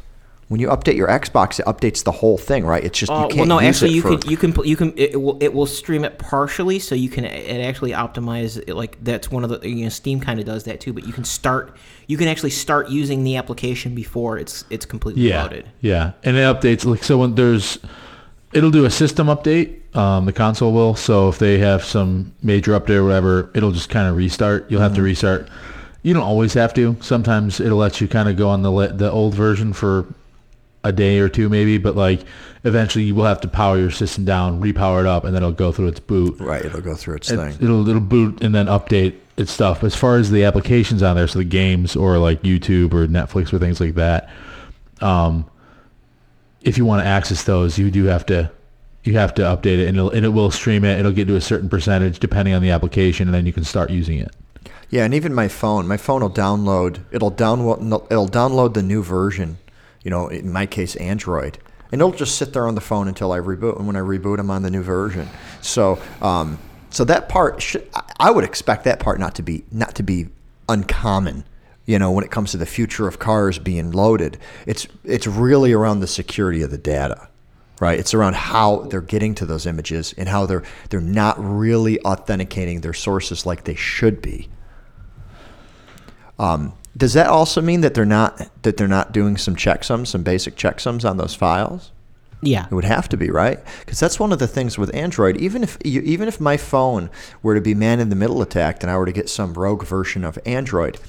When 0.49 0.59
you 0.59 0.67
update 0.67 0.97
your 0.97 1.07
Xbox, 1.07 1.59
it 1.59 1.65
updates 1.65 2.03
the 2.03 2.11
whole 2.11 2.37
thing, 2.37 2.65
right? 2.65 2.83
It's 2.83 2.99
just 2.99 3.09
you 3.09 3.15
Uh, 3.17 3.27
can't 3.27 3.37
well, 3.37 3.45
no, 3.45 3.59
use 3.59 3.77
actually, 3.81 3.91
it 3.91 3.95
you 3.95 4.01
for, 4.01 4.17
can 4.17 4.29
you 4.29 4.37
can 4.37 4.65
you 4.65 4.75
can 4.75 4.89
it, 4.97 5.13
it 5.13 5.21
will 5.21 5.37
it 5.41 5.53
will 5.53 5.65
stream 5.65 6.03
it 6.03 6.19
partially, 6.19 6.79
so 6.79 6.93
you 6.93 7.09
can 7.09 7.23
it 7.25 7.65
actually 7.65 7.91
optimize 7.91 8.57
it, 8.67 8.75
like 8.75 9.01
that's 9.03 9.31
one 9.31 9.43
of 9.43 9.49
the 9.49 9.67
you 9.67 9.83
know 9.85 9.89
Steam 9.89 10.19
kind 10.19 10.39
of 10.39 10.45
does 10.45 10.65
that 10.65 10.79
too. 10.79 10.93
But 10.93 11.07
you 11.07 11.13
can 11.13 11.23
start 11.23 11.75
you 12.07 12.17
can 12.17 12.27
actually 12.27 12.51
start 12.51 12.89
using 12.89 13.23
the 13.23 13.37
application 13.37 13.95
before 13.95 14.37
it's 14.37 14.65
it's 14.69 14.85
completely 14.85 15.23
yeah, 15.23 15.43
loaded. 15.43 15.65
yeah, 15.79 16.11
and 16.23 16.35
it 16.37 16.41
updates 16.41 16.85
like 16.85 17.03
so 17.03 17.19
when 17.19 17.33
there's, 17.35 17.79
it'll 18.51 18.69
do 18.69 18.85
a 18.85 18.91
system 18.91 19.27
update. 19.27 19.79
Um, 19.95 20.25
the 20.25 20.33
console 20.33 20.71
will. 20.73 20.95
So 20.95 21.29
if 21.29 21.37
they 21.37 21.59
have 21.59 21.83
some 21.83 22.33
major 22.41 22.79
update 22.79 22.95
or 22.95 23.03
whatever, 23.03 23.49
it'll 23.53 23.71
just 23.71 23.89
kind 23.89 24.07
of 24.07 24.15
restart. 24.15 24.69
You'll 24.71 24.81
have 24.81 24.95
to 24.95 25.01
restart. 25.03 25.49
You 26.01 26.13
don't 26.13 26.23
always 26.23 26.53
have 26.55 26.73
to. 26.73 26.97
Sometimes 26.99 27.59
it'll 27.59 27.77
let 27.77 28.01
you 28.01 28.07
kind 28.07 28.27
of 28.27 28.35
go 28.35 28.49
on 28.49 28.63
the 28.63 28.71
le- 28.71 28.91
the 28.93 29.11
old 29.11 29.35
version 29.35 29.71
for 29.71 30.05
a 30.83 30.91
day 30.91 31.19
or 31.19 31.29
two 31.29 31.47
maybe, 31.47 31.77
but 31.77 31.95
like 31.95 32.21
eventually 32.65 33.05
you 33.05 33.15
will 33.15 33.23
have 33.25 33.39
to 33.41 33.47
power 33.47 33.77
your 33.77 33.91
system 33.91 34.25
down, 34.25 34.59
repower 34.61 34.99
it 34.99 35.05
up, 35.05 35.23
and 35.23 35.33
then 35.35 35.41
it'll 35.43 35.53
go 35.53 35.71
through 35.71 35.87
its 35.87 35.99
boot. 35.99 36.35
right. 36.39 36.65
It'll 36.65 36.81
go 36.81 36.95
through 36.95 37.15
its 37.17 37.31
It- 37.31 37.37
thing. 37.37 37.55
It'll 37.61 37.87
it'll 37.87 38.01
boot 38.01 38.43
and 38.43 38.53
then 38.53 38.65
update 38.65 39.13
its 39.37 39.51
stuff. 39.51 39.83
As 39.83 39.95
far 39.95 40.17
as 40.17 40.29
the 40.31 40.43
applications 40.43 41.01
on 41.03 41.15
there, 41.15 41.27
so 41.27 41.39
the 41.39 41.45
games 41.45 41.95
or 41.95 42.17
like 42.17 42.41
YouTube 42.41 42.93
or 42.93 43.07
Netflix 43.07 43.53
or 43.53 43.59
things 43.59 43.79
like 43.79 43.95
that, 43.95 44.27
um, 45.01 45.45
if 46.63 46.77
you 46.77 46.83
want 46.85 47.01
to 47.03 47.07
access 47.07 47.43
those, 47.43 47.77
you 47.77 47.89
do 47.91 48.05
have 48.05 48.25
to 48.25 48.49
you 49.03 49.13
have 49.17 49.33
to 49.35 49.41
update 49.41 49.79
it, 49.79 49.87
and, 49.87 49.97
it'll, 49.97 50.09
and 50.11 50.25
it 50.25 50.29
will 50.29 50.51
stream 50.51 50.83
it. 50.83 50.99
It'll 50.99 51.11
get 51.11 51.27
to 51.27 51.35
a 51.35 51.41
certain 51.41 51.69
percentage 51.69 52.19
depending 52.19 52.53
on 52.53 52.61
the 52.61 52.69
application, 52.71 53.27
and 53.27 53.35
then 53.35 53.45
you 53.45 53.53
can 53.53 53.63
start 53.63 53.89
using 53.89 54.19
it. 54.19 54.31
Yeah, 54.89 55.05
and 55.05 55.13
even 55.13 55.33
my 55.33 55.47
phone, 55.47 55.87
my 55.87 55.97
phone 55.97 56.21
will 56.21 56.29
download. 56.29 56.99
It'll 57.11 57.31
download. 57.31 58.05
It'll 58.11 58.27
download 58.29 58.73
the 58.75 58.83
new 58.83 59.03
version. 59.03 59.57
You 60.03 60.11
know, 60.11 60.27
in 60.27 60.51
my 60.51 60.65
case, 60.65 60.95
Android, 60.97 61.57
and 61.91 62.01
it'll 62.01 62.11
just 62.11 62.37
sit 62.37 62.53
there 62.53 62.67
on 62.67 62.75
the 62.75 62.81
phone 62.81 63.07
until 63.07 63.31
I 63.31 63.39
reboot. 63.39 63.77
And 63.77 63.87
when 63.87 63.95
I 63.95 64.01
reboot, 64.01 64.39
I'm 64.39 64.51
on 64.51 64.61
the 64.61 64.69
new 64.69 64.83
version. 64.83 65.29
So, 65.61 65.99
um, 66.21 66.59
so 66.89 67.03
that 67.05 67.27
part, 67.29 67.61
should, 67.61 67.87
I- 68.19 68.29
would 68.31 68.43
expect 68.43 68.83
that 68.83 68.99
part 68.99 69.19
not 69.19 69.33
to 69.35 69.41
be 69.41 69.63
not 69.71 69.95
to 69.95 70.03
be 70.03 70.27
uncommon 70.69 71.43
You 71.85 71.99
know, 71.99 72.11
when 72.11 72.23
it 72.23 72.31
comes 72.31 72.51
to 72.51 72.57
the 72.57 72.65
future 72.65 73.07
of 73.07 73.19
cars 73.19 73.59
being 73.59 73.91
loaded, 73.91 74.37
it's 74.65 74.87
it's 75.03 75.27
really 75.27 75.73
around 75.73 75.99
the 75.99 76.07
security 76.07 76.61
of 76.61 76.71
the 76.71 76.77
data, 76.77 77.27
right? 77.79 77.99
It's 77.99 78.13
around 78.13 78.35
how 78.35 78.81
they're 78.81 79.01
getting 79.01 79.35
to 79.35 79.45
those 79.45 79.65
images 79.65 80.13
and 80.17 80.29
how 80.29 80.45
they're 80.45 80.63
they're 80.89 81.01
not 81.01 81.35
really 81.39 81.99
authenticating 82.01 82.81
their 82.81 82.93
sources 82.93 83.45
like 83.45 83.63
they 83.63 83.75
should 83.75 84.21
be. 84.21 84.49
Um, 86.39 86.73
does 86.95 87.13
that 87.13 87.27
also 87.27 87.61
mean 87.61 87.81
that 87.81 87.93
they're 87.93 88.05
not 88.05 88.49
that 88.61 88.77
they're 88.77 88.87
not 88.87 89.11
doing 89.11 89.37
some 89.37 89.55
checksums, 89.55 90.07
some 90.07 90.23
basic 90.23 90.55
checksums 90.55 91.09
on 91.09 91.17
those 91.17 91.35
files? 91.35 91.91
Yeah. 92.45 92.65
It 92.69 92.73
would 92.73 92.83
have 92.83 93.07
to 93.09 93.17
be 93.17 93.29
right, 93.29 93.59
because 93.79 93.99
that's 93.99 94.19
one 94.19 94.33
of 94.33 94.39
the 94.39 94.47
things 94.47 94.77
with 94.77 94.93
Android. 94.93 95.37
Even 95.37 95.63
if 95.63 95.77
you, 95.83 96.01
even 96.01 96.27
if 96.27 96.41
my 96.41 96.57
phone 96.57 97.09
were 97.41 97.55
to 97.55 97.61
be 97.61 97.73
man-in-the-middle 97.73 98.41
attacked 98.41 98.83
and 98.83 98.91
I 98.91 98.97
were 98.97 99.05
to 99.05 99.11
get 99.13 99.29
some 99.29 99.53
rogue 99.53 99.85
version 99.85 100.25
of 100.25 100.37
Android, 100.45 100.99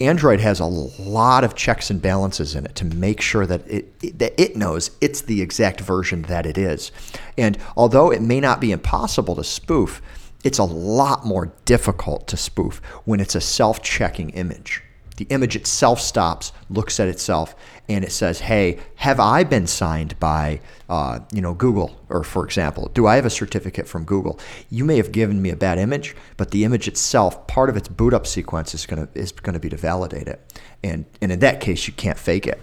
Android 0.00 0.40
has 0.40 0.58
a 0.58 0.64
lot 0.64 1.44
of 1.44 1.54
checks 1.54 1.90
and 1.90 2.02
balances 2.02 2.54
in 2.54 2.64
it 2.64 2.74
to 2.74 2.84
make 2.84 3.20
sure 3.20 3.46
that 3.46 3.66
it, 3.68 3.92
it 4.02 4.18
that 4.18 4.40
it 4.40 4.56
knows 4.56 4.90
it's 5.00 5.20
the 5.20 5.42
exact 5.42 5.80
version 5.80 6.22
that 6.22 6.44
it 6.44 6.58
is. 6.58 6.90
And 7.38 7.56
although 7.76 8.10
it 8.10 8.22
may 8.22 8.40
not 8.40 8.60
be 8.60 8.72
impossible 8.72 9.36
to 9.36 9.44
spoof, 9.44 10.02
it's 10.42 10.58
a 10.58 10.64
lot 10.64 11.24
more 11.24 11.52
difficult 11.66 12.26
to 12.28 12.36
spoof 12.36 12.80
when 13.04 13.20
it's 13.20 13.34
a 13.34 13.40
self-checking 13.40 14.30
image. 14.30 14.82
The 15.20 15.26
image 15.28 15.54
itself 15.54 16.00
stops, 16.00 16.50
looks 16.70 16.98
at 16.98 17.06
itself, 17.06 17.54
and 17.90 18.02
it 18.06 18.10
says, 18.10 18.40
"Hey, 18.40 18.78
have 18.94 19.20
I 19.20 19.44
been 19.44 19.66
signed 19.66 20.18
by, 20.18 20.60
uh, 20.88 21.18
you 21.30 21.42
know, 21.42 21.52
Google? 21.52 22.00
Or 22.08 22.24
for 22.24 22.42
example, 22.42 22.90
do 22.94 23.06
I 23.06 23.16
have 23.16 23.26
a 23.26 23.30
certificate 23.30 23.86
from 23.86 24.04
Google? 24.04 24.40
You 24.70 24.86
may 24.86 24.96
have 24.96 25.12
given 25.12 25.42
me 25.42 25.50
a 25.50 25.56
bad 25.56 25.76
image, 25.76 26.16
but 26.38 26.52
the 26.52 26.64
image 26.64 26.88
itself, 26.88 27.46
part 27.46 27.68
of 27.68 27.76
its 27.76 27.86
boot 27.86 28.14
up 28.14 28.26
sequence 28.26 28.72
is 28.72 28.86
gonna 28.86 29.08
is 29.14 29.30
gonna 29.30 29.58
be 29.60 29.68
to 29.68 29.76
validate 29.76 30.26
it, 30.26 30.40
and 30.82 31.04
and 31.20 31.30
in 31.30 31.40
that 31.40 31.60
case, 31.60 31.86
you 31.86 31.92
can't 31.92 32.18
fake 32.18 32.46
it. 32.46 32.58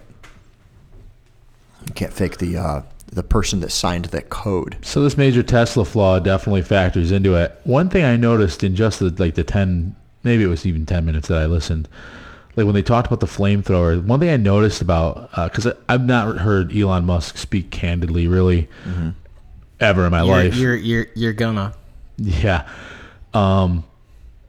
You 1.86 1.94
can't 1.94 2.12
fake 2.12 2.40
the 2.40 2.58
uh, 2.58 2.82
the 3.06 3.22
person 3.22 3.60
that 3.60 3.72
signed 3.72 4.06
that 4.06 4.30
code. 4.32 4.78
So 4.82 5.04
this 5.04 5.16
major 5.16 5.44
Tesla 5.44 5.86
flaw 5.86 6.18
definitely 6.18 6.64
factors 6.64 7.12
into 7.12 7.36
it. 7.36 7.56
One 7.66 7.88
thing 7.88 8.04
I 8.04 8.16
noticed 8.16 8.64
in 8.64 8.76
just 8.76 8.98
the, 8.98 9.14
like 9.20 9.36
the 9.36 9.44
10, 9.44 9.96
maybe 10.24 10.44
it 10.44 10.48
was 10.48 10.66
even 10.66 10.88
10 10.88 11.06
minutes 11.06 11.28
that 11.28 11.38
I 11.38 11.46
listened, 11.46 11.88
like 12.58 12.66
when 12.66 12.74
they 12.74 12.82
talked 12.82 13.06
about 13.06 13.20
the 13.20 13.28
flamethrower, 13.28 14.04
one 14.04 14.20
thing 14.20 14.30
I 14.30 14.38
noticed 14.38 14.82
about, 14.82 15.30
uh, 15.34 15.48
because 15.48 15.68
I've 15.88 16.04
not 16.04 16.40
heard 16.40 16.76
Elon 16.76 17.06
Musk 17.06 17.38
speak 17.38 17.70
candidly 17.70 18.28
really 18.28 18.68
mm-hmm. 18.84 19.10
ever 19.80 20.06
in 20.06 20.12
my 20.12 20.24
You're, 20.24 20.36
life. 20.36 20.56
you're 20.56 20.76
you're 20.76 21.06
you're 21.16 21.34
gonna. 21.34 21.76
Yeah. 22.18 22.68
Um, 23.36 23.84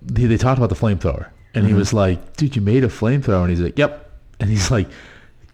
they, 0.01 0.25
they 0.25 0.39
talked 0.39 0.57
about 0.57 0.71
the 0.71 0.75
flamethrower, 0.75 1.29
and 1.55 1.65
he 1.65 1.71
mm-hmm. 1.71 1.79
was 1.79 1.93
like, 1.93 2.37
"Dude, 2.37 2.57
you 2.57 2.63
made 2.63 2.83
a 2.83 2.89
flamethrower," 2.89 3.43
and 3.43 3.51
he's 3.51 3.61
like, 3.61 3.77
"Yep," 3.77 4.11
and 4.41 4.49
he's 4.49 4.71
like, 4.71 4.89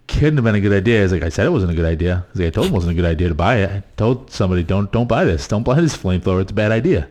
"Couldn't 0.06 0.36
have 0.36 0.44
been 0.44 0.54
a 0.54 0.60
good 0.60 0.72
idea." 0.72 1.02
He's 1.02 1.10
like, 1.10 1.24
"I 1.24 1.30
said 1.30 1.46
it 1.46 1.50
wasn't 1.50 1.72
a 1.72 1.74
good 1.74 1.84
idea." 1.84 2.24
He's 2.32 2.40
like, 2.40 2.46
"I 2.46 2.50
told 2.50 2.68
him 2.68 2.72
it 2.72 2.76
wasn't 2.76 2.92
a 2.92 2.94
good 2.94 3.10
idea 3.10 3.28
to 3.30 3.34
buy 3.34 3.56
it. 3.56 3.70
I 3.70 3.82
told 3.96 4.30
somebody 4.30 4.62
don't 4.62 4.92
don't 4.92 5.08
buy 5.08 5.24
this. 5.24 5.48
Don't 5.48 5.64
buy 5.64 5.80
this 5.80 5.96
flamethrower. 5.96 6.40
It's 6.40 6.52
a 6.52 6.54
bad 6.54 6.70
idea." 6.70 7.08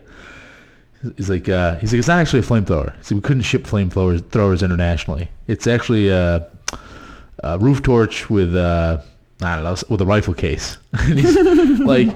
He's 1.16 1.28
like, 1.28 1.48
uh, 1.48 1.76
he's 1.76 1.92
like, 1.92 1.98
it's 1.98 2.08
not 2.08 2.18
actually 2.18 2.40
a 2.40 2.42
flamethrower. 2.42 2.94
So 3.02 3.14
we 3.14 3.20
couldn't 3.20 3.42
ship 3.42 3.64
flamethrowers 3.64 4.28
throwers 4.30 4.62
internationally. 4.62 5.28
It's 5.46 5.66
actually 5.66 6.08
a, 6.08 6.46
a 7.42 7.58
roof 7.58 7.82
torch 7.82 8.30
with 8.30 8.54
uh, 8.56 9.00
I 9.42 9.56
don't 9.56 9.64
know 9.64 9.76
with 9.88 10.00
a 10.00 10.06
rifle 10.06 10.34
case. 10.34 10.78
he's 11.06 11.36
like, 11.80 12.08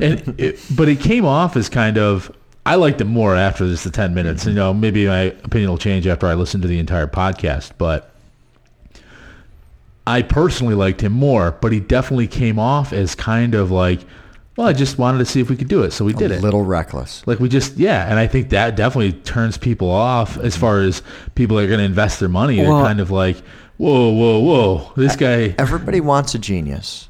and 0.00 0.34
it, 0.38 0.60
but 0.76 0.88
it 0.88 1.00
came 1.00 1.24
off 1.24 1.56
as 1.56 1.68
kind 1.68 1.98
of. 1.98 2.34
I 2.66 2.76
liked 2.76 3.00
it 3.02 3.04
more 3.04 3.36
after 3.36 3.66
just 3.66 3.84
the 3.84 3.90
ten 3.90 4.14
minutes. 4.14 4.46
You 4.46 4.52
know, 4.52 4.72
maybe 4.72 5.06
my 5.06 5.20
opinion 5.44 5.70
will 5.70 5.78
change 5.78 6.06
after 6.06 6.26
I 6.26 6.34
listen 6.34 6.60
to 6.62 6.68
the 6.68 6.78
entire 6.78 7.06
podcast, 7.06 7.72
but. 7.78 8.10
I 10.06 10.20
personally 10.20 10.74
liked 10.74 11.00
him 11.00 11.12
more, 11.12 11.52
but 11.52 11.72
he 11.72 11.80
definitely 11.80 12.26
came 12.26 12.58
off 12.58 12.92
as 12.92 13.14
kind 13.14 13.54
of 13.54 13.70
like, 13.70 14.00
well, 14.56 14.68
I 14.68 14.72
just 14.72 14.98
wanted 14.98 15.18
to 15.18 15.24
see 15.24 15.40
if 15.40 15.50
we 15.50 15.56
could 15.56 15.68
do 15.68 15.82
it, 15.82 15.92
so 15.92 16.04
we 16.04 16.12
did 16.12 16.30
it. 16.30 16.34
a 16.34 16.38
it. 16.38 16.42
little 16.42 16.62
reckless. 16.62 17.26
Like 17.26 17.40
we 17.40 17.48
just 17.48 17.76
yeah, 17.76 18.08
and 18.08 18.18
I 18.18 18.26
think 18.26 18.50
that 18.50 18.76
definitely 18.76 19.12
turns 19.12 19.58
people 19.58 19.90
off 19.90 20.36
as 20.38 20.56
far 20.56 20.80
as 20.80 21.02
people 21.34 21.58
are 21.58 21.66
going 21.66 21.78
to 21.78 21.84
invest 21.84 22.20
their 22.20 22.28
money. 22.28 22.56
They're 22.56 22.66
kind 22.66 23.00
of 23.00 23.10
like, 23.10 23.36
whoa, 23.78 24.10
whoa, 24.10 24.38
whoa, 24.38 24.92
this 24.96 25.16
guy. 25.16 25.54
Everybody 25.58 26.00
wants 26.00 26.34
a 26.36 26.38
genius, 26.38 27.08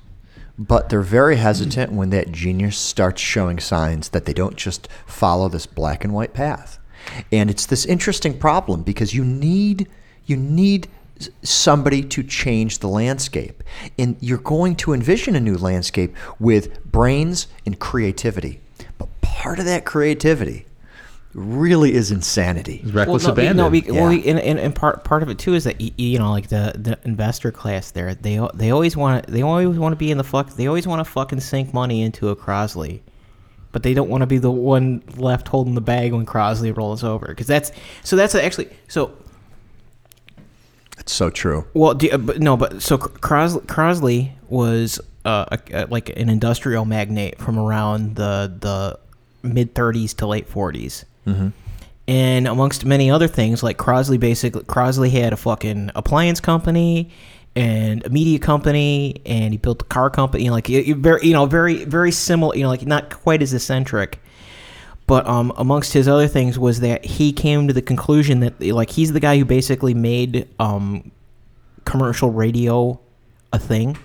but 0.58 0.88
they're 0.88 1.02
very 1.02 1.36
hesitant 1.36 1.92
when 1.92 2.10
that 2.10 2.32
genius 2.32 2.78
starts 2.78 3.20
showing 3.20 3.58
signs 3.58 4.08
that 4.10 4.24
they 4.24 4.32
don't 4.32 4.56
just 4.56 4.88
follow 5.06 5.48
this 5.50 5.66
black 5.66 6.02
and 6.02 6.14
white 6.14 6.32
path. 6.32 6.78
And 7.30 7.50
it's 7.50 7.66
this 7.66 7.84
interesting 7.84 8.38
problem 8.38 8.82
because 8.82 9.12
you 9.12 9.22
need 9.22 9.86
you 10.24 10.38
need 10.38 10.88
somebody 11.42 12.02
to 12.02 12.22
change 12.22 12.78
the 12.78 12.88
landscape. 12.88 13.62
And 13.98 14.16
you're 14.20 14.38
going 14.38 14.76
to 14.76 14.92
envision 14.92 15.36
a 15.36 15.40
new 15.40 15.56
landscape 15.56 16.14
with 16.38 16.82
brains 16.84 17.46
and 17.66 17.78
creativity. 17.78 18.60
But 18.98 19.08
part 19.20 19.58
of 19.58 19.64
that 19.64 19.84
creativity 19.84 20.66
really 21.34 21.94
is 21.94 22.10
insanity. 22.10 22.82
Reckless 22.86 23.24
no, 23.24 23.32
abandon. 23.32 23.56
No, 23.56 23.68
we, 23.68 23.82
well, 23.82 24.08
we, 24.08 24.26
and, 24.26 24.38
and, 24.38 24.58
and 24.58 24.74
part 24.74 25.04
part 25.04 25.22
of 25.22 25.28
it 25.28 25.38
too 25.38 25.54
is 25.54 25.64
that 25.64 25.80
you 25.80 26.18
know, 26.18 26.30
like 26.30 26.48
the, 26.48 26.72
the 26.76 26.98
investor 27.04 27.50
class 27.50 27.90
there, 27.90 28.14
they 28.14 28.40
they 28.54 28.70
always 28.70 28.96
want 28.96 29.26
to 29.26 29.32
they 29.32 29.42
always 29.42 29.78
want 29.78 29.92
to 29.92 29.96
be 29.96 30.10
in 30.10 30.18
the 30.18 30.24
fuck. 30.24 30.50
They 30.50 30.66
always 30.66 30.86
want 30.86 31.00
to 31.00 31.04
fucking 31.04 31.40
sink 31.40 31.74
money 31.74 32.02
into 32.02 32.28
a 32.28 32.36
Crosley, 32.36 33.00
but 33.72 33.82
they 33.82 33.94
don't 33.94 34.08
want 34.08 34.22
to 34.22 34.26
be 34.26 34.38
the 34.38 34.50
one 34.50 35.02
left 35.16 35.48
holding 35.48 35.74
the 35.74 35.80
bag 35.80 36.12
when 36.12 36.24
Crosley 36.24 36.74
rolls 36.74 37.02
over. 37.02 37.26
Because 37.26 37.46
that's 37.46 37.72
so 38.04 38.16
that's 38.16 38.34
actually 38.34 38.70
so. 38.88 39.16
It's 40.98 41.12
so 41.12 41.30
true. 41.30 41.66
Well, 41.74 41.94
do, 41.94 42.10
uh, 42.10 42.18
but 42.18 42.40
no, 42.40 42.56
but 42.56 42.80
so 42.82 42.96
Crosley, 42.98 43.62
Crosley 43.66 44.32
was 44.48 45.00
uh, 45.24 45.46
a, 45.50 45.58
a, 45.72 45.86
like 45.86 46.10
an 46.10 46.28
industrial 46.28 46.84
magnate 46.84 47.38
from 47.38 47.58
around 47.58 48.16
the 48.16 48.52
the 48.60 48.98
mid 49.48 49.74
30s 49.74 50.16
to 50.16 50.26
late 50.26 50.48
40s. 50.50 51.04
Mm-hmm. 51.26 51.48
And 52.06 52.46
amongst 52.46 52.84
many 52.84 53.10
other 53.10 53.26
things, 53.28 53.62
like 53.62 53.78
Crosley 53.78 54.20
basically 54.20 54.62
Crosley 54.62 55.10
had 55.10 55.32
a 55.32 55.36
fucking 55.36 55.90
appliance 55.94 56.38
company 56.40 57.10
and 57.56 58.04
a 58.04 58.10
media 58.10 58.38
company, 58.38 59.20
and 59.24 59.52
he 59.54 59.58
built 59.58 59.82
a 59.82 59.84
car 59.86 60.10
company. 60.10 60.44
You 60.44 60.50
know, 60.50 60.54
like 60.54 60.68
it- 60.68 60.88
it 60.88 60.96
very, 60.98 61.26
you 61.26 61.32
know, 61.32 61.46
very, 61.46 61.84
very 61.84 62.10
similar. 62.12 62.54
You 62.56 62.64
know, 62.64 62.68
like 62.68 62.86
not 62.86 63.10
quite 63.10 63.42
as 63.42 63.54
eccentric. 63.54 64.20
But 65.06 65.26
um, 65.26 65.52
amongst 65.56 65.92
his 65.92 66.08
other 66.08 66.28
things 66.28 66.58
was 66.58 66.80
that 66.80 67.04
he 67.04 67.32
came 67.32 67.68
to 67.68 67.74
the 67.74 67.82
conclusion 67.82 68.40
that 68.40 68.60
like 68.60 68.90
he's 68.90 69.12
the 69.12 69.20
guy 69.20 69.36
who 69.36 69.44
basically 69.44 69.92
made 69.92 70.48
um, 70.58 71.10
commercial 71.84 72.30
radio 72.30 72.98
a 73.52 73.58
thing. 73.58 73.98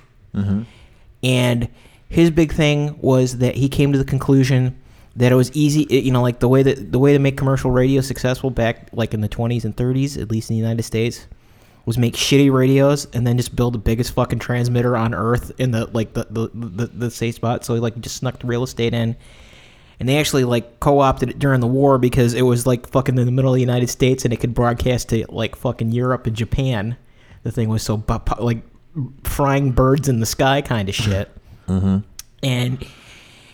And 1.23 1.69
his 2.09 2.31
big 2.31 2.51
thing 2.51 2.99
was 3.01 3.37
that 3.37 3.55
he 3.55 3.69
came 3.69 3.91
to 3.93 3.97
the 3.97 4.05
conclusion 4.05 4.77
that 5.15 5.31
it 5.31 5.35
was 5.35 5.51
easy, 5.53 5.85
you 5.89 6.11
know, 6.11 6.21
like 6.21 6.39
the 6.39 6.47
way 6.47 6.63
that 6.63 6.91
the 6.91 6.99
way 6.99 7.13
to 7.13 7.19
make 7.19 7.37
commercial 7.37 7.71
radio 7.71 8.01
successful 8.01 8.49
back 8.49 8.89
like 8.93 9.13
in 9.13 9.21
the 9.21 9.29
20s 9.29 9.63
and 9.65 9.75
30s, 9.75 10.21
at 10.21 10.29
least 10.29 10.49
in 10.49 10.55
the 10.55 10.61
United 10.61 10.83
States, 10.83 11.27
was 11.85 11.97
make 11.97 12.13
shitty 12.13 12.51
radios 12.51 13.07
and 13.13 13.25
then 13.25 13.37
just 13.37 13.55
build 13.55 13.73
the 13.73 13.79
biggest 13.79 14.13
fucking 14.13 14.39
transmitter 14.39 14.95
on 14.95 15.13
earth 15.13 15.51
in 15.57 15.71
the 15.71 15.85
like 15.87 16.13
the 16.13 16.27
the, 16.29 16.49
the, 16.53 16.87
the 16.87 17.11
safe 17.11 17.35
spot. 17.35 17.65
So 17.65 17.73
he 17.73 17.79
like 17.79 17.99
just 17.99 18.17
snuck 18.17 18.39
the 18.39 18.47
real 18.47 18.63
estate 18.63 18.93
in. 18.93 19.15
And 19.99 20.07
they 20.07 20.17
actually 20.17 20.45
like 20.45 20.79
co-opted 20.79 21.29
it 21.29 21.39
during 21.39 21.59
the 21.59 21.67
war 21.67 21.97
because 21.97 22.33
it 22.33 22.43
was 22.43 22.65
like 22.65 22.87
fucking 22.89 23.17
in 23.17 23.25
the 23.25 23.31
middle 23.31 23.51
of 23.51 23.55
the 23.55 23.61
United 23.61 23.89
States 23.89 24.23
and 24.23 24.33
it 24.33 24.37
could 24.37 24.53
broadcast 24.53 25.09
to 25.09 25.25
like 25.29 25.55
fucking 25.55 25.91
Europe 25.91 26.25
and 26.25 26.35
Japan. 26.35 26.95
The 27.43 27.51
thing 27.51 27.67
was 27.69 27.83
so 27.83 27.97
bu- 27.97 28.41
like 28.41 28.63
frying 29.23 29.71
birds 29.71 30.07
in 30.07 30.19
the 30.19 30.25
sky 30.25 30.61
kind 30.61 30.87
of 30.89 30.95
shit. 30.95 31.29
And 32.41 32.85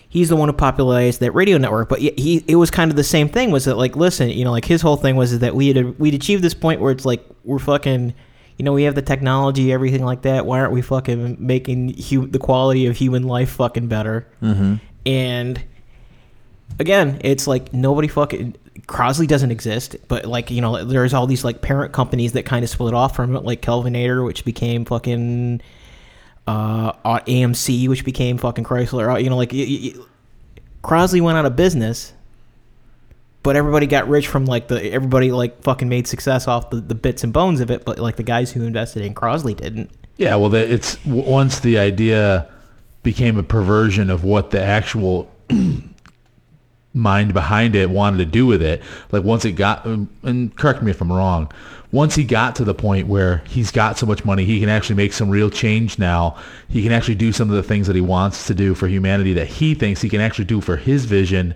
he's 0.08 0.28
the 0.28 0.36
one 0.36 0.48
who 0.48 0.52
popularized 0.54 1.20
that 1.20 1.32
radio 1.32 1.58
network. 1.58 1.88
But 1.88 1.98
he, 1.98 2.12
he 2.16 2.44
it 2.46 2.56
was 2.56 2.70
kind 2.70 2.90
of 2.90 2.96
the 2.96 3.04
same 3.04 3.28
thing. 3.28 3.50
Was 3.50 3.64
that 3.64 3.76
like 3.76 3.96
listen, 3.96 4.30
you 4.30 4.44
know, 4.44 4.52
like 4.52 4.64
his 4.64 4.80
whole 4.80 4.96
thing 4.96 5.16
was 5.16 5.38
that 5.40 5.54
we 5.54 5.68
had 5.68 5.98
we'd 5.98 6.14
achieved 6.14 6.42
this 6.42 6.54
point 6.54 6.80
where 6.80 6.92
it's 6.92 7.04
like 7.04 7.24
we're 7.44 7.58
fucking. 7.58 8.14
You 8.58 8.64
know, 8.64 8.72
we 8.72 8.84
have 8.84 8.94
the 8.94 9.02
technology, 9.02 9.70
everything 9.70 10.02
like 10.02 10.22
that. 10.22 10.46
Why 10.46 10.60
aren't 10.60 10.72
we 10.72 10.80
fucking 10.80 11.36
making 11.38 11.94
hu- 12.08 12.26
the 12.26 12.38
quality 12.38 12.86
of 12.86 12.96
human 12.96 13.24
life 13.24 13.50
fucking 13.50 13.88
better? 13.88 14.26
Mm-hmm. 14.40 14.76
And 15.04 15.62
again, 16.78 17.20
it's 17.22 17.46
like 17.46 17.72
nobody 17.72 18.08
fucking 18.08 18.56
Crosley 18.86 19.26
doesn't 19.26 19.50
exist, 19.50 19.96
but 20.08 20.26
like 20.26 20.50
you 20.50 20.60
know, 20.60 20.84
there's 20.84 21.14
all 21.14 21.26
these 21.26 21.44
like 21.44 21.60
parent 21.62 21.92
companies 21.92 22.32
that 22.32 22.44
kind 22.44 22.62
of 22.64 22.70
split 22.70 22.94
off 22.94 23.16
from 23.16 23.34
it, 23.34 23.44
like 23.44 23.62
Kelvinator, 23.62 24.24
which 24.24 24.44
became 24.44 24.84
fucking 24.84 25.60
uh, 26.46 26.92
AMC, 26.92 27.88
which 27.88 28.04
became 28.04 28.38
fucking 28.38 28.64
Chrysler. 28.64 29.12
uh, 29.12 29.16
You 29.18 29.30
know, 29.30 29.36
like 29.36 29.50
Crosley 30.84 31.20
went 31.20 31.36
out 31.36 31.46
of 31.46 31.56
business, 31.56 32.12
but 33.42 33.56
everybody 33.56 33.86
got 33.86 34.08
rich 34.08 34.28
from 34.28 34.44
like 34.46 34.68
the 34.68 34.92
everybody 34.92 35.32
like 35.32 35.62
fucking 35.62 35.88
made 35.88 36.06
success 36.06 36.46
off 36.46 36.70
the, 36.70 36.76
the 36.76 36.94
bits 36.94 37.24
and 37.24 37.32
bones 37.32 37.60
of 37.60 37.70
it, 37.70 37.84
but 37.84 37.98
like 37.98 38.16
the 38.16 38.22
guys 38.22 38.52
who 38.52 38.62
invested 38.64 39.02
in 39.04 39.14
Crosley 39.14 39.56
didn't. 39.56 39.90
Yeah, 40.16 40.36
well, 40.36 40.54
it's 40.54 41.04
once 41.04 41.60
the 41.60 41.78
idea 41.78 42.48
became 43.02 43.36
a 43.36 43.42
perversion 43.42 44.10
of 44.10 44.24
what 44.24 44.50
the 44.50 44.62
actual 44.62 45.30
mind 46.96 47.34
behind 47.34 47.76
it 47.76 47.90
wanted 47.90 48.18
to 48.18 48.24
do 48.24 48.46
with 48.46 48.62
it. 48.62 48.82
Like 49.12 49.22
once 49.22 49.44
it 49.44 49.52
got, 49.52 49.86
um, 49.86 50.08
and 50.22 50.56
correct 50.56 50.82
me 50.82 50.90
if 50.90 51.00
I'm 51.00 51.12
wrong, 51.12 51.52
once 51.92 52.14
he 52.14 52.24
got 52.24 52.56
to 52.56 52.64
the 52.64 52.74
point 52.74 53.06
where 53.06 53.42
he's 53.46 53.70
got 53.70 53.96
so 53.96 54.06
much 54.06 54.24
money, 54.24 54.44
he 54.44 54.58
can 54.58 54.68
actually 54.68 54.96
make 54.96 55.12
some 55.12 55.30
real 55.30 55.50
change 55.50 55.98
now. 55.98 56.36
He 56.68 56.82
can 56.82 56.90
actually 56.90 57.14
do 57.14 57.32
some 57.32 57.48
of 57.48 57.56
the 57.56 57.62
things 57.62 57.86
that 57.86 57.94
he 57.94 58.02
wants 58.02 58.46
to 58.48 58.54
do 58.54 58.74
for 58.74 58.88
humanity 58.88 59.32
that 59.34 59.46
he 59.46 59.74
thinks 59.74 60.02
he 60.02 60.08
can 60.08 60.20
actually 60.20 60.46
do 60.46 60.60
for 60.60 60.76
his 60.76 61.04
vision 61.04 61.54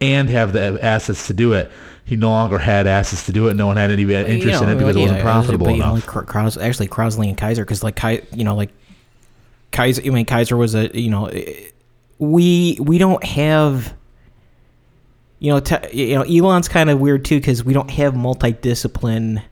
and 0.00 0.28
have 0.28 0.52
the 0.52 0.78
assets 0.82 1.26
to 1.28 1.34
do 1.34 1.52
it. 1.52 1.70
He 2.04 2.16
no 2.16 2.30
longer 2.30 2.58
had 2.58 2.86
assets 2.86 3.26
to 3.26 3.32
do 3.32 3.48
it. 3.48 3.54
No 3.54 3.68
one 3.68 3.76
had 3.76 3.90
any 3.90 4.02
interest 4.02 4.44
You 4.44 4.50
know, 4.50 4.62
in 4.62 4.68
it 4.70 4.78
because 4.78 4.96
it 4.96 5.00
wasn't 5.00 5.20
profitable 5.22 5.66
but, 5.66 5.76
know, 5.76 5.94
enough. 5.94 6.16
like 6.16 6.26
Kraus, 6.26 6.56
actually 6.56 6.88
Crosley 6.88 7.28
and 7.28 7.38
Kaiser, 7.38 7.64
because 7.64 7.84
like 7.84 8.02
you 8.32 8.42
know, 8.42 8.56
like 8.56 8.70
Kaiser. 9.70 10.02
I 10.04 10.10
mean, 10.10 10.26
Kaiser 10.26 10.56
was 10.56 10.74
a 10.74 10.90
you 10.98 11.10
know, 11.10 11.30
we 12.18 12.78
we 12.80 12.98
don't 12.98 13.22
have. 13.24 13.94
You 15.40 15.52
know, 15.52 15.60
te, 15.60 15.76
you 15.92 16.14
know, 16.14 16.22
Elon's 16.22 16.68
kind 16.68 16.88
of 16.90 17.00
weird 17.00 17.24
too 17.24 17.40
because 17.40 17.64
we 17.64 17.72
don't 17.74 17.90
have 17.90 18.14
multi-discipline 18.14 19.42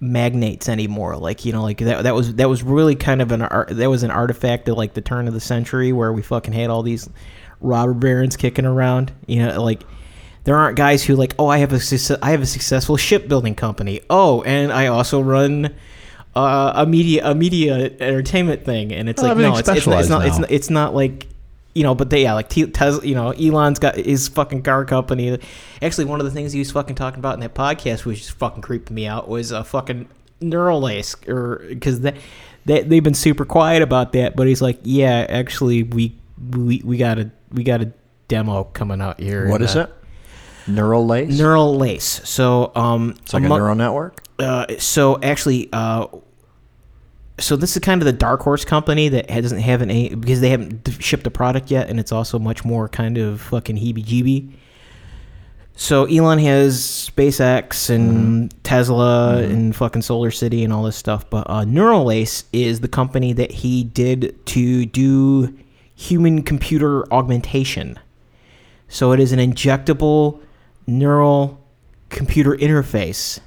magnates 0.00 0.68
anymore. 0.68 1.16
Like 1.16 1.44
you 1.44 1.52
know, 1.52 1.62
like 1.62 1.78
that 1.78 2.02
that 2.02 2.14
was 2.14 2.34
that 2.34 2.48
was 2.48 2.62
really 2.62 2.96
kind 2.96 3.22
of 3.22 3.30
an 3.30 3.42
art, 3.42 3.68
that 3.68 3.88
was 3.88 4.02
an 4.02 4.10
artifact 4.10 4.68
of 4.68 4.76
like 4.76 4.94
the 4.94 5.00
turn 5.00 5.28
of 5.28 5.34
the 5.34 5.40
century 5.40 5.92
where 5.92 6.12
we 6.12 6.22
fucking 6.22 6.52
had 6.52 6.70
all 6.70 6.82
these 6.82 7.08
robber 7.60 7.94
barons 7.94 8.36
kicking 8.36 8.64
around. 8.66 9.12
You 9.26 9.44
know, 9.46 9.62
like 9.62 9.82
there 10.44 10.56
aren't 10.56 10.76
guys 10.76 11.04
who 11.04 11.14
like, 11.14 11.34
oh, 11.38 11.46
I 11.46 11.58
have 11.58 11.72
a 11.72 11.78
success- 11.78 12.18
I 12.20 12.30
have 12.30 12.42
a 12.42 12.46
successful 12.46 12.96
shipbuilding 12.96 13.54
company. 13.54 14.00
Oh, 14.10 14.42
and 14.42 14.72
I 14.72 14.88
also 14.88 15.20
run 15.20 15.74
uh, 16.34 16.72
a 16.74 16.86
media 16.86 17.30
a 17.30 17.34
media 17.34 17.74
entertainment 18.00 18.64
thing. 18.64 18.92
And 18.92 19.08
it's 19.08 19.22
like 19.28 19.36
no, 19.42 19.50
it's, 19.60 19.68
it's, 19.68 19.86
it's 20.00 20.08
not 20.08 20.26
it's 20.26 20.38
not 20.38 20.50
it's 20.50 20.70
not 20.70 20.94
like 20.94 21.26
you 21.74 21.82
know, 21.82 21.94
but 21.94 22.10
they 22.10 22.24
yeah, 22.24 22.34
like 22.34 22.48
Tesla, 22.48 23.04
you 23.04 23.14
know, 23.14 23.30
Elon's 23.30 23.78
got 23.78 23.96
his 23.96 24.28
fucking 24.28 24.62
car 24.62 24.84
company. 24.84 25.38
Actually, 25.80 26.04
one 26.04 26.20
of 26.20 26.26
the 26.26 26.32
things 26.32 26.52
he 26.52 26.58
was 26.58 26.70
fucking 26.70 26.96
talking 26.96 27.18
about 27.18 27.34
in 27.34 27.40
that 27.40 27.54
podcast, 27.54 28.04
which 28.04 28.18
just 28.18 28.32
fucking 28.32 28.62
creeped 28.62 28.90
me 28.90 29.06
out, 29.06 29.28
was 29.28 29.50
a 29.50 29.64
fucking 29.64 30.08
Neuralace, 30.40 31.28
or 31.28 31.64
because 31.68 32.00
that 32.00 32.16
they 32.64 32.82
they've 32.82 33.02
been 33.02 33.14
super 33.14 33.44
quiet 33.44 33.82
about 33.82 34.12
that. 34.12 34.36
But 34.36 34.46
he's 34.46 34.60
like, 34.60 34.78
yeah, 34.82 35.26
actually, 35.28 35.82
we 35.82 36.16
we 36.50 36.82
we 36.84 36.96
got 36.96 37.18
a 37.18 37.30
we 37.50 37.62
got 37.64 37.80
a 37.80 37.92
demo 38.28 38.64
coming 38.64 39.00
out 39.00 39.20
here. 39.20 39.48
What 39.48 39.62
is 39.62 39.76
uh, 39.76 39.80
it? 39.84 40.70
Neural 40.70 41.06
lace. 41.06 41.36
Neural 41.36 41.76
lace. 41.76 42.20
So, 42.24 42.70
um, 42.74 43.14
it's 43.22 43.34
like 43.34 43.42
a 43.44 43.48
neural 43.48 43.74
network. 43.74 44.22
uh, 44.38 44.66
so 44.78 45.20
actually, 45.22 45.68
uh, 45.72 46.06
so 47.38 47.56
this 47.56 47.76
is 47.76 47.80
kind 47.80 48.00
of 48.00 48.06
the 48.06 48.12
dark 48.12 48.42
horse 48.42 48.64
company 48.64 49.08
that 49.08 49.28
doesn't 49.28 49.60
have 49.60 49.82
an 49.82 49.90
a 49.90 50.14
because 50.14 50.40
they 50.40 50.50
haven't 50.50 50.88
shipped 51.00 51.26
a 51.26 51.30
product 51.30 51.70
yet, 51.70 51.88
and 51.88 51.98
it's 51.98 52.12
also 52.12 52.38
much 52.38 52.64
more 52.64 52.88
kind 52.88 53.18
of 53.18 53.40
fucking 53.40 53.76
heebie-jeebie. 53.76 54.52
So 55.74 56.04
Elon 56.04 56.38
has 56.40 56.80
SpaceX 56.80 57.88
and 57.88 58.54
Tesla 58.62 59.38
and 59.38 59.74
fucking 59.74 60.02
SolarCity 60.02 60.64
and 60.64 60.72
all 60.72 60.84
this 60.84 60.96
stuff, 60.96 61.28
but 61.30 61.48
uh, 61.48 61.64
Neuralace 61.64 62.44
is 62.52 62.80
the 62.80 62.88
company 62.88 63.32
that 63.32 63.50
he 63.50 63.82
did 63.82 64.44
to 64.46 64.84
do 64.84 65.56
human 65.94 66.42
computer 66.42 67.10
augmentation. 67.12 67.98
So 68.88 69.12
it 69.12 69.20
is 69.20 69.32
an 69.32 69.38
injectable 69.38 70.40
neural 70.86 71.58
computer 72.10 72.52
interface 72.52 73.40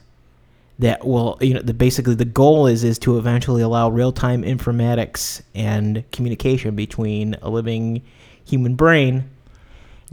that 0.80 1.06
will 1.06 1.38
you 1.42 1.54
know 1.54 1.62
the 1.62 1.74
basically 1.74 2.16
the 2.16 2.26
goal 2.26 2.68
is 2.68 2.84
is 2.84 3.00
to 3.00 3.18
eventually 3.18 3.62
allow 3.62 3.90
real-time 3.90 4.44
informatics 4.44 5.42
and 5.54 6.04
communication 6.12 6.76
between 6.76 7.36
a 7.42 7.50
living 7.50 8.02
human 8.46 8.76
brain 8.76 9.30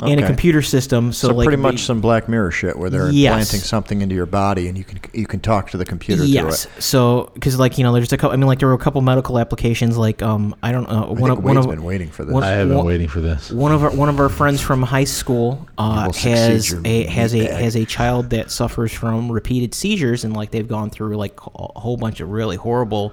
and 0.00 0.18
a 0.20 0.26
computer 0.26 0.62
system 0.62 1.12
so, 1.12 1.28
So, 1.28 1.34
like 1.34 1.44
pretty 1.44 1.56
the- 1.56 1.62
much 1.62 1.80
some 1.82 2.00
Black 2.00 2.28
Mirror 2.28 2.50
shit 2.50 2.78
where 2.78 2.88
they're 2.90 3.10
Yes. 3.10 3.32
implanting 3.32 3.60
something 3.60 4.00
into 4.02 4.14
your 4.14 4.26
body 4.26 4.66
and 4.68 4.76
you 4.78 4.84
can 4.84 4.98
you 5.12 5.26
can 5.26 5.38
talk 5.40 5.70
to 5.72 5.76
the 5.76 5.84
computer 5.84 6.24
yes 6.24 6.64
through 6.64 6.72
it. 6.78 6.82
so 6.82 7.30
because 7.34 7.58
like 7.58 7.76
you 7.78 7.84
know 7.84 7.92
there's 7.92 8.12
a 8.12 8.16
couple 8.16 8.32
i 8.32 8.36
mean 8.36 8.46
like 8.46 8.58
there 8.58 8.68
were 8.68 8.74
a 8.74 8.78
couple 8.78 9.00
medical 9.02 9.38
applications 9.38 9.96
like 9.98 10.22
um 10.22 10.54
i 10.62 10.72
don't 10.72 10.88
know 10.88 11.04
I 11.04 11.08
one 11.08 11.16
think 11.18 11.38
of 11.38 11.44
one 11.44 11.54
Wade's 11.56 11.66
of 11.66 11.70
been 11.70 11.84
waiting 11.84 12.08
for 12.10 12.24
this. 12.24 12.32
one- 12.32 12.42
I 12.42 12.48
have 12.50 12.68
been 12.68 12.78
Well- 12.78 12.86
waiting 12.86 13.08
for 13.08 13.20
this. 13.20 13.50
one 13.50 13.70
of 13.72 13.84
our 13.84 13.90
one 13.90 14.08
of 14.08 14.18
our 14.18 14.28
friends 14.30 14.60
from 14.60 14.82
high 14.82 15.04
school 15.04 15.68
uh, 15.78 16.10
has 16.12 16.72
a 16.84 17.04
has 17.04 17.34
a 17.34 17.38
meatbag. 17.38 17.50
has 17.60 17.76
a 17.76 17.84
child 17.84 18.30
that 18.30 18.50
suffers 18.50 18.92
from 18.92 19.30
repeated 19.30 19.74
seizures 19.74 20.24
and 20.24 20.34
like 20.34 20.50
they've 20.52 20.66
gone 20.68 20.88
through 20.90 21.16
like 21.16 21.38
a 21.54 21.78
whole 21.80 21.96
bunch 21.98 22.20
of 22.20 22.30
really 22.30 22.56
horrible 22.56 23.12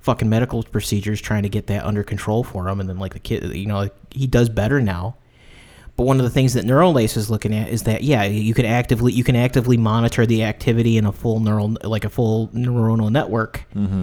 fucking 0.00 0.28
medical 0.28 0.62
procedures 0.64 1.20
trying 1.20 1.44
to 1.44 1.48
get 1.48 1.68
that 1.68 1.84
under 1.84 2.02
control 2.02 2.42
for 2.44 2.68
him 2.68 2.80
and 2.80 2.88
then 2.88 2.98
like 2.98 3.12
the 3.14 3.18
kid 3.20 3.54
you 3.54 3.66
know 3.66 3.88
he 4.10 4.26
does 4.26 4.48
better 4.48 4.80
now 4.80 5.14
but 5.96 6.04
one 6.04 6.18
of 6.18 6.24
the 6.24 6.30
things 6.30 6.52
that 6.54 6.64
Neuralace 6.64 7.16
is 7.16 7.30
looking 7.30 7.54
at 7.54 7.70
is 7.70 7.84
that 7.84 8.02
yeah, 8.02 8.24
you 8.24 8.52
can 8.52 8.66
actively 8.66 9.12
you 9.12 9.24
can 9.24 9.34
actively 9.34 9.76
monitor 9.78 10.26
the 10.26 10.44
activity 10.44 10.98
in 10.98 11.06
a 11.06 11.12
full 11.12 11.40
neural 11.40 11.76
like 11.82 12.04
a 12.04 12.10
full 12.10 12.48
neuronal 12.48 13.10
network, 13.10 13.64
mm-hmm. 13.74 14.02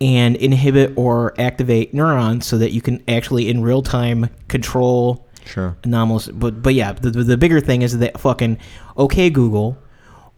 and 0.00 0.36
inhibit 0.36 0.92
or 0.96 1.34
activate 1.40 1.94
neurons 1.94 2.46
so 2.46 2.58
that 2.58 2.72
you 2.72 2.82
can 2.82 3.02
actually 3.08 3.48
in 3.48 3.62
real 3.62 3.82
time 3.82 4.28
control 4.48 5.26
Sure. 5.46 5.76
anomalous. 5.82 6.28
But 6.28 6.62
but 6.62 6.74
yeah, 6.74 6.92
the, 6.92 7.10
the 7.10 7.24
the 7.24 7.36
bigger 7.36 7.60
thing 7.60 7.82
is 7.82 7.98
that 7.98 8.20
fucking 8.20 8.58
okay 8.96 9.30
Google, 9.30 9.78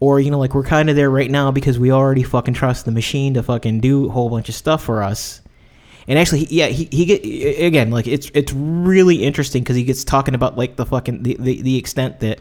or 0.01 0.21
you 0.21 0.31
know 0.31 0.39
like 0.39 0.55
we're 0.55 0.63
kind 0.63 0.89
of 0.89 0.97
there 0.97 1.11
right 1.11 1.31
now 1.31 1.51
because 1.51 1.79
we 1.79 1.91
already 1.91 2.23
fucking 2.23 2.55
trust 2.55 2.85
the 2.85 2.93
machine 2.93 3.35
to 3.35 3.43
fucking 3.43 3.81
do 3.81 4.07
a 4.07 4.09
whole 4.11 4.31
bunch 4.31 4.49
of 4.49 4.55
stuff 4.55 4.83
for 4.85 5.03
us. 5.03 5.42
And 6.09 6.19
actually, 6.19 6.47
yeah, 6.51 6.67
he, 6.67 6.89
he 6.91 7.05
get 7.05 7.25
again 7.25 7.91
like 7.91 8.07
it's 8.07 8.31
it's 8.35 8.53
really 8.53 9.23
interesting 9.23 9.63
because 9.63 9.77
he 9.77 9.85
gets 9.85 10.05
talking 10.05 10.35
about 10.35 10.57
like 10.57 10.77
the 10.77 10.87
fucking 10.87 11.23
the, 11.23 11.37
the, 11.39 11.63
the 11.63 11.77
extent 11.77 12.21
that 12.21 12.41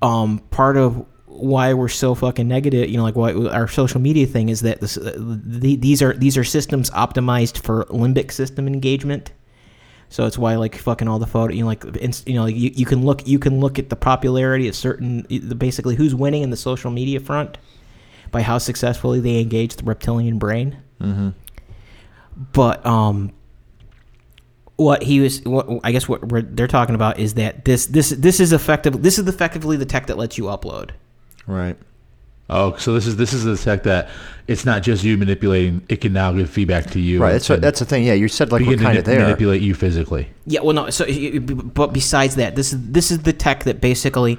um 0.00 0.38
part 0.50 0.76
of 0.76 1.04
why 1.26 1.72
we're 1.72 1.88
so 1.88 2.14
fucking 2.14 2.48
negative, 2.48 2.88
you 2.88 2.96
know, 2.96 3.02
like 3.02 3.16
why 3.16 3.32
our 3.32 3.68
social 3.68 4.00
media 4.00 4.26
thing 4.26 4.48
is 4.48 4.60
that 4.60 4.80
this, 4.80 4.96
uh, 4.96 5.14
the, 5.16 5.76
these 5.76 6.02
are 6.02 6.14
these 6.14 6.36
are 6.36 6.44
systems 6.44 6.90
optimized 6.90 7.58
for 7.58 7.84
limbic 7.86 8.32
system 8.32 8.66
engagement. 8.66 9.32
So 10.10 10.24
it's 10.24 10.38
why 10.38 10.56
like 10.56 10.74
fucking 10.74 11.06
all 11.06 11.18
the 11.18 11.26
photo, 11.26 11.52
you 11.52 11.62
know, 11.62 11.66
like 11.66 11.84
you 12.26 12.34
know, 12.34 12.44
like 12.44 12.56
you, 12.56 12.70
you 12.74 12.86
can 12.86 13.04
look 13.04 13.26
you 13.26 13.38
can 13.38 13.60
look 13.60 13.78
at 13.78 13.90
the 13.90 13.96
popularity 13.96 14.68
of 14.68 14.74
certain 14.74 15.22
basically 15.58 15.94
who's 15.96 16.14
winning 16.14 16.42
in 16.42 16.50
the 16.50 16.56
social 16.56 16.90
media 16.90 17.20
front 17.20 17.58
by 18.30 18.42
how 18.42 18.58
successfully 18.58 19.20
they 19.20 19.40
engage 19.40 19.76
the 19.76 19.84
reptilian 19.84 20.38
brain. 20.38 20.78
Mm-hmm. 21.00 21.30
But 22.52 22.84
um, 22.86 23.32
what 24.76 25.02
he 25.02 25.20
was, 25.20 25.42
what 25.42 25.68
I 25.82 25.90
guess 25.92 26.08
what 26.08 26.28
we're, 26.28 26.42
they're 26.42 26.68
talking 26.68 26.94
about 26.94 27.18
is 27.18 27.34
that 27.34 27.64
this 27.64 27.86
this 27.86 28.10
this 28.10 28.38
is 28.38 28.52
effective. 28.52 29.02
This 29.02 29.18
is 29.18 29.26
effectively 29.26 29.76
the 29.76 29.86
tech 29.86 30.06
that 30.06 30.16
lets 30.16 30.38
you 30.38 30.44
upload. 30.44 30.90
Right. 31.46 31.76
Oh, 32.50 32.76
so 32.76 32.94
this 32.94 33.06
is 33.06 33.16
this 33.16 33.32
is 33.34 33.44
the 33.44 33.56
tech 33.56 33.82
that 33.82 34.08
it's 34.46 34.64
not 34.64 34.82
just 34.82 35.04
you 35.04 35.18
manipulating; 35.18 35.82
it 35.88 36.00
can 36.00 36.12
now 36.12 36.32
give 36.32 36.48
feedback 36.48 36.90
to 36.92 37.00
you. 37.00 37.20
Right. 37.20 37.32
That's 37.32 37.48
what, 37.48 37.60
that's 37.60 37.80
the 37.80 37.84
thing. 37.84 38.04
Yeah, 38.04 38.14
you 38.14 38.28
said 38.28 38.52
like 38.52 38.64
we're 38.64 38.78
kind 38.78 38.96
of 38.96 39.04
there. 39.04 39.20
manipulate 39.20 39.60
you 39.60 39.74
physically. 39.74 40.30
Yeah, 40.46 40.60
well, 40.60 40.74
no. 40.74 40.90
So, 40.90 41.04
but 41.40 41.92
besides 41.92 42.36
that, 42.36 42.56
this 42.56 42.72
is 42.72 42.90
this 42.90 43.10
is 43.10 43.18
the 43.20 43.34
tech 43.34 43.64
that 43.64 43.80
basically, 43.80 44.38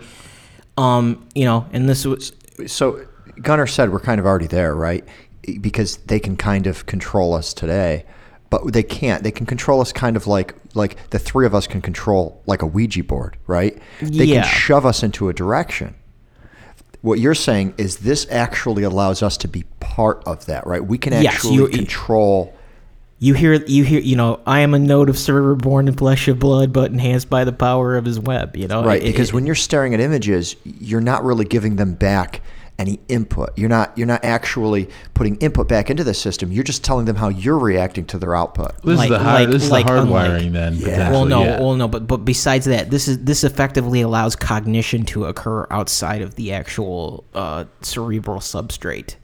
um, 0.77 1.27
you 1.35 1.45
know, 1.45 1.67
and 1.71 1.87
this 1.87 2.05
was 2.05 2.33
So 2.65 3.05
Gunnar 3.41 3.67
said 3.67 3.91
we're 3.91 3.99
kind 3.99 4.19
of 4.19 4.25
already 4.25 4.47
there, 4.47 4.73
right? 4.73 5.05
Because 5.57 5.97
they 5.97 6.19
can 6.19 6.37
kind 6.37 6.67
of 6.67 6.85
control 6.85 7.33
us 7.33 7.53
today, 7.53 8.05
but 8.49 8.73
they 8.73 8.83
can't. 8.83 9.23
They 9.23 9.31
can 9.31 9.45
control 9.45 9.81
us 9.81 9.91
kind 9.91 10.15
of 10.15 10.27
like 10.27 10.55
like 10.75 11.09
the 11.09 11.19
three 11.19 11.45
of 11.45 11.55
us 11.55 11.65
can 11.67 11.81
control 11.81 12.41
like 12.45 12.61
a 12.61 12.65
Ouija 12.67 13.03
board, 13.03 13.37
right? 13.47 13.77
They 14.01 14.25
Yeah. 14.25 14.43
can 14.43 14.51
shove 14.51 14.85
us 14.85 15.01
into 15.03 15.29
a 15.29 15.33
direction. 15.33 15.95
What 17.01 17.19
you're 17.19 17.33
saying 17.35 17.73
is 17.77 17.97
this 17.97 18.27
actually 18.29 18.83
allows 18.83 19.23
us 19.23 19.37
to 19.37 19.47
be 19.47 19.63
part 19.79 20.21
of 20.25 20.45
that, 20.47 20.67
right? 20.67 20.85
We 20.85 20.97
can 20.97 21.13
Yes, 21.13 21.35
actually 21.35 21.55
you- 21.55 21.67
control. 21.69 22.53
you 23.19 23.33
hear 23.33 23.53
you 23.53 23.83
hear 23.83 24.01
you 24.01 24.15
know 24.15 24.39
I 24.45 24.59
am 24.59 24.73
a 24.73 24.79
node 24.79 25.09
of 25.09 25.17
server 25.17 25.55
born 25.55 25.87
in 25.87 25.93
flesh 25.95 26.27
of 26.27 26.39
blood, 26.39 26.71
but 26.73 26.91
enhanced 26.91 27.29
by 27.29 27.45
the 27.45 27.51
power 27.53 27.95
of 27.97 28.05
his 28.05 28.19
web. 28.19 28.55
You 28.57 28.67
know, 28.67 28.83
Right, 28.83 29.01
It- 29.01 29.05
because 29.05 29.29
it- 29.29 29.33
when 29.33 29.45
you're 29.45 29.55
staring 29.55 29.93
at 29.93 29.99
images, 30.01 30.55
you're 30.63 31.01
not 31.01 31.23
really 31.23 31.45
giving 31.45 31.77
them 31.77 31.93
back 31.93 32.41
any 32.79 32.99
input. 33.09 33.49
You're 33.57 33.69
not 33.69 33.95
you're 33.97 34.07
not 34.07 34.23
actually 34.25 34.89
putting 35.13 35.35
input 35.35 35.67
back 35.67 35.91
into 35.91 36.03
the 36.03 36.13
system. 36.15 36.51
You're 36.51 36.63
just 36.63 36.83
telling 36.83 37.05
them 37.05 37.15
how 37.17 37.27
you're 37.29 37.59
reacting 37.59 38.05
to 38.05 38.17
their 38.17 38.35
output. 38.35 38.71
This 38.83 38.97
Like- 38.97 39.11
is 39.11 39.17
the 39.17 39.19
hard, 39.19 39.41
like- 39.41 39.49
this 39.49 39.63
is 39.65 39.71
like 39.71 39.85
the 39.85 40.01
unlike- 40.01 40.31
hardwiring 40.31 40.53
then. 40.53 40.75
Yeah. 40.75 41.11
well, 41.11 41.25
no, 41.25 41.43
yeah. 41.43 41.59
well, 41.59 41.75
no, 41.75 41.87
but 41.87 42.07
but 42.07 42.25
besides 42.25 42.65
that, 42.65 42.89
this 42.89 43.07
is 43.07 43.19
this 43.19 43.43
effectively 43.43 44.01
allows 44.01 44.35
cognition 44.35 45.03
to 45.05 45.25
occur 45.25 45.67
outside 45.69 46.21
of 46.21 46.35
the 46.35 46.53
actual 46.53 47.25
uh, 47.35 47.65
cerebral 47.81 48.39
substrate. 48.39 49.15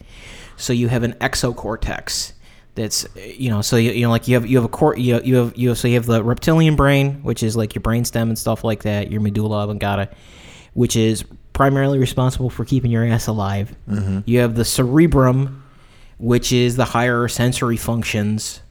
So 0.58 0.72
you 0.74 0.88
have 0.90 1.04
an 1.04 1.14
exocortex 1.14 2.34
that's 2.76 3.08
you 3.16 3.50
know 3.50 3.62
so 3.62 3.78
you, 3.78 3.92
you 3.92 4.02
know 4.02 4.10
like 4.10 4.28
you 4.28 4.36
have 4.36 4.46
you 4.46 4.58
have 4.58 4.66
a 4.66 4.70
core 4.70 4.98
you 4.98 5.22
you 5.24 5.36
have 5.38 5.54
you 5.56 5.70
have, 5.70 5.78
so 5.78 5.88
you 5.88 5.94
have 5.96 6.06
the 6.06 6.22
reptilian 6.22 6.76
brain 6.76 7.24
which 7.24 7.42
is 7.42 7.56
like 7.56 7.74
your 7.74 7.82
brainstem 7.82 8.24
and 8.24 8.38
stuff 8.38 8.66
like 8.66 8.84
that 8.84 9.10
your 9.10 9.22
medulla 9.22 9.64
oblongata 9.64 10.10
which 10.74 10.98
is 10.98 11.24
primarily 11.56 11.98
responsible 11.98 12.52
for 12.52 12.64
keeping 12.64 12.92
your 12.92 13.04
ass 13.04 13.26
alive 13.26 13.76
mm-hmm. 13.90 14.20
you 14.26 14.40
have 14.40 14.54
the 14.56 14.66
cerebrum 14.66 15.64
which 16.20 16.52
is 16.52 16.76
the 16.76 16.86
higher 16.86 17.28
sensory 17.28 17.78
functions 17.78 18.62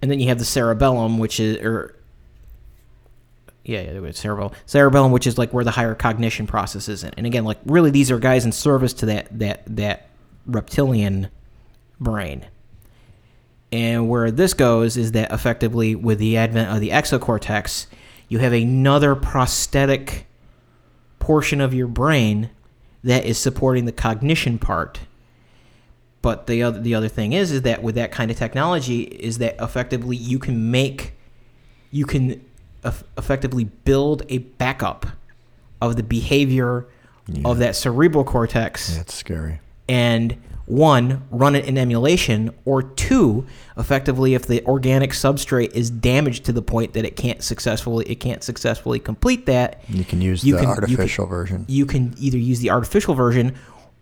and 0.00 0.10
then 0.10 0.20
you 0.20 0.28
have 0.28 0.38
the 0.38 0.44
cerebellum 0.44 1.18
which 1.18 1.40
is 1.40 1.56
or 1.58 1.96
yeah, 3.64 3.80
yeah, 3.80 4.10
cerebellum, 4.12 4.52
cerebellum, 4.66 5.10
which 5.10 5.26
is 5.26 5.38
like 5.38 5.54
where 5.54 5.64
the 5.64 5.70
higher 5.70 5.94
cognition 5.94 6.46
process 6.46 6.86
is. 6.86 7.02
And 7.02 7.26
again, 7.26 7.44
like 7.44 7.58
really, 7.64 7.90
these 7.90 8.10
are 8.10 8.18
guys 8.18 8.44
in 8.44 8.52
service 8.52 8.92
to 8.94 9.06
that 9.06 9.38
that 9.38 9.62
that 9.66 10.08
reptilian 10.46 11.28
brain. 11.98 12.44
And 13.72 14.08
where 14.08 14.30
this 14.30 14.52
goes 14.52 14.96
is 14.96 15.12
that 15.12 15.32
effectively, 15.32 15.94
with 15.94 16.18
the 16.18 16.36
advent 16.36 16.70
of 16.70 16.80
the 16.80 16.90
exocortex, 16.90 17.86
you 18.28 18.38
have 18.38 18.52
another 18.52 19.14
prosthetic 19.14 20.26
portion 21.24 21.60
of 21.62 21.72
your 21.72 21.86
brain 21.88 22.50
that 23.02 23.24
is 23.24 23.38
supporting 23.38 23.86
the 23.86 23.92
cognition 23.92 24.58
part. 24.58 25.00
But 26.20 26.46
the 26.46 26.62
other 26.62 26.80
the 26.80 26.94
other 26.94 27.08
thing 27.08 27.32
is 27.32 27.50
is 27.50 27.62
that 27.62 27.82
with 27.82 27.94
that 27.94 28.12
kind 28.12 28.30
of 28.30 28.36
technology 28.36 29.02
is 29.02 29.38
that 29.38 29.56
effectively 29.58 30.16
you 30.16 30.38
can 30.38 30.70
make 30.70 31.14
you 31.90 32.04
can 32.04 32.44
eff- 32.84 33.04
effectively 33.16 33.64
build 33.64 34.22
a 34.28 34.38
backup 34.38 35.06
of 35.80 35.96
the 35.96 36.02
behavior 36.02 36.86
of 37.44 37.56
that 37.58 37.74
cerebral 37.74 38.22
cortex 38.24 38.94
That's 38.96 39.14
scary. 39.14 39.60
and 39.88 40.36
one 40.66 41.22
run 41.30 41.54
it 41.54 41.64
in 41.66 41.76
emulation 41.76 42.50
or 42.64 42.82
two 42.82 43.46
effectively 43.76 44.34
if 44.34 44.46
the 44.46 44.64
organic 44.64 45.10
substrate 45.10 45.70
is 45.72 45.90
damaged 45.90 46.44
to 46.46 46.52
the 46.52 46.62
point 46.62 46.94
that 46.94 47.04
it 47.04 47.16
can't 47.16 47.42
successfully 47.42 48.04
it 48.06 48.14
can't 48.16 48.42
successfully 48.42 48.98
complete 48.98 49.46
that 49.46 49.82
You 49.88 50.04
can 50.04 50.20
use 50.22 50.42
You 50.44 50.54
the 50.54 50.60
can- 50.60 50.68
you 50.68 50.74
can- 50.74 50.84
artificial 50.84 51.26
version. 51.26 51.64
you 51.68 51.84
can 51.86 52.14
either 52.18 52.38
use 52.38 52.60
the 52.60 52.70
artificial 52.70 53.14
version 53.14 53.54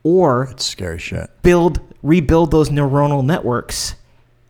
or 0.04 0.44
It's 0.52 0.64
scary 0.66 0.98
shit. 0.98 1.30
build 1.42 1.80
rebuild 2.02 2.50
those 2.52 2.68
neuronal 2.70 3.24
networks 3.24 3.94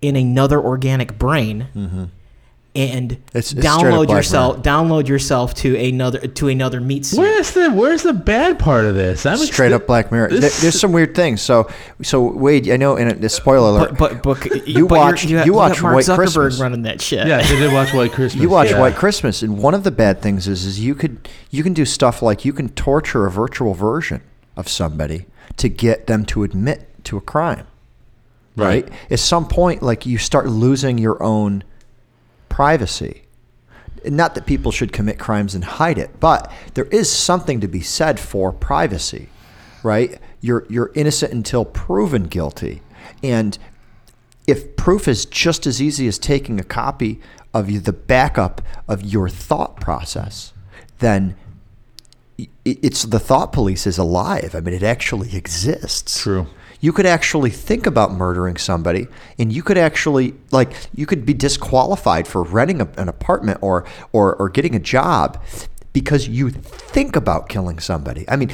in 0.03 0.17
another 0.17 0.61
organic 0.61 1.19
brain 1.19 1.69
mm-hmm. 1.75 2.05
And. 2.75 3.13
It's- 3.13 3.53
it's 3.53 3.55
download 3.55 4.07
Black 4.07 4.17
yourself 4.19 4.63
download 4.63 5.09
yourself 5.09 5.55
to 5.57 5.77
another 5.77 6.19
to 6.21 6.49
another 6.49 6.81
meat 6.81 7.05
suit 7.07 7.19
Where's 7.19 7.51
the 7.53 7.71
Where's 7.71 8.03
the 8.03 8.13
bad 8.13 8.59
part 8.59 8.85
of 8.85 8.95
this? 8.95 9.27
I'm 9.27 9.37
Straight 9.39 9.73
expe- 9.73 9.75
up 9.75 9.87
Black 9.87 10.11
Mirror. 10.13 10.29
There- 10.29 10.41
There's 10.51 10.81
some 10.81 10.93
weird 10.93 11.15
things. 11.15 11.43
So, 11.43 11.69
so 12.03 12.23
Wade, 12.23 12.71
I 12.71 12.77
know, 12.77 12.97
and 12.97 13.23
a 13.25 13.29
spoiler 13.29 13.69
alert. 13.71 13.99
but 13.99 14.23
but 14.23 14.43
but 14.43 14.67
You 14.69 14.87
but 14.87 14.99
watch- 14.99 15.25
you're- 15.25 15.45
you 15.45 15.53
watch 15.53 15.83
Mark 15.83 15.97
White 15.97 16.05
Zuckerberg 16.07 16.17
Christmas. 16.17 16.61
running 16.61 16.83
that 16.83 17.01
shit 17.01 17.27
Yeah, 17.27 17.43
they 17.43 17.57
did 17.57 17.73
watch 17.73 17.93
White 17.93 18.13
Christmas. 18.19 18.43
you 18.43 18.49
watch 18.49 18.71
yeah. 18.71 18.81
White 18.81 18.97
Christmas, 18.97 19.43
and 19.43 19.59
one 19.59 19.75
of 19.75 19.85
the 19.85 19.91
bad 19.91 20.23
things 20.23 20.49
is, 20.49 20.65
is 20.65 20.81
you 20.81 20.95
could 20.95 21.29
you 21.51 21.63
can 21.63 21.73
do 21.75 21.85
stuff 21.85 22.23
like 22.23 22.45
you 22.45 22.53
can 22.53 22.69
torture 22.71 23.27
a 23.27 23.31
virtual 23.31 23.75
version 23.75 24.21
of 24.57 24.69
somebody 24.69 25.27
to 25.59 25.69
get 25.69 26.07
them 26.07 26.25
to 26.27 26.43
admit 26.43 26.89
to 27.05 27.17
a 27.17 27.21
crime. 27.21 27.67
Right. 28.57 28.89
At 29.11 29.19
some 29.19 29.47
point, 29.49 29.83
like 29.83 30.05
you 30.07 30.19
start 30.19 30.47
losing 30.49 30.99
your 30.99 31.23
own 31.23 31.65
privacy. 32.53 33.23
Not 34.05 34.35
that 34.35 34.45
people 34.45 34.73
should 34.73 34.93
commit 34.93 35.19
crimes 35.19 35.55
and 35.55 35.65
hide 35.65 35.97
it, 35.97 36.21
but 36.21 36.53
there 36.75 36.85
is 36.85 37.11
something 37.11 37.61
to 37.61 37.69
be 37.69 37.81
said 37.81 38.21
for 38.21 38.53
privacy, 38.53 39.31
right? 39.83 40.21
You're 40.43 40.67
you're 40.69 40.93
innocent 40.95 41.33
until 41.33 41.65
proven 41.65 42.25
guilty, 42.25 42.83
and 43.23 43.57
if 44.47 44.77
proof 44.77 45.09
is 45.09 45.25
just 45.25 45.67
as 45.67 45.81
easy 45.81 46.07
as 46.09 46.19
taking 46.19 46.61
a 46.61 46.65
copy 46.65 47.21
of 47.55 47.85
the 47.85 47.93
backup 47.93 48.61
of 48.87 49.03
your 49.03 49.31
thought 49.31 49.77
process, 49.77 50.53
then 50.99 51.35
it's 52.65 53.05
the 53.05 53.21
thought 53.21 53.53
police 53.53 53.87
is 53.87 53.97
alive. 53.97 54.55
I 54.55 54.61
mean, 54.61 54.75
it 54.75 54.83
actually 54.83 55.35
exists. 55.37 56.21
True. 56.21 56.49
You 56.83 56.93
could 56.93 57.07
actually 57.07 57.51
think 57.51 57.87
about 57.87 58.13
murdering 58.13 58.57
somebody, 58.57 59.07
and 59.39 59.53
you 59.53 59.63
could 59.63 59.79
actually 59.79 60.35
like 60.51 60.73
you 60.95 61.07
could 61.07 61.25
be 61.25 61.33
disqualified 61.33 62.27
for 62.27 62.43
renting 62.43 62.81
a, 62.81 62.89
an 62.97 63.09
apartment 63.09 63.59
or, 63.63 63.85
or 64.13 64.35
or 64.35 64.49
getting 64.49 64.75
a 64.75 64.81
job 64.81 65.41
because 65.93 66.27
you 66.27 66.51
think 66.51 67.15
about 67.15 67.49
killing 67.49 67.79
somebody. 67.79 68.25
I 68.29 68.35
mean, 68.35 68.51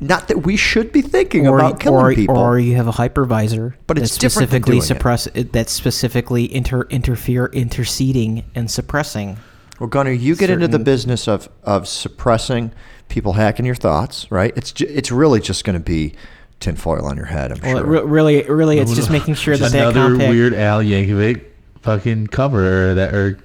not 0.00 0.28
that 0.28 0.46
we 0.46 0.56
should 0.56 0.92
be 0.92 1.02
thinking 1.02 1.46
or, 1.46 1.58
about 1.58 1.78
killing 1.78 2.04
or, 2.04 2.14
people. 2.14 2.38
or 2.38 2.58
you 2.58 2.76
have 2.76 2.86
a 2.86 2.92
hypervisor 2.92 3.74
But 3.86 3.98
it's 3.98 4.12
that 4.12 4.30
specifically 4.30 4.80
suppress 4.80 5.26
it. 5.26 5.52
that's 5.52 5.72
specifically 5.72 6.52
inter 6.54 6.82
interfere 6.84 7.46
interceding 7.52 8.44
and 8.54 8.70
suppressing 8.70 9.36
Well, 9.80 9.88
Gunnar, 9.88 10.12
you 10.12 10.36
get 10.36 10.50
into 10.50 10.68
the 10.68 10.78
business 10.78 11.28
of, 11.28 11.48
of 11.64 11.86
suppressing 11.88 12.72
people 13.08 13.34
hacking 13.34 13.66
your 13.66 13.74
thoughts, 13.74 14.30
right? 14.30 14.52
It's 14.56 14.72
ju- 14.72 14.86
it's 14.88 15.10
really 15.10 15.40
just 15.40 15.64
going 15.64 15.74
to 15.78 15.84
be 15.84 16.14
tinfoil 16.60 17.04
on 17.06 17.16
your 17.16 17.26
head, 17.26 17.52
I'm 17.52 17.60
well 17.60 17.78
sure. 17.78 17.86
re- 17.86 18.00
really 18.02 18.42
really 18.44 18.78
it's 18.78 18.94
just 18.94 19.10
making 19.10 19.34
sure 19.34 19.56
that 19.56 19.64
Just 19.64 19.72
that 19.74 19.90
another 19.90 20.10
compact 20.10 20.30
weird 20.30 20.54
Al 20.54 20.80
Yankovic 20.82 21.44
fucking 21.82 22.26
cover 22.28 22.90
or 22.90 22.94
that 22.94 23.14
or 23.14 23.38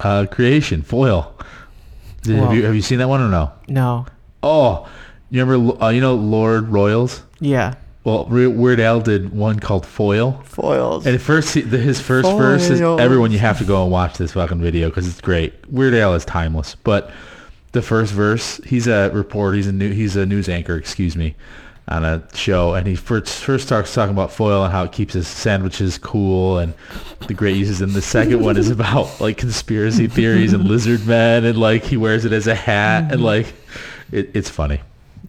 uh, 0.00 0.26
creation 0.30 0.82
foil. 0.82 1.32
Did, 2.22 2.36
have 2.36 2.54
you 2.54 2.64
have 2.64 2.74
you 2.74 2.82
seen 2.82 2.98
that 2.98 3.08
one 3.08 3.20
or 3.20 3.28
no? 3.28 3.52
no 3.68 4.06
Oh, 4.42 4.88
you 5.30 5.44
remember? 5.44 5.82
Uh, 5.82 5.88
you 5.90 6.00
know 6.00 6.14
Lorde 6.14 6.68
Royals. 6.68 7.22
yeah 7.40 7.74
Well, 8.04 8.26
Re- 8.26 8.46
Weird 8.46 8.80
Al 8.80 9.00
did 9.00 9.32
one 9.32 9.58
called 9.58 9.84
Foil. 9.86 10.40
Foils. 10.44 11.06
And 11.06 11.20
first, 11.20 11.54
he, 11.54 11.60
the, 11.62 11.78
his 11.78 12.00
first 12.00 12.28
verse 12.28 12.70
is 12.70 12.80
everyone. 12.80 13.30
You 13.32 13.38
have 13.40 13.58
to 13.58 13.64
go 13.64 13.82
and 13.82 13.90
watch 13.92 14.18
this 14.18 14.32
fucking 14.32 14.60
video 14.60 14.88
because 14.88 15.06
it's 15.08 15.20
great. 15.20 15.52
Weird 15.70 15.94
Al 15.94 16.14
is 16.14 16.24
timeless, 16.24 16.76
but 16.76 17.10
the 17.72 17.82
first 17.82 18.12
verse, 18.12 18.58
he's 18.64 18.86
a 18.86 19.10
reporter. 19.12 19.56
He's 19.56 19.66
a 19.66 19.72
new. 19.72 19.92
He's 19.92 20.16
a 20.16 20.24
news 20.24 20.48
anchor. 20.48 20.76
Excuse 20.76 21.16
me, 21.16 21.34
on 21.88 22.04
a 22.04 22.22
show, 22.34 22.74
and 22.74 22.86
he 22.86 22.96
first 22.96 23.28
first 23.28 23.66
starts 23.66 23.94
talking 23.94 24.12
about 24.12 24.32
foil 24.32 24.64
and 24.64 24.72
how 24.72 24.84
it 24.84 24.92
keeps 24.92 25.14
his 25.14 25.28
sandwiches 25.28 25.98
cool 25.98 26.58
and 26.58 26.74
the 27.28 27.34
great 27.34 27.56
uses. 27.56 27.80
And 27.80 27.92
the 27.92 28.02
second 28.02 28.42
one 28.42 28.56
is 28.56 28.70
about 28.78 29.20
like 29.20 29.36
conspiracy 29.36 30.08
theories 30.08 30.52
and 30.52 30.64
lizard 30.64 31.06
men, 31.06 31.44
and 31.44 31.58
like 31.58 31.84
he 31.84 31.96
wears 31.96 32.24
it 32.24 32.32
as 32.32 32.46
a 32.46 32.54
hat, 32.54 33.04
and 33.04 33.12
mm-hmm. 33.12 33.22
like 33.22 33.54
it, 34.10 34.30
it's 34.34 34.50
funny. 34.50 34.80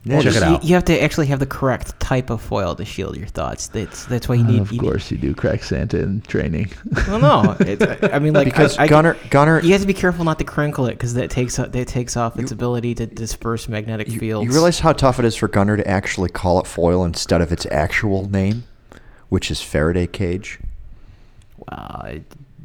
Yeah, 0.07 0.21
Check 0.21 0.35
it 0.35 0.39
you, 0.39 0.43
out. 0.45 0.63
you 0.63 0.73
have 0.75 0.85
to 0.85 1.03
actually 1.03 1.27
have 1.27 1.39
the 1.39 1.45
correct 1.45 1.99
type 1.99 2.29
of 2.29 2.41
foil 2.41 2.75
to 2.75 2.85
shield 2.85 3.17
your 3.17 3.27
thoughts 3.27 3.67
that's 3.67 4.05
that's 4.05 4.27
why 4.29 4.35
you 4.35 4.43
need 4.43 4.61
of 4.61 4.71
you 4.71 4.79
need- 4.79 4.87
course, 4.87 5.11
you 5.11 5.17
do 5.17 5.35
crack 5.35 5.63
Santa 5.63 6.01
in 6.01 6.21
training. 6.21 6.71
well 7.07 7.19
no 7.19 7.55
it's, 7.59 7.85
I 8.13 8.19
mean 8.19 8.33
like 8.33 8.45
because 8.45 8.77
I, 8.77 8.83
I- 8.83 8.87
Gunnar, 8.87 9.17
Gunnar, 9.29 9.61
you 9.61 9.71
have 9.73 9.81
to 9.81 9.87
be 9.87 9.93
careful 9.93 10.23
not 10.25 10.37
to 10.39 10.45
crinkle 10.45 10.85
it 10.87 10.91
because 10.93 11.13
that 11.15 11.29
takes 11.29 11.57
that 11.57 11.87
takes 11.87 12.15
off 12.17 12.39
its 12.39 12.51
ability 12.51 12.95
to 12.95 13.05
disperse 13.05 13.67
magnetic 13.67 14.07
you, 14.09 14.19
fields 14.19 14.45
you 14.45 14.51
realize 14.51 14.79
how 14.79 14.93
tough 14.93 15.19
it 15.19 15.25
is 15.25 15.35
for 15.35 15.47
Gunnar 15.47 15.77
to 15.77 15.87
actually 15.87 16.29
call 16.29 16.59
it 16.59 16.67
foil 16.67 17.03
instead 17.03 17.41
of 17.41 17.51
its 17.51 17.65
actual 17.71 18.29
name, 18.29 18.63
which 19.29 19.51
is 19.51 19.61
Faraday 19.61 20.07
cage. 20.07 20.59
uh, 21.67 22.15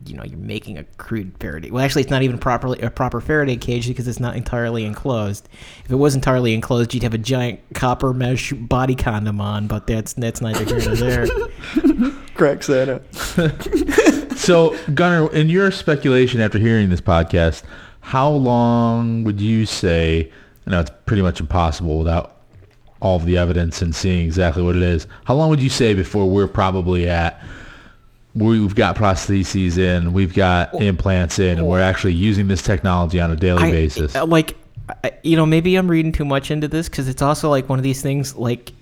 you 0.06 0.16
know, 0.16 0.24
you're 0.24 0.38
making 0.38 0.78
a 0.78 0.84
crude 0.98 1.32
Faraday. 1.38 1.70
Well, 1.70 1.84
actually, 1.84 2.02
it's 2.02 2.10
not 2.10 2.22
even 2.22 2.38
properly 2.38 2.80
a 2.80 2.90
proper 2.90 3.20
Faraday 3.20 3.56
cage 3.56 3.88
because 3.88 4.08
it's 4.08 4.20
not 4.20 4.36
entirely 4.36 4.84
enclosed. 4.84 5.48
If 5.84 5.90
it 5.90 5.96
was 5.96 6.14
entirely 6.14 6.54
enclosed, 6.54 6.94
you'd 6.94 7.02
have 7.02 7.14
a 7.14 7.18
giant 7.18 7.60
copper 7.74 8.12
mesh 8.12 8.52
body 8.52 8.94
condom 8.94 9.40
on. 9.40 9.66
But 9.66 9.86
that's 9.86 10.12
that's 10.14 10.40
neither 10.40 10.64
here 10.64 10.80
nor 10.84 10.96
there. 10.96 11.26
Crack 12.34 12.62
Santa. 12.62 13.02
So, 14.42 14.76
Gunnar, 14.92 15.32
in 15.32 15.48
your 15.50 15.70
speculation 15.70 16.40
after 16.40 16.58
hearing 16.58 16.90
this 16.90 17.00
podcast, 17.00 17.62
how 18.00 18.28
long 18.28 19.22
would 19.22 19.40
you 19.40 19.66
say? 19.66 20.32
I 20.66 20.70
know 20.70 20.80
it's 20.80 20.90
pretty 21.06 21.22
much 21.22 21.38
impossible 21.38 21.96
without 21.96 22.40
all 23.00 23.14
of 23.14 23.24
the 23.24 23.38
evidence 23.38 23.82
and 23.82 23.94
seeing 23.94 24.24
exactly 24.24 24.64
what 24.64 24.74
it 24.74 24.82
is. 24.82 25.06
How 25.26 25.34
long 25.34 25.48
would 25.50 25.60
you 25.60 25.68
say 25.68 25.94
before 25.94 26.28
we're 26.28 26.48
probably 26.48 27.08
at? 27.08 27.40
We've 28.34 28.74
got 28.74 28.96
prostheses 28.96 29.76
in, 29.76 30.12
we've 30.14 30.34
got 30.34 30.74
implants 30.74 31.38
in, 31.38 31.58
and 31.58 31.66
we're 31.66 31.82
actually 31.82 32.14
using 32.14 32.48
this 32.48 32.62
technology 32.62 33.20
on 33.20 33.30
a 33.30 33.36
daily 33.36 33.64
I- 33.64 33.70
basis. 33.70 34.14
uh, 34.16 34.24
like, 34.24 34.56
you 35.22 35.36
know, 35.36 35.44
maybe 35.44 35.76
I'm 35.76 35.88
reading 35.90 36.12
too 36.12 36.24
much 36.24 36.50
into 36.50 36.66
this 36.66 36.88
because 36.88 37.08
it's 37.08 37.20
also 37.20 37.50
like 37.50 37.68
one 37.68 37.78
of 37.78 37.82
these 37.82 38.00
things. 38.00 38.34
Like, 38.34 38.72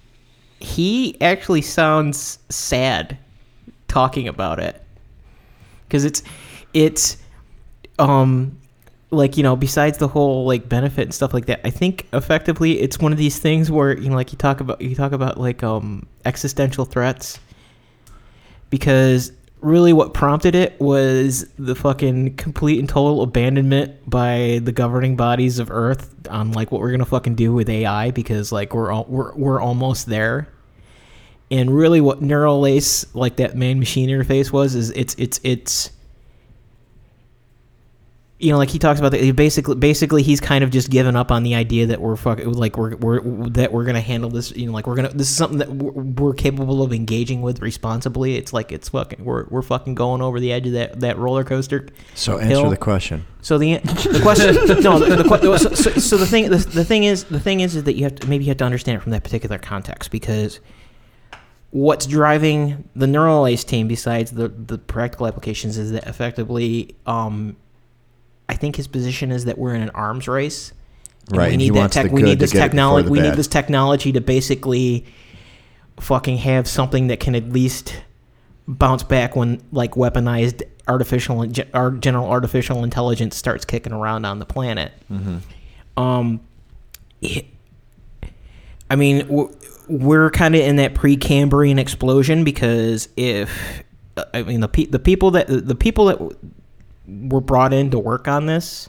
he 0.60 1.20
actually 1.20 1.62
sounds 1.62 2.38
sad 2.48 3.18
talking 3.88 4.28
about 4.28 4.60
it 4.60 4.80
because 5.88 6.04
it's 6.04 6.22
it's 6.72 7.16
um 7.98 8.56
like 9.10 9.36
you 9.36 9.42
know 9.42 9.56
besides 9.56 9.98
the 9.98 10.06
whole 10.06 10.44
like 10.44 10.68
benefit 10.68 11.02
and 11.02 11.14
stuff 11.14 11.34
like 11.34 11.46
that 11.46 11.60
i 11.64 11.70
think 11.70 12.06
effectively 12.12 12.78
it's 12.80 13.00
one 13.00 13.10
of 13.10 13.18
these 13.18 13.40
things 13.40 13.70
where 13.70 13.98
you 13.98 14.08
know 14.08 14.14
like 14.14 14.30
you 14.30 14.38
talk 14.38 14.60
about 14.60 14.80
you 14.80 14.94
talk 14.94 15.10
about 15.10 15.40
like 15.40 15.64
um 15.64 16.06
existential 16.24 16.84
threats 16.84 17.40
because 18.68 19.32
really 19.60 19.92
what 19.92 20.14
prompted 20.14 20.54
it 20.54 20.78
was 20.80 21.46
the 21.58 21.74
fucking 21.74 22.36
complete 22.36 22.78
and 22.78 22.88
total 22.88 23.22
abandonment 23.22 24.08
by 24.08 24.60
the 24.62 24.72
governing 24.72 25.16
bodies 25.16 25.58
of 25.58 25.70
earth 25.70 26.14
on 26.28 26.52
like 26.52 26.72
what 26.72 26.80
we're 26.80 26.90
gonna 26.90 27.04
fucking 27.04 27.34
do 27.34 27.52
with 27.52 27.68
ai 27.68 28.10
because 28.10 28.52
like 28.52 28.74
we're 28.74 28.90
all 28.90 29.06
we're, 29.08 29.34
we're 29.34 29.60
almost 29.60 30.06
there. 30.06 30.48
And 31.52 31.74
really 31.74 32.00
what 32.00 32.22
neural 32.22 32.60
lace 32.60 33.04
like 33.14 33.36
that 33.36 33.56
main 33.56 33.78
machine 33.80 34.08
interface 34.08 34.52
was 34.52 34.74
is 34.74 34.90
it's 34.90 35.14
it's 35.18 35.40
it's 35.42 35.90
you 38.40 38.50
know, 38.50 38.56
like 38.56 38.70
he 38.70 38.78
talks 38.78 38.98
about 38.98 39.12
that. 39.12 39.36
Basically, 39.36 39.74
basically, 39.74 40.22
he's 40.22 40.40
kind 40.40 40.64
of 40.64 40.70
just 40.70 40.88
given 40.88 41.14
up 41.14 41.30
on 41.30 41.42
the 41.42 41.54
idea 41.54 41.86
that 41.86 42.00
we're 42.00 42.16
fucking 42.16 42.50
like 42.52 42.78
we're, 42.78 42.96
we're 42.96 43.20
that 43.50 43.70
we're 43.70 43.84
gonna 43.84 44.00
handle 44.00 44.30
this. 44.30 44.50
You 44.52 44.66
know, 44.66 44.72
like 44.72 44.86
we're 44.86 44.94
gonna 44.94 45.10
this 45.10 45.28
is 45.28 45.36
something 45.36 45.58
that 45.58 45.68
we're, 45.68 45.92
we're 45.92 46.32
capable 46.32 46.82
of 46.82 46.90
engaging 46.94 47.42
with 47.42 47.60
responsibly. 47.60 48.36
It's 48.36 48.54
like 48.54 48.72
it's 48.72 48.88
fucking 48.88 49.22
we're 49.26 49.44
we're 49.50 49.60
fucking 49.60 49.94
going 49.94 50.22
over 50.22 50.40
the 50.40 50.52
edge 50.52 50.66
of 50.66 50.72
that 50.72 51.00
that 51.00 51.18
roller 51.18 51.44
coaster. 51.44 51.86
So 52.14 52.38
answer 52.38 52.48
hill. 52.48 52.70
the 52.70 52.78
question. 52.78 53.26
So 53.42 53.58
the 53.58 53.76
the 53.76 54.20
question 54.22 54.54
no 54.82 54.98
the, 54.98 55.22
the, 55.22 55.58
so, 55.58 55.74
so, 55.74 55.90
so 55.90 56.16
the 56.16 56.26
thing 56.26 56.48
the, 56.48 56.56
the 56.56 56.84
thing 56.84 57.04
is 57.04 57.24
the 57.24 57.40
thing 57.40 57.60
is, 57.60 57.76
is 57.76 57.84
that 57.84 57.94
you 57.94 58.04
have 58.04 58.14
to 58.16 58.26
maybe 58.26 58.44
you 58.44 58.50
have 58.50 58.58
to 58.58 58.64
understand 58.64 58.96
it 58.96 59.02
from 59.02 59.12
that 59.12 59.22
particular 59.22 59.58
context 59.58 60.10
because 60.10 60.60
what's 61.72 62.06
driving 62.06 62.88
the 62.96 63.06
neural 63.06 63.42
lace 63.42 63.64
team 63.64 63.86
besides 63.86 64.30
the 64.30 64.48
the 64.48 64.78
practical 64.78 65.26
applications 65.26 65.76
is 65.76 65.92
that 65.92 66.06
effectively 66.06 66.96
um 67.06 67.54
I 68.50 68.54
think 68.54 68.76
his 68.76 68.86
position 68.88 69.30
is 69.32 69.44
that 69.46 69.56
we're 69.58 69.74
in 69.74 69.82
an 69.82 69.90
arms 69.90 70.26
race. 70.28 70.72
Right, 71.30 71.50
We 71.52 71.56
need 71.56 71.74
that 71.74 71.92
tech. 71.92 72.10
We 72.12 72.22
need 72.22 72.38
this 72.40 72.52
get 72.52 72.58
it 72.58 72.60
before 72.60 72.68
technology. 72.70 73.08
We 73.10 73.18
need 73.20 73.36
this 73.36 73.46
technology 73.48 74.12
to 74.12 74.20
basically 74.20 75.06
fucking 76.00 76.38
have 76.38 76.66
something 76.66 77.06
that 77.08 77.20
can 77.20 77.34
at 77.34 77.50
least 77.50 78.02
bounce 78.66 79.02
back 79.02 79.36
when 79.36 79.62
like 79.72 79.92
weaponized 79.92 80.62
artificial 80.88 81.46
general 81.46 82.26
artificial 82.26 82.82
intelligence 82.82 83.36
starts 83.36 83.64
kicking 83.64 83.92
around 83.92 84.24
on 84.24 84.38
the 84.40 84.46
planet. 84.46 84.92
Um, 85.96 86.40
it- 87.22 87.46
I 88.90 88.96
mean, 88.96 89.20
w- 89.28 89.54
we're 89.88 90.30
kind 90.30 90.54
of 90.56 90.62
in 90.62 90.76
that 90.76 90.94
pre-Cambrian 90.94 91.78
explosion 91.78 92.42
because 92.42 93.08
if 93.16 93.50
uh, 94.16 94.24
I 94.34 94.42
mean 94.42 94.60
the 94.60 94.68
pe- 94.68 94.86
the 94.86 94.98
people 94.98 95.30
that 95.32 95.46
the 95.48 95.76
people 95.76 96.06
that 96.06 96.18
were 97.10 97.40
brought 97.40 97.72
in 97.72 97.90
to 97.90 97.98
work 97.98 98.28
on 98.28 98.46
this 98.46 98.88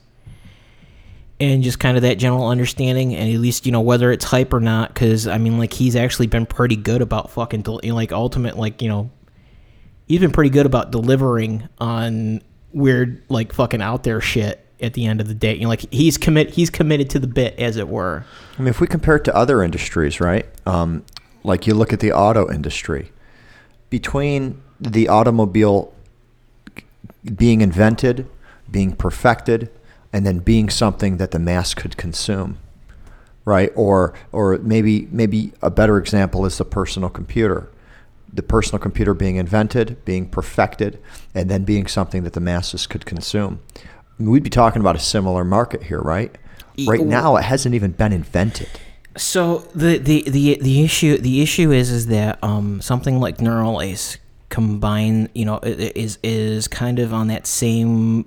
and 1.40 1.64
just 1.64 1.80
kind 1.80 1.98
of 1.98 2.04
that 2.04 2.20
general 2.20 2.48
understanding 2.48 3.16
and 3.16 3.34
at 3.34 3.40
least 3.40 3.66
you 3.66 3.72
know 3.72 3.82
whether 3.82 4.12
it's 4.12 4.26
hype 4.26 4.54
or 4.54 4.60
not 4.60 4.94
because 4.94 5.28
i 5.28 5.38
mean 5.38 5.58
like 5.58 5.74
he's 5.74 5.96
actually 5.96 6.28
been 6.28 6.46
pretty 6.46 6.76
good 6.76 7.02
about 7.02 7.32
fucking 7.32 7.62
del- 7.62 7.80
like 7.84 8.12
ultimate 8.12 8.58
like 8.58 8.82
you 8.82 8.90
know 8.90 9.10
he's 10.08 10.20
been 10.20 10.32
pretty 10.32 10.50
good 10.50 10.66
about 10.66 10.92
delivering 10.92 11.68
on 11.80 12.42
weird 12.74 13.24
like 13.30 13.54
fucking 13.54 13.82
out 13.82 14.04
there 14.04 14.22
shit 14.22 14.66
at 14.82 14.94
the 14.94 15.06
end 15.06 15.20
of 15.20 15.28
the 15.28 15.34
day 15.34 15.56
you 15.56 15.62
know 15.62 15.70
like 15.70 15.92
he's 15.92 16.18
commit 16.18 16.52
he's 16.52 16.70
committed 16.70 17.10
to 17.10 17.20
the 17.20 17.28
bit 17.28 17.58
as 17.58 17.78
it 17.78 17.88
were 17.88 18.24
I 18.62 18.64
mean, 18.64 18.70
if 18.70 18.80
we 18.80 18.86
compare 18.86 19.16
it 19.16 19.24
to 19.24 19.36
other 19.36 19.64
industries, 19.64 20.22
right? 20.22 20.46
Um, 20.68 21.04
like 21.44 21.66
you 21.66 21.74
look 21.74 21.94
at 21.94 22.00
the 22.00 22.12
auto 22.12 22.52
industry, 22.52 23.12
between 23.90 24.62
the 24.80 25.08
automobile 25.08 25.92
being 27.36 27.62
invented, 27.62 28.28
being 28.70 28.96
perfected, 28.96 29.70
and 30.14 30.26
then 30.26 30.40
being 30.40 30.70
something 30.70 31.18
that 31.18 31.32
the 31.32 31.40
mass 31.40 31.74
could 31.74 31.98
consume, 31.98 32.58
right? 33.46 33.72
Or, 33.76 34.14
or 34.32 34.58
maybe, 34.60 35.08
maybe 35.12 35.54
a 35.62 35.70
better 35.70 35.98
example 35.98 36.46
is 36.46 36.58
the 36.58 36.66
personal 36.66 37.10
computer. 37.10 37.70
The 38.34 38.44
personal 38.44 38.80
computer 38.80 39.14
being 39.14 39.36
invented, 39.36 40.04
being 40.06 40.30
perfected, 40.30 41.00
and 41.36 41.50
then 41.50 41.64
being 41.64 41.86
something 41.88 42.24
that 42.24 42.34
the 42.34 42.40
masses 42.40 42.88
could 42.88 43.06
consume. 43.06 43.60
We'd 44.20 44.44
be 44.44 44.50
talking 44.50 44.80
about 44.80 44.96
a 44.96 45.00
similar 45.00 45.44
market 45.44 45.84
here, 45.84 46.00
right? 46.00 46.38
Right 46.88 47.02
now, 47.02 47.36
it 47.36 47.44
hasn't 47.44 47.76
even 47.76 47.92
been 47.92 48.14
invented. 48.14 48.70
So 49.18 49.60
the, 49.76 49.98
the, 49.98 50.24
the, 50.30 50.58
the 50.62 50.84
issue 50.84 51.18
the 51.18 51.42
issue 51.42 51.72
is 51.72 51.92
is 51.92 52.08
that 52.08 52.42
um, 52.42 52.80
something 52.80 53.20
like 53.20 53.40
Neuralace 53.40 54.18
combine 54.52 55.28
you 55.34 55.46
know 55.46 55.60
is 55.64 56.20
is 56.22 56.68
kind 56.68 57.00
of 57.00 57.12
on 57.14 57.28
that 57.28 57.48
same 57.48 58.26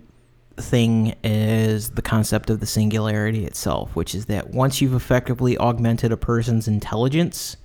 thing 0.56 1.14
as 1.24 1.90
the 1.90 2.02
concept 2.02 2.48
of 2.51 2.60
the 2.60 2.66
singularity 2.66 3.44
itself, 3.44 3.94
which 3.96 4.14
is 4.14 4.26
that 4.26 4.51
once 4.51 4.80
you've 4.80 4.94
effectively 4.94 5.56
augmented 5.59 6.10
a 6.12 6.16
person's 6.16 6.66
intelligence, 6.68 7.56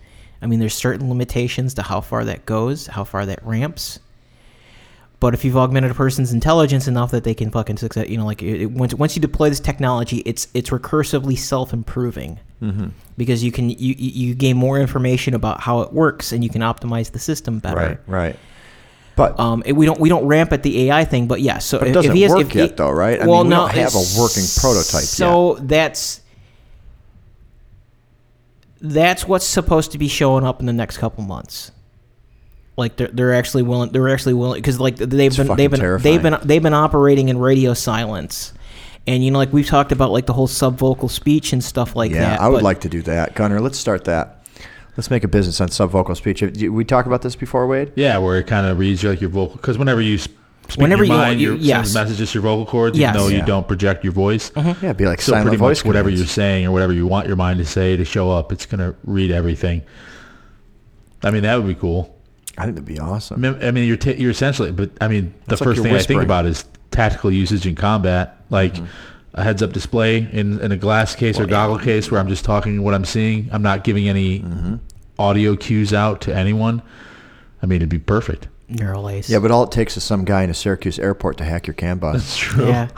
I 0.41 0.47
mean 0.47 0.59
there's 0.59 0.73
certain 0.75 1.07
limitations 1.09 1.73
to 1.75 1.81
how 1.83 2.01
far 2.01 2.25
that 2.25 2.45
goes, 2.45 2.87
how 2.87 3.03
far 3.03 3.25
that 3.25 3.43
ramps. 3.45 3.99
But 5.19 5.33
if 5.33 5.43
you've 5.43 5.57
augmented 5.57 5.91
a 5.91 5.95
person's 5.95 6.31
intelligence 6.31 6.87
enough 6.87 7.11
that 7.11 7.25
they 7.25 7.33
can 7.33 7.51
fucking 7.51 7.75
success, 7.77 8.07
you 8.07 8.17
know, 8.17 8.25
like 8.25 8.41
it, 8.41 8.61
it- 8.61 8.71
once 8.71 8.93
once 8.93 9.15
you 9.15 9.21
deploy 9.21 9.49
this 9.49 9.59
technology, 9.59 10.17
it's 10.25 10.47
it's 10.53 10.69
recursively 10.69 11.37
self 11.37 11.73
improving 11.73 12.39
because 13.17 13.43
you 13.43 13.51
can 13.51 13.69
you 13.69 13.95
you 13.97 14.35
gain 14.35 14.57
more 14.57 14.79
information 14.79 15.33
about 15.33 15.61
how 15.61 15.81
it 15.81 15.93
works 15.93 16.31
and 16.33 16.43
you 16.43 16.49
can 16.49 16.61
optimize 16.61 17.11
the 17.11 17.19
system 17.19 17.59
better. 17.59 17.75
Right, 17.77 17.99
right. 18.07 18.39
But 19.15 19.39
Um, 19.39 19.63
we 19.73 19.85
don't 19.85 19.99
we 19.99 20.07
don't 20.09 20.25
ramp 20.27 20.53
at 20.53 20.63
the 20.63 20.83
AI 20.89 21.03
thing, 21.05 21.27
but 21.27 21.41
yeah. 21.41 21.57
So 21.59 21.79
But 21.79 21.89
it 21.89 21.91
doesn't 21.91 22.11
if 22.11 22.15
he 22.15 22.21
has, 22.23 22.31
work 22.31 22.41
if 22.41 22.51
he- 22.51 22.59
yet, 22.59 22.77
though, 22.77 22.89
right? 22.91 23.21
I 23.21 23.25
well, 23.25 23.39
mean, 23.43 23.47
we 23.47 23.49
no, 23.55 23.67
don't 23.67 23.75
have 23.75 23.95
a 23.95 24.03
working 24.19 24.45
prototype 24.57 25.03
So 25.03 25.57
that's 25.61 26.21
that's 28.81 29.27
what's 29.27 29.45
supposed 29.45 29.91
to 29.91 29.97
be 29.97 30.07
showing 30.07 30.45
up 30.45 30.59
in 30.59 30.65
the 30.65 30.73
next 30.73 30.97
couple 30.97 31.23
months. 31.23 31.71
Like 32.77 32.95
they're 32.95 33.09
they're 33.09 33.33
actually 33.33 33.63
willing 33.63 33.91
they're 33.91 34.07
actually 34.07 34.35
willing 34.35 34.61
because 34.61 34.79
like 34.79 34.95
they've 34.95 35.21
It's 35.27 35.37
been 35.37 35.53
they've 35.57 35.69
been 35.71 35.97
they've 36.01 36.21
been 36.21 36.37
they've 36.43 36.63
been 36.63 36.73
operating 36.73 37.27
in 37.27 37.37
radio 37.37 37.73
silence. 37.73 38.53
And 39.09 39.25
you 39.25 39.31
know, 39.31 39.39
like 39.39 39.51
we've 39.51 39.65
talked 39.67 39.91
about, 39.91 40.11
like 40.11 40.27
the 40.27 40.33
whole 40.33 40.47
subvocal 40.47 41.09
speech 41.09 41.51
and 41.51 41.63
stuff 41.63 41.95
like 41.95 42.11
yeah, 42.11 42.19
that. 42.21 42.41
I 42.41 42.47
would 42.47 42.57
but- 42.57 42.63
like 42.63 42.81
to 42.81 42.89
do 42.89 43.01
that. 43.03 43.33
Gunnar, 43.35 43.59
let's 43.59 43.77
start 43.79 44.05
that. 44.05 44.43
Let's 44.97 45.09
make 45.09 45.23
a 45.23 45.27
business 45.27 45.59
on 45.61 45.69
subvocal 45.69 46.15
speech. 46.15 46.41
Have- 46.41 46.53
did 46.53 46.69
we 46.69 46.85
talk 46.85 47.05
about 47.07 47.21
this 47.23 47.35
before, 47.35 47.65
Wade? 47.67 47.91
Yeah, 47.95 48.17
where 48.19 48.37
it 48.37 48.45
kind 48.47 48.67
of 48.67 48.77
reads 48.77 49.01
you 49.01 49.09
like 49.09 49.19
your 49.21 49.29
vocal 49.31 49.55
because 49.55 49.77
whenever 49.79 49.99
you 50.01 50.17
sp- 50.21 50.35
speak 50.67 50.81
Whenever 50.81 51.03
your 51.03 51.15
you- 51.15 51.19
mind, 51.21 51.41
you- 51.41 51.49
your 51.53 51.57
yes. 51.57 51.93
messages 51.95 52.33
your 52.35 52.43
vocal 52.43 52.65
cords, 52.67 52.97
Yes. 52.99 53.15
even 53.15 53.21
though 53.21 53.29
Yeah. 53.33 53.39
you 53.39 53.45
don't 53.47 53.67
project 53.67 54.03
your 54.03 54.13
voice. 54.13 54.51
Mm-hmm. 54.51 54.67
Yeah, 54.67 54.73
it'd 54.89 54.97
be 54.97 55.05
like 55.07 55.21
So 55.21 55.31
silent 55.31 55.45
pretty 55.47 55.57
voice 55.57 55.79
much 55.79 55.85
whatever 55.85 56.09
commands. 56.09 56.21
you're 56.21 56.27
saying 56.27 56.67
or 56.67 56.71
whatever 56.71 56.93
you 56.93 57.07
want 57.07 57.25
your 57.27 57.35
mind 57.37 57.57
to 57.59 57.65
say 57.65 57.97
to 57.97 58.05
show 58.05 58.29
up, 58.29 58.51
it's 58.51 58.67
gonna 58.67 58.93
read 59.05 59.31
everything. 59.31 59.81
I 61.23 61.31
mean, 61.31 61.41
that 61.43 61.55
would 61.55 61.67
be 61.67 61.75
cool. 61.75 62.15
I 62.59 62.63
think 62.65 62.75
that'd 62.75 62.85
be 62.85 62.99
awesome. 62.99 63.43
I 63.43 63.71
mean, 63.71 63.87
you're 63.87 63.97
t- 63.97 64.15
you're 64.15 64.31
essentially, 64.31 64.71
but 64.71 64.91
I 65.01 65.07
mean, 65.07 65.33
the 65.45 65.49
That's 65.51 65.61
like 65.61 65.67
first 65.69 65.77
you're 65.77 65.85
thing 65.85 65.95
I 65.95 65.99
think 65.99 66.21
about 66.21 66.45
is 66.45 66.65
tactical 66.91 67.31
usage 67.31 67.65
in 67.65 67.73
combat, 67.75 68.35
like 68.49 68.73
Mm-hmm. 68.75 68.85
a 69.35 69.43
heads-up 69.43 69.71
display 69.73 70.27
in, 70.31 70.59
in 70.59 70.71
a 70.71 70.77
glass 70.77 71.15
case 71.15 71.39
or 71.39 71.45
goggle 71.45 71.77
case 71.79 72.09
where 72.11 72.19
I'm 72.19 72.27
just 72.29 72.43
talking 72.43 72.81
what 72.83 72.93
I'm 72.95 73.05
seeing. 73.05 73.47
I'm 73.51 73.61
not 73.61 73.83
giving 73.83 74.09
any 74.09 74.39
Mm-hmm. 74.39 74.75
audio 75.19 75.55
cues 75.55 75.93
out 75.93 76.21
to 76.21 76.35
anyone. 76.35 76.81
I 77.61 77.65
mean, 77.65 77.77
it'd 77.77 77.89
be 77.89 77.99
perfect. 77.99 78.47
Neuralace. 78.69 79.27
Yeah, 79.29 79.39
but 79.39 79.49
all 79.51 79.63
it 79.63 79.71
takes 79.71 79.97
is 79.97 80.03
some 80.03 80.25
guy 80.25 80.43
in 80.43 80.49
a 80.49 80.53
Syracuse 80.53 80.99
airport 80.99 81.37
to 81.37 81.43
hack 81.43 81.65
your 81.65 81.73
CAN 81.73 81.97
bus. 81.97 82.13
That's 82.17 82.37
true. 82.37 82.67
Yeah. 82.67 82.87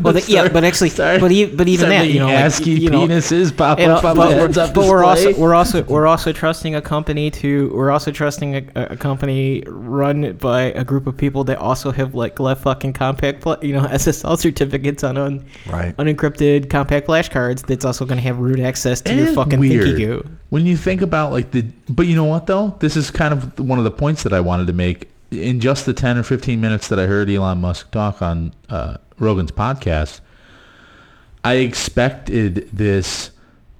Well, 0.00 0.12
the, 0.12 0.24
yeah, 0.28 0.48
but 0.48 0.64
actually, 0.64 0.90
Sorry. 0.90 1.18
but 1.18 1.30
even, 1.32 1.56
but 1.56 1.68
even 1.68 1.88
that, 1.90 2.08
you 2.08 2.18
know, 2.20 2.26
like, 2.26 2.36
ASCII 2.36 2.70
you 2.70 2.90
know, 2.90 3.06
penises 3.06 3.54
pop 3.56 3.78
you 3.80 3.86
know, 3.86 3.96
up 3.96 4.02
but, 4.02 4.16
my 4.16 4.30
heads-up 4.32 4.74
but 4.74 4.86
we're 4.88 5.04
also 5.04 5.34
we're 5.38 5.54
also 5.54 5.82
we're 5.84 6.06
also 6.06 6.32
trusting 6.32 6.74
a 6.74 6.80
company 6.82 7.30
to 7.32 7.70
we're 7.74 7.90
also 7.90 8.10
trusting 8.12 8.54
a, 8.56 8.64
a 8.92 8.96
company 8.96 9.62
run 9.66 10.32
by 10.34 10.64
a 10.72 10.84
group 10.84 11.06
of 11.06 11.16
people 11.16 11.44
that 11.44 11.58
also 11.58 11.90
have 11.90 12.14
like 12.14 12.38
left 12.38 12.62
fucking 12.62 12.92
compact 12.92 13.44
you 13.62 13.72
know 13.72 13.80
SSL 13.86 14.38
certificates 14.38 15.02
on 15.04 15.16
un, 15.16 15.44
Right. 15.66 15.96
unencrypted 15.96 16.70
compact 16.70 17.06
flashcards 17.08 17.66
that's 17.66 17.84
also 17.84 18.04
going 18.04 18.18
to 18.18 18.22
have 18.24 18.38
root 18.38 18.60
access 18.60 19.00
to 19.02 19.12
It 19.12 19.16
your 19.16 19.32
fucking 19.32 19.58
weird. 19.58 19.86
thinky 19.86 19.96
goo. 19.98 20.28
When 20.56 20.64
you 20.64 20.78
think 20.78 21.02
about 21.02 21.32
like 21.32 21.50
the, 21.50 21.66
but 21.86 22.06
you 22.06 22.16
know 22.16 22.24
what 22.24 22.46
though? 22.46 22.74
This 22.80 22.96
is 22.96 23.10
kind 23.10 23.34
of 23.34 23.60
one 23.60 23.76
of 23.76 23.84
the 23.84 23.90
points 23.90 24.22
that 24.22 24.32
I 24.32 24.40
wanted 24.40 24.68
to 24.68 24.72
make. 24.72 25.10
In 25.30 25.60
just 25.60 25.84
the 25.84 25.92
ten 25.92 26.16
or 26.16 26.22
fifteen 26.22 26.62
minutes 26.62 26.88
that 26.88 26.98
I 26.98 27.04
heard 27.04 27.28
Elon 27.28 27.60
Musk 27.60 27.90
talk 27.90 28.22
on 28.22 28.54
uh, 28.70 28.96
Rogan's 29.18 29.52
podcast, 29.52 30.20
I 31.44 31.56
expected 31.56 32.70
this. 32.72 33.32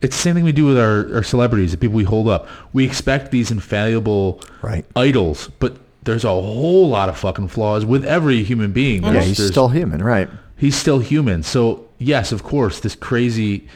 It's 0.03 0.15
the 0.17 0.23
same 0.23 0.35
thing 0.35 0.45
we 0.45 0.53
do 0.53 0.67
with 0.67 0.79
our, 0.79 1.15
our 1.15 1.23
celebrities, 1.23 1.73
the 1.73 1.79
people 1.79 1.97
we 1.97 2.05
hold 2.05 2.29
up. 2.29 2.47
We 2.75 2.85
expect 2.85 3.31
these 3.31 3.51
infallible 3.51 4.43
Right. 4.61 4.85
idols, 4.95 5.49
but 5.59 5.79
there's 6.03 6.25
a 6.25 6.29
whole 6.29 6.91
lot 6.91 7.09
of 7.09 7.17
fucking 7.17 7.49
flaws 7.49 7.87
with 7.87 8.05
every 8.05 8.43
human 8.43 8.73
being. 8.73 9.03
Yeah, 9.03 9.23
he's 9.23 9.47
still 9.47 9.69
human, 9.71 10.05
right? 10.05 10.29
he's 10.59 10.77
still 10.77 10.99
human. 10.99 11.43
So 11.43 11.89
yes, 11.97 12.33
of 12.33 12.43
course, 12.43 12.81
this 12.81 12.95
crazy, 12.95 13.67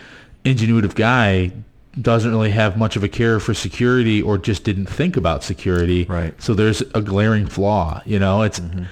ingenuitive 0.44 0.94
guy 0.94 1.52
doesn't 2.00 2.30
really 2.30 2.50
have 2.50 2.76
much 2.76 2.96
of 2.96 3.04
a 3.04 3.08
care 3.08 3.40
for 3.40 3.54
security, 3.54 4.22
or 4.22 4.38
just 4.38 4.64
didn't 4.64 4.86
think 4.86 5.16
about 5.16 5.42
security. 5.42 6.04
Right. 6.04 6.40
So 6.42 6.54
there's 6.54 6.82
a 6.94 7.00
glaring 7.00 7.46
flaw. 7.46 8.02
You 8.04 8.18
know, 8.18 8.42
it's 8.42 8.60
mm-hmm. 8.60 8.84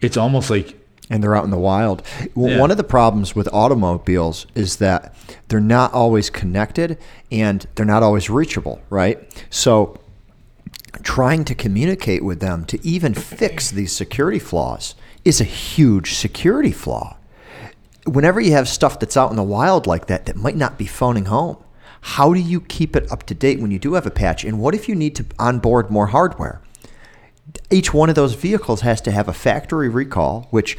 it's 0.00 0.16
almost 0.16 0.50
like 0.50 0.78
and 1.10 1.22
they're 1.22 1.36
out 1.36 1.44
in 1.44 1.50
the 1.50 1.58
wild. 1.58 2.02
W 2.34 2.54
Yeah. 2.54 2.60
One 2.60 2.70
of 2.70 2.76
the 2.76 2.84
problems 2.84 3.34
with 3.34 3.48
automobiles 3.52 4.46
is 4.54 4.76
that 4.76 5.14
they're 5.48 5.60
not 5.60 5.92
always 5.92 6.30
connected 6.30 6.98
and 7.30 7.66
they're 7.74 7.86
not 7.86 8.02
always 8.02 8.30
reachable, 8.30 8.80
right? 8.90 9.18
So 9.50 9.98
trying 11.02 11.44
to 11.44 11.54
communicate 11.54 12.24
with 12.24 12.40
them 12.40 12.64
to 12.66 12.84
even 12.86 13.14
fix 13.14 13.70
these 13.70 13.92
security 13.92 14.38
flaws 14.38 14.94
is 15.24 15.40
a 15.40 15.44
huge 15.44 16.14
security 16.14 16.72
flaw. 16.72 17.16
Whenever 18.06 18.40
you 18.40 18.52
have 18.52 18.68
stuff 18.68 18.98
that's 18.98 19.16
out 19.16 19.30
in 19.30 19.36
the 19.36 19.42
wild 19.42 19.86
like 19.86 20.06
that 20.06 20.26
that 20.26 20.36
might 20.36 20.56
not 20.56 20.78
be 20.78 20.86
phoning 20.86 21.26
home, 21.26 21.56
how 22.04 22.32
do 22.32 22.40
you 22.40 22.60
keep 22.60 22.94
it 22.96 23.10
up 23.10 23.24
to 23.24 23.34
date 23.34 23.60
when 23.60 23.70
you 23.70 23.78
do 23.78 23.94
have 23.94 24.06
a 24.06 24.10
patch? 24.10 24.44
And 24.44 24.60
what 24.60 24.74
if 24.74 24.88
you 24.88 24.94
need 24.94 25.16
to 25.16 25.26
onboard 25.38 25.90
more 25.90 26.08
hardware? 26.08 26.60
each 27.70 27.92
one 27.92 28.08
of 28.08 28.14
those 28.14 28.34
vehicles 28.34 28.80
has 28.82 29.00
to 29.02 29.10
have 29.10 29.28
a 29.28 29.32
factory 29.32 29.88
recall, 29.88 30.46
which 30.50 30.78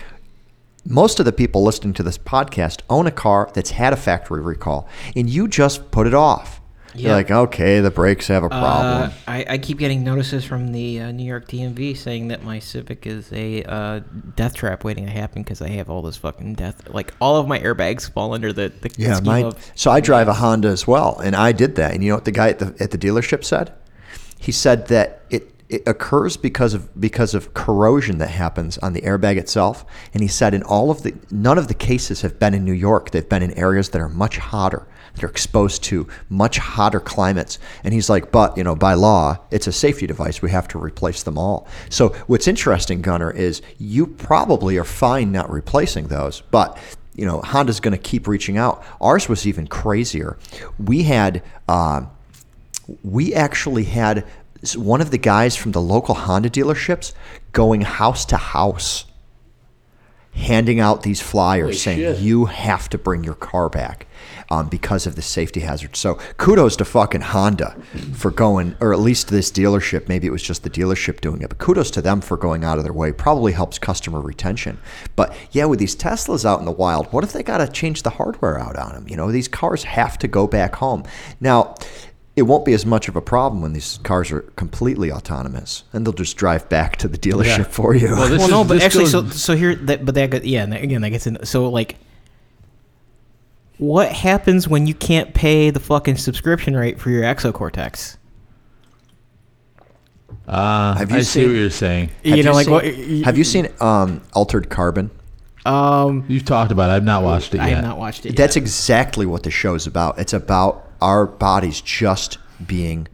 most 0.86 1.20
of 1.20 1.26
the 1.26 1.32
people 1.32 1.64
listening 1.64 1.94
to 1.94 2.04
this 2.04 2.18
podcast 2.18 2.82
own 2.90 3.08
a 3.08 3.12
car 3.12 3.50
that's 3.54 3.72
had 3.72 3.94
a 3.94 3.98
factory 3.98 4.42
recall, 4.42 4.88
and 5.16 5.30
you 5.30 5.48
just 5.48 5.92
put 5.92 6.08
it 6.08 6.14
off. 6.14 6.62
You're 6.96 7.10
Yeah. 7.10 7.16
like, 7.16 7.32
okay, 7.32 7.80
the 7.82 7.92
brakes 7.92 8.28
have 8.28 8.44
a 8.44 8.50
problem. 8.50 9.10
Uh, 9.10 9.12
I, 9.28 9.46
I 9.50 9.58
keep 9.58 9.78
getting 9.78 10.04
notices 10.04 10.46
from 10.46 10.72
the 10.72 11.02
uh, 11.02 11.12
New 11.12 11.26
York 11.26 11.48
DMV 11.48 11.98
saying 11.98 12.30
that 12.30 12.44
my 12.44 12.60
Civic 12.60 13.06
is 13.06 13.32
a 13.34 13.64
uh, 13.64 14.00
death 14.36 14.54
trap 14.56 14.84
waiting 14.84 15.06
to 15.06 15.12
happen 15.12 15.44
because 15.44 15.62
I 15.62 15.70
have 15.70 15.90
all 15.90 16.02
this 16.02 16.18
fucking 16.18 16.56
death. 16.56 16.88
Like 16.90 17.14
all 17.20 17.38
of 17.38 17.48
my 17.48 17.60
airbags 17.60 18.10
fall 18.10 18.34
under 18.34 18.54
the, 18.54 18.72
the 18.82 18.92
yeah, 18.98 19.16
scheme 19.16 19.26
mine. 19.26 19.46
of. 19.46 19.72
So 19.76 19.92
I 19.92 20.00
drive 20.00 20.28
a 20.28 20.34
Honda 20.34 20.70
as 20.70 20.88
well, 20.88 21.20
and 21.20 21.36
I 21.36 21.52
did 21.52 21.76
that. 21.76 21.94
And 21.94 22.04
you 22.04 22.10
know 22.10 22.16
what 22.16 22.26
the 22.26 22.32
guy 22.32 22.50
at 22.50 22.60
the 22.60 22.76
at 22.80 22.92
the 22.92 22.98
dealership 22.98 23.44
said? 23.44 23.74
He 24.40 24.52
said 24.52 24.88
that 24.88 25.22
it 25.30 25.52
it 25.68 25.82
occurs 25.88 26.38
because 26.38 26.74
of 26.74 27.00
because 27.02 27.34
of 27.34 27.54
corrosion 27.54 28.20
that 28.20 28.30
happens 28.30 28.78
on 28.80 28.94
the 28.94 29.02
airbag 29.02 29.38
itself. 29.38 29.84
And 30.14 30.22
he 30.22 30.28
said 30.28 30.54
in 30.54 30.64
all 30.64 30.92
of 30.92 31.04
the 31.04 31.14
none 31.32 31.58
of 31.58 31.68
the 31.68 31.74
cases 31.74 32.22
have 32.22 32.40
been 32.40 32.54
in 32.54 32.64
New 32.64 32.72
York. 32.74 33.12
They've 33.12 33.28
been 33.28 33.42
in 33.44 33.52
areas 33.54 33.90
that 33.90 34.00
are 34.02 34.10
much 34.10 34.38
hotter. 34.38 34.88
That 35.16 35.24
are 35.24 35.30
exposed 35.30 35.84
to 35.86 36.08
much 36.30 36.58
hotter 36.58 37.00
climates. 37.00 37.58
And 37.84 37.94
he's 37.94 38.10
like, 38.10 38.32
but 38.32 38.58
you 38.58 38.64
know, 38.64 38.76
by 38.76 38.94
law, 38.94 39.40
it's 39.50 39.68
a 39.68 39.72
safety 39.72 40.08
device. 40.08 40.42
We 40.42 40.52
have 40.52 40.68
to 40.70 40.78
replace 40.78 41.24
them 41.24 41.38
all. 41.38 41.68
So 41.90 42.10
what's 42.28 42.48
interesting, 42.48 43.02
Gunnar, 43.02 43.32
is 43.32 43.62
you 43.78 44.08
probably 44.08 44.78
are 44.78 44.84
fine 44.84 45.32
not 45.32 45.50
replacing 45.50 46.08
those, 46.08 46.42
but 46.52 46.78
you 47.16 47.26
know, 47.26 47.42
Honda's 47.42 47.80
going 47.80 47.94
to 47.94 47.98
keep 47.98 48.28
reaching 48.28 48.58
out. 48.58 48.84
Ours 49.00 49.30
was 49.30 49.48
even 49.48 49.68
crazier. 49.68 50.38
We 50.78 51.04
had, 51.04 51.42
uh, 51.68 52.06
we 53.04 53.34
actually 53.34 53.86
had 53.86 54.26
one 54.76 55.02
of 55.02 55.12
the 55.12 55.18
guys 55.18 55.56
from 55.56 55.72
the 55.72 55.82
local 55.82 56.16
Honda 56.16 56.50
dealerships 56.50 57.14
going 57.52 57.82
house 57.82 58.26
to 58.26 58.38
house, 58.38 59.06
handing 60.34 60.80
out 60.80 61.04
these 61.04 61.22
flyers 61.22 61.66
Holy 61.66 61.78
saying 61.78 62.00
shit. 62.00 62.20
you 62.20 62.46
have 62.46 62.90
to 62.90 62.98
bring 62.98 63.24
your 63.24 63.36
car 63.36 63.70
back 63.70 64.08
um, 64.50 64.68
because 64.70 65.06
of 65.08 65.16
the 65.16 65.22
safety 65.22 65.62
hazard. 65.62 65.96
So 65.96 66.16
kudos 66.38 66.76
to 66.78 66.86
fucking 66.86 67.22
Honda 67.22 67.76
for 68.14 68.32
going, 68.32 68.76
or 68.80 68.94
at 68.94 69.00
least 69.00 69.30
this 69.30 69.52
dealership. 69.52 70.08
Maybe 70.08 70.28
it 70.28 70.32
was 70.32 70.44
just 70.44 70.64
the 70.64 70.70
dealership 70.70 71.22
doing 71.22 71.42
it, 71.42 71.50
but 71.50 71.58
kudos 71.58 71.92
to 71.92 72.02
them 72.02 72.22
for 72.22 72.38
going 72.38 72.64
out 72.64 72.78
of 72.78 72.84
their 72.84 72.94
way. 72.94 73.12
Probably 73.12 73.52
helps 73.54 73.80
customer 73.80 74.22
retention. 74.22 74.78
But 75.16 75.36
yeah, 75.52 75.66
with 75.66 75.80
these 75.80 75.96
Teslas 75.96 76.46
out 76.46 76.60
in 76.60 76.66
the 76.66 76.72
wild, 76.72 77.12
what 77.14 77.24
if 77.24 77.34
they 77.34 77.44
got 77.44 77.58
to 77.58 77.68
change 77.68 78.04
the 78.04 78.12
hardware 78.12 78.60
out 78.60 78.76
on 78.76 78.94
them? 78.94 79.08
You 79.08 79.18
know, 79.18 79.32
these 79.32 79.48
cars 79.48 79.84
have 79.84 80.18
to 80.20 80.28
go 80.28 80.48
back 80.48 80.76
home. 80.76 81.04
Now, 81.40 81.76
it 82.36 82.42
won't 82.42 82.66
be 82.66 82.74
as 82.74 82.86
much 82.86 83.08
of 83.08 83.16
a 83.16 83.22
problem 83.22 83.62
when 83.62 83.72
these 83.72 83.98
cars 84.04 84.30
are 84.30 84.42
completely 84.58 85.10
autonomous, 85.10 85.86
and 85.94 86.06
they'll 86.06 86.14
just 86.14 86.36
drive 86.36 86.68
back 86.68 86.98
to 86.98 87.08
the 87.08 87.18
dealership 87.18 87.58
Yeah. 87.60 87.64
for 87.64 87.96
you. 87.96 88.08
Well, 88.10 88.28
this 88.30 88.40
well, 88.40 88.50
no, 88.50 88.64
but 88.66 88.82
actually, 88.82 89.06
so 89.06 89.22
goes- 89.22 89.42
so 89.42 89.56
here, 89.56 89.74
that, 89.76 90.04
but 90.06 90.16
that, 90.16 90.30
go- 90.32 90.42
yeah, 90.44 90.64
and 90.64 90.74
again, 90.74 91.02
that 91.02 91.12
gets 91.12 91.28
in. 91.28 91.46
So 91.46 91.70
like, 91.70 91.96
what 93.78 94.12
happens 94.12 94.68
when 94.68 94.88
you 94.88 94.94
can't 94.94 95.34
pay 95.34 95.70
the 95.70 95.80
fucking 95.80 96.18
subscription 96.18 96.76
rate 96.76 97.00
for 97.00 97.10
your 97.10 97.24
Exocortex? 97.24 98.18
Uh, 100.48 100.96
Have 100.96 101.12
you 101.12 101.18
I 101.18 101.22
see 101.22 101.42
seen- 101.42 101.48
what 101.50 101.56
you're 101.58 101.70
saying. 101.70 102.12
Have 102.24 102.38
you 102.38 102.44
know, 102.44 102.54
like 102.54 102.66
seen, 102.66 102.74
what? 102.74 102.86
have 103.26 103.38
you 103.38 103.44
seen 103.44 103.68
um, 103.82 104.22
Altered 104.34 104.70
Carbon? 104.70 105.10
Um, 105.66 106.24
You've 106.28 106.46
talked 106.46 106.72
about 106.72 106.92
it. 106.92 106.94
I've 106.94 107.04
not 107.04 107.24
watched 107.24 107.56
it 107.56 107.60
I 107.60 107.70
yet. 107.70 107.76
have 107.78 107.84
not 107.84 107.98
watched 107.98 108.26
it. 108.28 108.36
That's 108.36 108.56
yet. 108.56 108.62
exactly 108.62 109.26
what 109.26 109.42
the 109.44 109.50
show 109.50 109.74
is 109.74 109.88
about. 109.88 110.20
It's 110.20 110.34
about 110.34 110.88
our 111.02 111.26
bodies 111.26 111.82
just 111.82 112.38
being 112.66 113.08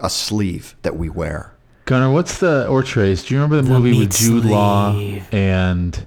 a 0.00 0.10
sleeve 0.10 0.74
that 0.82 0.96
we 0.96 1.08
wear. 1.08 1.54
Gunnar, 1.84 2.10
what's 2.12 2.38
the 2.38 2.66
or 2.66 2.82
Trace? 2.82 3.24
Do 3.24 3.34
you 3.34 3.40
remember 3.40 3.56
the, 3.62 3.62
The 3.62 3.78
movie 3.78 3.90
with 3.90 3.98
meat 4.00 4.10
Jude 4.10 4.44
Law 4.44 4.92
and 5.30 6.06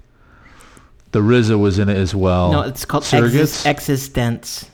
the 1.16 1.22
RZA 1.22 1.58
was 1.58 1.80
in 1.80 1.88
it 1.88 1.96
as 1.96 2.14
well? 2.14 2.52
no, 2.52 2.62
it's 2.64 2.84
called 2.84 3.04
Surrogates. 3.04 3.64
Exis- 3.64 3.72
Existence. 3.72 4.70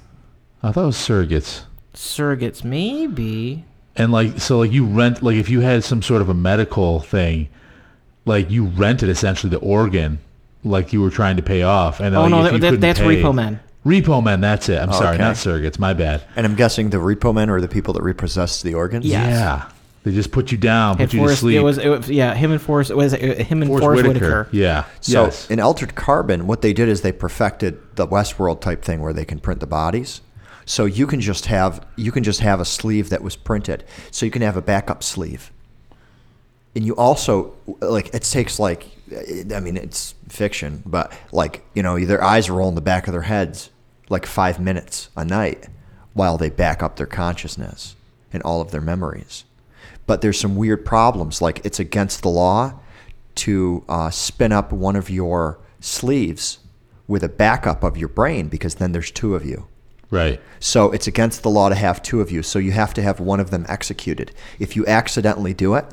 I 0.64 0.72
thought 0.72 0.84
it 0.84 0.86
was 0.88 0.96
Surrogates. 0.98 1.62
Surrogates, 1.94 2.64
maybe. 2.64 3.64
And 3.96 4.12
like, 4.12 4.40
so 4.40 4.58
like 4.58 4.72
you 4.72 4.86
rent, 4.86 5.22
like 5.22 5.36
if 5.36 5.50
you 5.50 5.60
had 5.60 5.84
some 5.84 6.02
sort 6.02 6.22
of 6.24 6.30
a 6.30 6.34
medical 6.34 7.00
thing, 7.02 7.50
like 8.26 8.50
you 8.50 8.66
rented 8.66 9.10
essentially 9.10 9.52
the 9.52 9.60
organ, 9.60 10.18
like 10.64 10.94
you 10.94 11.02
were 11.02 11.12
trying 11.12 11.36
to 11.38 11.44
pay 11.44 11.62
off. 11.62 12.00
And 12.00 12.16
Oh, 12.16 12.22
like, 12.22 12.32
no, 12.32 12.38
if 12.40 12.44
that- 12.44 12.54
you 12.54 12.60
that- 12.72 12.82
that's 12.82 13.00
pay- 13.00 13.22
Repo 13.22 13.34
Man. 13.36 13.60
Repo 13.86 14.24
Man, 14.24 14.42
that's 14.42 14.68
it. 14.70 14.80
I'm 14.82 14.94
sorry, 14.94 15.16
Okay. 15.16 15.24
not 15.24 15.36
surrogates. 15.36 15.78
My 15.78 15.94
bad. 15.94 16.24
And 16.36 16.46
I'm 16.46 16.56
guessing 16.56 16.90
the 16.90 16.98
repo 16.98 17.34
men 17.36 17.50
are 17.52 17.62
the 17.62 17.68
people 17.68 17.94
that 17.96 18.02
repossess 18.04 18.62
the 18.64 18.74
organs. 18.76 19.06
Yes. 19.06 19.28
Yeah, 19.32 19.64
they 20.04 20.12
just 20.12 20.32
put 20.32 20.52
you 20.52 20.58
down, 20.58 20.98
Had 20.98 21.10
put 21.10 21.18
you 21.18 21.28
to 21.28 21.36
sleep. 21.36 21.58
it 21.58 21.62
was, 21.62 21.78
it 21.78 21.88
was, 21.88 22.10
yeah, 22.10 22.34
him 22.34 22.52
and 22.52 22.62
Forest, 22.62 22.90
it 22.90 22.98
was 22.98 23.14
uh, 23.14 23.18
him 23.18 23.62
and 23.62 23.70
Forest 23.70 23.84
Forest, 23.84 24.08
Whitaker. 24.08 24.26
Whitaker. 24.26 24.50
Yeah. 24.52 24.86
So 25.00 25.26
yes. 25.26 25.50
in 25.50 25.60
Altered 25.60 25.94
Carbon, 25.94 26.48
what 26.48 26.62
they 26.62 26.74
did 26.74 26.90
is 26.90 27.02
they 27.02 27.12
perfected 27.12 27.80
the 27.96 28.08
Westworld 28.08 28.62
type 28.62 28.84
thing 28.84 29.02
where 29.02 29.14
they 29.14 29.26
can 29.26 29.40
print 29.40 29.60
the 29.60 29.68
bodies. 29.68 30.22
So 30.66 30.86
you 30.86 31.06
can 31.06 31.22
just 31.22 31.48
have 31.48 31.86
you 31.98 32.12
can 32.12 32.24
just 32.24 32.40
have 32.40 32.60
a 32.60 32.66
sleeve 32.66 33.10
that 33.10 33.22
was 33.22 33.36
printed. 33.36 33.84
So 34.10 34.26
you 34.26 34.32
can 34.32 34.42
have 34.42 34.58
a 34.58 34.62
backup 34.62 35.04
sleeve. 35.04 35.52
And 36.76 36.86
you 36.86 36.96
also 36.96 37.54
like 37.82 38.14
it 38.14 38.24
takes 38.24 38.60
like 38.60 38.88
I 39.54 39.60
mean 39.60 39.78
it's 39.78 40.16
fiction, 40.30 40.82
but 40.86 41.14
like 41.32 41.64
you 41.74 41.84
know 41.84 42.04
their 42.04 42.24
eyes 42.24 42.50
roll 42.50 42.70
in 42.70 42.76
the 42.76 42.82
back 42.82 43.08
of 43.08 43.12
their 43.12 43.24
heads 43.24 43.70
like 44.10 44.26
five 44.26 44.60
minutes 44.60 45.10
a 45.16 45.26
night 45.26 45.68
while 46.14 46.38
they 46.38 46.50
back 46.50 46.82
up 46.82 46.96
their 46.96 47.06
consciousness 47.06 47.96
and 48.34 48.42
all 48.44 48.62
of 48.62 48.72
their 48.72 48.82
memories. 48.82 49.46
But 50.12 50.20
there's 50.20 50.38
some 50.38 50.58
weird 50.58 50.84
problems 50.84 51.42
like 51.42 51.62
it's 51.64 51.80
against 51.80 52.22
the 52.22 52.28
law 52.28 52.74
to 53.36 53.86
uh, 53.88 54.10
spin 54.10 54.52
up 54.52 54.74
one 54.74 54.98
of 54.98 55.10
your 55.10 55.58
sleeves 55.80 56.60
with 57.08 57.24
a 57.24 57.30
backup 57.30 57.82
of 57.82 57.96
your 57.96 58.10
brain 58.10 58.50
because 58.50 58.76
then 58.76 58.92
there's 58.92 59.10
two 59.10 59.36
of 59.36 59.46
you. 59.46 59.70
right. 60.10 60.42
So 60.60 60.92
it's 60.92 61.08
against 61.08 61.44
the 61.44 61.50
law 61.50 61.70
to 61.70 61.76
have 61.76 62.04
two 62.04 62.20
of 62.20 62.30
you. 62.30 62.44
So 62.44 62.60
you 62.60 62.74
have 62.74 62.94
to 62.96 63.02
have 63.02 63.22
one 63.22 63.40
of 63.40 63.52
them 63.52 63.66
executed. 63.70 64.34
If 64.60 64.76
you 64.76 64.86
accidentally 64.86 65.54
do 65.54 65.76
it, 65.76 65.86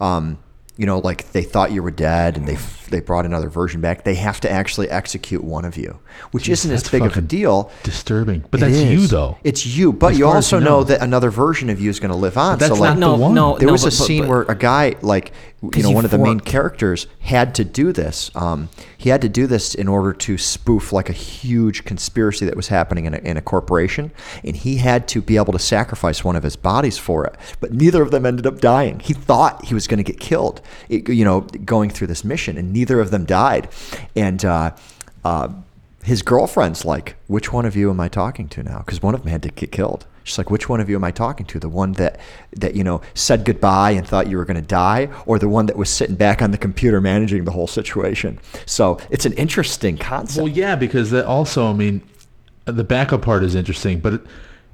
um, 0.00 0.38
you 0.76 0.86
know, 0.86 0.98
like 0.98 1.30
they 1.32 1.42
thought 1.42 1.70
you 1.72 1.82
were 1.82 1.90
dead 1.90 2.36
and 2.36 2.46
they 2.48 2.56
they 2.90 3.00
brought 3.00 3.24
another 3.24 3.48
version 3.48 3.80
back, 3.80 4.04
they 4.04 4.14
have 4.16 4.40
to 4.40 4.50
actually 4.50 4.90
execute 4.90 5.42
one 5.42 5.64
of 5.64 5.76
you, 5.76 5.98
which 6.32 6.48
isn't 6.48 6.70
as 6.70 6.88
big 6.88 7.02
of 7.02 7.16
a 7.16 7.20
deal. 7.20 7.70
Disturbing, 7.82 8.44
but 8.50 8.60
It 8.62 8.66
that's 8.66 8.82
you 8.82 9.06
though. 9.06 9.38
It's 9.44 9.64
you, 9.66 9.92
but 9.92 10.12
As 10.12 10.18
you 10.18 10.26
also 10.26 10.58
you 10.58 10.64
know. 10.64 10.78
know. 10.80 10.84
that 10.84 11.00
another 11.00 11.30
version 11.30 11.70
of 11.70 11.80
you 11.80 11.90
is 11.90 11.98
going 12.00 12.10
to 12.10 12.16
live 12.16 12.36
on. 12.36 12.54
But 12.54 12.60
that's 12.68 12.74
so 12.74 12.80
like, 12.80 12.90
not 12.90 12.98
no, 12.98 13.16
the 13.16 13.22
one. 13.22 13.34
no, 13.34 13.56
there 13.58 13.66
no, 13.66 13.72
was 13.72 13.82
a 13.82 13.86
but- 13.86 13.98
but- 13.98 14.04
scene 14.04 14.22
but- 14.22 14.28
where 14.28 14.42
a 14.42 14.54
guy 14.56 14.96
like 15.00 15.32
you 15.74 15.82
know 15.82 15.90
one 15.90 16.04
of 16.04 16.10
the 16.10 16.18
main 16.18 16.40
characters 16.40 17.06
had 17.20 17.54
to 17.54 17.64
do 17.64 17.92
this 17.92 18.30
um, 18.34 18.68
he 18.96 19.10
had 19.10 19.20
to 19.20 19.28
do 19.28 19.46
this 19.46 19.74
in 19.74 19.88
order 19.88 20.12
to 20.12 20.36
spoof 20.36 20.92
like 20.92 21.08
a 21.08 21.12
huge 21.12 21.84
conspiracy 21.84 22.44
that 22.44 22.56
was 22.56 22.68
happening 22.68 23.06
in 23.06 23.14
a, 23.14 23.18
in 23.18 23.36
a 23.36 23.42
corporation 23.42 24.10
and 24.42 24.56
he 24.56 24.76
had 24.76 25.06
to 25.08 25.20
be 25.20 25.36
able 25.36 25.52
to 25.52 25.58
sacrifice 25.58 26.24
one 26.24 26.36
of 26.36 26.42
his 26.42 26.56
bodies 26.56 26.98
for 26.98 27.24
it 27.24 27.36
but 27.60 27.72
neither 27.72 28.02
of 28.02 28.10
them 28.10 28.26
ended 28.26 28.46
up 28.46 28.60
dying 28.60 29.00
he 29.00 29.12
thought 29.12 29.64
he 29.64 29.74
was 29.74 29.86
going 29.86 30.02
to 30.02 30.04
get 30.04 30.20
killed 30.20 30.60
you 30.88 31.24
know 31.24 31.40
going 31.40 31.90
through 31.90 32.06
this 32.06 32.24
mission 32.24 32.56
and 32.56 32.72
neither 32.72 33.00
of 33.00 33.10
them 33.10 33.24
died 33.24 33.68
and 34.16 34.44
uh, 34.44 34.70
uh, 35.24 35.48
his 36.04 36.22
girlfriend's 36.22 36.84
like, 36.84 37.16
which 37.26 37.52
one 37.52 37.64
of 37.64 37.74
you 37.74 37.90
am 37.90 37.98
I 37.98 38.08
talking 38.08 38.46
to 38.50 38.62
now? 38.62 38.78
Because 38.78 39.02
one 39.02 39.14
of 39.14 39.22
them 39.22 39.30
had 39.30 39.42
to 39.42 39.48
get 39.48 39.72
killed. 39.72 40.06
She's 40.24 40.38
like, 40.38 40.50
which 40.50 40.68
one 40.68 40.80
of 40.80 40.88
you 40.90 40.96
am 40.96 41.04
I 41.04 41.10
talking 41.10 41.46
to? 41.46 41.60
The 41.60 41.68
one 41.68 41.92
that 41.92 42.18
that 42.56 42.74
you 42.74 42.82
know 42.82 43.02
said 43.12 43.44
goodbye 43.44 43.92
and 43.92 44.08
thought 44.08 44.26
you 44.26 44.36
were 44.36 44.44
going 44.44 44.56
to 44.56 44.62
die, 44.62 45.08
or 45.26 45.38
the 45.38 45.48
one 45.48 45.66
that 45.66 45.76
was 45.76 45.90
sitting 45.90 46.16
back 46.16 46.42
on 46.42 46.50
the 46.50 46.58
computer 46.58 47.00
managing 47.00 47.44
the 47.44 47.52
whole 47.52 47.66
situation? 47.66 48.40
So 48.66 48.98
it's 49.10 49.26
an 49.26 49.34
interesting 49.34 49.96
concept. 49.98 50.42
Well, 50.42 50.52
yeah, 50.52 50.76
because 50.76 51.10
that 51.10 51.26
also, 51.26 51.68
I 51.70 51.74
mean, 51.74 52.02
the 52.64 52.84
backup 52.84 53.22
part 53.22 53.44
is 53.44 53.54
interesting, 53.54 54.00
but 54.00 54.14
it, 54.14 54.20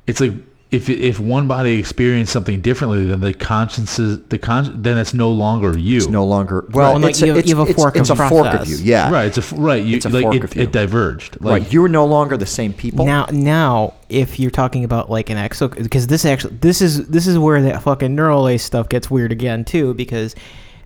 it's 0.06 0.20
like 0.20 0.32
if 0.70 0.88
if 0.88 1.18
one 1.18 1.48
body 1.48 1.78
experienced 1.80 2.32
something 2.32 2.60
differently, 2.60 3.05
then 3.06 3.18
the 3.20 3.34
consciences, 3.34 4.20
the 4.28 4.38
con, 4.38 4.80
then 4.82 4.98
it's 4.98 5.12
no 5.12 5.28
longer 5.30 5.76
you. 5.76 5.97
it's 5.97 6.06
no 6.06 6.24
longer 6.24 6.64
well. 6.70 6.92
Well, 6.92 7.01
like 7.01 7.10
it's, 7.10 7.20
you 7.20 7.26
a, 7.26 7.28
have- 7.30 7.38
it's, 7.38 7.48
you 7.48 7.56
have 7.56 7.66
a 7.66 7.70
it's- 7.70 7.82
fork 7.82 7.97
it's 7.97 8.09
of 8.10 8.20
a 8.20 8.28
fork 8.28 8.47
of 8.55 8.68
you. 8.68 8.76
Yeah, 8.76 9.10
right. 9.10 9.24
It's 9.26 9.38
a 9.38 9.40
f- 9.40 9.52
right. 9.56 9.82
You, 9.84 9.97
It's 9.97 10.06
a 10.06 10.10
like 10.10 10.22
fork 10.22 10.36
it, 10.36 10.44
of 10.44 10.55
you. 10.55 10.62
it 10.62 10.70
diverged. 10.72 11.40
Like, 11.40 11.62
right. 11.64 11.72
You're 11.72 11.88
no 11.88 12.06
longer 12.06 12.36
the 12.36 12.47
same 12.47 12.72
people. 12.72 13.05
Now, 13.05 13.26
now, 13.32 13.94
if 14.09 14.38
you're 14.38 14.52
talking 14.52 14.84
about 14.84 15.10
like 15.10 15.28
an 15.28 15.38
exo, 15.38 15.74
because 15.82 16.06
this 16.06 16.24
actually, 16.24 16.55
this 16.59 16.80
is 16.80 17.09
this 17.09 17.26
is 17.26 17.36
where 17.36 17.60
that 17.62 17.82
fucking 17.82 18.14
neural 18.14 18.44
lace 18.44 18.62
stuff 18.62 18.88
gets 18.88 19.10
weird 19.10 19.32
again 19.32 19.64
too. 19.64 19.92
Because 19.94 20.36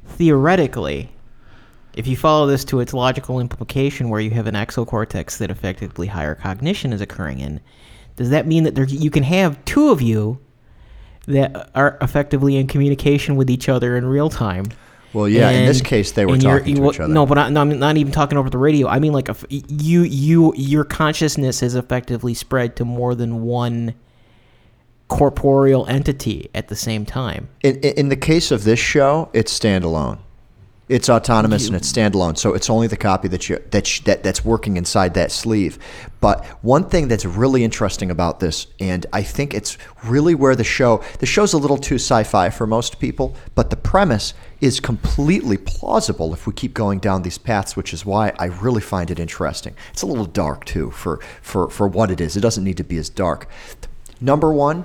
theoretically, 0.06 1.10
if 1.94 2.06
you 2.06 2.16
follow 2.16 2.46
this 2.46 2.64
to 2.66 2.80
its 2.80 2.94
logical 2.94 3.38
implication, 3.38 4.08
where 4.08 4.20
you 4.20 4.30
have 4.30 4.46
an 4.46 4.54
exocortex 4.54 5.36
that 5.38 5.50
effectively 5.50 6.06
higher 6.06 6.34
cognition 6.34 6.92
is 6.92 7.00
occurring 7.02 7.40
in, 7.40 7.60
does 8.16 8.30
that 8.30 8.46
mean 8.46 8.64
that 8.64 8.74
there 8.74 8.84
you 8.84 9.10
can 9.10 9.22
have 9.22 9.62
two 9.64 9.90
of 9.90 10.00
you 10.00 10.38
that 11.26 11.70
are 11.74 11.98
effectively 12.00 12.56
in 12.56 12.66
communication 12.66 13.36
with 13.36 13.50
each 13.50 13.68
other 13.68 13.96
in 13.96 14.04
real 14.06 14.30
time? 14.30 14.66
well, 15.14 15.28
yeah. 15.28 15.50
in 15.50 15.66
this 15.66 15.80
case, 15.80 16.12
they 16.12 16.26
were 16.26 16.34
and 16.34 16.42
talking 16.42 16.74
to 16.74 16.80
well, 16.82 16.92
each 16.92 17.00
other. 17.00 17.12
No, 17.12 17.24
but 17.24 17.38
I, 17.38 17.48
no, 17.48 17.60
I'm 17.60 17.78
not 17.78 17.96
even 17.96 18.12
talking 18.12 18.36
over 18.36 18.50
the 18.50 18.58
radio. 18.58 18.88
I 18.88 18.98
mean, 18.98 19.12
like, 19.12 19.28
if 19.28 19.44
you, 19.48 20.02
you, 20.02 20.52
your 20.56 20.84
consciousness 20.84 21.60
has 21.60 21.76
effectively 21.76 22.34
spread 22.34 22.76
to 22.76 22.84
more 22.84 23.14
than 23.14 23.42
one 23.42 23.94
corporeal 25.06 25.86
entity 25.86 26.50
at 26.54 26.68
the 26.68 26.74
same 26.74 27.06
time. 27.06 27.48
in 27.62 27.76
in 27.76 28.08
the 28.08 28.16
case 28.16 28.50
of 28.50 28.64
this 28.64 28.80
show, 28.80 29.30
it's 29.32 29.56
standalone. 29.56 30.18
It's 30.86 31.08
autonomous 31.08 31.66
and 31.66 31.74
it's 31.74 31.90
standalone, 31.90 32.36
so 32.36 32.52
it's 32.52 32.68
only 32.68 32.88
the 32.88 32.96
copy 32.98 33.26
that 33.28 33.48
you 33.48 33.58
that, 33.70 33.98
you, 33.98 34.04
that 34.04 34.22
that's 34.22 34.44
working 34.44 34.76
inside 34.76 35.14
that 35.14 35.32
sleeve. 35.32 35.78
But 36.20 36.44
one 36.62 36.90
thing 36.90 37.08
that's 37.08 37.24
really 37.24 37.64
interesting 37.64 38.10
about 38.10 38.40
this, 38.40 38.66
and 38.78 39.06
I 39.10 39.22
think 39.22 39.54
it's 39.54 39.78
really 40.04 40.34
where 40.34 40.54
the 40.54 40.64
show 40.64 41.02
the 41.20 41.26
show's 41.26 41.54
a 41.54 41.58
little 41.58 41.78
too 41.78 41.94
sci-fi 41.94 42.50
for 42.50 42.66
most 42.66 43.00
people, 43.00 43.34
but 43.54 43.70
the 43.70 43.76
premise 43.76 44.34
is 44.60 44.78
completely 44.78 45.56
plausible 45.56 46.34
if 46.34 46.46
we 46.46 46.52
keep 46.52 46.74
going 46.74 46.98
down 46.98 47.22
these 47.22 47.38
paths, 47.38 47.76
which 47.76 47.94
is 47.94 48.04
why 48.04 48.32
I 48.38 48.46
really 48.46 48.82
find 48.82 49.10
it 49.10 49.18
interesting. 49.18 49.74
It's 49.90 50.02
a 50.02 50.06
little 50.06 50.26
dark 50.26 50.66
too 50.66 50.90
for 50.90 51.18
for 51.40 51.70
for 51.70 51.88
what 51.88 52.10
it 52.10 52.20
is. 52.20 52.36
It 52.36 52.40
doesn't 52.40 52.62
need 52.62 52.76
to 52.76 52.84
be 52.84 52.98
as 52.98 53.08
dark. 53.08 53.48
Number 54.20 54.52
one, 54.52 54.84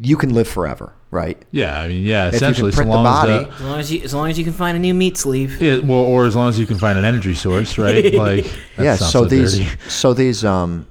you 0.00 0.16
can 0.16 0.34
live 0.34 0.48
forever, 0.48 0.94
right? 1.10 1.40
Yeah, 1.50 1.80
I 1.80 1.88
mean, 1.88 2.04
yeah, 2.04 2.26
you 2.26 2.30
can 2.30 2.36
essentially, 2.36 2.70
so 2.72 2.76
print 2.76 2.90
the 2.90 2.94
long 2.96 3.04
body- 3.04 3.32
as 3.32 3.44
the, 3.46 3.52
As 3.54 3.60
long 3.62 3.78
as 3.80 3.92
you, 3.92 4.00
as 4.02 4.14
long 4.14 4.30
as 4.30 4.38
you 4.38 4.44
can 4.44 4.52
find 4.52 4.76
a 4.76 4.80
new 4.80 4.94
meat 4.94 5.16
sleeve. 5.16 5.60
yeah, 5.60 5.78
well, 5.78 5.98
or 6.00 6.26
as 6.26 6.36
long 6.36 6.48
as 6.48 6.58
you 6.58 6.66
can 6.66 6.78
find 6.78 6.98
an 6.98 7.04
energy 7.04 7.34
source, 7.34 7.78
right? 7.78 8.12
Like, 8.14 8.44
that 8.76 8.84
yeah 8.84 8.96
sounds 8.96 9.12
so 9.12 9.24
these 9.24 9.58
dirty. 9.58 9.70
so 9.88 10.14
these 10.14 10.44
um 10.44 10.86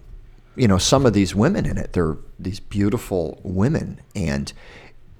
you 0.55 0.67
know 0.67 0.77
some 0.77 1.05
of 1.05 1.13
these 1.13 1.33
women 1.33 1.65
in 1.65 1.77
it 1.77 1.93
they're 1.93 2.17
these 2.37 2.59
beautiful 2.59 3.39
women 3.43 4.01
and 4.15 4.51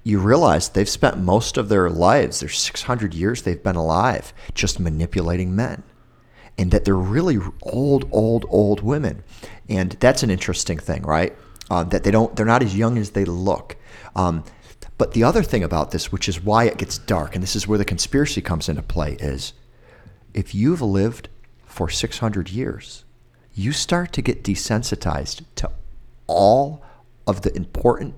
you 0.04 0.18
realize 0.18 0.68
they've 0.70 0.88
spent 0.88 1.18
most 1.18 1.56
of 1.56 1.68
their 1.68 1.88
lives 1.88 2.40
their 2.40 2.48
600 2.48 3.14
years 3.14 3.42
they've 3.42 3.62
been 3.62 3.76
alive 3.76 4.32
just 4.54 4.78
manipulating 4.80 5.54
men 5.56 5.82
and 6.58 6.70
that 6.72 6.84
they're 6.84 6.94
really 6.96 7.38
old 7.62 8.06
old 8.12 8.44
old 8.50 8.82
women 8.82 9.22
and 9.68 9.92
that's 10.00 10.22
an 10.22 10.30
interesting 10.30 10.78
thing 10.78 11.02
right 11.02 11.34
um, 11.70 11.88
that 11.90 12.02
they 12.04 12.10
don't 12.10 12.34
they're 12.36 12.44
not 12.46 12.62
as 12.62 12.76
young 12.76 12.98
as 12.98 13.10
they 13.10 13.24
look 13.24 13.76
um, 14.16 14.44
but 15.00 15.12
the 15.14 15.24
other 15.24 15.42
thing 15.42 15.64
about 15.64 15.92
this 15.92 16.12
which 16.12 16.28
is 16.28 16.44
why 16.44 16.64
it 16.64 16.76
gets 16.76 16.98
dark 16.98 17.34
and 17.34 17.42
this 17.42 17.56
is 17.56 17.66
where 17.66 17.78
the 17.78 17.86
conspiracy 17.86 18.42
comes 18.42 18.68
into 18.68 18.82
play 18.82 19.12
is 19.14 19.54
if 20.34 20.54
you've 20.54 20.82
lived 20.82 21.30
for 21.64 21.88
600 21.88 22.50
years, 22.50 23.04
you 23.54 23.72
start 23.72 24.12
to 24.12 24.20
get 24.20 24.44
desensitized 24.44 25.40
to 25.54 25.70
all 26.26 26.82
of 27.26 27.40
the 27.40 27.56
important 27.56 28.14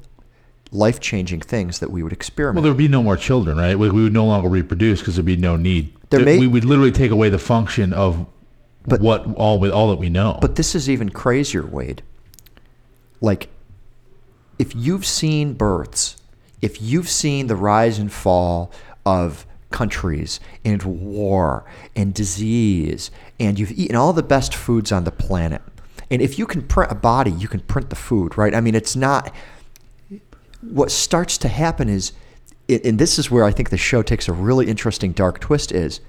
life 0.73 0.99
changing 0.99 1.41
things 1.41 1.79
that 1.79 1.93
we 1.93 2.03
would 2.03 2.13
experiment. 2.13 2.57
Well, 2.57 2.63
there 2.65 2.73
would 2.73 2.79
be 2.79 2.89
no 2.89 3.01
more 3.05 3.17
children, 3.17 3.59
right? 3.59 3.79
We, 3.79 3.89
we 3.89 4.03
would 4.03 4.13
no 4.13 4.27
longer 4.27 4.49
reproduce 4.49 4.99
because 4.99 5.15
there'd 5.15 5.25
be 5.25 5.37
no 5.37 5.55
need. 5.55 5.95
There 6.11 6.19
may- 6.19 6.41
we 6.41 6.49
would 6.49 6.65
literally 6.65 6.91
take 6.91 7.13
away 7.13 7.29
the 7.29 7.39
function 7.39 7.93
of 7.93 8.27
But- 8.89 9.01
what 9.01 9.25
all 9.37 9.61
with 9.61 9.71
all 9.71 9.89
that 9.91 10.01
we 10.01 10.09
know. 10.09 10.37
But 10.41 10.57
this 10.57 10.75
is 10.75 10.91
even 10.91 11.11
crazier, 11.11 11.65
Wade. 11.65 12.03
Like, 13.21 13.51
if 14.59 14.75
you've 14.75 15.07
seen 15.07 15.55
births, 15.55 16.17
if 16.63 16.81
you've 16.81 17.09
seen 17.09 17.49
the 17.49 17.57
rise 17.57 17.99
and 17.99 18.11
fall 18.11 18.73
of 19.05 19.45
countries 19.71 20.39
and 20.65 20.83
war 20.83 21.65
and 21.97 22.15
disease, 22.15 23.11
and 23.41 23.59
you've 23.59 23.73
eaten 23.73 23.97
all 23.97 24.13
the 24.13 24.23
best 24.23 24.55
foods 24.55 24.93
on 24.93 25.05
the 25.05 25.11
planet, 25.11 25.61
and 26.11 26.23
if 26.23 26.39
you 26.39 26.47
can 26.47 26.63
print 26.63 26.93
a 26.93 26.95
body, 26.95 27.33
you 27.33 27.49
can 27.49 27.61
print 27.61 27.91
the 27.91 27.97
food, 27.97 28.39
right? 28.39 28.55
I 28.55 28.61
mean, 28.61 28.75
it's 28.75 28.95
not. 28.95 29.35
What 30.61 30.91
starts 30.91 31.37
to 31.39 31.49
happen 31.49 31.89
is, 31.89 32.13
and 32.69 32.99
this 32.99 33.19
is 33.19 33.31
where 33.31 33.45
I 33.45 33.51
think 33.51 33.71
the 33.71 33.77
show 33.77 34.03
takes 34.03 34.29
a 34.29 34.33
really 34.33 34.69
interesting 34.69 35.13
dark 35.13 35.41
twist 35.41 35.73
is, 35.73 36.01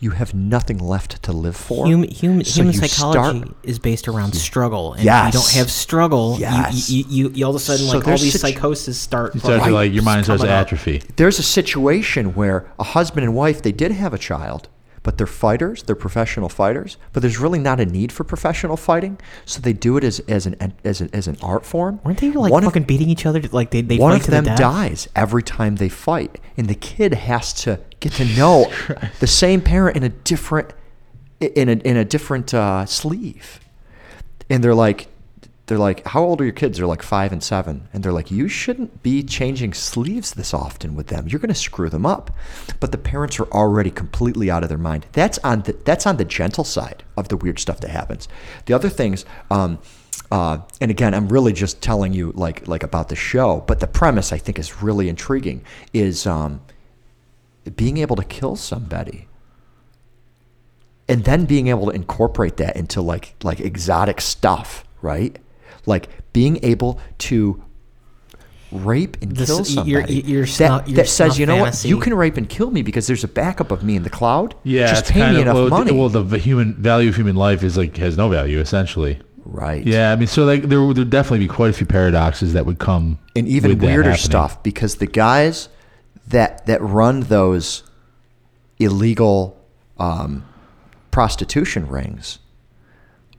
you 0.00 0.10
have 0.10 0.34
nothing 0.34 0.78
left 0.78 1.22
to 1.22 1.32
live 1.32 1.56
for. 1.56 1.86
Human, 1.86 2.10
human, 2.10 2.44
So 2.44 2.62
human 2.62 2.74
psychology 2.74 3.40
start- 3.40 3.56
is 3.62 3.78
based 3.78 4.08
around 4.08 4.34
struggle, 4.34 4.92
and 4.92 5.00
if 5.00 5.06
you 5.26 5.32
don't 5.32 5.50
have 5.52 5.70
struggle, 5.70 6.34
you- 6.34 6.40
Yes. 6.42 6.90
you, 6.90 7.04
you, 7.08 7.30
you, 7.34 7.44
all 7.44 7.50
of 7.50 7.56
a 7.56 7.58
sudden 7.58 7.86
So 7.86 7.98
like 7.98 8.06
all 8.06 8.18
these 8.18 8.32
situ- 8.32 8.38
psychoses 8.54 8.98
start. 8.98 9.34
you 9.34 9.40
start 9.40 9.70
like 9.72 9.92
your 9.92 10.02
mind 10.02 10.24
starts 10.24 10.42
to 10.42 10.46
coming 10.48 10.60
up. 10.60 10.66
atrophy. 10.66 11.02
there's 11.16 11.38
a 11.38 11.42
situation 11.42 12.34
where 12.34 12.66
a 12.78 12.84
husband 12.84 13.24
and 13.24 13.34
wife 13.34 13.62
they 13.62 13.72
did 13.72 13.92
have 13.92 14.12
a 14.12 14.18
child 14.18 14.68
but 15.02 15.18
they're 15.18 15.26
fighters 15.26 15.84
they're 15.84 15.94
professional 15.94 16.48
fighters 16.48 16.96
but 17.12 17.20
there's 17.22 17.38
really 17.38 17.60
not 17.60 17.78
a 17.78 17.86
need 17.86 18.10
for 18.10 18.24
professional 18.24 18.76
fighting 18.76 19.16
so 19.44 19.60
they 19.60 19.72
do 19.72 19.96
it 19.96 20.02
as, 20.02 20.18
as 20.28 20.46
an 20.46 20.72
as 20.84 21.00
an, 21.00 21.08
as 21.12 21.28
an 21.28 21.36
art 21.42 21.64
form 21.64 22.00
Weren't 22.04 22.18
they 22.20 22.32
like 22.32 22.50
one 22.52 22.64
fucking 22.64 22.82
of, 22.82 22.88
beating 22.88 23.08
each 23.08 23.24
other? 23.24 23.40
Like 23.52 23.70
they 23.70 23.82
they 23.82 23.98
one 23.98 24.12
fight 24.12 24.18
of 24.20 24.24
to 24.24 24.30
them 24.32 24.44
the 24.44 24.54
dies 24.56 25.08
every 25.14 25.44
time 25.44 25.76
they 25.76 25.88
fight 25.88 26.40
and 26.56 26.66
the 26.68 26.74
kid 26.74 27.14
has 27.14 27.52
to 27.62 27.78
get 28.08 28.12
to 28.26 28.36
know 28.36 28.72
the 29.20 29.26
same 29.26 29.60
parent 29.60 29.96
in 29.96 30.02
a 30.02 30.08
different 30.08 30.72
in 31.40 31.68
a, 31.68 31.72
in 31.72 31.96
a 31.96 32.04
different 32.04 32.54
uh, 32.54 32.86
sleeve. 32.86 33.60
And 34.48 34.62
they're 34.62 34.74
like 34.74 35.08
they're 35.66 35.78
like 35.78 36.06
how 36.06 36.22
old 36.22 36.40
are 36.40 36.44
your 36.44 36.52
kids? 36.52 36.78
They're 36.78 36.86
like 36.86 37.02
five 37.02 37.32
and 37.32 37.42
seven. 37.42 37.88
And 37.92 38.02
they're 38.02 38.12
like 38.12 38.30
you 38.30 38.48
shouldn't 38.48 39.02
be 39.02 39.22
changing 39.22 39.74
sleeves 39.74 40.34
this 40.34 40.54
often 40.54 40.94
with 40.94 41.08
them. 41.08 41.26
You're 41.28 41.40
going 41.40 41.48
to 41.48 41.54
screw 41.54 41.90
them 41.90 42.06
up. 42.06 42.30
But 42.78 42.92
the 42.92 42.98
parents 42.98 43.40
are 43.40 43.50
already 43.50 43.90
completely 43.90 44.50
out 44.50 44.62
of 44.62 44.68
their 44.68 44.78
mind. 44.78 45.06
That's 45.12 45.38
on 45.38 45.62
the 45.62 45.72
that's 45.72 46.06
on 46.06 46.16
the 46.16 46.24
gentle 46.24 46.64
side 46.64 47.02
of 47.16 47.28
the 47.28 47.36
weird 47.36 47.58
stuff 47.58 47.80
that 47.80 47.90
happens. 47.90 48.28
The 48.66 48.74
other 48.74 48.88
things 48.88 49.24
um, 49.50 49.78
uh, 50.30 50.58
and 50.80 50.90
again 50.90 51.14
i'm 51.14 51.28
really 51.28 51.52
just 51.52 51.80
telling 51.82 52.12
you 52.12 52.32
like 52.32 52.66
like 52.66 52.82
about 52.82 53.08
the 53.08 53.14
show 53.14 53.62
but 53.66 53.80
the 53.80 53.86
premise 53.86 54.32
i 54.32 54.38
think 54.38 54.58
is 54.58 54.82
really 54.82 55.08
intriguing 55.08 55.62
is 55.92 56.26
um, 56.26 56.60
being 57.74 57.96
able 57.98 58.16
to 58.16 58.24
kill 58.24 58.54
somebody 58.56 59.26
and 61.08 61.24
then 61.24 61.44
being 61.44 61.68
able 61.68 61.86
to 61.86 61.92
incorporate 61.92 62.56
that 62.58 62.76
into 62.76 63.00
like 63.00 63.34
like 63.42 63.60
exotic 63.60 64.20
stuff, 64.20 64.84
right? 65.02 65.38
Like 65.86 66.08
being 66.32 66.58
able 66.62 67.00
to 67.18 67.62
rape 68.72 69.16
and 69.22 69.36
This- 69.36 69.46
kill 69.48 69.58
your- 69.86 70.00
somebody 70.02 70.20
your 70.22 70.42
that, 70.42 70.48
snuff- 70.48 70.88
your 70.88 70.96
that 70.96 71.08
says, 71.08 71.38
you 71.38 71.46
know 71.46 71.56
fantasy. 71.58 71.88
what, 71.88 71.90
you 71.90 72.02
can 72.02 72.14
rape 72.14 72.36
and 72.36 72.48
kill 72.48 72.70
me 72.70 72.82
because 72.82 73.06
there's 73.06 73.22
a 73.24 73.28
backup 73.28 73.70
of 73.70 73.84
me 73.84 73.94
in 73.96 74.02
the 74.02 74.10
cloud. 74.10 74.54
Yeah, 74.64 74.88
just 74.88 75.02
it's 75.02 75.10
pay 75.12 75.30
me 75.30 75.36
of, 75.36 75.42
enough 75.42 75.54
well, 75.54 75.68
money. 75.68 75.92
Well, 75.92 76.08
the 76.08 76.38
human 76.38 76.74
value 76.74 77.08
of 77.08 77.16
human 77.16 77.36
life 77.36 77.62
is 77.62 77.76
like 77.76 77.96
has 77.98 78.16
no 78.16 78.28
value 78.28 78.58
essentially. 78.58 79.18
right. 79.44 79.86
Yeah, 79.86 80.10
I 80.12 80.16
mean, 80.16 80.26
so 80.26 80.44
like 80.44 80.64
there 80.64 80.82
would 80.82 81.08
definitely 81.08 81.38
be 81.46 81.48
quite 81.48 81.70
a 81.70 81.72
few 81.72 81.86
paradoxes 81.86 82.52
that 82.54 82.66
would 82.66 82.80
come, 82.80 83.18
and 83.36 83.46
even 83.46 83.70
with 83.70 83.82
weirder 83.82 84.10
happening. 84.10 84.16
stuff 84.24 84.62
because 84.64 84.96
the 84.96 85.06
guys 85.06 85.68
that 86.26 86.66
that 86.66 86.82
run 86.82 87.20
those 87.20 87.82
illegal 88.78 89.58
um, 89.98 90.44
prostitution 91.10 91.88
rings, 91.88 92.38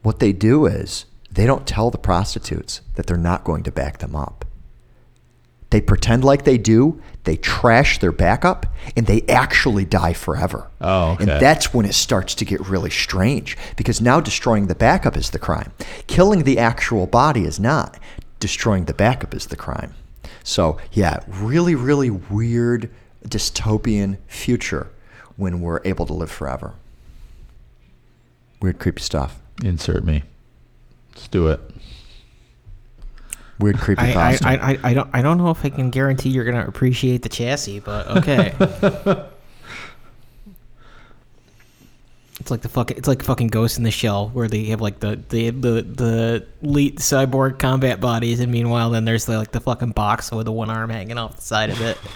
what 0.02 0.18
they 0.18 0.32
do 0.32 0.66
is 0.66 1.06
they 1.30 1.46
don't 1.46 1.66
tell 1.66 1.90
the 1.90 1.98
prostitutes 1.98 2.80
that 2.94 3.06
they're 3.06 3.16
not 3.16 3.44
going 3.44 3.62
to 3.64 3.72
back 3.72 3.98
them 3.98 4.16
up. 4.16 4.44
They 5.70 5.80
pretend 5.82 6.24
like 6.24 6.44
they 6.44 6.56
do. 6.56 7.02
They 7.24 7.36
trash 7.36 7.98
their 7.98 8.12
backup, 8.12 8.64
and 8.96 9.06
they 9.06 9.22
actually 9.28 9.84
die 9.84 10.14
forever. 10.14 10.70
Oh, 10.80 11.10
okay. 11.10 11.22
And 11.22 11.42
that's 11.42 11.74
when 11.74 11.84
it 11.84 11.94
starts 11.94 12.34
to 12.36 12.46
get 12.46 12.66
really 12.66 12.90
strange 12.90 13.56
because 13.76 14.00
now 14.00 14.18
destroying 14.18 14.68
the 14.68 14.74
backup 14.74 15.14
is 15.14 15.30
the 15.30 15.38
crime. 15.38 15.72
Killing 16.06 16.44
the 16.44 16.58
actual 16.58 17.06
body 17.06 17.44
is 17.44 17.60
not. 17.60 17.98
Destroying 18.40 18.86
the 18.86 18.94
backup 18.94 19.34
is 19.34 19.46
the 19.46 19.56
crime. 19.56 19.94
So, 20.42 20.78
yeah, 20.92 21.20
really, 21.26 21.74
really 21.74 22.10
weird 22.10 22.90
dystopian 23.26 24.18
future 24.26 24.88
when 25.36 25.60
we're 25.60 25.80
able 25.84 26.06
to 26.06 26.12
live 26.12 26.30
forever. 26.30 26.74
Weird, 28.60 28.78
creepy 28.78 29.02
stuff. 29.02 29.40
Insert 29.62 30.04
me. 30.04 30.24
Let's 31.14 31.28
do 31.28 31.48
it. 31.48 31.60
Weird, 33.58 33.78
creepy 33.78 34.02
I, 34.02 34.32
I. 34.32 34.38
I, 34.44 34.54
I, 34.54 34.78
I 34.84 34.94
don't 34.94 35.10
I 35.12 35.22
don't 35.22 35.38
know 35.38 35.50
if 35.50 35.64
I 35.64 35.68
can 35.68 35.90
guarantee 35.90 36.28
you're 36.28 36.44
gonna 36.44 36.66
appreciate 36.66 37.22
the 37.22 37.28
chassis, 37.28 37.80
but 37.80 38.06
okay. 38.18 38.54
it's 42.48 42.50
like 42.50 42.62
the 42.62 42.68
fucking 42.70 42.96
it's 42.96 43.06
like 43.06 43.22
fucking 43.22 43.48
Ghost 43.48 43.76
in 43.76 43.84
the 43.84 43.90
Shell 43.90 44.30
where 44.30 44.48
they 44.48 44.64
have 44.66 44.80
like 44.80 45.00
the 45.00 45.20
the 45.28 45.50
the 45.50 45.82
the 45.82 46.46
elite 46.62 46.96
cyborg 46.96 47.58
combat 47.58 48.00
bodies, 48.00 48.40
and 48.40 48.50
meanwhile 48.50 48.88
then 48.88 49.04
there's 49.04 49.28
like 49.28 49.52
the 49.52 49.60
fucking 49.60 49.90
box 49.90 50.32
with 50.32 50.46
the 50.46 50.52
one 50.52 50.70
arm 50.70 50.88
hanging 50.88 51.18
off 51.18 51.36
the 51.36 51.42
side 51.42 51.70
of 51.70 51.80
it. 51.80 51.98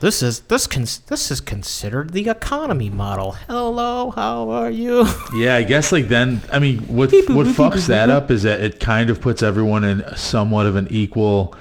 This 0.00 0.22
is 0.22 0.40
this 0.40 0.66
cons- 0.66 0.98
this 0.98 1.30
is 1.30 1.40
considered 1.40 2.10
the 2.10 2.28
economy 2.28 2.90
model. 2.90 3.32
Hello, 3.48 4.10
how 4.10 4.50
are 4.50 4.68
you? 4.68 5.06
Yeah, 5.34 5.54
I 5.54 5.62
guess 5.62 5.92
like 5.92 6.08
then 6.08 6.42
I 6.52 6.58
mean 6.58 6.80
what 6.80 7.10
Beep, 7.10 7.30
what 7.30 7.46
boop, 7.46 7.54
fucks 7.54 7.74
beep, 7.76 7.84
that 7.86 8.10
up 8.10 8.30
is 8.30 8.42
that 8.42 8.60
it 8.60 8.80
kind 8.80 9.08
of 9.08 9.22
puts 9.22 9.42
everyone 9.42 9.82
in 9.82 10.04
somewhat 10.14 10.66
of 10.66 10.76
an 10.76 10.88
equal 10.90 11.54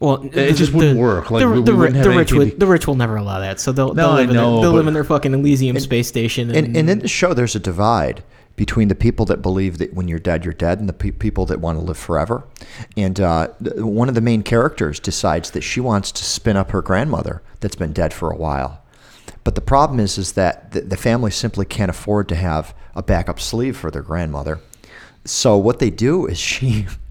Well, 0.00 0.22
It 0.32 0.54
just 0.54 0.72
wouldn't 0.72 0.98
work. 0.98 1.30
Like, 1.30 1.40
the, 1.40 1.48
we- 1.48 1.62
the, 1.62 1.74
we 1.74 1.88
the 1.90 2.10
rich 2.10 2.32
would, 2.32 2.50
to- 2.52 2.56
the 2.56 2.66
rich 2.66 2.86
will 2.86 2.96
never 2.96 3.16
allow 3.16 3.40
that. 3.40 3.60
So 3.60 3.72
they'll, 3.72 3.94
No, 3.94 4.08
they'll, 4.08 4.14
live, 4.16 4.30
in 4.30 4.36
their, 4.36 4.44
they'll 4.44 4.72
live 4.72 4.86
in 4.86 4.94
their 4.94 5.04
fucking 5.04 5.32
Elysium 5.32 5.78
space 5.80 6.08
station. 6.08 6.50
And, 6.50 6.66
and, 6.68 6.76
and 6.76 6.90
in 6.90 6.98
the 7.00 7.08
show, 7.08 7.32
there's 7.34 7.54
a 7.56 7.60
divide 7.60 8.22
between 8.56 8.88
the 8.88 8.94
people 8.94 9.26
that 9.26 9.42
believe 9.42 9.78
that 9.78 9.92
when 9.94 10.08
you're 10.08 10.18
dead, 10.18 10.44
you're 10.44 10.54
dead, 10.54 10.80
and 10.80 10.88
the 10.88 10.92
pe- 10.94 11.10
people 11.10 11.44
that 11.46 11.60
want 11.60 11.78
to 11.78 11.84
live 11.84 11.98
forever. 11.98 12.44
And 12.96 13.20
uh, 13.20 13.48
one 13.76 14.08
of 14.08 14.14
the 14.14 14.20
main 14.22 14.42
characters 14.42 14.98
decides 14.98 15.50
that 15.52 15.60
she 15.62 15.78
wants 15.80 16.10
to 16.12 16.24
spin 16.24 16.56
up 16.56 16.70
her 16.70 16.80
grandmother 16.82 17.42
that's 17.60 17.76
been 17.76 17.92
dead 17.92 18.14
for 18.14 18.30
a 18.30 18.36
while. 18.36 18.82
But 19.44 19.54
the 19.56 19.60
problem 19.60 20.00
is, 20.00 20.16
is 20.18 20.32
that 20.32 20.72
the, 20.72 20.80
the 20.80 20.96
family 20.96 21.30
simply 21.30 21.64
can't 21.66 21.90
afford 21.90 22.28
to 22.30 22.34
have 22.34 22.74
a 22.94 23.02
backup 23.02 23.38
sleeve 23.40 23.76
for 23.76 23.90
their 23.90 24.02
grandmother. 24.02 24.60
So 25.26 25.56
what 25.58 25.78
they 25.78 25.90
do 25.90 26.26
is 26.26 26.38
she 26.38 26.86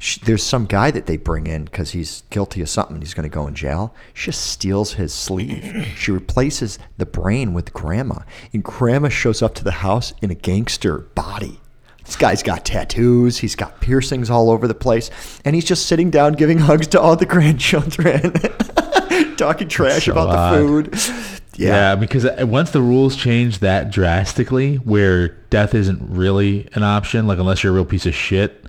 Sh 0.00 0.16
there's 0.18 0.42
some 0.42 0.64
guy 0.64 0.90
that 0.90 1.04
they 1.04 1.18
bring 1.18 1.46
in 1.46 1.64
because 1.64 1.90
he's 1.90 2.22
guilty 2.30 2.62
of 2.62 2.70
something. 2.70 2.98
He's 3.00 3.12
going 3.12 3.28
to 3.28 3.34
go 3.34 3.46
in 3.46 3.54
jail. 3.54 3.94
She 4.14 4.30
just 4.30 4.46
steals 4.46 4.94
his 4.94 5.12
sleeve. 5.12 5.86
she 5.96 6.10
replaces 6.10 6.78
the 6.96 7.04
brain 7.04 7.52
with 7.52 7.74
Grandma, 7.74 8.20
and 8.54 8.64
Grandma 8.64 9.10
shows 9.10 9.42
up 9.42 9.54
to 9.56 9.64
the 9.64 9.70
house 9.70 10.14
in 10.22 10.30
a 10.30 10.34
gangster 10.34 10.98
body. 10.98 11.60
This 12.06 12.16
guy's 12.16 12.42
got 12.42 12.64
tattoos. 12.64 13.38
He's 13.38 13.54
got 13.54 13.80
piercings 13.82 14.30
all 14.30 14.50
over 14.50 14.66
the 14.66 14.74
place, 14.74 15.10
and 15.44 15.54
he's 15.54 15.66
just 15.66 15.84
sitting 15.84 16.08
down 16.10 16.32
giving 16.32 16.58
hugs 16.70 16.86
to 16.88 17.00
all 17.00 17.14
the 17.14 17.26
grandchildren, 17.26 18.32
talking 19.36 19.68
trash 19.68 20.06
so 20.06 20.12
about 20.12 20.30
odd. 20.30 20.54
the 20.54 20.96
food. 20.96 21.30
Yeah. 21.56 21.68
yeah. 21.68 21.94
because 21.94 22.24
uh, 22.24 22.46
once 22.48 22.70
the 22.70 22.80
rules 22.80 23.16
change 23.16 23.58
that 23.58 23.90
drastically, 23.90 24.76
where 24.76 25.28
death 25.50 25.74
isn't 25.74 26.00
really 26.10 26.68
an 26.72 26.84
option, 26.84 27.26
like 27.26 27.38
unless 27.38 27.62
you're 27.62 27.72
a 27.72 27.74
real 27.74 27.84
piece 27.84 28.06
of 28.06 28.14
shit, 28.14 28.64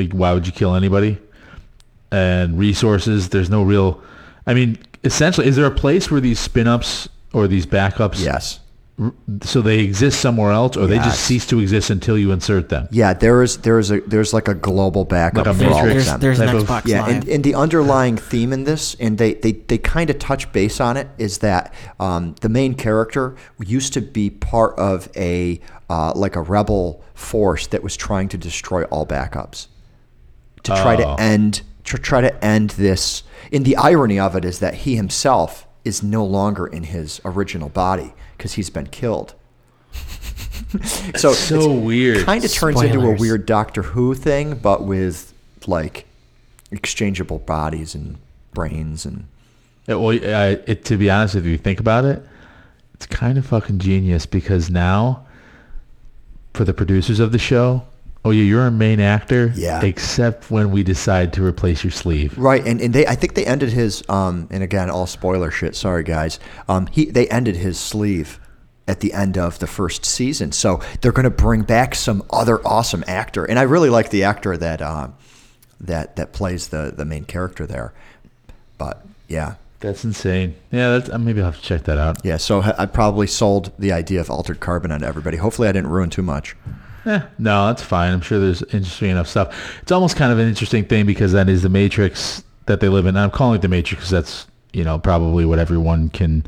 like 0.00 0.12
why 0.12 0.32
would 0.32 0.46
you 0.46 0.52
kill 0.52 0.74
anybody? 0.74 1.18
And 2.12 2.58
resources, 2.58 3.28
there's 3.28 3.50
no 3.50 3.62
real. 3.62 4.02
I 4.46 4.54
mean, 4.54 4.78
essentially, 5.04 5.46
is 5.46 5.56
there 5.56 5.66
a 5.66 5.70
place 5.70 6.10
where 6.10 6.20
these 6.20 6.40
spin-ups 6.40 7.08
or 7.32 7.46
these 7.46 7.66
backups, 7.66 8.20
Yes. 8.24 8.58
so 9.44 9.62
they 9.62 9.78
exist 9.78 10.20
somewhere 10.20 10.50
else, 10.50 10.76
or 10.76 10.86
they 10.88 10.96
just 10.98 11.20
cease 11.22 11.46
to 11.46 11.60
exist 11.60 11.88
until 11.88 12.18
you 12.18 12.32
insert 12.32 12.68
them? 12.68 12.88
Yeah, 12.90 13.14
there 13.14 13.42
is 13.44 13.58
there 13.58 13.78
is 13.78 13.92
a 13.92 14.00
there's 14.00 14.32
like 14.34 14.48
a 14.48 14.54
global 14.54 15.04
backup 15.04 15.46
Like 15.46 15.54
a 15.54 15.58
for 15.58 15.64
all 15.66 15.78
of 15.80 15.86
Matrix 15.86 16.06
them. 16.06 16.20
There's, 16.20 16.38
there's 16.38 16.50
an 16.50 16.56
of- 16.56 16.64
Xbox 16.64 16.86
yeah, 16.86 17.06
and, 17.08 17.28
and 17.28 17.44
the 17.44 17.54
underlying 17.54 18.16
theme 18.16 18.52
in 18.52 18.64
this, 18.64 18.96
and 18.98 19.16
they, 19.16 19.34
they, 19.34 19.52
they 19.52 19.78
kind 19.78 20.10
of 20.10 20.18
touch 20.18 20.50
base 20.52 20.80
on 20.80 20.96
it, 20.96 21.06
is 21.16 21.38
that 21.38 21.72
um, 22.00 22.34
the 22.40 22.48
main 22.48 22.74
character 22.74 23.36
used 23.64 23.92
to 23.92 24.00
be 24.00 24.30
part 24.30 24.76
of 24.78 25.08
a 25.16 25.60
uh, 25.88 26.12
like 26.16 26.34
a 26.34 26.42
rebel 26.42 27.04
force 27.14 27.68
that 27.68 27.82
was 27.84 27.96
trying 27.96 28.28
to 28.30 28.36
destroy 28.38 28.82
all 28.84 29.06
backups 29.06 29.68
to 30.64 30.72
try 30.72 30.94
Oh. 30.94 31.16
to 31.16 31.22
end 31.22 31.62
to 31.84 31.98
try 31.98 32.20
to 32.20 32.44
end 32.44 32.70
this. 32.70 33.22
And 33.52 33.64
the 33.64 33.76
irony 33.76 34.18
of 34.18 34.36
it 34.36 34.44
is 34.44 34.58
that 34.60 34.74
he 34.74 34.96
himself 34.96 35.66
is 35.84 36.02
no 36.02 36.24
longer 36.24 36.66
in 36.66 36.84
his 36.84 37.20
original 37.24 37.68
body 37.68 38.12
because 38.36 38.52
he's 38.52 38.70
been 38.70 38.86
killed. 38.86 39.34
so 41.16 41.32
so 41.32 41.72
weird. 41.72 42.24
Kind 42.26 42.44
of 42.44 42.52
turns 42.52 42.80
into 42.82 43.00
a 43.00 43.16
weird 43.16 43.46
Doctor 43.46 43.82
Who 43.82 44.14
thing, 44.14 44.54
but 44.56 44.84
with 44.84 45.32
like 45.66 46.06
exchangeable 46.70 47.38
bodies 47.38 47.94
and 47.94 48.18
brains 48.54 49.04
and 49.04 49.26
It, 49.86 49.94
well, 49.98 50.10
I, 50.12 50.60
it, 50.66 50.84
to 50.86 50.96
be 50.96 51.10
honest, 51.10 51.34
if 51.34 51.44
you 51.44 51.58
think 51.58 51.80
about 51.80 52.04
it, 52.04 52.22
it's 52.94 53.06
kind 53.06 53.36
of 53.38 53.46
fucking 53.46 53.78
genius 53.80 54.26
because 54.26 54.70
now, 54.70 55.26
for 56.54 56.64
the 56.64 56.74
producers 56.74 57.18
of 57.18 57.32
the 57.32 57.38
show, 57.38 57.82
oh 58.24 58.30
yeah, 58.30 58.42
you're 58.42 58.66
a 58.66 58.70
main 58.70 59.00
actor, 59.00 59.52
Yeah. 59.56 59.80
except 59.82 60.50
when 60.50 60.70
we 60.70 60.82
decide 60.82 61.32
to 61.34 61.44
replace 61.44 61.82
your 61.84 61.90
sleeve. 61.90 62.36
right. 62.38 62.64
And, 62.66 62.80
and 62.80 62.92
they, 62.94 63.06
I 63.06 63.14
think 63.14 63.34
they 63.34 63.46
ended 63.46 63.70
his. 63.70 64.02
Um, 64.08 64.46
and 64.50 64.62
again, 64.62 64.90
all 64.90 65.06
spoiler 65.06 65.50
shit. 65.50 65.74
Sorry, 65.76 66.02
guys. 66.04 66.38
Um, 66.68 66.86
he 66.88 67.06
they 67.06 67.28
ended 67.28 67.56
his 67.56 67.78
sleeve 67.78 68.38
at 68.88 69.00
the 69.00 69.12
end 69.12 69.38
of 69.38 69.58
the 69.60 69.66
first 69.66 70.04
season, 70.04 70.50
so 70.52 70.80
they're 71.00 71.12
going 71.12 71.24
to 71.24 71.30
bring 71.30 71.62
back 71.62 71.94
some 71.94 72.22
other 72.30 72.60
awesome 72.66 73.04
actor. 73.06 73.44
And 73.44 73.58
I 73.58 73.62
really 73.62 73.88
like 73.90 74.10
the 74.10 74.24
actor 74.24 74.56
that 74.56 74.82
um, 74.82 75.14
that 75.80 76.16
that 76.16 76.32
plays 76.32 76.68
the 76.68 76.92
the 76.96 77.04
main 77.04 77.24
character 77.24 77.66
there. 77.66 77.92
But 78.78 79.04
yeah, 79.28 79.54
That's 79.80 80.04
insane. 80.04 80.56
Yeah, 80.72 80.98
that's, 80.98 81.08
uh, 81.10 81.18
maybe 81.18 81.40
I'll 81.40 81.46
have 81.52 81.56
to 81.60 81.62
check 81.62 81.84
that 81.84 81.98
out. 81.98 82.18
yeah. 82.24 82.36
So 82.36 82.60
I 82.62 82.82
I 82.82 82.86
probably 82.86 83.26
sold 83.28 83.72
the 83.78 83.92
idea 83.92 84.20
of 84.20 84.28
altered 84.30 84.60
carbon 84.60 84.90
on 84.90 85.02
everybody. 85.04 85.36
Hopefully, 85.38 85.68
I 85.68 85.72
didn't 85.72 85.90
ruin 85.90 86.10
too 86.10 86.22
much. 86.22 86.56
Eh, 87.06 87.20
no, 87.38 87.66
that's 87.68 87.82
fine. 87.82 88.12
I'm 88.12 88.20
sure 88.20 88.38
there's 88.38 88.62
interesting 88.62 89.10
enough 89.10 89.28
stuff. 89.28 89.80
It's 89.82 89.92
almost 89.92 90.16
kind 90.16 90.32
of 90.32 90.38
an 90.38 90.48
interesting 90.48 90.84
thing 90.84 91.06
because 91.06 91.32
that 91.32 91.48
is 91.48 91.62
the 91.62 91.68
Matrix 91.68 92.44
that 92.66 92.80
they 92.80 92.88
live 92.88 93.06
in. 93.06 93.10
And 93.10 93.18
I'm 93.18 93.30
calling 93.30 93.58
it 93.58 93.62
the 93.62 93.68
Matrix 93.68 94.00
because 94.00 94.10
that's 94.10 94.46
you 94.72 94.84
know 94.84 94.98
probably 94.98 95.44
what 95.44 95.58
everyone 95.58 96.08
can 96.10 96.44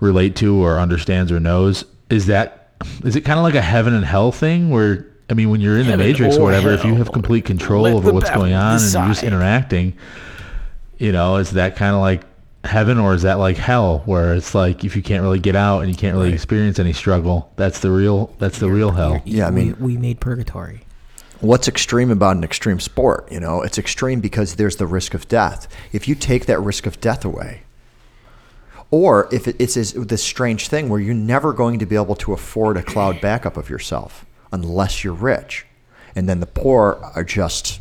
relate 0.00 0.36
to 0.36 0.62
or 0.62 0.78
understands 0.78 1.32
or 1.32 1.40
knows. 1.40 1.84
Is 2.10 2.26
that 2.26 2.70
is 3.04 3.16
it 3.16 3.22
kind 3.22 3.38
of 3.38 3.44
like 3.44 3.54
a 3.54 3.62
heaven 3.62 3.94
and 3.94 4.04
hell 4.04 4.32
thing 4.32 4.70
where 4.70 5.06
I 5.30 5.34
mean 5.34 5.50
when 5.50 5.60
you're 5.60 5.78
in 5.78 5.84
Heaven 5.84 5.98
the 6.00 6.04
Matrix 6.12 6.36
or 6.36 6.42
whatever, 6.42 6.72
if 6.72 6.84
you 6.84 6.94
have 6.96 7.12
complete 7.12 7.44
control 7.44 7.82
Let 7.82 7.94
over 7.94 8.12
what's 8.12 8.30
going 8.30 8.54
on 8.54 8.80
and 8.80 8.92
you're 8.92 9.06
just 9.06 9.22
interacting, 9.22 9.96
you 10.98 11.12
know, 11.12 11.36
is 11.36 11.52
that 11.52 11.76
kind 11.76 11.94
of 11.94 12.00
like 12.00 12.22
heaven 12.64 12.98
or 12.98 13.14
is 13.14 13.22
that 13.22 13.38
like 13.38 13.56
hell 13.56 14.02
where 14.04 14.34
it's 14.34 14.54
like 14.54 14.84
if 14.84 14.94
you 14.94 15.02
can't 15.02 15.22
really 15.22 15.40
get 15.40 15.56
out 15.56 15.80
and 15.80 15.90
you 15.90 15.96
can't 15.96 16.16
really 16.16 16.32
experience 16.32 16.78
any 16.78 16.92
struggle, 16.92 17.52
that's 17.56 17.80
the 17.80 17.90
real 17.90 18.34
that's 18.38 18.58
the 18.58 18.70
real 18.70 18.92
hell. 18.92 19.20
Yeah, 19.24 19.48
I 19.48 19.50
we, 19.50 19.64
mean- 19.64 19.76
we 19.80 19.96
made 19.96 20.20
purgatory. 20.20 20.82
what's 21.40 21.66
extreme 21.66 22.10
about 22.10 22.36
an 22.36 22.44
extreme 22.44 22.78
sport? 22.78 23.30
You 23.32 23.40
know, 23.40 23.62
it's 23.62 23.78
extreme 23.78 24.20
because 24.20 24.54
there's 24.56 24.76
the 24.76 24.86
risk 24.86 25.12
of 25.14 25.26
death. 25.28 25.66
If 25.92 26.06
you 26.06 26.14
take 26.14 26.46
that 26.46 26.60
risk 26.60 26.86
of 26.86 27.00
death 27.00 27.24
away, 27.24 27.62
or 28.92 29.28
if 29.32 29.48
it, 29.48 29.56
it's 29.58 29.74
this, 29.74 29.92
this 29.92 30.22
strange 30.22 30.68
thing 30.68 30.88
where 30.88 31.00
you're 31.00 31.14
never 31.14 31.52
going 31.52 31.78
to 31.80 31.86
be 31.86 31.96
able 31.96 32.14
to 32.16 32.32
afford 32.32 32.76
a 32.76 32.82
cloud 32.82 33.20
backup 33.20 33.56
of 33.56 33.68
yourself 33.70 34.24
unless 34.52 35.02
you're 35.02 35.14
rich, 35.14 35.66
and 36.14 36.28
then 36.28 36.38
the 36.40 36.46
poor 36.46 37.00
are 37.16 37.24
just 37.24 37.80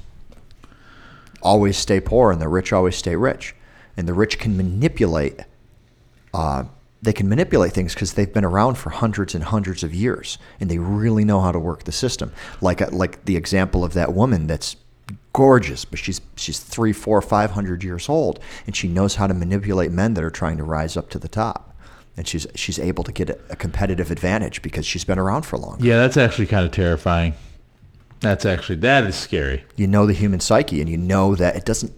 always 1.44 1.78
stay 1.78 2.00
poor, 2.00 2.32
and 2.32 2.42
the 2.42 2.48
rich 2.48 2.72
always 2.72 2.96
stay 2.96 3.16
rich, 3.16 3.54
and 4.02 4.08
the 4.08 4.14
rich 4.16 4.40
can 4.40 4.58
manipulate 4.58 5.42
uh, 6.34 6.64
they 7.04 7.14
can 7.14 7.30
manipulate 7.30 7.72
things 7.74 7.94
because 7.94 8.14
they've 8.14 8.34
been 8.34 8.44
around 8.46 8.76
for 8.76 8.90
hundreds 8.90 9.36
and 9.36 9.44
hundreds 9.44 9.84
of 9.84 9.94
years, 9.94 10.40
and 10.60 10.70
they 10.70 10.80
really 10.80 11.24
know 11.24 11.40
how 11.40 11.52
to 11.52 11.60
work 11.60 11.84
the 11.84 11.92
system. 11.92 12.32
Like 12.62 12.82
uh, 12.82 12.90
like 12.92 13.26
the 13.26 13.38
example 13.38 13.84
of 13.84 13.94
that 13.94 14.14
woman 14.14 14.48
that's 14.48 14.76
gorgeous, 15.34 15.86
but 15.86 16.00
she's 16.00 16.20
she's 16.36 16.60
three, 16.60 16.94
four, 16.94 17.22
five 17.22 17.52
hundred 17.52 17.84
years 17.84 18.10
old, 18.10 18.40
and 18.66 18.76
she 18.76 18.88
knows 18.88 19.16
how 19.16 19.28
to 19.28 19.36
manipulate 19.36 19.92
men 19.92 20.16
that 20.16 20.24
are 20.24 20.32
trying 20.32 20.58
to 20.58 20.64
rise 20.64 20.98
up 20.98 21.12
to 21.12 21.20
the 21.20 21.28
top, 21.28 21.76
and 22.18 22.28
she's 22.28 22.48
she's 22.56 22.80
able 22.80 23.04
to 23.04 23.12
get 23.12 23.30
a, 23.30 23.56
competitive 23.56 24.10
advantage 24.10 24.64
because 24.64 24.86
she's 24.86 25.04
been 25.04 25.20
around 25.20 25.44
for 25.44 25.60
long. 25.60 25.78
Yeah, 25.80 25.98
that's 25.98 26.18
actually 26.18 26.48
kind 26.48 26.66
of 26.66 26.72
terrifying. 26.72 27.34
That's 28.22 28.46
actually 28.46 28.78
that 28.78 29.04
is 29.06 29.16
scary. 29.16 29.64
You 29.76 29.88
know 29.88 30.06
the 30.06 30.14
human 30.14 30.40
psyche, 30.40 30.80
and 30.80 30.90
you 30.90 30.98
know 30.98 31.36
that 31.36 31.56
it 31.56 31.66
doesn't 31.66 31.92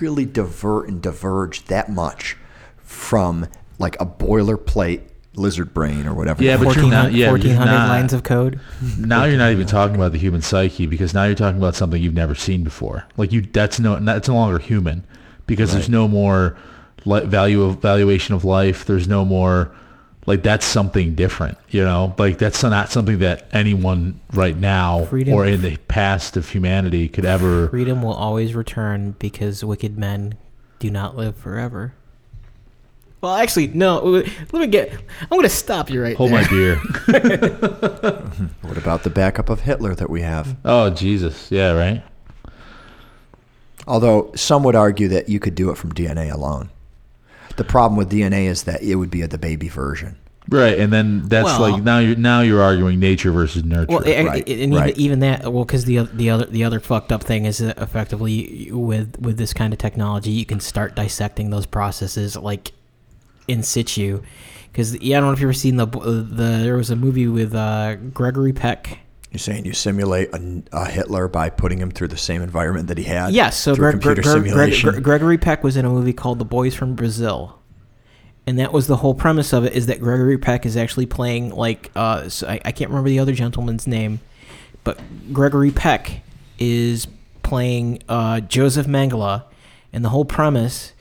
really 0.00 0.24
divert 0.26 0.88
and 0.88 1.00
diverge 1.02 1.64
that 1.66 1.90
much 1.90 2.36
from 2.76 3.46
like 3.78 3.96
a 4.00 4.06
boilerplate 4.06 5.00
lizard 5.36 5.72
brain 5.72 6.06
or 6.06 6.12
whatever. 6.14 6.42
Yeah, 6.42 6.56
but 6.58 6.76
you're 6.76 6.90
not- 6.90 7.12
yeah, 7.12 7.30
but 7.30 7.42
you're 7.42 7.54
1400 7.56 7.70
not- 7.72 7.88
lines 7.88 8.12
of 8.12 8.22
code. 8.24 8.60
now 8.98 9.24
you're 9.24 9.38
not 9.38 9.52
even 9.52 9.66
talking 9.66 9.94
about 9.96 10.12
the 10.12 10.18
human 10.18 10.42
psyche 10.42 10.86
because 10.86 11.14
now 11.14 11.24
you're 11.24 11.34
talking 11.34 11.58
about 11.58 11.74
something 11.74 12.02
you've 12.02 12.14
never 12.14 12.34
seen 12.34 12.62
before. 12.62 13.04
Like 13.16 13.32
you, 13.32 13.40
that's 13.42 13.80
no, 13.80 13.98
that's 14.00 14.28
no 14.28 14.34
longer 14.34 14.58
human 14.58 15.04
because 15.46 15.72
there's 15.72 15.88
no 15.88 16.08
more 16.08 16.56
li- 17.06 17.24
value 17.24 17.62
of 17.62 17.80
valuation 17.80 18.34
of 18.34 18.44
life. 18.44 18.84
There's 18.84 19.08
no 19.08 19.24
more 19.24 19.72
like 20.30 20.44
that's 20.44 20.64
something 20.64 21.16
different. 21.16 21.58
You 21.70 21.84
know, 21.84 22.14
like 22.16 22.38
that's 22.38 22.62
not 22.62 22.88
something 22.90 23.18
that 23.18 23.48
anyone 23.52 24.20
right 24.32 24.56
now 24.56 25.06
Freedom. 25.06 25.34
or 25.34 25.44
in 25.44 25.60
the 25.60 25.76
past 25.88 26.36
of 26.36 26.48
humanity 26.48 27.08
could 27.08 27.24
ever. 27.24 27.68
Freedom 27.68 28.00
will 28.00 28.14
always 28.14 28.54
return 28.54 29.16
because 29.18 29.64
wicked 29.64 29.98
men 29.98 30.36
do 30.78 30.88
not 30.88 31.16
live 31.16 31.36
forever. 31.36 31.94
Well, 33.20 33.34
actually, 33.34 33.66
no. 33.68 33.98
Let 33.98 34.52
me 34.52 34.66
get. 34.68 34.92
I'm 35.22 35.28
going 35.30 35.42
to 35.42 35.48
stop 35.48 35.90
you 35.90 36.00
right 36.00 36.16
Hold 36.16 36.30
there. 36.30 36.42
my 36.42 36.48
beer. 36.48 36.80
What 38.62 38.78
about 38.78 39.02
the 39.02 39.10
backup 39.10 39.50
of 39.50 39.62
Hitler 39.62 39.96
that 39.96 40.08
we 40.08 40.22
have? 40.22 40.56
oh 40.64 40.90
Jesus, 40.90 41.50
yeah, 41.50 41.72
right. 41.72 42.04
Although 43.88 44.30
some 44.36 44.62
would 44.62 44.76
argue 44.76 45.08
that 45.08 45.28
you 45.28 45.40
could 45.40 45.56
do 45.56 45.70
it 45.70 45.76
from 45.76 45.92
DNA 45.92 46.32
alone. 46.32 46.70
The 47.56 47.64
problem 47.64 47.98
with 47.98 48.12
DNA 48.12 48.44
is 48.44 48.62
that 48.62 48.80
it 48.80 48.94
would 48.94 49.10
be 49.10 49.22
the 49.26 49.38
baby 49.38 49.68
version. 49.68 50.16
Right, 50.48 50.78
and 50.78 50.92
then 50.92 51.28
that's 51.28 51.44
Well- 51.44 51.60
like 51.72 51.82
now 51.82 51.98
you're 51.98 52.16
now 52.16 52.40
you're 52.40 52.62
arguing 52.62 52.98
nature 52.98 53.30
versus 53.30 53.62
nurture. 53.62 53.86
Well, 53.88 54.02
and, 54.04 54.26
Right, 54.26 54.48
and 54.48 54.74
right. 54.74 54.90
even, 54.90 55.00
even 55.00 55.18
that, 55.20 55.52
well, 55.52 55.64
because 55.64 55.84
the 55.84 56.08
the 56.12 56.30
other 56.30 56.46
the 56.46 56.64
other 56.64 56.80
fucked 56.80 57.12
up 57.12 57.22
thing 57.22 57.44
is 57.44 57.58
that 57.58 57.78
effectively 57.78 58.68
with 58.72 59.16
with 59.20 59.36
this 59.36 59.52
kind 59.52 59.72
of 59.72 59.78
technology, 59.78 60.30
you 60.30 60.46
can 60.46 60.58
start 60.60 60.96
dissecting 60.96 61.50
those 61.50 61.66
processes 61.66 62.36
like 62.36 62.72
in 63.48 63.62
situ. 63.62 64.22
Because 64.72 64.98
yeah, 65.00 65.18
I 65.18 65.20
don't 65.20 65.28
know 65.28 65.32
if 65.34 65.40
you've 65.40 65.48
ever 65.48 65.52
seen 65.52 65.76
the 65.76 65.86
the 65.86 66.60
there 66.62 66.76
was 66.76 66.90
a 66.90 66.96
movie 66.96 67.26
with 67.28 67.54
uh, 67.54 67.96
Gregory 67.96 68.52
Peck. 68.52 68.98
You're 69.30 69.38
saying 69.38 69.64
you 69.64 69.72
simulate 69.72 70.30
a, 70.34 70.62
a 70.72 70.88
Hitler 70.88 71.28
by 71.28 71.50
putting 71.50 71.78
him 71.78 71.92
through 71.92 72.08
the 72.08 72.16
same 72.16 72.42
environment 72.42 72.88
that 72.88 72.98
he 72.98 73.04
had? 73.04 73.32
Yes, 73.32 73.56
so 73.56 73.76
through 73.76 73.92
Greg, 73.92 73.92
computer 74.00 74.22
Greg, 74.22 74.34
Greg, 74.42 74.44
simulation. 74.46 74.90
Greg- 74.90 75.02
Gregory 75.04 75.38
Peck 75.38 75.62
was 75.62 75.76
in 75.76 75.84
a 75.84 75.88
movie 75.90 76.12
called 76.12 76.40
The 76.40 76.44
Boys 76.44 76.74
from 76.74 76.96
Brazil, 76.96 77.59
and 78.46 78.58
that 78.58 78.72
was 78.72 78.86
the 78.86 78.96
whole 78.96 79.14
premise 79.14 79.52
of 79.52 79.64
it. 79.64 79.72
Is 79.74 79.86
that 79.86 80.00
Gregory 80.00 80.38
Peck 80.38 80.66
is 80.66 80.76
actually 80.76 81.06
playing 81.06 81.50
like 81.50 81.90
uh, 81.94 82.28
so 82.28 82.48
I, 82.48 82.60
I 82.64 82.72
can't 82.72 82.90
remember 82.90 83.10
the 83.10 83.18
other 83.18 83.32
gentleman's 83.32 83.86
name, 83.86 84.20
but 84.84 85.00
Gregory 85.32 85.70
Peck 85.70 86.22
is 86.58 87.06
playing 87.42 88.02
uh, 88.08 88.40
Joseph 88.40 88.86
Mengele, 88.86 89.44
and 89.92 90.04
the 90.04 90.08
whole 90.08 90.24
premise 90.24 90.92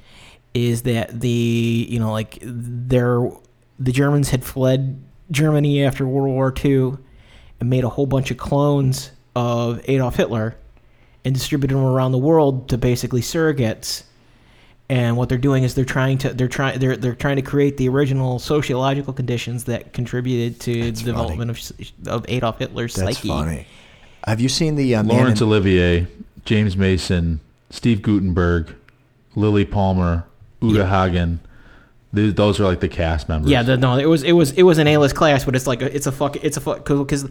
is 0.53 0.81
that 0.83 1.19
the 1.19 1.87
you 1.89 1.99
know 1.99 2.11
like 2.11 2.39
they're 2.41 3.29
the 3.79 3.91
Germans 3.91 4.29
had 4.29 4.43
fled 4.43 5.01
Germany 5.31 5.83
after 5.83 6.07
World 6.07 6.33
War 6.33 6.53
II 6.63 6.97
and 7.59 7.69
made 7.69 7.83
a 7.83 7.89
whole 7.89 8.05
bunch 8.05 8.31
of 8.31 8.37
clones 8.37 9.11
of 9.35 9.81
Adolf 9.85 10.15
Hitler 10.15 10.55
and 11.23 11.33
distributed 11.33 11.75
them 11.75 11.83
around 11.83 12.11
the 12.11 12.17
world 12.17 12.69
to 12.69 12.77
basically 12.77 13.21
surrogates. 13.21 14.03
And 14.91 15.17
what 15.17 15.29
they're 15.29 15.37
doing 15.37 15.63
is 15.63 15.75
they're 15.75 15.85
trying 15.85 16.17
to 16.19 16.33
they're 16.33 16.47
trying 16.47 16.79
they're 16.79 16.97
they're 16.97 17.13
trying 17.15 17.35
to 17.35 17.43
create 17.43 17.77
the 17.77 17.87
original 17.89 18.39
sociological 18.39 19.13
conditions 19.13 19.65
that 19.65 19.93
contributed 19.93 20.59
to 20.61 20.83
That's 20.85 21.01
the 21.01 21.11
development 21.11 21.51
of, 21.51 22.07
of 22.07 22.25
Adolf 22.27 22.57
Hitler's 22.57 22.95
That's 22.95 23.17
psyche. 23.17 23.27
funny. 23.27 23.67
Have 24.25 24.41
you 24.41 24.49
seen 24.49 24.75
the 24.75 24.95
uh, 24.95 25.03
Man 25.03 25.15
Laurence 25.17 25.41
in- 25.41 25.47
Olivier, 25.47 26.07
James 26.43 26.75
Mason, 26.75 27.39
Steve 27.69 28.01
Guttenberg, 28.01 28.73
Lilli 29.35 29.69
Palmer, 29.69 30.25
Uta 30.61 30.87
Hagen. 30.87 31.39
Th- 32.15 32.33
those 32.35 32.59
are 32.59 32.63
like 32.63 32.79
the 32.79 32.87
cast 32.89 33.29
members. 33.29 33.51
Yeah, 33.51 33.61
the, 33.61 33.77
no, 33.77 33.95
it 33.97 34.05
was 34.07 34.23
it 34.23 34.31
was 34.31 34.51
it 34.53 34.63
was 34.63 34.79
an 34.79 34.87
A-list 34.87 35.15
class, 35.15 35.45
but 35.45 35.55
it's 35.55 35.67
like 35.67 35.83
a, 35.83 35.95
it's 35.95 36.07
a 36.07 36.11
fuck 36.11 36.35
it's 36.37 36.57
a 36.57 36.61
fuck 36.61 36.83
because 36.83 37.29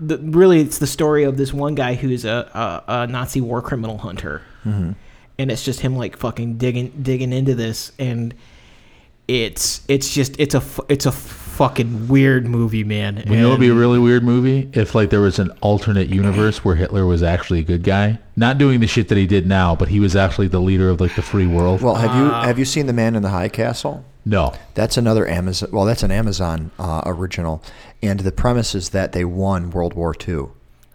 the, 0.00 0.18
really 0.18 0.60
it's 0.60 0.78
the 0.80 0.86
story 0.88 1.22
of 1.22 1.36
this 1.36 1.52
one 1.52 1.76
guy 1.76 1.94
who's 1.94 2.24
a, 2.24 2.82
a, 2.88 2.92
a 3.02 3.06
Nazi 3.06 3.40
war 3.40 3.62
criminal 3.62 3.98
hunter, 3.98 4.42
Mm-hmm. 4.64 4.92
And 5.38 5.50
it's 5.50 5.64
just 5.64 5.80
him 5.80 5.96
like 5.96 6.16
fucking 6.16 6.58
digging 6.58 6.92
digging 7.02 7.32
into 7.32 7.54
this, 7.54 7.92
and 7.98 8.34
it's 9.28 9.82
it's 9.88 10.12
just 10.14 10.38
it's 10.38 10.54
a 10.54 10.62
it's 10.88 11.06
a 11.06 11.12
fucking 11.12 12.08
weird 12.08 12.46
movie, 12.46 12.84
man. 12.84 13.22
You 13.26 13.36
know, 13.36 13.48
it'd 13.48 13.60
be 13.60 13.68
a 13.68 13.74
really 13.74 13.98
weird 13.98 14.22
movie 14.22 14.68
if 14.74 14.94
like 14.94 15.10
there 15.10 15.20
was 15.20 15.38
an 15.38 15.50
alternate 15.62 16.08
universe 16.08 16.64
where 16.64 16.74
Hitler 16.76 17.06
was 17.06 17.22
actually 17.22 17.60
a 17.60 17.64
good 17.64 17.82
guy, 17.82 18.18
not 18.36 18.58
doing 18.58 18.80
the 18.80 18.86
shit 18.86 19.08
that 19.08 19.18
he 19.18 19.26
did 19.26 19.46
now, 19.46 19.74
but 19.74 19.88
he 19.88 19.98
was 19.98 20.14
actually 20.14 20.48
the 20.48 20.60
leader 20.60 20.90
of 20.90 21.00
like 21.00 21.14
the 21.16 21.22
free 21.22 21.46
world. 21.46 21.80
Well, 21.82 21.94
have 21.96 22.14
you 22.14 22.30
Uh, 22.30 22.44
have 22.44 22.58
you 22.58 22.64
seen 22.64 22.86
the 22.86 22.92
Man 22.92 23.16
in 23.16 23.22
the 23.22 23.30
High 23.30 23.48
Castle? 23.48 24.04
no, 24.24 24.52
That's 24.74 24.96
another 24.96 25.26
Amazon. 25.28 25.70
Well, 25.72 25.84
that's 25.84 26.02
an 26.02 26.10
Amazon 26.10 26.70
uh, 26.78 27.02
original, 27.06 27.62
and 28.02 28.20
the 28.20 28.32
premise 28.32 28.74
is 28.74 28.90
that 28.90 29.12
they 29.12 29.24
won 29.24 29.70
World 29.70 29.94
War 29.94 30.14
II. 30.28 30.46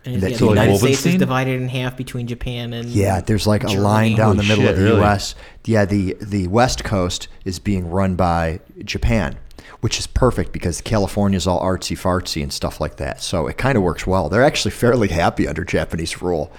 And, 0.06 0.22
that 0.22 0.32
yeah, 0.32 0.38
the 0.38 0.46
like, 0.46 0.56
United 0.56 0.78
States 0.78 1.06
is 1.06 1.16
divided 1.16 1.62
in 1.62 1.68
half 1.68 1.96
between 1.96 2.28
Japan 2.28 2.74
and 2.74 2.90
Yeah, 2.90 3.22
there's 3.22 3.46
like 3.46 3.64
a 3.64 3.70
line 3.70 4.16
down 4.16 4.38
the 4.38 4.44
middle 4.44 4.64
shit, 4.64 4.72
of 4.72 4.78
the 4.78 4.84
really? 4.84 4.98
U.S. 4.98 5.36
Yeah, 5.66 5.86
the 5.86 6.18
the 6.20 6.48
West 6.48 6.84
Coast 6.84 7.28
is 7.46 7.60
being 7.60 7.90
run 7.90 8.16
by 8.16 8.62
Japan, 8.84 9.38
which 9.82 10.00
is 10.00 10.08
perfect 10.08 10.52
because 10.54 10.82
California's 10.82 11.46
all 11.46 11.62
artsy 11.62 11.96
fartsy 11.98 12.42
and 12.42 12.52
stuff 12.52 12.82
like 12.82 12.98
that. 12.98 13.22
So 13.22 13.48
it 13.48 13.58
kind 13.58 13.78
of 13.78 13.84
works 13.84 14.08
well. 14.08 14.28
They're 14.30 14.44
actually 14.44 14.72
fairly 14.72 15.10
happy 15.10 15.48
under 15.48 15.64
Japanese 15.64 16.22
rule. 16.22 16.52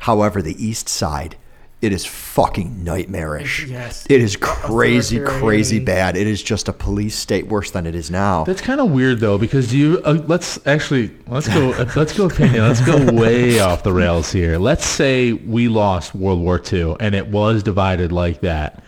However, 0.00 0.42
the 0.42 0.62
East 0.62 0.88
Side, 0.88 1.36
it 1.80 1.92
is 1.92 2.04
fucking 2.04 2.82
nightmarish. 2.82 3.66
Yes. 3.66 4.04
It 4.10 4.20
is 4.20 4.36
crazy, 4.36 5.20
crazy 5.20 5.78
bad. 5.78 6.16
It 6.16 6.26
is 6.26 6.42
just 6.42 6.68
a 6.68 6.72
police 6.72 7.14
state 7.14 7.46
worse 7.46 7.70
than 7.70 7.86
it 7.86 7.94
is 7.94 8.10
now. 8.10 8.44
that's 8.44 8.60
kind 8.60 8.80
of 8.80 8.90
weird 8.90 9.20
though 9.20 9.38
because 9.38 9.72
you 9.72 10.00
uh, 10.04 10.18
let's 10.26 10.64
actually 10.66 11.12
let's 11.28 11.46
go 11.46 11.72
uh, 11.72 11.88
let's 11.94 12.16
go 12.16 12.26
opinion 12.26 12.66
let's 12.66 12.80
go 12.80 13.12
way 13.12 13.60
off 13.60 13.84
the 13.84 13.92
rails 13.92 14.32
here. 14.32 14.58
Let's 14.58 14.84
say 14.84 15.32
we 15.32 15.68
lost 15.68 16.14
World 16.14 16.40
War 16.40 16.60
II 16.72 16.96
and 16.98 17.14
it 17.14 17.28
was 17.28 17.62
divided 17.62 18.10
like 18.10 18.40
that. 18.40 18.82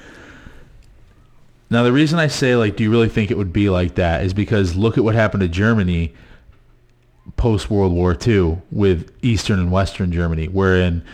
Now 1.70 1.84
the 1.84 1.92
reason 1.92 2.18
I 2.18 2.26
say 2.26 2.56
like, 2.56 2.76
do 2.76 2.82
you 2.82 2.90
really 2.90 3.08
think 3.08 3.30
it 3.30 3.38
would 3.38 3.52
be 3.52 3.70
like 3.70 3.94
that 3.94 4.24
is 4.24 4.34
because 4.34 4.74
look 4.74 4.98
at 4.98 5.04
what 5.04 5.14
happened 5.14 5.42
to 5.42 5.48
Germany 5.48 6.12
post 7.36 7.70
World 7.70 7.92
War 7.92 8.16
II 8.26 8.60
with 8.72 9.12
Eastern 9.22 9.60
and 9.60 9.70
Western 9.70 10.10
Germany, 10.10 10.48
wherein 10.48 11.04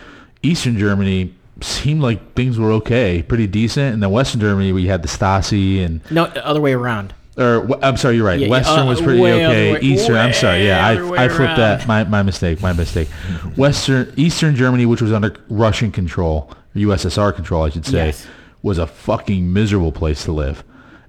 Eastern 0.43 0.79
Germany 0.79 1.35
seemed 1.61 2.03
like 2.03 2.35
things 2.35 2.59
were 2.59 2.73
okay, 2.73 3.23
pretty 3.23 3.47
decent, 3.47 3.95
and 3.95 4.03
then 4.03 4.11
Western 4.11 4.41
Germany 4.41 4.73
we 4.73 4.87
had 4.87 5.03
the 5.03 5.09
Stasi 5.09 5.85
and 5.85 6.01
no 6.11 6.25
other 6.25 6.61
way 6.61 6.73
around. 6.75 7.15
or 7.39 7.67
I'm 7.83 7.97
sorry, 7.97 8.17
you're 8.17 8.27
right. 8.27 8.39
Yeah, 8.41 8.49
Western 8.49 8.81
uh, 8.81 8.87
was 8.87 9.01
pretty 9.01 9.21
okay. 9.23 9.73
way- 9.73 9.81
Eastern, 9.81 10.17
I'm 10.17 10.33
sorry, 10.33 10.67
yeah, 10.67 10.87
I 10.87 11.25
I 11.25 11.29
flipped 11.29 11.57
that. 11.57 11.87
My 11.87 12.05
my 12.05 12.23
mistake. 12.23 12.61
My 12.61 12.73
mistake. 12.73 13.09
Western 13.57 14.13
Eastern 14.17 14.55
Germany, 14.57 14.87
which 14.87 15.01
was 15.03 15.13
under 15.13 15.35
Russian 15.49 15.91
control, 15.93 16.51
USSR 16.75 17.35
control, 17.35 17.63
I 17.65 17.71
should 17.71 17.87
say, 17.87 18.07
Yes. 18.07 18.27
was 18.63 18.79
a 18.79 18.87
fucking 18.87 19.53
miserable 19.53 19.93
place 19.93 20.25
to 20.25 20.33
live, 20.33 20.63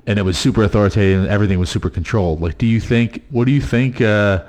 and 0.06 0.18
it 0.20 0.24
was 0.24 0.38
super 0.38 0.64
authoritarian. 0.64 1.22
and 1.22 1.30
Everything 1.30 1.60
was 1.60 1.70
super 1.70 1.90
controlled. 1.90 2.40
Like, 2.42 2.58
do 2.58 2.66
you 2.66 2.80
think? 2.80 3.24
What 3.32 3.46
do 3.46 3.52
you 3.52 3.62
think? 3.62 4.00
Uh, 4.02 4.44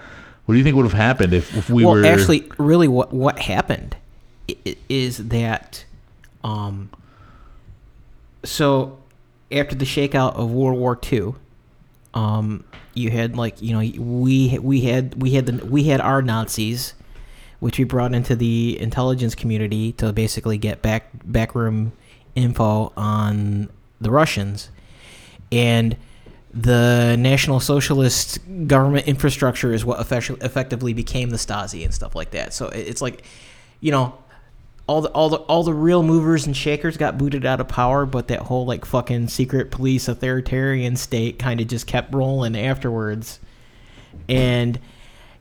what 0.46 0.54
do 0.54 0.58
you 0.58 0.64
think 0.64 0.76
would 0.76 0.84
have 0.86 0.92
happened 0.94 1.34
if, 1.34 1.54
if 1.56 1.68
we 1.68 1.84
well, 1.84 1.94
were 1.96 2.04
actually, 2.06 2.48
really, 2.56 2.88
what 2.88 3.12
what 3.12 3.38
happened 3.40 3.96
is 4.88 5.28
that, 5.28 5.84
um, 6.48 6.90
so 8.44 8.98
after 9.52 9.74
the 9.74 9.84
shakeout 9.84 10.34
of 10.34 10.50
World 10.50 10.78
War 10.78 10.98
II, 11.10 11.34
um, 12.14 12.64
you 12.94 13.10
had 13.10 13.36
like 13.36 13.60
you 13.60 13.72
know 13.72 14.02
we 14.02 14.58
we 14.58 14.80
had 14.82 15.20
we 15.20 15.32
had 15.32 15.46
the 15.46 15.66
we 15.66 15.84
had 15.84 16.00
our 16.00 16.22
Nazis, 16.22 16.94
which 17.60 17.78
we 17.78 17.84
brought 17.84 18.14
into 18.14 18.34
the 18.34 18.78
intelligence 18.80 19.34
community 19.34 19.92
to 19.92 20.12
basically 20.12 20.56
get 20.56 20.80
back 20.80 21.10
backroom 21.24 21.92
info 22.34 22.92
on 22.96 23.68
the 24.00 24.10
Russians, 24.10 24.70
and 25.52 25.96
the 26.52 27.16
National 27.18 27.60
Socialist 27.60 28.38
government 28.66 29.06
infrastructure 29.06 29.72
is 29.72 29.84
what 29.84 30.00
effectively 30.00 30.94
became 30.94 31.28
the 31.28 31.36
Stasi 31.36 31.84
and 31.84 31.92
stuff 31.92 32.14
like 32.14 32.30
that. 32.30 32.54
So 32.54 32.68
it's 32.68 33.02
like, 33.02 33.22
you 33.80 33.92
know, 33.92 34.16
all 34.88 35.02
the 35.02 35.10
all 35.10 35.28
the 35.28 35.36
all 35.36 35.62
the 35.62 35.74
real 35.74 36.02
movers 36.02 36.46
and 36.46 36.56
shakers 36.56 36.96
got 36.96 37.18
booted 37.18 37.44
out 37.44 37.60
of 37.60 37.68
power, 37.68 38.06
but 38.06 38.28
that 38.28 38.40
whole 38.40 38.64
like 38.66 38.84
fucking 38.84 39.28
secret 39.28 39.70
police 39.70 40.08
authoritarian 40.08 40.96
state 40.96 41.38
kind 41.38 41.60
of 41.60 41.68
just 41.68 41.86
kept 41.86 42.12
rolling 42.14 42.56
afterwards. 42.56 43.38
And 44.28 44.80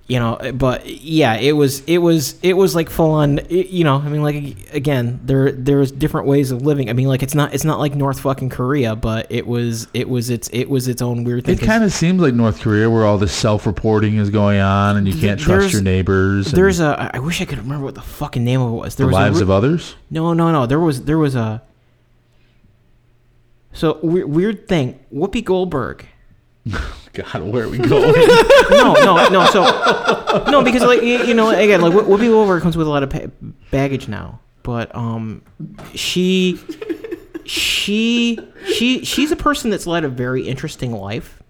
you 0.07 0.19
know, 0.19 0.39
but 0.53 0.85
yeah, 0.85 1.35
it 1.35 1.51
was 1.51 1.81
it 1.81 1.97
was 1.97 2.39
it 2.41 2.53
was 2.53 2.73
like 2.73 2.89
full 2.89 3.11
on. 3.11 3.41
You 3.49 3.83
know, 3.83 3.97
I 3.97 4.07
mean, 4.07 4.23
like 4.23 4.73
again, 4.73 5.19
there 5.21 5.51
there's 5.51 5.91
different 5.91 6.27
ways 6.27 6.51
of 6.51 6.61
living. 6.61 6.89
I 6.89 6.93
mean, 6.93 7.07
like 7.09 7.23
it's 7.23 7.35
not 7.35 7.53
it's 7.53 7.65
not 7.65 7.77
like 7.77 7.93
North 7.93 8.21
fucking 8.21 8.49
Korea, 8.49 8.95
but 8.95 9.27
it 9.29 9.45
was 9.45 9.89
it 9.93 10.07
was 10.07 10.29
its 10.29 10.47
it 10.53 10.69
was 10.69 10.87
its 10.87 11.01
own 11.01 11.25
weird 11.25 11.43
thing. 11.43 11.57
it 11.59 11.61
kind 11.61 11.83
of 11.83 11.91
seems 11.91 12.21
like 12.21 12.33
North 12.33 12.61
Korea, 12.61 12.89
where 12.89 13.05
all 13.05 13.17
this 13.17 13.33
self-reporting 13.33 14.15
is 14.15 14.29
going 14.29 14.61
on, 14.61 14.95
and 14.95 15.09
you 15.09 15.19
can't 15.19 15.41
trust 15.41 15.73
your 15.73 15.81
neighbors. 15.81 16.47
and 16.47 16.57
There's 16.57 16.79
a. 16.79 17.11
I 17.13 17.19
wish 17.19 17.41
I 17.41 17.45
could 17.45 17.57
remember 17.57 17.83
what 17.83 17.95
the 17.95 18.01
fucking 18.01 18.45
name 18.45 18.61
of 18.61 18.71
it 18.71 18.77
was. 18.77 18.95
There 18.95 19.07
the 19.07 19.11
was 19.11 19.13
lives 19.13 19.39
a, 19.41 19.43
of 19.43 19.49
others. 19.49 19.97
No, 20.09 20.33
no, 20.33 20.53
no. 20.53 20.65
There 20.65 20.79
was 20.79 21.03
there 21.03 21.17
was 21.17 21.35
a. 21.35 21.61
So 23.73 23.99
weird, 24.01 24.29
weird 24.29 24.67
thing. 24.69 24.99
Whoopi 25.13 25.43
Goldberg. 25.43 26.05
God, 27.17 27.41
where 27.43 27.65
are 27.65 27.69
we 27.69 27.77
going? 27.79 28.13
No, 28.69 28.93
no, 28.93 29.29
no. 29.29 29.45
So 29.45 29.63
no, 30.51 30.63
because 30.63 30.81
like 30.83 31.01
you, 31.01 31.23
you 31.23 31.33
know, 31.33 31.49
again, 31.49 31.81
like 31.81 31.93
Whoopi 31.93 32.27
Goldberg 32.27 32.61
comes 32.61 32.77
with 32.77 32.85
a 32.87 32.89
lot 32.89 33.01
of 33.03 33.09
pa- 33.09 33.27
baggage 33.71 34.07
now, 34.07 34.39
but 34.63 34.93
um, 34.95 35.41
she, 35.95 36.59
she, 37.45 38.37
she, 38.67 39.03
she's 39.05 39.31
a 39.31 39.35
person 39.35 39.69
that's 39.69 39.87
led 39.87 40.03
a 40.03 40.09
very 40.09 40.47
interesting 40.47 40.91
life. 40.91 41.41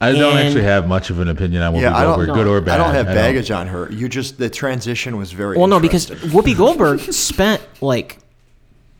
I 0.00 0.12
don't 0.12 0.36
And- 0.36 0.46
actually 0.46 0.62
have 0.64 0.88
much 0.88 1.10
of 1.10 1.18
an 1.20 1.28
opinion 1.28 1.62
on 1.62 1.74
Whoopi 1.74 1.82
Yeah, 1.82 1.96
I 1.96 2.02
don't- 2.04 2.16
Goldberg, 2.16 2.34
good 2.34 2.46
or 2.46 2.60
bad. 2.60 2.80
I 2.80 2.84
don't 2.84 2.94
have 2.94 3.06
baggage 3.06 3.50
on 3.50 3.66
her. 3.68 3.90
You 3.92 4.08
just 4.08 4.38
the 4.38 4.48
transition 4.50 5.16
was 5.16 5.32
very 5.32 5.56
Well, 5.58 5.66
no, 5.68 5.78
because 5.80 6.10
interesting. 6.10 6.40
Whoopi 6.40 6.56
Goldberg 6.56 7.00
spent 7.00 7.62
like 7.80 8.18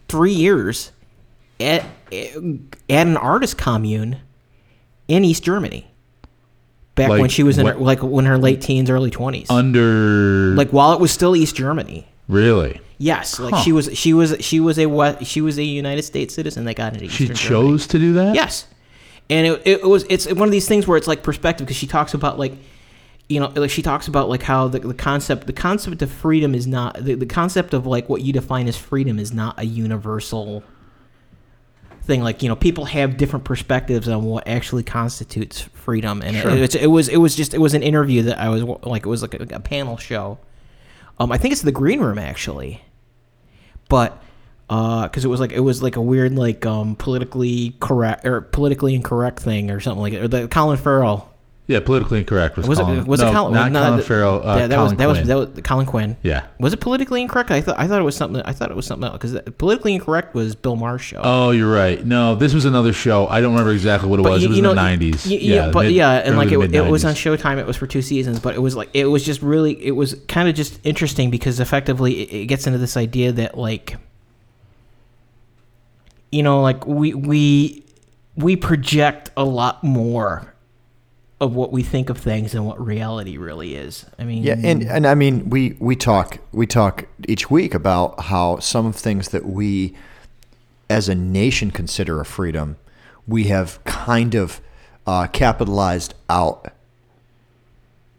three 0.09 0.33
years 0.33 0.93
at 1.61 1.85
at 2.13 2.37
an 2.89 3.17
artist 3.17 3.57
commune 3.59 4.19
in 5.09 5.25
East 5.25 5.43
Germany. 5.45 5.89
Back 6.95 7.09
when 7.09 7.31
she 7.31 7.43
was 7.43 7.57
in 7.57 7.67
her, 7.67 7.75
like 7.75 8.03
when 8.03 8.27
her 8.27 8.37
late 8.37 8.61
teens, 8.61 8.91
early 8.91 9.11
twenties, 9.11 9.49
under 9.51 10.55
like 10.55 10.71
while 10.71 10.93
it 10.93 11.01
was 11.01 11.11
still 11.11 11.35
East 11.35 11.57
Germany. 11.57 12.07
really. 12.29 12.81
Yes, 12.99 13.41
like 13.41 13.55
Huh. 13.55 13.61
she 13.63 13.73
was, 13.73 13.91
she 13.99 14.13
was, 14.15 14.37
she 14.41 14.61
was 14.61 14.79
a 14.79 14.87
what? 14.87 15.27
She 15.27 15.41
was 15.41 15.59
a 15.59 15.65
United 15.65 16.03
States 16.03 16.35
citizen 16.35 16.67
that 16.67 16.75
got 16.77 16.93
into 16.95 17.09
She 17.09 17.25
Eastern 17.25 17.37
Germany. 17.37 17.69
chose 17.71 17.87
to 17.89 17.99
do 17.99 18.13
that. 18.13 18.35
Yes, 18.35 18.67
and 19.31 19.47
it, 19.47 19.63
it 19.65 19.83
was 19.85 20.05
it's 20.11 20.27
one 20.33 20.47
of 20.47 20.53
these 20.53 20.69
things 20.69 20.87
where 20.87 20.99
it's 20.99 21.09
like 21.09 21.23
perspective 21.23 21.67
because 21.67 21.79
she 21.79 21.87
talks 21.87 22.13
about 22.15 22.39
like 22.39 22.53
you 23.29 23.41
know 23.41 23.49
like 23.57 23.71
she 23.71 23.81
talks 23.83 24.07
about 24.07 24.29
like 24.29 24.43
how 24.43 24.69
the, 24.69 24.79
the 24.81 24.95
concept 24.95 25.47
the 25.47 25.53
concept 25.55 26.03
of 26.03 26.13
freedom 26.13 26.55
is 26.55 26.67
not 26.67 27.03
the, 27.03 27.15
the 27.15 27.27
concept 27.27 27.73
of 27.75 27.87
like 27.87 28.09
what 28.11 28.21
you 28.21 28.33
define 28.35 28.69
as 28.69 28.77
freedom 28.77 29.19
is 29.19 29.33
not 29.33 29.59
a 29.59 29.65
universal 29.65 30.63
thing 32.03 32.23
like 32.23 32.43
you 32.43 32.49
know 32.49 32.57
people 32.57 32.85
have 32.87 33.17
different 33.17 33.45
perspectives 33.45 34.09
on 34.09 34.25
what 34.25 34.47
actually 34.49 34.83
constitutes 34.83 35.61
freedom. 35.61 36.21
And 36.23 36.37
Sure. 36.37 36.51
it, 36.51 36.59
it's 36.59 36.75
it 36.75 36.87
was 36.89 37.09
it 37.09 37.19
was 37.19 37.35
just 37.37 37.55
it 37.55 37.59
was 37.59 37.75
an 37.75 37.83
interview 37.83 38.23
that 38.23 38.39
I 38.39 38.49
was 38.49 38.63
like 38.63 39.07
it 39.07 39.09
was 39.09 39.23
like 39.23 39.35
a, 39.35 39.57
a 39.57 39.61
panel 39.61 39.97
show. 39.97 40.39
Um 41.19 41.31
I 41.33 41.39
think 41.39 41.53
it's 41.53 41.63
the 41.63 41.73
green 41.73 42.01
room 42.01 42.19
actually. 42.19 42.83
But 43.89 44.23
because 44.69 45.25
it 45.25 45.29
was 45.29 45.39
like 45.39 45.53
it 45.53 45.61
was 45.61 45.83
like 45.83 45.97
a 45.97 46.01
weird 46.01 46.35
like 46.35 46.65
um 46.67 46.97
politically 46.97 47.77
correct 47.79 48.27
or 48.27 48.41
politically 48.41 48.95
incorrect 48.95 49.39
thing 49.41 49.71
or 49.71 49.81
something 49.81 50.01
like 50.01 50.13
it 50.15 50.23
or 50.23 50.29
the 50.29 50.49
Colin 50.49 50.79
Farrell 50.79 51.32
Yeah, 51.69 51.79
politically 51.79 52.19
incorrect 52.19 52.57
was, 52.57 52.67
Was 52.67 52.81
Colin. 52.81 52.99
it? 52.99 53.07
Was 53.07 53.21
no, 53.21 53.29
it 53.29 53.33
Colin? 53.33 53.55
Not 53.55 53.71
no, 53.73 53.81
Colin 53.83 53.97
that- 53.99 54.03
Farrell. 54.05 54.47
Uh, 54.47 54.57
yeah, 54.59 54.67
that 54.67 54.75
Colin 54.75 54.91
was 54.91 54.99
that 54.99 55.07
was 55.09 55.19
Quinn. 55.19 55.29
that 55.29 55.37
was 55.37 55.61
Colin 55.63 55.87
Quinn. 55.87 56.17
Yeah. 56.23 56.45
Was 56.59 56.73
it 56.73 56.81
politically 56.81 57.23
incorrect? 57.23 57.53
I 57.53 57.61
thought 57.61 57.79
I 57.79 57.87
thought 57.87 58.01
it 58.01 58.05
was 58.05 58.17
something. 58.17 58.43
I 58.45 58.53
thought 58.53 58.71
it 58.73 58.77
was 58.77 58.85
something 58.85 59.09
else 59.09 59.19
because 59.23 59.39
politically 59.59 59.95
incorrect 59.95 60.35
was 60.35 60.57
Bill 60.57 60.75
Maher's 60.75 61.03
show. 61.03 61.21
Oh, 61.23 61.53
you're 61.53 61.73
right. 61.73 62.05
No, 62.05 62.35
this 62.35 62.53
was 62.53 62.65
another 62.65 62.93
show. 62.93 63.29
I 63.29 63.41
don't 63.41 63.53
remember 63.53 63.71
exactly 63.73 64.09
what 64.11 64.19
it 64.19 64.23
was. 64.25 64.43
you- 64.43 64.47
it 64.47 64.49
was 64.49 64.59
you 64.59 64.69
in 64.69 64.75
know, 64.75 64.83
the 64.83 65.07
'90s. 65.07 65.25
y- 65.31 65.37
yeah, 65.41 65.71
but 65.71 65.87
mid- 65.87 65.95
yeah, 65.95 66.11
and 66.15 66.37
like 66.37 66.51
it, 66.51 66.75
it 66.75 66.85
was 66.91 67.05
on 67.05 67.15
Showtime. 67.15 67.59
It 67.59 67.67
was 67.67 67.77
for 67.77 67.87
two 67.87 68.03
seasons, 68.03 68.41
but 68.41 68.57
it 68.57 68.61
was 68.61 68.75
like 68.75 68.91
it 68.93 69.05
was 69.07 69.25
just 69.25 69.41
really 69.41 69.73
it 69.87 69.93
was 69.93 70.15
kind 70.27 70.49
of 70.49 70.57
just 70.57 70.81
interesting 70.83 71.31
because 71.31 71.61
effectively 71.61 72.23
it, 72.23 72.43
it 72.43 72.47
gets 72.47 72.67
into 72.67 72.81
this 72.81 72.97
idea 72.97 73.31
that 73.33 73.57
like 73.57 73.97
you 76.33 76.43
know 76.43 76.61
like 76.61 76.87
we 76.87 77.15
we 77.15 77.85
we 78.37 78.57
project 78.57 79.31
a 79.37 79.45
lot 79.45 79.83
more 79.85 80.52
of 81.43 81.57
what 81.57 81.73
we 81.73 81.83
think 81.83 82.09
of 82.09 82.19
things 82.19 82.55
and 82.55 82.65
what 82.65 82.81
reality 82.81 83.37
really 83.37 83.75
is. 83.75 84.07
I 84.17 84.23
mean, 84.23 84.45
Yeah, 84.45 84.55
and 84.63 84.85
and 84.85 85.05
I 85.05 85.17
mean, 85.17 85.51
we 85.51 85.77
we 85.81 85.97
talk 85.97 86.39
we 86.53 86.69
talk 86.69 87.07
each 87.27 87.51
week 87.51 87.75
about 87.75 88.21
how 88.21 88.61
some 88.61 88.87
of 88.87 88.95
things 88.95 89.31
that 89.31 89.45
we, 89.45 89.97
as 90.89 91.09
a 91.09 91.17
nation, 91.17 91.73
consider 91.73 92.21
a 92.21 92.25
freedom, 92.25 92.77
we 93.27 93.45
have 93.45 93.83
kind 93.83 94.37
of 94.37 94.61
uh, 95.05 95.27
capitalized 95.27 96.15
out 96.31 96.73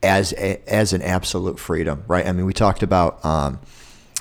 as 0.03 0.33
a, 0.33 0.61
as 0.69 0.91
an 0.91 1.01
absolute 1.01 1.57
freedom, 1.57 2.03
right? 2.09 2.27
I 2.27 2.33
mean, 2.33 2.45
we 2.45 2.53
talked 2.53 2.83
about. 2.83 3.23
Um, 3.23 3.61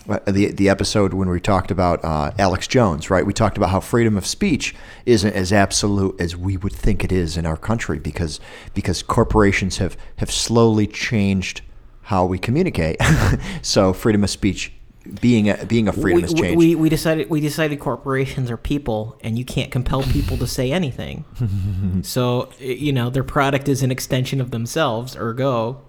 the 0.06 0.52
the 0.52 0.68
episode 0.68 1.14
when 1.14 1.28
we 1.28 1.40
talked 1.40 1.70
about 1.70 2.04
uh, 2.04 2.32
Alex 2.38 2.66
Jones, 2.66 3.10
right? 3.10 3.24
We 3.24 3.32
talked 3.32 3.56
about 3.56 3.70
how 3.70 3.80
freedom 3.80 4.16
of 4.16 4.26
speech 4.26 4.74
isn't 5.06 5.32
as 5.34 5.52
absolute 5.52 6.20
as 6.20 6.36
we 6.36 6.56
would 6.56 6.72
think 6.72 7.04
it 7.04 7.12
is 7.12 7.36
in 7.36 7.46
our 7.46 7.56
country 7.56 7.98
because 7.98 8.40
because 8.74 9.02
corporations 9.02 9.78
have 9.78 9.96
have 10.16 10.30
slowly 10.30 10.86
changed 10.86 11.62
how 12.02 12.26
we 12.26 12.38
communicate. 12.38 12.96
so 13.62 13.92
freedom 13.92 14.24
of 14.24 14.30
speech 14.30 14.72
being 15.20 15.50
a, 15.50 15.64
being 15.66 15.88
a 15.88 15.92
freedom 15.92 16.16
we, 16.16 16.22
has 16.22 16.34
changed. 16.34 16.58
we, 16.58 16.74
we 16.74 16.88
decided 16.88 17.28
we 17.28 17.40
decided 17.40 17.80
corporations 17.80 18.50
are 18.50 18.56
people 18.56 19.18
and 19.22 19.38
you 19.38 19.44
can't 19.44 19.72
compel 19.72 20.02
people 20.04 20.36
to 20.36 20.46
say 20.46 20.70
anything 20.70 21.24
so 22.02 22.48
you 22.58 22.92
know 22.92 23.10
their 23.10 23.24
product 23.24 23.68
is 23.68 23.82
an 23.82 23.90
extension 23.90 24.40
of 24.40 24.52
themselves 24.52 25.16
ergo 25.16 25.80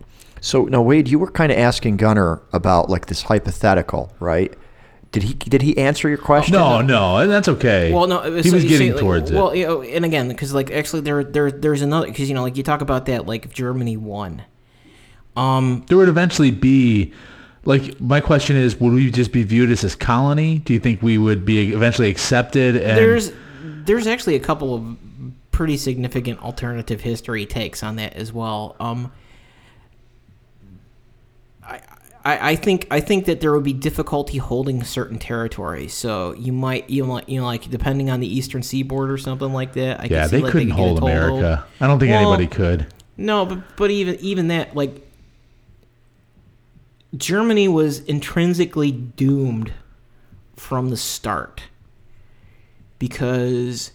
so 0.43 0.65
now 0.65 0.81
Wade, 0.81 1.07
you 1.07 1.19
were 1.19 1.31
kind 1.31 1.53
of 1.53 1.57
asking 1.57 1.95
Gunnar 1.97 2.41
about 2.51 2.89
like 2.89 3.05
this 3.05 3.21
hypothetical, 3.21 4.13
right? 4.19 4.53
Did 5.13 5.23
he 5.23 5.33
did 5.35 5.61
he 5.61 5.77
answer 5.77 6.09
your 6.09 6.17
question? 6.17 6.53
No, 6.53 6.81
no, 6.81 7.17
and 7.17 7.31
that's 7.31 7.47
okay. 7.47 7.93
well 7.93 8.07
no 8.07 8.21
he 8.23 8.49
so 8.49 8.55
was 8.55 8.63
you 8.63 8.69
getting 8.69 8.87
see, 8.87 8.93
like, 8.93 9.01
towards 9.01 9.31
it. 9.31 9.35
well 9.35 9.55
you 9.55 9.65
know, 9.65 9.81
and 9.81 10.03
again 10.03 10.27
because 10.27 10.53
like 10.53 10.69
actually 10.69 11.01
there 11.01 11.23
there 11.23 11.49
there's 11.49 11.81
another 11.81 12.07
because 12.07 12.27
you 12.27 12.35
know 12.35 12.41
like 12.41 12.57
you 12.57 12.63
talk 12.63 12.81
about 12.81 13.05
that 13.05 13.25
like 13.27 13.45
if 13.45 13.53
germany 13.53 13.95
won 13.95 14.41
um 15.37 15.85
there 15.87 15.97
would 15.97 16.09
eventually 16.09 16.49
be 16.49 17.13
like 17.63 18.01
my 18.01 18.19
question 18.19 18.55
is 18.55 18.79
would 18.79 18.91
we 18.91 19.11
just 19.11 19.31
be 19.31 19.43
viewed 19.43 19.69
as 19.69 19.81
this 19.81 19.95
colony 19.95 20.57
do 20.59 20.73
you 20.73 20.79
think 20.79 21.01
we 21.03 21.19
would 21.19 21.45
be 21.45 21.71
eventually 21.73 22.09
accepted 22.09 22.75
and 22.75 22.97
there's 22.97 23.31
there's 23.85 24.07
actually 24.07 24.35
a 24.35 24.39
couple 24.39 24.73
of 24.73 24.97
pretty 25.53 25.77
significant 25.77 26.41
alternative 26.41 26.99
history 26.99 27.45
takes 27.45 27.83
on 27.83 27.95
that 27.95 28.13
as 28.13 28.33
well. 28.33 28.75
Um, 28.79 29.11
I, 32.25 32.51
I, 32.51 32.55
think 32.55 32.87
I 32.89 33.01
think 33.01 33.25
that 33.25 33.41
there 33.41 33.51
would 33.51 33.63
be 33.63 33.73
difficulty 33.73 34.37
holding 34.37 34.83
certain 34.83 35.19
territories. 35.19 35.93
So 35.93 36.33
you 36.35 36.53
might 36.53 36.89
you 36.89 37.03
might 37.03 37.27
you 37.27 37.41
know 37.41 37.45
like 37.45 37.69
depending 37.69 38.09
on 38.09 38.21
the 38.21 38.27
eastern 38.27 38.63
seaboard 38.63 39.11
or 39.11 39.17
something 39.17 39.51
like 39.51 39.73
that. 39.73 39.99
I 39.99 40.05
yeah 40.05 40.27
they 40.27 40.39
like, 40.39 40.51
couldn't 40.51 40.69
could 40.69 40.77
get 40.77 40.85
hold 40.85 40.99
america 40.99 41.65
i 41.81 41.87
don't 41.87 41.99
think 41.99 42.11
Well, 42.11 42.33
anybody 42.33 42.47
could 42.47 42.87
No, 43.17 43.45
but 43.45 43.75
but 43.75 43.91
even 43.91 44.15
even 44.21 44.47
that 44.47 44.75
like 44.75 45.07
Germany 47.15 47.67
was 47.67 47.99
intrinsically 47.99 48.91
doomed 48.91 49.73
from 50.55 50.89
the 50.89 50.97
start 50.97 51.63
because 52.97 53.91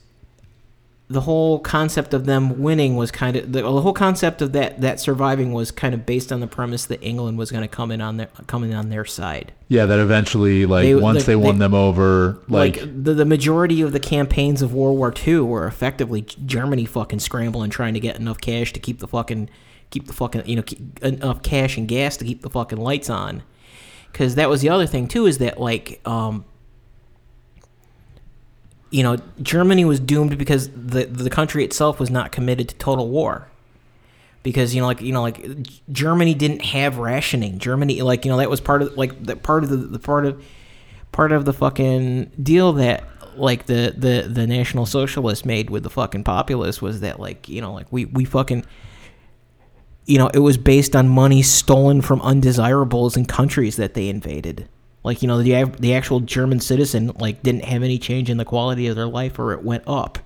the 1.10 1.22
whole 1.22 1.59
concept 1.59 2.12
of 2.12 2.26
them 2.26 2.60
winning 2.62 2.94
was 2.94 3.10
kind 3.10 3.35
of 3.35 3.51
the, 3.51 3.62
the 3.62 3.80
whole 3.80 3.94
concept 3.94 4.43
of 4.43 4.52
that 4.52 4.80
that 4.82 5.01
surviving 5.01 5.52
was 5.52 5.70
kind 5.70 5.94
of 5.94 6.05
based 6.05 6.30
on 6.30 6.40
the 6.40 6.47
premise 6.47 6.85
that 6.85 7.02
England 7.02 7.39
was 7.39 7.51
going 7.51 7.62
to 7.62 7.68
come 7.68 7.90
in 7.90 8.01
on 8.02 8.18
their 8.18 8.28
come 8.47 8.62
in 8.62 8.74
on 8.74 8.90
their 8.90 9.06
side. 9.06 9.52
yeah 9.68 9.86
that 9.86 9.98
eventually 9.98 10.66
like 10.66 10.85
They- 10.85 10.94
once 10.94 11.24
they- 11.24 11.32
they, 11.32 11.36
won 11.36 11.56
they- 11.59 11.64
them 11.64 11.72
over 11.74 12.39
like, 12.48 12.76
Like, 12.80 13.05
the, 13.05 13.14
the 13.14 13.24
majority 13.24 13.80
of 13.80 13.93
the 13.93 14.01
campaigns 14.01 14.60
of 14.60 14.74
World 14.74 14.98
War 14.98 15.14
II 15.26 15.40
were 15.40 15.66
effectively 15.66 16.22
Germany 16.44 16.85
fucking 16.85 17.20
scrambling 17.20 17.70
trying 17.70 17.94
to 17.94 18.01
get 18.01 18.16
enough 18.18 18.39
cash 18.40 18.72
to 18.74 18.80
keep 18.80 18.98
the 18.98 19.09
fucking 19.09 19.48
keep 19.90 20.06
the 20.09 20.12
fucking 20.12 20.43
you 20.47 20.56
know 20.56 20.62
keep 20.62 21.02
enough 21.02 21.43
cash 21.43 21.78
and 21.78 21.89
gas 21.89 22.18
to 22.18 22.24
keep 22.26 22.43
the 22.43 22.51
fucking 22.51 22.78
lights 22.78 23.09
on. 23.09 23.43
Because 24.12 24.35
that 24.35 24.51
was 24.51 24.60
the 24.60 24.68
other 24.68 24.86
thing 24.86 25.09
too 25.09 25.24
is 25.26 25.39
that 25.39 25.59
like 25.59 26.01
um, 26.06 26.44
you 28.90 29.02
know 29.02 29.16
Germany 29.43 29.85
was 29.85 30.01
doomed 30.01 30.39
because 30.39 30.70
the 30.70 31.05
the 31.05 31.31
country 31.31 31.65
itself 31.65 32.01
was 32.01 32.10
not 32.10 32.32
committed 32.32 32.69
to 32.70 32.74
total 32.77 33.09
war. 33.09 33.48
Because 34.44 34.74
you 34.74 34.81
know, 34.81 34.86
like 34.86 35.01
you 35.01 35.12
know, 35.12 35.23
like 35.23 35.44
Germany 35.90 36.32
didn't 36.32 36.65
have 36.65 36.98
rationing. 36.98 37.59
Germany, 37.59 38.01
like 38.02 38.24
you 38.24 38.31
know, 38.31 38.39
that 38.39 38.48
was 38.48 38.60
part 38.60 38.82
of 38.82 38.97
like 38.97 39.24
that 39.24 39.43
part 39.43 39.65
of 39.65 39.70
the, 39.70 39.77
the 39.77 39.98
part 39.98 40.24
of 40.24 40.43
part 41.12 41.32
of 41.32 41.44
the 41.44 41.52
fucking 41.52 42.31
deal 42.43 42.73
that 42.74 43.05
like 43.36 43.66
the 43.66 43.94
the 43.97 44.28
the 44.28 44.47
national 44.47 44.86
socialists 44.86 45.44
made 45.44 45.70
with 45.70 45.82
the 45.82 45.90
fucking 45.90 46.24
populace 46.24 46.82
was 46.82 47.01
that 47.01 47.20
like 47.20 47.48
you 47.48 47.60
know 47.60 47.73
like 47.73 47.86
we 47.90 48.05
we 48.06 48.24
fucking 48.24 48.65
you 50.06 50.19
know 50.19 50.28
it 50.28 50.40
was 50.40 50.56
based 50.56 50.97
on 50.97 51.09
money 51.09 51.43
stolen 51.43 52.01
from 52.01 52.20
undesirables 52.23 53.16
in 53.16 53.24
countries 53.24 53.77
that 53.77 53.94
they 53.94 54.09
invaded 54.09 54.69
like 55.09 55.22
you 55.22 55.28
know 55.28 55.43
the 55.43 55.64
the 55.80 55.94
actual 55.94 56.20
german 56.20 56.60
citizen 56.60 57.10
like 57.18 57.43
didn't 57.43 57.64
have 57.64 57.82
any 57.82 57.98
change 57.98 58.30
in 58.30 58.36
the 58.36 58.44
quality 58.44 58.86
of 58.86 58.94
their 58.94 59.06
life 59.06 59.39
or 59.39 59.52
it 59.52 59.64
went 59.64 59.82
up 59.86 60.18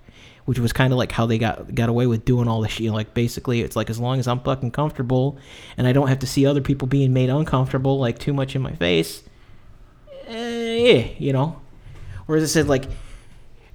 which 0.45 0.59
was 0.59 0.73
kind 0.73 0.93
of 0.93 0.99
like 0.99 1.13
how 1.13 1.27
they 1.27 1.39
got 1.39 1.75
got 1.75 1.89
away 1.89 2.07
with 2.07 2.25
doing 2.25 2.49
all 2.49 2.61
this 2.61 2.73
shit. 2.73 2.91
Like 2.91 3.15
basically, 3.15 3.61
it's 3.61 3.77
like 3.77 3.91
as 3.91 3.99
long 3.99 4.19
as 4.19 4.27
I'm 4.27 4.41
fucking 4.41 4.73
comfortable 4.73 5.39
and 5.77 5.87
I 5.87 5.93
don't 5.93 6.09
have 6.09 6.19
to 6.21 6.27
see 6.27 6.47
other 6.47 6.61
people 6.61 6.89
being 6.89 7.13
made 7.13 7.31
uncomfortable 7.31 7.99
like 7.99 8.19
too 8.19 8.33
much 8.33 8.57
in 8.57 8.63
my 8.63 8.73
face, 8.73 9.23
eh, 10.27 11.11
you 11.19 11.33
know. 11.33 11.61
Whereas 12.27 12.43
I 12.43 12.47
said 12.47 12.69
like, 12.69 12.87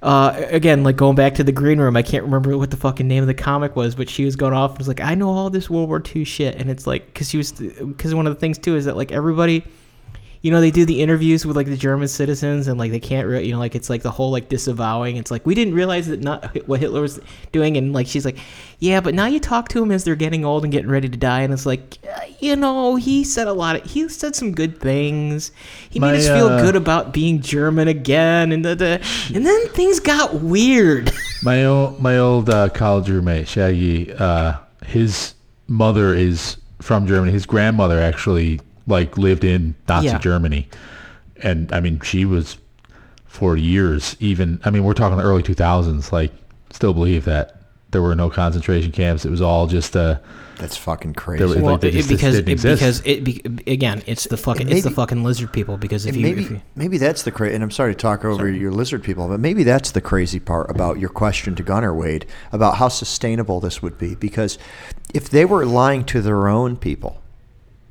uh, 0.02 0.40
again, 0.50 0.84
like 0.84 0.96
going 0.96 1.16
back 1.16 1.34
to 1.36 1.44
the 1.44 1.52
green 1.52 1.80
room, 1.80 1.96
I 1.96 2.02
can't 2.02 2.24
remember 2.24 2.56
what 2.56 2.70
the 2.70 2.76
fucking 2.76 3.08
name 3.08 3.22
of 3.22 3.28
the 3.28 3.34
comic 3.34 3.74
was, 3.74 3.94
but 3.94 4.08
she 4.08 4.24
was 4.24 4.36
going 4.36 4.52
off 4.52 4.72
and 4.72 4.78
was 4.78 4.88
like, 4.88 5.00
I 5.00 5.14
know 5.14 5.30
all 5.30 5.50
this 5.50 5.68
World 5.70 5.88
War 5.88 6.02
II 6.14 6.24
shit, 6.24 6.54
and 6.56 6.70
it's 6.70 6.86
like, 6.86 7.12
cause 7.14 7.28
she 7.28 7.36
was, 7.36 7.52
cause 7.96 8.14
one 8.14 8.26
of 8.26 8.34
the 8.34 8.38
things 8.38 8.58
too 8.58 8.76
is 8.76 8.84
that 8.84 8.96
like 8.96 9.10
everybody, 9.10 9.64
you 10.40 10.50
know, 10.50 10.60
they 10.60 10.70
do 10.70 10.84
the 10.84 11.02
interviews 11.02 11.44
with 11.44 11.56
like 11.56 11.66
the 11.66 11.76
German 11.76 12.08
citizens, 12.08 12.68
and 12.68 12.78
like 12.78 12.90
they 12.90 13.00
can't, 13.00 13.26
re- 13.26 13.44
you 13.44 13.52
know, 13.52 13.58
like 13.58 13.74
it's 13.74 13.90
like 13.90 14.02
the 14.02 14.10
whole 14.10 14.30
like 14.30 14.48
disavowing. 14.48 15.16
It's 15.16 15.30
like 15.30 15.44
we 15.44 15.54
didn't 15.54 15.74
realize 15.74 16.06
that 16.08 16.20
not 16.20 16.56
what 16.68 16.80
Hitler 16.80 17.00
was 17.00 17.20
doing, 17.50 17.76
and 17.76 17.92
like 17.92 18.06
she's 18.06 18.24
like, 18.24 18.38
yeah, 18.78 19.00
but 19.00 19.14
now 19.14 19.26
you 19.26 19.40
talk 19.40 19.68
to 19.70 19.80
them 19.80 19.90
as 19.90 20.04
they're 20.04 20.14
getting 20.14 20.44
old 20.44 20.64
and 20.64 20.72
getting 20.72 20.90
ready 20.90 21.08
to 21.08 21.16
die, 21.16 21.40
and 21.40 21.52
it's 21.52 21.66
like, 21.66 21.98
you 22.40 22.54
know, 22.54 22.96
he 22.96 23.24
said 23.24 23.48
a 23.48 23.52
lot 23.52 23.76
of, 23.76 23.90
he 23.90 24.08
said 24.08 24.36
some 24.36 24.52
good 24.52 24.80
things. 24.80 25.50
He 25.90 25.98
made 25.98 26.12
My, 26.12 26.16
us 26.16 26.26
feel 26.26 26.48
uh, 26.48 26.62
good 26.62 26.76
about 26.76 27.12
being 27.12 27.40
German 27.40 27.88
again, 27.88 28.52
and 28.52 28.64
the, 28.64 28.74
the 28.74 29.06
and 29.34 29.44
then 29.44 29.68
things 29.70 29.98
got 30.00 30.34
weird. 30.34 31.12
My 31.42 31.64
old 31.64 32.00
my 32.00 32.18
old 32.18 32.50
uh, 32.50 32.68
college 32.68 33.08
roommate 33.08 33.46
Shaggy, 33.46 34.12
uh, 34.12 34.54
his 34.84 35.34
mother 35.68 36.12
is 36.12 36.56
from 36.80 37.06
Germany. 37.06 37.30
His 37.30 37.46
grandmother 37.46 38.00
actually 38.00 38.60
like 38.88 39.16
lived 39.16 39.44
in 39.44 39.74
Nazi 39.88 40.06
Yeah. 40.06 40.18
Germany, 40.18 40.68
and 41.42 41.72
I 41.72 41.80
mean 41.80 42.00
she 42.00 42.24
was 42.24 42.58
for 43.26 43.56
years. 43.56 44.16
Even 44.18 44.60
I 44.64 44.70
mean 44.70 44.82
we're 44.84 44.94
talking 44.94 45.16
the 45.18 45.24
early 45.24 45.42
two 45.44 45.54
thousands. 45.54 46.10
Like 46.12 46.32
still 46.72 46.92
believe 46.94 47.24
that 47.26 47.54
there 47.90 48.02
were 48.02 48.14
no 48.14 48.28
concentration 48.28 48.92
camps. 48.92 49.24
It 49.24 49.30
was 49.30 49.40
all 49.40 49.66
just 49.66 49.96
uh, 49.96 50.18
That's 50.58 50.76
fucking 50.76 51.14
crazy. 51.14 51.44
There 51.44 51.62
well, 51.62 51.72
like 51.72 51.80
they 51.80 51.88
it- 51.88 52.08
because 52.08 52.34
didn't 52.34 52.48
it, 52.48 52.52
exist. 52.52 52.80
because 52.80 53.02
it 53.06 53.24
be, 53.24 53.40
again, 53.72 54.02
it's 54.06 54.24
the 54.24 54.36
fucking 54.36 54.66
And 54.68 54.72
it's 54.72 54.84
the 54.84 54.90
fucking 54.90 55.24
lizard 55.24 55.54
people. 55.54 55.78
Because 55.78 56.04
if 56.04 56.14
you, 56.14 56.20
maybe 56.22 56.42
if 56.42 56.50
you 56.50 56.62
maybe 56.74 56.98
that's 56.98 57.22
the 57.22 57.30
crazy. 57.30 57.54
and 57.54 57.64
I'm 57.64 57.70
sorry 57.70 57.94
to 57.94 57.98
talk 57.98 58.24
over 58.26 58.46
your 58.50 58.72
lizard 58.72 59.02
people, 59.02 59.26
but 59.28 59.40
maybe 59.40 59.62
that's 59.62 59.92
the 59.92 60.02
crazy 60.02 60.38
part 60.40 60.70
about 60.70 60.98
your 60.98 61.08
question 61.08 61.54
to 61.54 61.62
Gunnar 61.62 61.94
Wade 61.94 62.26
about 62.52 62.76
how 62.76 62.88
sustainable 62.88 63.58
this 63.60 63.80
would 63.80 63.96
be. 63.96 64.14
Because 64.14 64.58
if 65.14 65.30
they 65.30 65.46
were 65.46 65.64
lying 65.64 66.04
to 66.06 66.20
their 66.20 66.46
own 66.48 66.76
people 66.76 67.22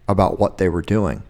about 0.07 0.39
what 0.39 0.57
they 0.57 0.69
were 0.69 0.81
doing, 0.81 1.23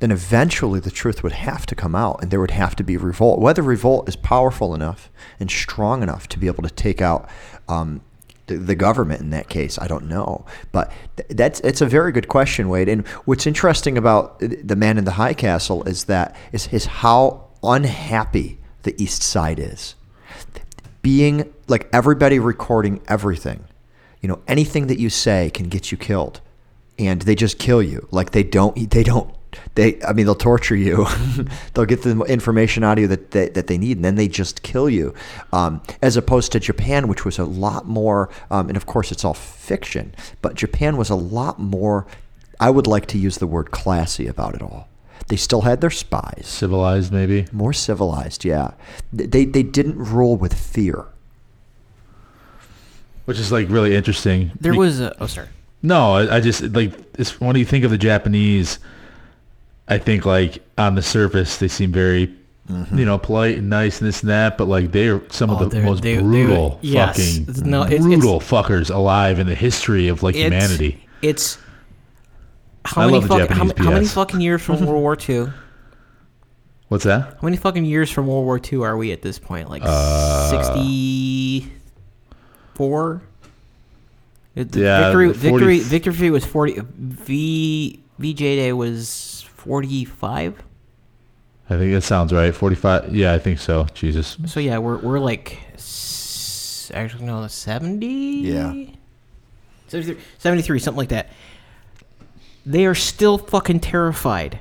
then 0.00 0.10
eventually 0.10 0.80
the 0.80 0.90
truth 0.90 1.22
would 1.22 1.32
have 1.32 1.66
to 1.66 1.74
come 1.74 1.94
out, 1.94 2.20
and 2.20 2.30
there 2.30 2.40
would 2.40 2.50
have 2.50 2.74
to 2.76 2.82
be 2.84 2.96
revolt. 2.96 3.40
Whether 3.40 3.62
revolt 3.62 4.08
is 4.08 4.16
powerful 4.16 4.74
enough 4.74 5.10
and 5.38 5.50
strong 5.50 6.02
enough 6.02 6.28
to 6.28 6.38
be 6.38 6.46
able 6.46 6.62
to 6.62 6.70
take 6.70 7.00
out. 7.00 7.28
Um, 7.68 8.00
the, 8.46 8.58
the 8.58 8.74
government 8.74 9.22
in 9.22 9.30
that 9.30 9.48
case, 9.48 9.78
I 9.78 9.86
don't 9.86 10.06
know, 10.06 10.44
but 10.70 10.92
th- 11.16 11.28
that's 11.30 11.60
it's 11.60 11.80
a 11.80 11.86
very 11.86 12.12
good 12.12 12.28
question, 12.28 12.68
Wade. 12.68 12.90
And 12.90 13.06
what's 13.24 13.46
interesting 13.46 13.96
about 13.96 14.38
the 14.38 14.76
man 14.76 14.98
in 14.98 15.06
the 15.06 15.12
high 15.12 15.32
castle 15.32 15.82
is 15.84 16.04
that 16.04 16.36
is, 16.52 16.68
is 16.68 16.84
how 16.84 17.46
unhappy 17.62 18.58
the 18.82 18.94
East 19.02 19.22
Side 19.22 19.58
is, 19.58 19.94
being 21.00 21.54
like 21.68 21.88
everybody 21.90 22.38
recording 22.38 23.00
everything. 23.08 23.64
you 24.24 24.28
know, 24.28 24.40
anything 24.48 24.86
that 24.86 24.98
you 24.98 25.10
say 25.10 25.50
can 25.50 25.68
get 25.68 25.92
you 25.92 25.98
killed, 25.98 26.40
and 26.98 27.22
they 27.22 27.34
just 27.34 27.58
kill 27.58 27.82
you. 27.82 28.06
Like 28.10 28.30
they 28.32 28.42
don't, 28.42 28.90
they 28.90 29.02
don't. 29.02 29.34
They, 29.76 30.02
I 30.02 30.12
mean, 30.12 30.26
they'll 30.26 30.34
torture 30.34 30.74
you. 30.74 31.06
they'll 31.74 31.84
get 31.84 32.02
the 32.02 32.20
information 32.22 32.82
out 32.82 32.98
of 32.98 33.02
you 33.02 33.08
that 33.08 33.30
they, 33.30 33.48
that 33.50 33.68
they 33.68 33.78
need, 33.78 33.98
and 33.98 34.04
then 34.04 34.16
they 34.16 34.26
just 34.26 34.62
kill 34.62 34.90
you. 34.90 35.14
Um, 35.52 35.80
as 36.02 36.16
opposed 36.16 36.50
to 36.52 36.60
Japan, 36.60 37.06
which 37.06 37.24
was 37.24 37.38
a 37.38 37.44
lot 37.44 37.86
more, 37.86 38.30
um, 38.50 38.68
and 38.68 38.76
of 38.76 38.86
course 38.86 39.12
it's 39.12 39.24
all 39.24 39.34
fiction, 39.34 40.12
but 40.42 40.54
Japan 40.54 40.96
was 40.96 41.08
a 41.08 41.14
lot 41.14 41.60
more. 41.60 42.06
I 42.58 42.70
would 42.70 42.86
like 42.86 43.06
to 43.06 43.18
use 43.18 43.38
the 43.38 43.46
word 43.46 43.70
classy 43.70 44.26
about 44.26 44.54
it 44.54 44.62
all. 44.62 44.88
They 45.28 45.36
still 45.36 45.62
had 45.62 45.80
their 45.80 45.90
spies, 45.90 46.44
Civilized, 46.46 47.12
maybe. 47.12 47.46
more 47.52 47.72
civilized. 47.72 48.44
Yeah, 48.44 48.72
they 49.12 49.44
they 49.44 49.62
didn't 49.62 49.96
rule 49.98 50.36
with 50.36 50.52
fear. 50.52 51.06
Which 53.24 53.38
is 53.38 53.50
like 53.50 53.68
really 53.70 53.94
interesting. 53.94 54.50
There 54.60 54.74
was 54.74 55.00
a. 55.00 55.16
Oh, 55.22 55.26
sorry. 55.26 55.48
No, 55.84 56.14
I, 56.14 56.36
I 56.36 56.40
just 56.40 56.62
like 56.72 56.92
it's 57.18 57.40
when 57.40 57.54
you 57.56 57.64
think 57.64 57.84
of 57.84 57.90
the 57.92 57.98
Japanese, 57.98 58.78
I 59.86 59.98
think 59.98 60.24
like 60.24 60.62
on 60.78 60.94
the 60.94 61.02
surface 61.02 61.58
they 61.58 61.68
seem 61.68 61.92
very, 61.92 62.34
you 62.94 63.04
know, 63.04 63.18
polite 63.18 63.58
and 63.58 63.68
nice 63.68 64.00
and 64.00 64.08
this 64.08 64.22
and 64.22 64.30
that, 64.30 64.56
but 64.56 64.66
like 64.66 64.92
they're 64.92 65.20
some 65.30 65.50
Oh, 65.50 65.56
of 65.56 65.60
the 65.60 65.68
they're- 65.76 65.84
most 65.84 66.02
they- 66.02 66.16
they- 66.16 66.22
brutal 66.22 66.78
yes. 66.80 67.38
fucking 67.38 67.70
No, 67.70 67.82
it's- 67.84 68.00
brutal 68.02 68.40
fuckers 68.40 68.92
alive 68.92 69.38
in 69.38 69.46
the 69.46 69.54
history 69.54 70.08
of 70.08 70.22
like 70.22 70.34
It's- 70.34 70.50
humanity. 70.50 71.06
It's. 71.20 71.58
How 72.86 73.02
I 73.02 73.06
many, 73.06 73.18
love 73.18 73.28
the 73.28 73.30
fucking, 73.38 73.46
how, 73.56 73.64
Japanese 73.66 73.78
ma- 73.78 73.84
how 73.84 73.90
many 73.92 74.06
fucking 74.06 74.40
years 74.40 74.62
from 74.62 74.86
World 74.86 75.02
War 75.02 75.16
II? 75.28 75.46
What's 76.88 77.04
that? 77.04 77.20
How 77.22 77.36
many 77.42 77.56
fucking 77.56 77.84
years 77.86 78.10
from 78.10 78.26
World 78.26 78.44
War 78.44 78.60
II 78.72 78.82
are 78.82 78.96
we 78.96 79.10
at 79.12 79.22
this 79.22 79.38
point? 79.38 79.70
Like 79.70 79.82
Uh, 79.84 80.50
sixty-four. 80.50 81.70
It- 84.54 84.72
the 84.72 84.80
Yeah, 84.80 85.04
victory, 85.06 85.28
the 85.32 85.48
40 85.50 85.66
victory, 85.78 85.78
victory 85.80 86.30
was 86.30 86.44
forty. 86.44 86.80
V 86.98 88.00
VJ 88.18 88.38
Day 88.38 88.72
was 88.72 89.44
forty-five. 89.56 90.62
I 91.70 91.76
think 91.78 91.92
that 91.92 92.02
sounds 92.02 92.32
right. 92.32 92.54
Forty-five. 92.54 93.14
Yeah, 93.14 93.32
I 93.32 93.38
think 93.38 93.58
so. 93.58 93.86
Jesus. 93.94 94.36
So 94.46 94.60
yeah, 94.60 94.78
we're 94.78 94.98
we're 94.98 95.18
like 95.18 95.58
actually 96.92 97.24
no 97.24 97.46
seventy. 97.48 98.42
Yeah. 98.42 98.72
73, 99.88 100.20
73, 100.38 100.78
something 100.80 100.98
like 100.98 101.08
that. 101.10 101.28
They 102.66 102.84
are 102.86 102.94
still 102.94 103.38
fucking 103.38 103.80
terrified 103.80 104.58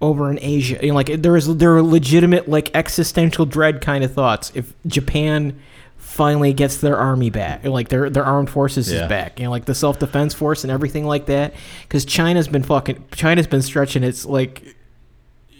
over 0.00 0.30
in 0.30 0.38
Asia. 0.40 0.78
You 0.80 0.88
know, 0.88 0.94
like 0.94 1.08
there 1.08 1.36
is 1.36 1.56
there 1.56 1.76
are 1.76 1.82
legitimate 1.82 2.48
like 2.48 2.70
existential 2.74 3.44
dread 3.44 3.80
kind 3.80 4.02
of 4.04 4.14
thoughts 4.14 4.50
if 4.54 4.72
Japan 4.86 5.60
finally 6.00 6.52
gets 6.52 6.78
their 6.78 6.96
army 6.96 7.30
back, 7.30 7.64
like 7.64 7.88
their 7.88 8.10
their 8.10 8.24
armed 8.24 8.50
forces 8.50 8.90
Yeah. 8.90 9.02
is 9.04 9.08
back, 9.08 9.38
you 9.38 9.44
know, 9.44 9.50
like 9.50 9.66
the 9.66 9.74
self 9.74 9.98
defense 9.98 10.34
force 10.34 10.64
and 10.64 10.70
everything 10.70 11.04
like 11.06 11.26
that. 11.26 11.54
Because 11.82 12.04
China's 12.04 12.48
been 12.48 12.62
fucking 12.64 13.04
China's 13.14 13.46
been 13.46 13.62
stretching 13.62 14.02
its 14.02 14.24
like. 14.26 14.76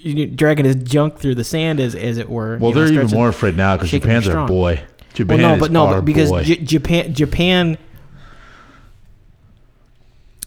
You 0.03 0.15
know, 0.15 0.35
dragging 0.35 0.65
his 0.65 0.77
junk 0.77 1.19
through 1.19 1.35
the 1.35 1.45
sand, 1.45 1.79
as 1.79 1.95
as 1.95 2.17
it 2.17 2.31
were. 2.31 2.57
Well, 2.57 2.73
know, 2.73 2.85
they're 2.87 3.03
even 3.05 3.11
more 3.11 3.29
afraid 3.29 3.55
now 3.55 3.77
because 3.77 3.91
Japan's 3.91 4.27
our 4.29 4.33
strong. 4.33 4.49
boy. 4.49 4.77
well, 4.77 4.85
Japan 5.13 5.41
no, 5.41 5.53
is 5.55 5.61
but 5.61 5.71
no, 5.71 5.87
but 5.89 6.05
because. 6.07 6.31
J- 6.47 6.57
Japan, 6.57 7.13
Japan, 7.13 7.77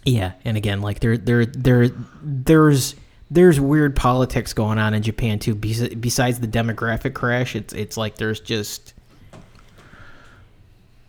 yeah, 0.06 0.34
and 0.44 0.58
again, 0.58 0.82
like 0.82 1.00
there, 1.00 1.18
there, 1.18 1.46
there, 1.46 1.90
there's 2.24 2.96
there's 3.32 3.60
weird 3.60 3.96
politics 3.96 4.54
going 4.54 4.78
on 4.78 4.94
in 4.94 5.02
Japan 5.02 5.40
too. 5.40 5.56
Besides 5.56 6.40
the 6.40 6.48
demographic 6.48 7.14
crash, 7.14 7.56
it's 7.56 7.74
it's 7.74 7.96
like 7.96 8.16
there's 8.16 8.40
just 8.40 8.93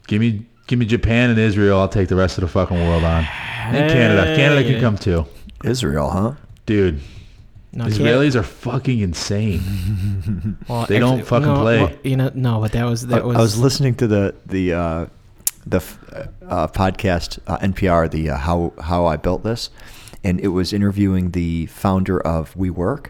give 0.07 0.21
me, 0.21 0.47
give 0.67 0.79
me 0.79 0.87
Japan 0.87 1.31
and 1.31 1.39
Israel. 1.39 1.79
I'll 1.81 1.89
take 1.89 2.09
the 2.09 2.17
rest 2.17 2.39
of 2.39 2.43
the 2.43 2.49
fucking 2.49 2.77
world 2.89 3.05
on. 3.05 3.25
And 3.67 3.91
Canada. 3.91 4.37
Canada 4.37 4.63
can 4.69 4.81
come 4.81 4.97
too, 4.99 5.27
Israel, 5.65 6.11
huh? 6.11 6.33
dude. 6.67 7.01
no, 7.73 7.85
can't- 7.85 7.95
Israelis 7.97 8.35
are 8.35 8.43
fucking 8.43 9.01
insane. 9.01 10.57
well, 10.69 10.87
they 10.87 10.99
don't 10.99 11.25
fucking 11.25 11.49
no, 11.49 11.61
play. 11.63 11.83
well, 11.83 11.93
you 12.03 12.17
know, 12.17 12.31
no, 12.35 12.61
but 12.61 12.73
that 12.73 12.85
was 12.85 13.07
that 13.07 13.23
I, 13.23 13.25
was. 13.25 13.37
I 13.37 13.41
was 13.41 13.59
listening 13.59 13.95
to 13.97 14.07
the 14.07 14.35
the 14.47 14.73
uh, 14.75 15.07
the 15.67 15.79
f- 15.79 15.99
uh, 16.47 16.69
podcast 16.69 17.39
uh, 17.47 17.57
NPR, 17.59 18.11
the 18.11 18.31
uh, 18.31 18.37
how 18.37 18.73
how 18.83 19.07
I 19.07 19.17
built 19.17 19.45
this, 19.45 19.71
and 20.23 20.39
it 20.41 20.49
was 20.49 20.73
interviewing 20.75 21.31
the 21.31 21.67
founder 21.67 22.21
of 22.21 22.53
WeWork, 22.55 23.07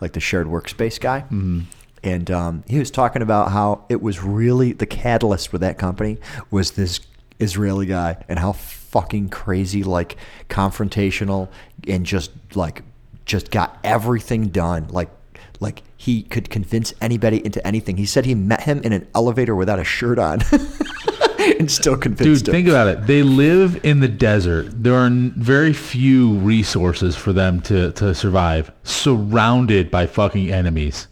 like 0.00 0.12
the 0.12 0.20
shared 0.20 0.46
workspace 0.46 1.00
guy, 1.00 1.22
Mm-hmm. 1.22 1.60
And 2.06 2.30
um, 2.30 2.62
he 2.68 2.78
was 2.78 2.92
talking 2.92 3.20
about 3.20 3.50
how 3.50 3.84
it 3.88 4.00
was 4.00 4.22
really 4.22 4.72
the 4.72 4.86
catalyst 4.86 5.50
with 5.50 5.60
that 5.60 5.76
company 5.76 6.18
was 6.52 6.70
this 6.72 7.00
Israeli 7.40 7.86
guy, 7.86 8.24
and 8.28 8.38
how 8.38 8.52
fucking 8.52 9.28
crazy, 9.28 9.82
like 9.82 10.16
confrontational, 10.48 11.48
and 11.88 12.06
just 12.06 12.30
like 12.54 12.82
just 13.24 13.50
got 13.50 13.78
everything 13.82 14.48
done, 14.48 14.86
like 14.88 15.10
like 15.58 15.82
he 15.96 16.22
could 16.22 16.48
convince 16.48 16.94
anybody 17.00 17.44
into 17.44 17.66
anything. 17.66 17.96
He 17.96 18.06
said 18.06 18.24
he 18.24 18.36
met 18.36 18.62
him 18.62 18.80
in 18.84 18.92
an 18.92 19.08
elevator 19.12 19.56
without 19.56 19.80
a 19.80 19.84
shirt 19.84 20.20
on, 20.20 20.38
and 21.58 21.68
still 21.68 21.94
Dude, 21.94 22.02
convinced 22.02 22.46
him. 22.46 22.52
think 22.52 22.68
about 22.68 22.86
it. 22.86 23.06
They 23.08 23.24
live 23.24 23.84
in 23.84 23.98
the 23.98 24.08
desert. 24.08 24.68
There 24.80 24.94
are 24.94 25.10
very 25.10 25.72
few 25.72 26.34
resources 26.34 27.16
for 27.16 27.32
them 27.32 27.60
to, 27.62 27.90
to 27.92 28.14
survive, 28.14 28.70
surrounded 28.84 29.90
by 29.90 30.06
fucking 30.06 30.52
enemies. 30.52 31.08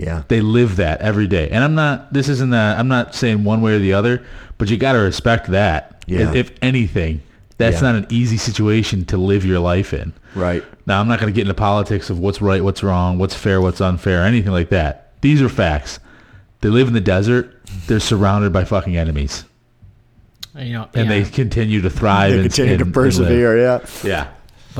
Yeah, 0.00 0.22
They 0.28 0.40
live 0.40 0.76
that 0.76 1.00
every 1.00 1.26
day. 1.26 1.48
And 1.50 1.62
I'm 1.62 1.74
not, 1.74 2.12
this 2.12 2.28
isn't 2.28 2.50
that, 2.50 2.78
I'm 2.78 2.88
not 2.88 3.14
saying 3.14 3.44
one 3.44 3.60
way 3.62 3.74
or 3.74 3.78
the 3.78 3.92
other, 3.92 4.24
but 4.58 4.68
you 4.70 4.76
got 4.76 4.92
to 4.92 4.98
respect 4.98 5.48
that. 5.48 6.02
Yeah. 6.06 6.30
If, 6.30 6.34
if 6.50 6.58
anything, 6.62 7.22
that's 7.58 7.76
Yeah. 7.76 7.92
not 7.92 7.94
an 7.96 8.06
easy 8.10 8.36
situation 8.36 9.04
to 9.06 9.16
live 9.16 9.44
your 9.44 9.60
life 9.60 9.92
in. 9.94 10.12
right. 10.34 10.64
Now, 10.86 11.00
I'm 11.00 11.06
not 11.06 11.20
going 11.20 11.32
to 11.32 11.36
get 11.36 11.42
into 11.42 11.54
politics 11.54 12.10
of 12.10 12.18
what's 12.18 12.40
right, 12.42 12.64
what's 12.64 12.82
wrong, 12.82 13.18
what's 13.18 13.34
fair, 13.34 13.60
what's 13.60 13.80
unfair, 13.80 14.24
anything 14.24 14.50
like 14.50 14.70
that. 14.70 15.12
These 15.20 15.40
are 15.42 15.48
facts. 15.48 16.00
They 16.62 16.68
live 16.68 16.88
in 16.88 16.94
the 16.94 17.00
desert. 17.00 17.54
They're 17.86 18.00
surrounded 18.00 18.52
by 18.52 18.64
fucking 18.64 18.96
enemies. 18.96 19.44
you 20.58 20.72
know, 20.72 20.88
And 20.94 21.08
yeah. 21.08 21.22
they 21.22 21.30
continue 21.30 21.80
to 21.82 21.90
thrive. 21.90 22.30
They 22.32 22.38
and, 22.40 22.44
continue 22.48 22.72
and- 22.72 22.78
to 22.80 22.84
and 22.86 22.94
persevere. 22.94 23.58
Yeah. 23.58 23.86
Yeah. 24.02 24.26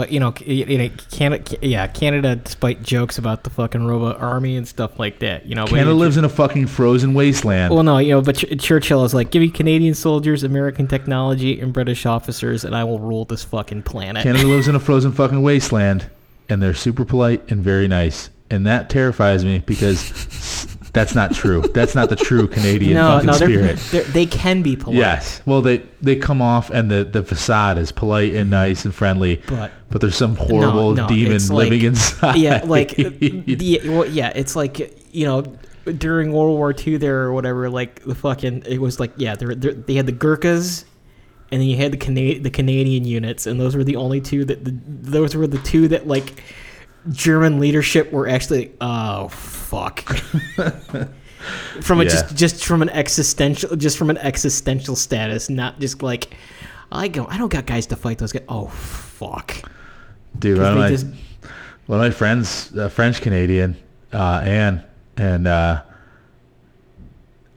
But 0.00 0.12
you 0.12 0.18
know, 0.18 0.32
you 0.46 0.78
know, 0.78 0.88
Canada, 1.10 1.58
yeah, 1.60 1.86
Canada, 1.86 2.36
despite 2.36 2.82
jokes 2.82 3.18
about 3.18 3.44
the 3.44 3.50
fucking 3.50 3.86
robot 3.86 4.18
army 4.18 4.56
and 4.56 4.66
stuff 4.66 4.98
like 4.98 5.18
that, 5.18 5.44
you 5.44 5.54
know, 5.54 5.66
Canada 5.66 5.92
lives 5.92 6.16
in 6.16 6.24
a 6.24 6.28
fucking 6.30 6.68
frozen 6.68 7.12
wasteland. 7.12 7.74
Well, 7.74 7.82
no, 7.82 7.98
you 7.98 8.12
know, 8.12 8.22
but 8.22 8.36
Ch- 8.36 8.58
Churchill 8.58 9.04
is 9.04 9.12
like, 9.12 9.30
give 9.30 9.42
me 9.42 9.50
Canadian 9.50 9.92
soldiers, 9.92 10.42
American 10.42 10.86
technology, 10.86 11.60
and 11.60 11.70
British 11.70 12.06
officers, 12.06 12.64
and 12.64 12.74
I 12.74 12.82
will 12.82 12.98
rule 12.98 13.26
this 13.26 13.44
fucking 13.44 13.82
planet. 13.82 14.22
Canada 14.22 14.46
lives 14.48 14.68
in 14.68 14.74
a 14.74 14.80
frozen 14.80 15.12
fucking 15.12 15.42
wasteland, 15.42 16.08
and 16.48 16.62
they're 16.62 16.72
super 16.72 17.04
polite 17.04 17.42
and 17.50 17.62
very 17.62 17.86
nice, 17.86 18.30
and 18.48 18.66
that 18.66 18.88
terrifies 18.88 19.44
me 19.44 19.58
because 19.66 20.69
that's 20.92 21.14
not 21.14 21.32
true. 21.34 21.62
That's 21.74 21.94
not 21.94 22.08
the 22.10 22.16
true 22.16 22.48
Canadian 22.48 22.94
no, 22.94 23.08
fucking 23.20 23.26
no, 23.26 23.32
they're, 23.34 23.48
spirit. 23.48 23.78
they're, 23.90 24.12
they 24.12 24.26
can 24.26 24.62
be 24.62 24.76
polite. 24.76 24.98
Yes. 24.98 25.42
Well, 25.46 25.62
they 25.62 25.78
they 26.02 26.16
come 26.16 26.40
off, 26.42 26.70
and 26.70 26.90
the 26.90 27.04
the 27.04 27.22
facade 27.22 27.78
is 27.78 27.92
polite 27.92 28.34
and 28.34 28.50
nice 28.50 28.84
and 28.84 28.94
friendly, 28.94 29.42
But- 29.46 29.72
but 29.90 30.00
there's 30.00 30.16
some 30.16 30.36
horrible 30.36 30.94
no, 30.94 31.08
demon 31.08 31.32
it's 31.32 31.50
like- 31.50 31.70
living 31.70 31.84
inside. 31.86 32.36
Yeah, 32.40 32.62
like, 32.64 32.94
the, 32.94 33.80
well, 33.86 34.06
yeah, 34.06 34.32
it's 34.34 34.54
like 34.54 34.96
you 35.12 35.26
know, 35.26 35.42
during 35.98 36.32
World 36.32 36.56
War 36.56 36.72
II 36.76 36.96
there 36.98 37.22
or 37.22 37.32
whatever, 37.32 37.68
like 37.68 38.02
the 38.04 38.14
fucking, 38.14 38.62
it 38.66 38.78
was 38.80 39.00
like, 39.00 39.12
yeah, 39.16 39.34
they're, 39.34 39.54
they're, 39.56 39.74
they 39.74 39.94
had 39.94 40.06
the 40.06 40.12
Gurkhas. 40.12 40.84
And 41.52 41.60
then 41.60 41.68
you 41.68 41.76
had 41.76 41.92
the 41.92 41.96
Cana- 41.96 42.38
the 42.38 42.50
Canadian 42.50 43.04
units, 43.04 43.44
and 43.48 43.60
those 43.60 43.74
were 43.74 43.82
the 43.82 43.96
only 43.96 44.20
two 44.20 44.44
that 44.44 44.64
the, 44.64 44.70
those 44.86 45.34
were 45.34 45.48
the 45.48 45.58
two 45.58 45.88
that 45.88 46.06
like 46.06 46.44
German 47.10 47.60
leadership 47.60 48.12
were 48.12 48.28
actually 48.28 48.72
oh 48.80 49.28
fuck 49.28 50.00
from 51.80 52.00
a 52.00 52.04
Yeah. 52.04 52.10
just 52.10 52.36
just 52.36 52.64
from 52.64 52.82
an 52.82 52.90
existential 52.90 53.74
just 53.76 53.96
from 53.96 54.10
an 54.10 54.18
existential 54.18 54.96
status, 54.96 55.48
not 55.48 55.80
just 55.80 56.02
like 56.02 56.34
I 56.92 57.08
go 57.08 57.26
I 57.26 57.38
don't 57.38 57.50
got 57.50 57.66
guys 57.66 57.86
to 57.86 57.96
fight 57.96 58.18
those 58.18 58.32
guys. 58.32 58.42
Oh 58.48 58.66
fuck, 58.68 59.56
Dude, 60.38 60.58
one 60.58 60.72
of, 60.72 60.78
my, 60.78 60.88
just- 60.88 61.06
one 61.86 62.00
of 62.00 62.04
my 62.06 62.10
friends, 62.10 62.76
uh, 62.76 62.88
French 62.88 63.20
Canadian, 63.20 63.76
uh, 64.12 64.42
Anne, 64.44 64.84
and 65.16 65.46
uh, 65.48 65.82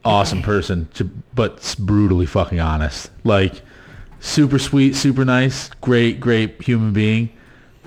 awesome 0.05 0.41
person, 0.41 0.87
but 1.35 1.75
brutally 1.79 2.25
fucking 2.25 2.59
honest. 2.59 3.09
Like, 3.23 3.61
super 4.19 4.59
sweet, 4.59 4.95
super 4.95 5.23
nice, 5.25 5.69
great, 5.81 6.19
great 6.19 6.61
human 6.61 6.93
being, 6.93 7.29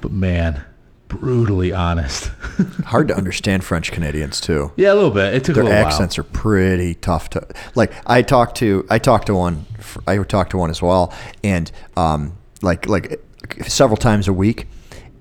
but 0.00 0.12
man, 0.12 0.62
brutally 1.08 1.72
honest. 1.72 2.26
Hard 2.86 3.08
to 3.08 3.16
understand 3.16 3.64
French 3.64 3.92
Canadians 3.92 4.40
too. 4.40 4.72
yeah, 4.76 4.92
a 4.92 4.94
little 4.94 5.10
bit. 5.10 5.34
It 5.34 5.44
took 5.44 5.54
Their 5.56 5.72
accents 5.72 6.18
while. 6.18 6.26
are 6.26 6.30
pretty 6.30 6.94
tough 6.94 7.30
to 7.30 7.46
like. 7.74 7.92
I 8.06 8.22
talked 8.22 8.56
to 8.58 8.86
I 8.90 8.98
talked 8.98 9.26
to 9.26 9.34
one. 9.34 9.66
I 10.06 10.18
talked 10.18 10.50
to 10.50 10.58
one 10.58 10.70
as 10.70 10.82
well, 10.82 11.12
and 11.42 11.70
um, 11.96 12.36
like 12.62 12.88
like 12.88 13.20
several 13.66 13.96
times 13.96 14.28
a 14.28 14.32
week, 14.32 14.66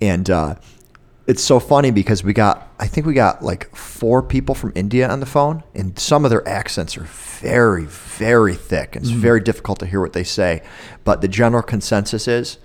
and 0.01 0.29
uh, 0.29 0.55
it's 1.27 1.43
so 1.43 1.59
funny 1.59 1.91
because 1.91 2.23
we 2.23 2.33
got 2.33 2.71
I 2.79 2.87
think 2.87 3.07
we 3.07 3.13
got 3.13 3.43
like 3.43 3.73
four 3.75 4.21
people 4.21 4.55
from 4.55 4.71
India 4.75 5.07
on 5.09 5.19
the 5.19 5.25
phone, 5.25 5.63
and 5.73 5.97
some 5.97 6.25
of 6.25 6.31
their 6.31 6.47
accents 6.47 6.97
are 6.97 7.03
very, 7.03 7.85
very 7.85 8.55
thick, 8.55 8.95
and 8.95 9.05
it's 9.05 9.13
very 9.13 9.39
difficult 9.39 9.79
to 9.79 9.85
hear 9.85 10.01
what 10.01 10.13
they 10.13 10.23
say. 10.23 10.61
But 11.03 11.21
the 11.21 11.27
general 11.27 11.63
consensus 11.63 12.27
is 12.27 12.57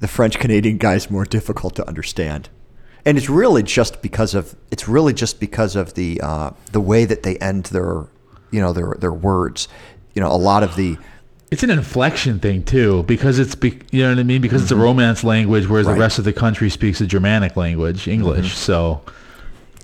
the 0.00 0.08
French 0.08 0.38
Canadian 0.38 0.78
guy 0.78 0.94
is 0.94 1.10
more 1.10 1.24
difficult 1.24 1.76
to 1.76 1.86
understand, 1.88 2.48
and 3.04 3.16
it's 3.18 3.28
really 3.30 3.62
just 3.62 4.02
because 4.02 4.34
of 4.34 4.56
it's 4.70 4.88
really 4.88 5.12
just 5.14 5.40
because 5.40 5.76
of 5.76 5.94
the 5.94 6.20
uh, 6.22 6.50
the 6.72 6.80
way 6.80 7.04
that 7.04 7.22
they 7.22 7.36
end 7.38 7.64
their 7.66 8.06
you 8.50 8.60
know 8.60 8.72
their 8.72 8.94
their 8.98 9.12
words. 9.12 9.68
You 10.14 10.20
know, 10.22 10.32
a 10.32 10.36
lot 10.36 10.62
of 10.64 10.74
the 10.76 10.96
It's 11.52 11.62
an 11.62 11.70
inflection 11.70 12.40
thing 12.40 12.64
too, 12.64 13.04
because 13.04 13.38
it's 13.38 13.54
be, 13.54 13.78
you 13.92 14.02
know 14.02 14.10
what 14.10 14.18
I 14.18 14.22
mean, 14.24 14.40
because 14.40 14.62
it's 14.62 14.72
a 14.72 14.76
Romance 14.76 15.22
language, 15.22 15.66
whereas 15.68 15.86
Right. 15.86 15.94
the 15.94 16.00
rest 16.00 16.18
of 16.18 16.24
the 16.24 16.32
country 16.32 16.68
speaks 16.70 17.00
a 17.00 17.06
Germanic 17.06 17.56
language, 17.56 18.08
English. 18.08 18.54
So 18.56 19.02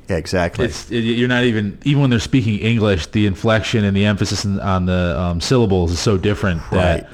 yeah, 0.09 0.17
exactly. 0.17 0.67
it, 0.67 0.91
you're 0.91 1.29
not 1.29 1.45
even 1.45 1.79
even 1.85 2.01
when 2.01 2.11
they're 2.11 2.19
speaking 2.21 2.59
English, 2.59 3.07
the 3.09 3.27
inflection 3.27 3.85
and 3.85 3.97
the 3.97 4.05
emphasis 4.05 4.45
on- 4.47 4.87
the 4.87 5.15
um, 5.21 5.41
syllables 5.41 5.93
is 5.93 5.99
so 6.01 6.17
different 6.17 6.61
that 6.71 7.03
Right. 7.03 7.13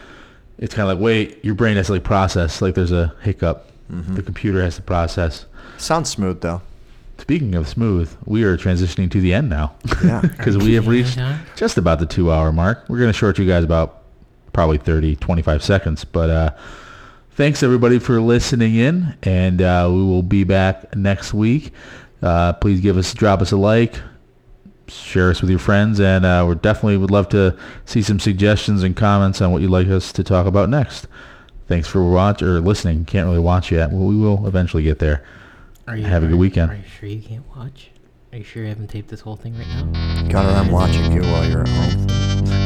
It's 0.63 0.75
kind 0.75 0.89
of 0.89 0.97
like 0.97 1.03
wait, 1.03 1.45
your 1.45 1.55
brain 1.55 1.77
has 1.77 1.87
to 1.87 1.93
like 1.93 2.05
process 2.05 2.63
like 2.63 2.75
there's 2.75 2.93
a 2.93 3.15
hiccup. 3.23 3.69
The 4.15 4.23
computer 4.23 4.63
has 4.63 4.77
to 4.77 4.83
process. 4.83 5.45
Sounds 5.77 6.09
smooth 6.09 6.41
though. 6.41 6.63
Speaking 7.19 7.55
of 7.55 7.69
smooth, 7.69 8.11
we 8.25 8.43
are 8.43 8.57
transitioning 8.57 9.11
to 9.11 9.21
the 9.21 9.35
end 9.35 9.51
now. 9.51 9.75
Yeah. 10.03 10.21
Because 10.37 10.57
we 10.57 10.75
have 10.75 10.87
reached 10.89 11.19
just 11.57 11.77
about 11.77 11.99
the 11.99 12.07
two 12.07 12.33
hour 12.33 12.53
mark. 12.53 12.85
We're 12.89 12.99
going 12.99 13.13
to 13.13 13.17
short 13.17 13.39
you 13.39 13.47
guys 13.47 13.65
about 13.65 14.03
probably 14.53 14.79
30, 14.79 15.17
25 15.17 15.63
seconds. 15.63 16.05
But 16.05 16.31
uh, 16.31 16.51
thanks 17.33 17.63
everybody 17.63 17.99
for 17.99 18.21
listening 18.21 18.75
in, 18.77 19.15
and 19.23 19.61
uh, 19.61 19.89
we 19.91 20.03
will 20.03 20.23
be 20.23 20.45
back 20.45 20.97
next 20.97 21.35
week. 21.35 21.73
Uh, 22.23 22.55
please 22.55 22.81
give 22.81 22.97
us, 22.97 23.13
drop 23.15 23.43
us 23.43 23.53
a 23.53 23.57
like, 23.57 23.95
share 24.89 25.31
us 25.31 25.41
with 25.41 25.51
your 25.51 25.59
friends, 25.59 26.01
and 26.01 26.25
uh, 26.25 26.45
we 26.49 26.55
definitely 26.57 26.97
would 26.97 27.11
love 27.11 27.29
to 27.31 27.57
see 27.85 28.03
some 28.03 28.19
suggestions 28.19 28.83
and 28.83 28.97
comments 28.97 29.41
on 29.41 29.53
what 29.53 29.63
you'd 29.63 29.71
like 29.71 29.89
us 29.89 30.13
to 30.13 30.25
talk 30.25 30.47
about 30.47 30.69
next. 30.69 31.07
Thanks 31.69 31.89
for 31.89 32.05
watch 32.05 32.43
or 32.43 32.61
listening. 32.61 33.05
Can't 33.05 33.27
really 33.27 33.41
watch 33.41 33.73
yet. 33.73 33.91
Well, 33.91 34.07
we 34.07 34.17
will 34.17 34.47
eventually 34.47 34.83
get 34.83 34.99
there. 34.99 35.25
Are 35.87 35.97
you, 35.97 36.05
Have 36.05 36.23
a 36.23 36.29
good 36.29 36.39
weekend. 36.39 36.71
Are 36.71 36.77
you 36.77 36.83
sure 36.99 37.09
you 37.09 37.23
can't 37.23 37.45
watch? 37.57 37.91
Are 38.33 38.39
you 38.39 38.45
sure 38.45 38.63
you 38.63 38.69
haven't 38.69 38.89
taped 38.89 39.09
this 39.09 39.21
whole 39.21 39.37
thing 39.37 39.57
right 39.59 39.67
now? 39.69 40.31
Connor, 40.31 40.51
I'm 40.51 40.71
watching 40.71 41.13
you 41.13 41.23
while 41.23 41.49
you're 41.49 41.63
at 41.63 41.69
home. 41.69 42.62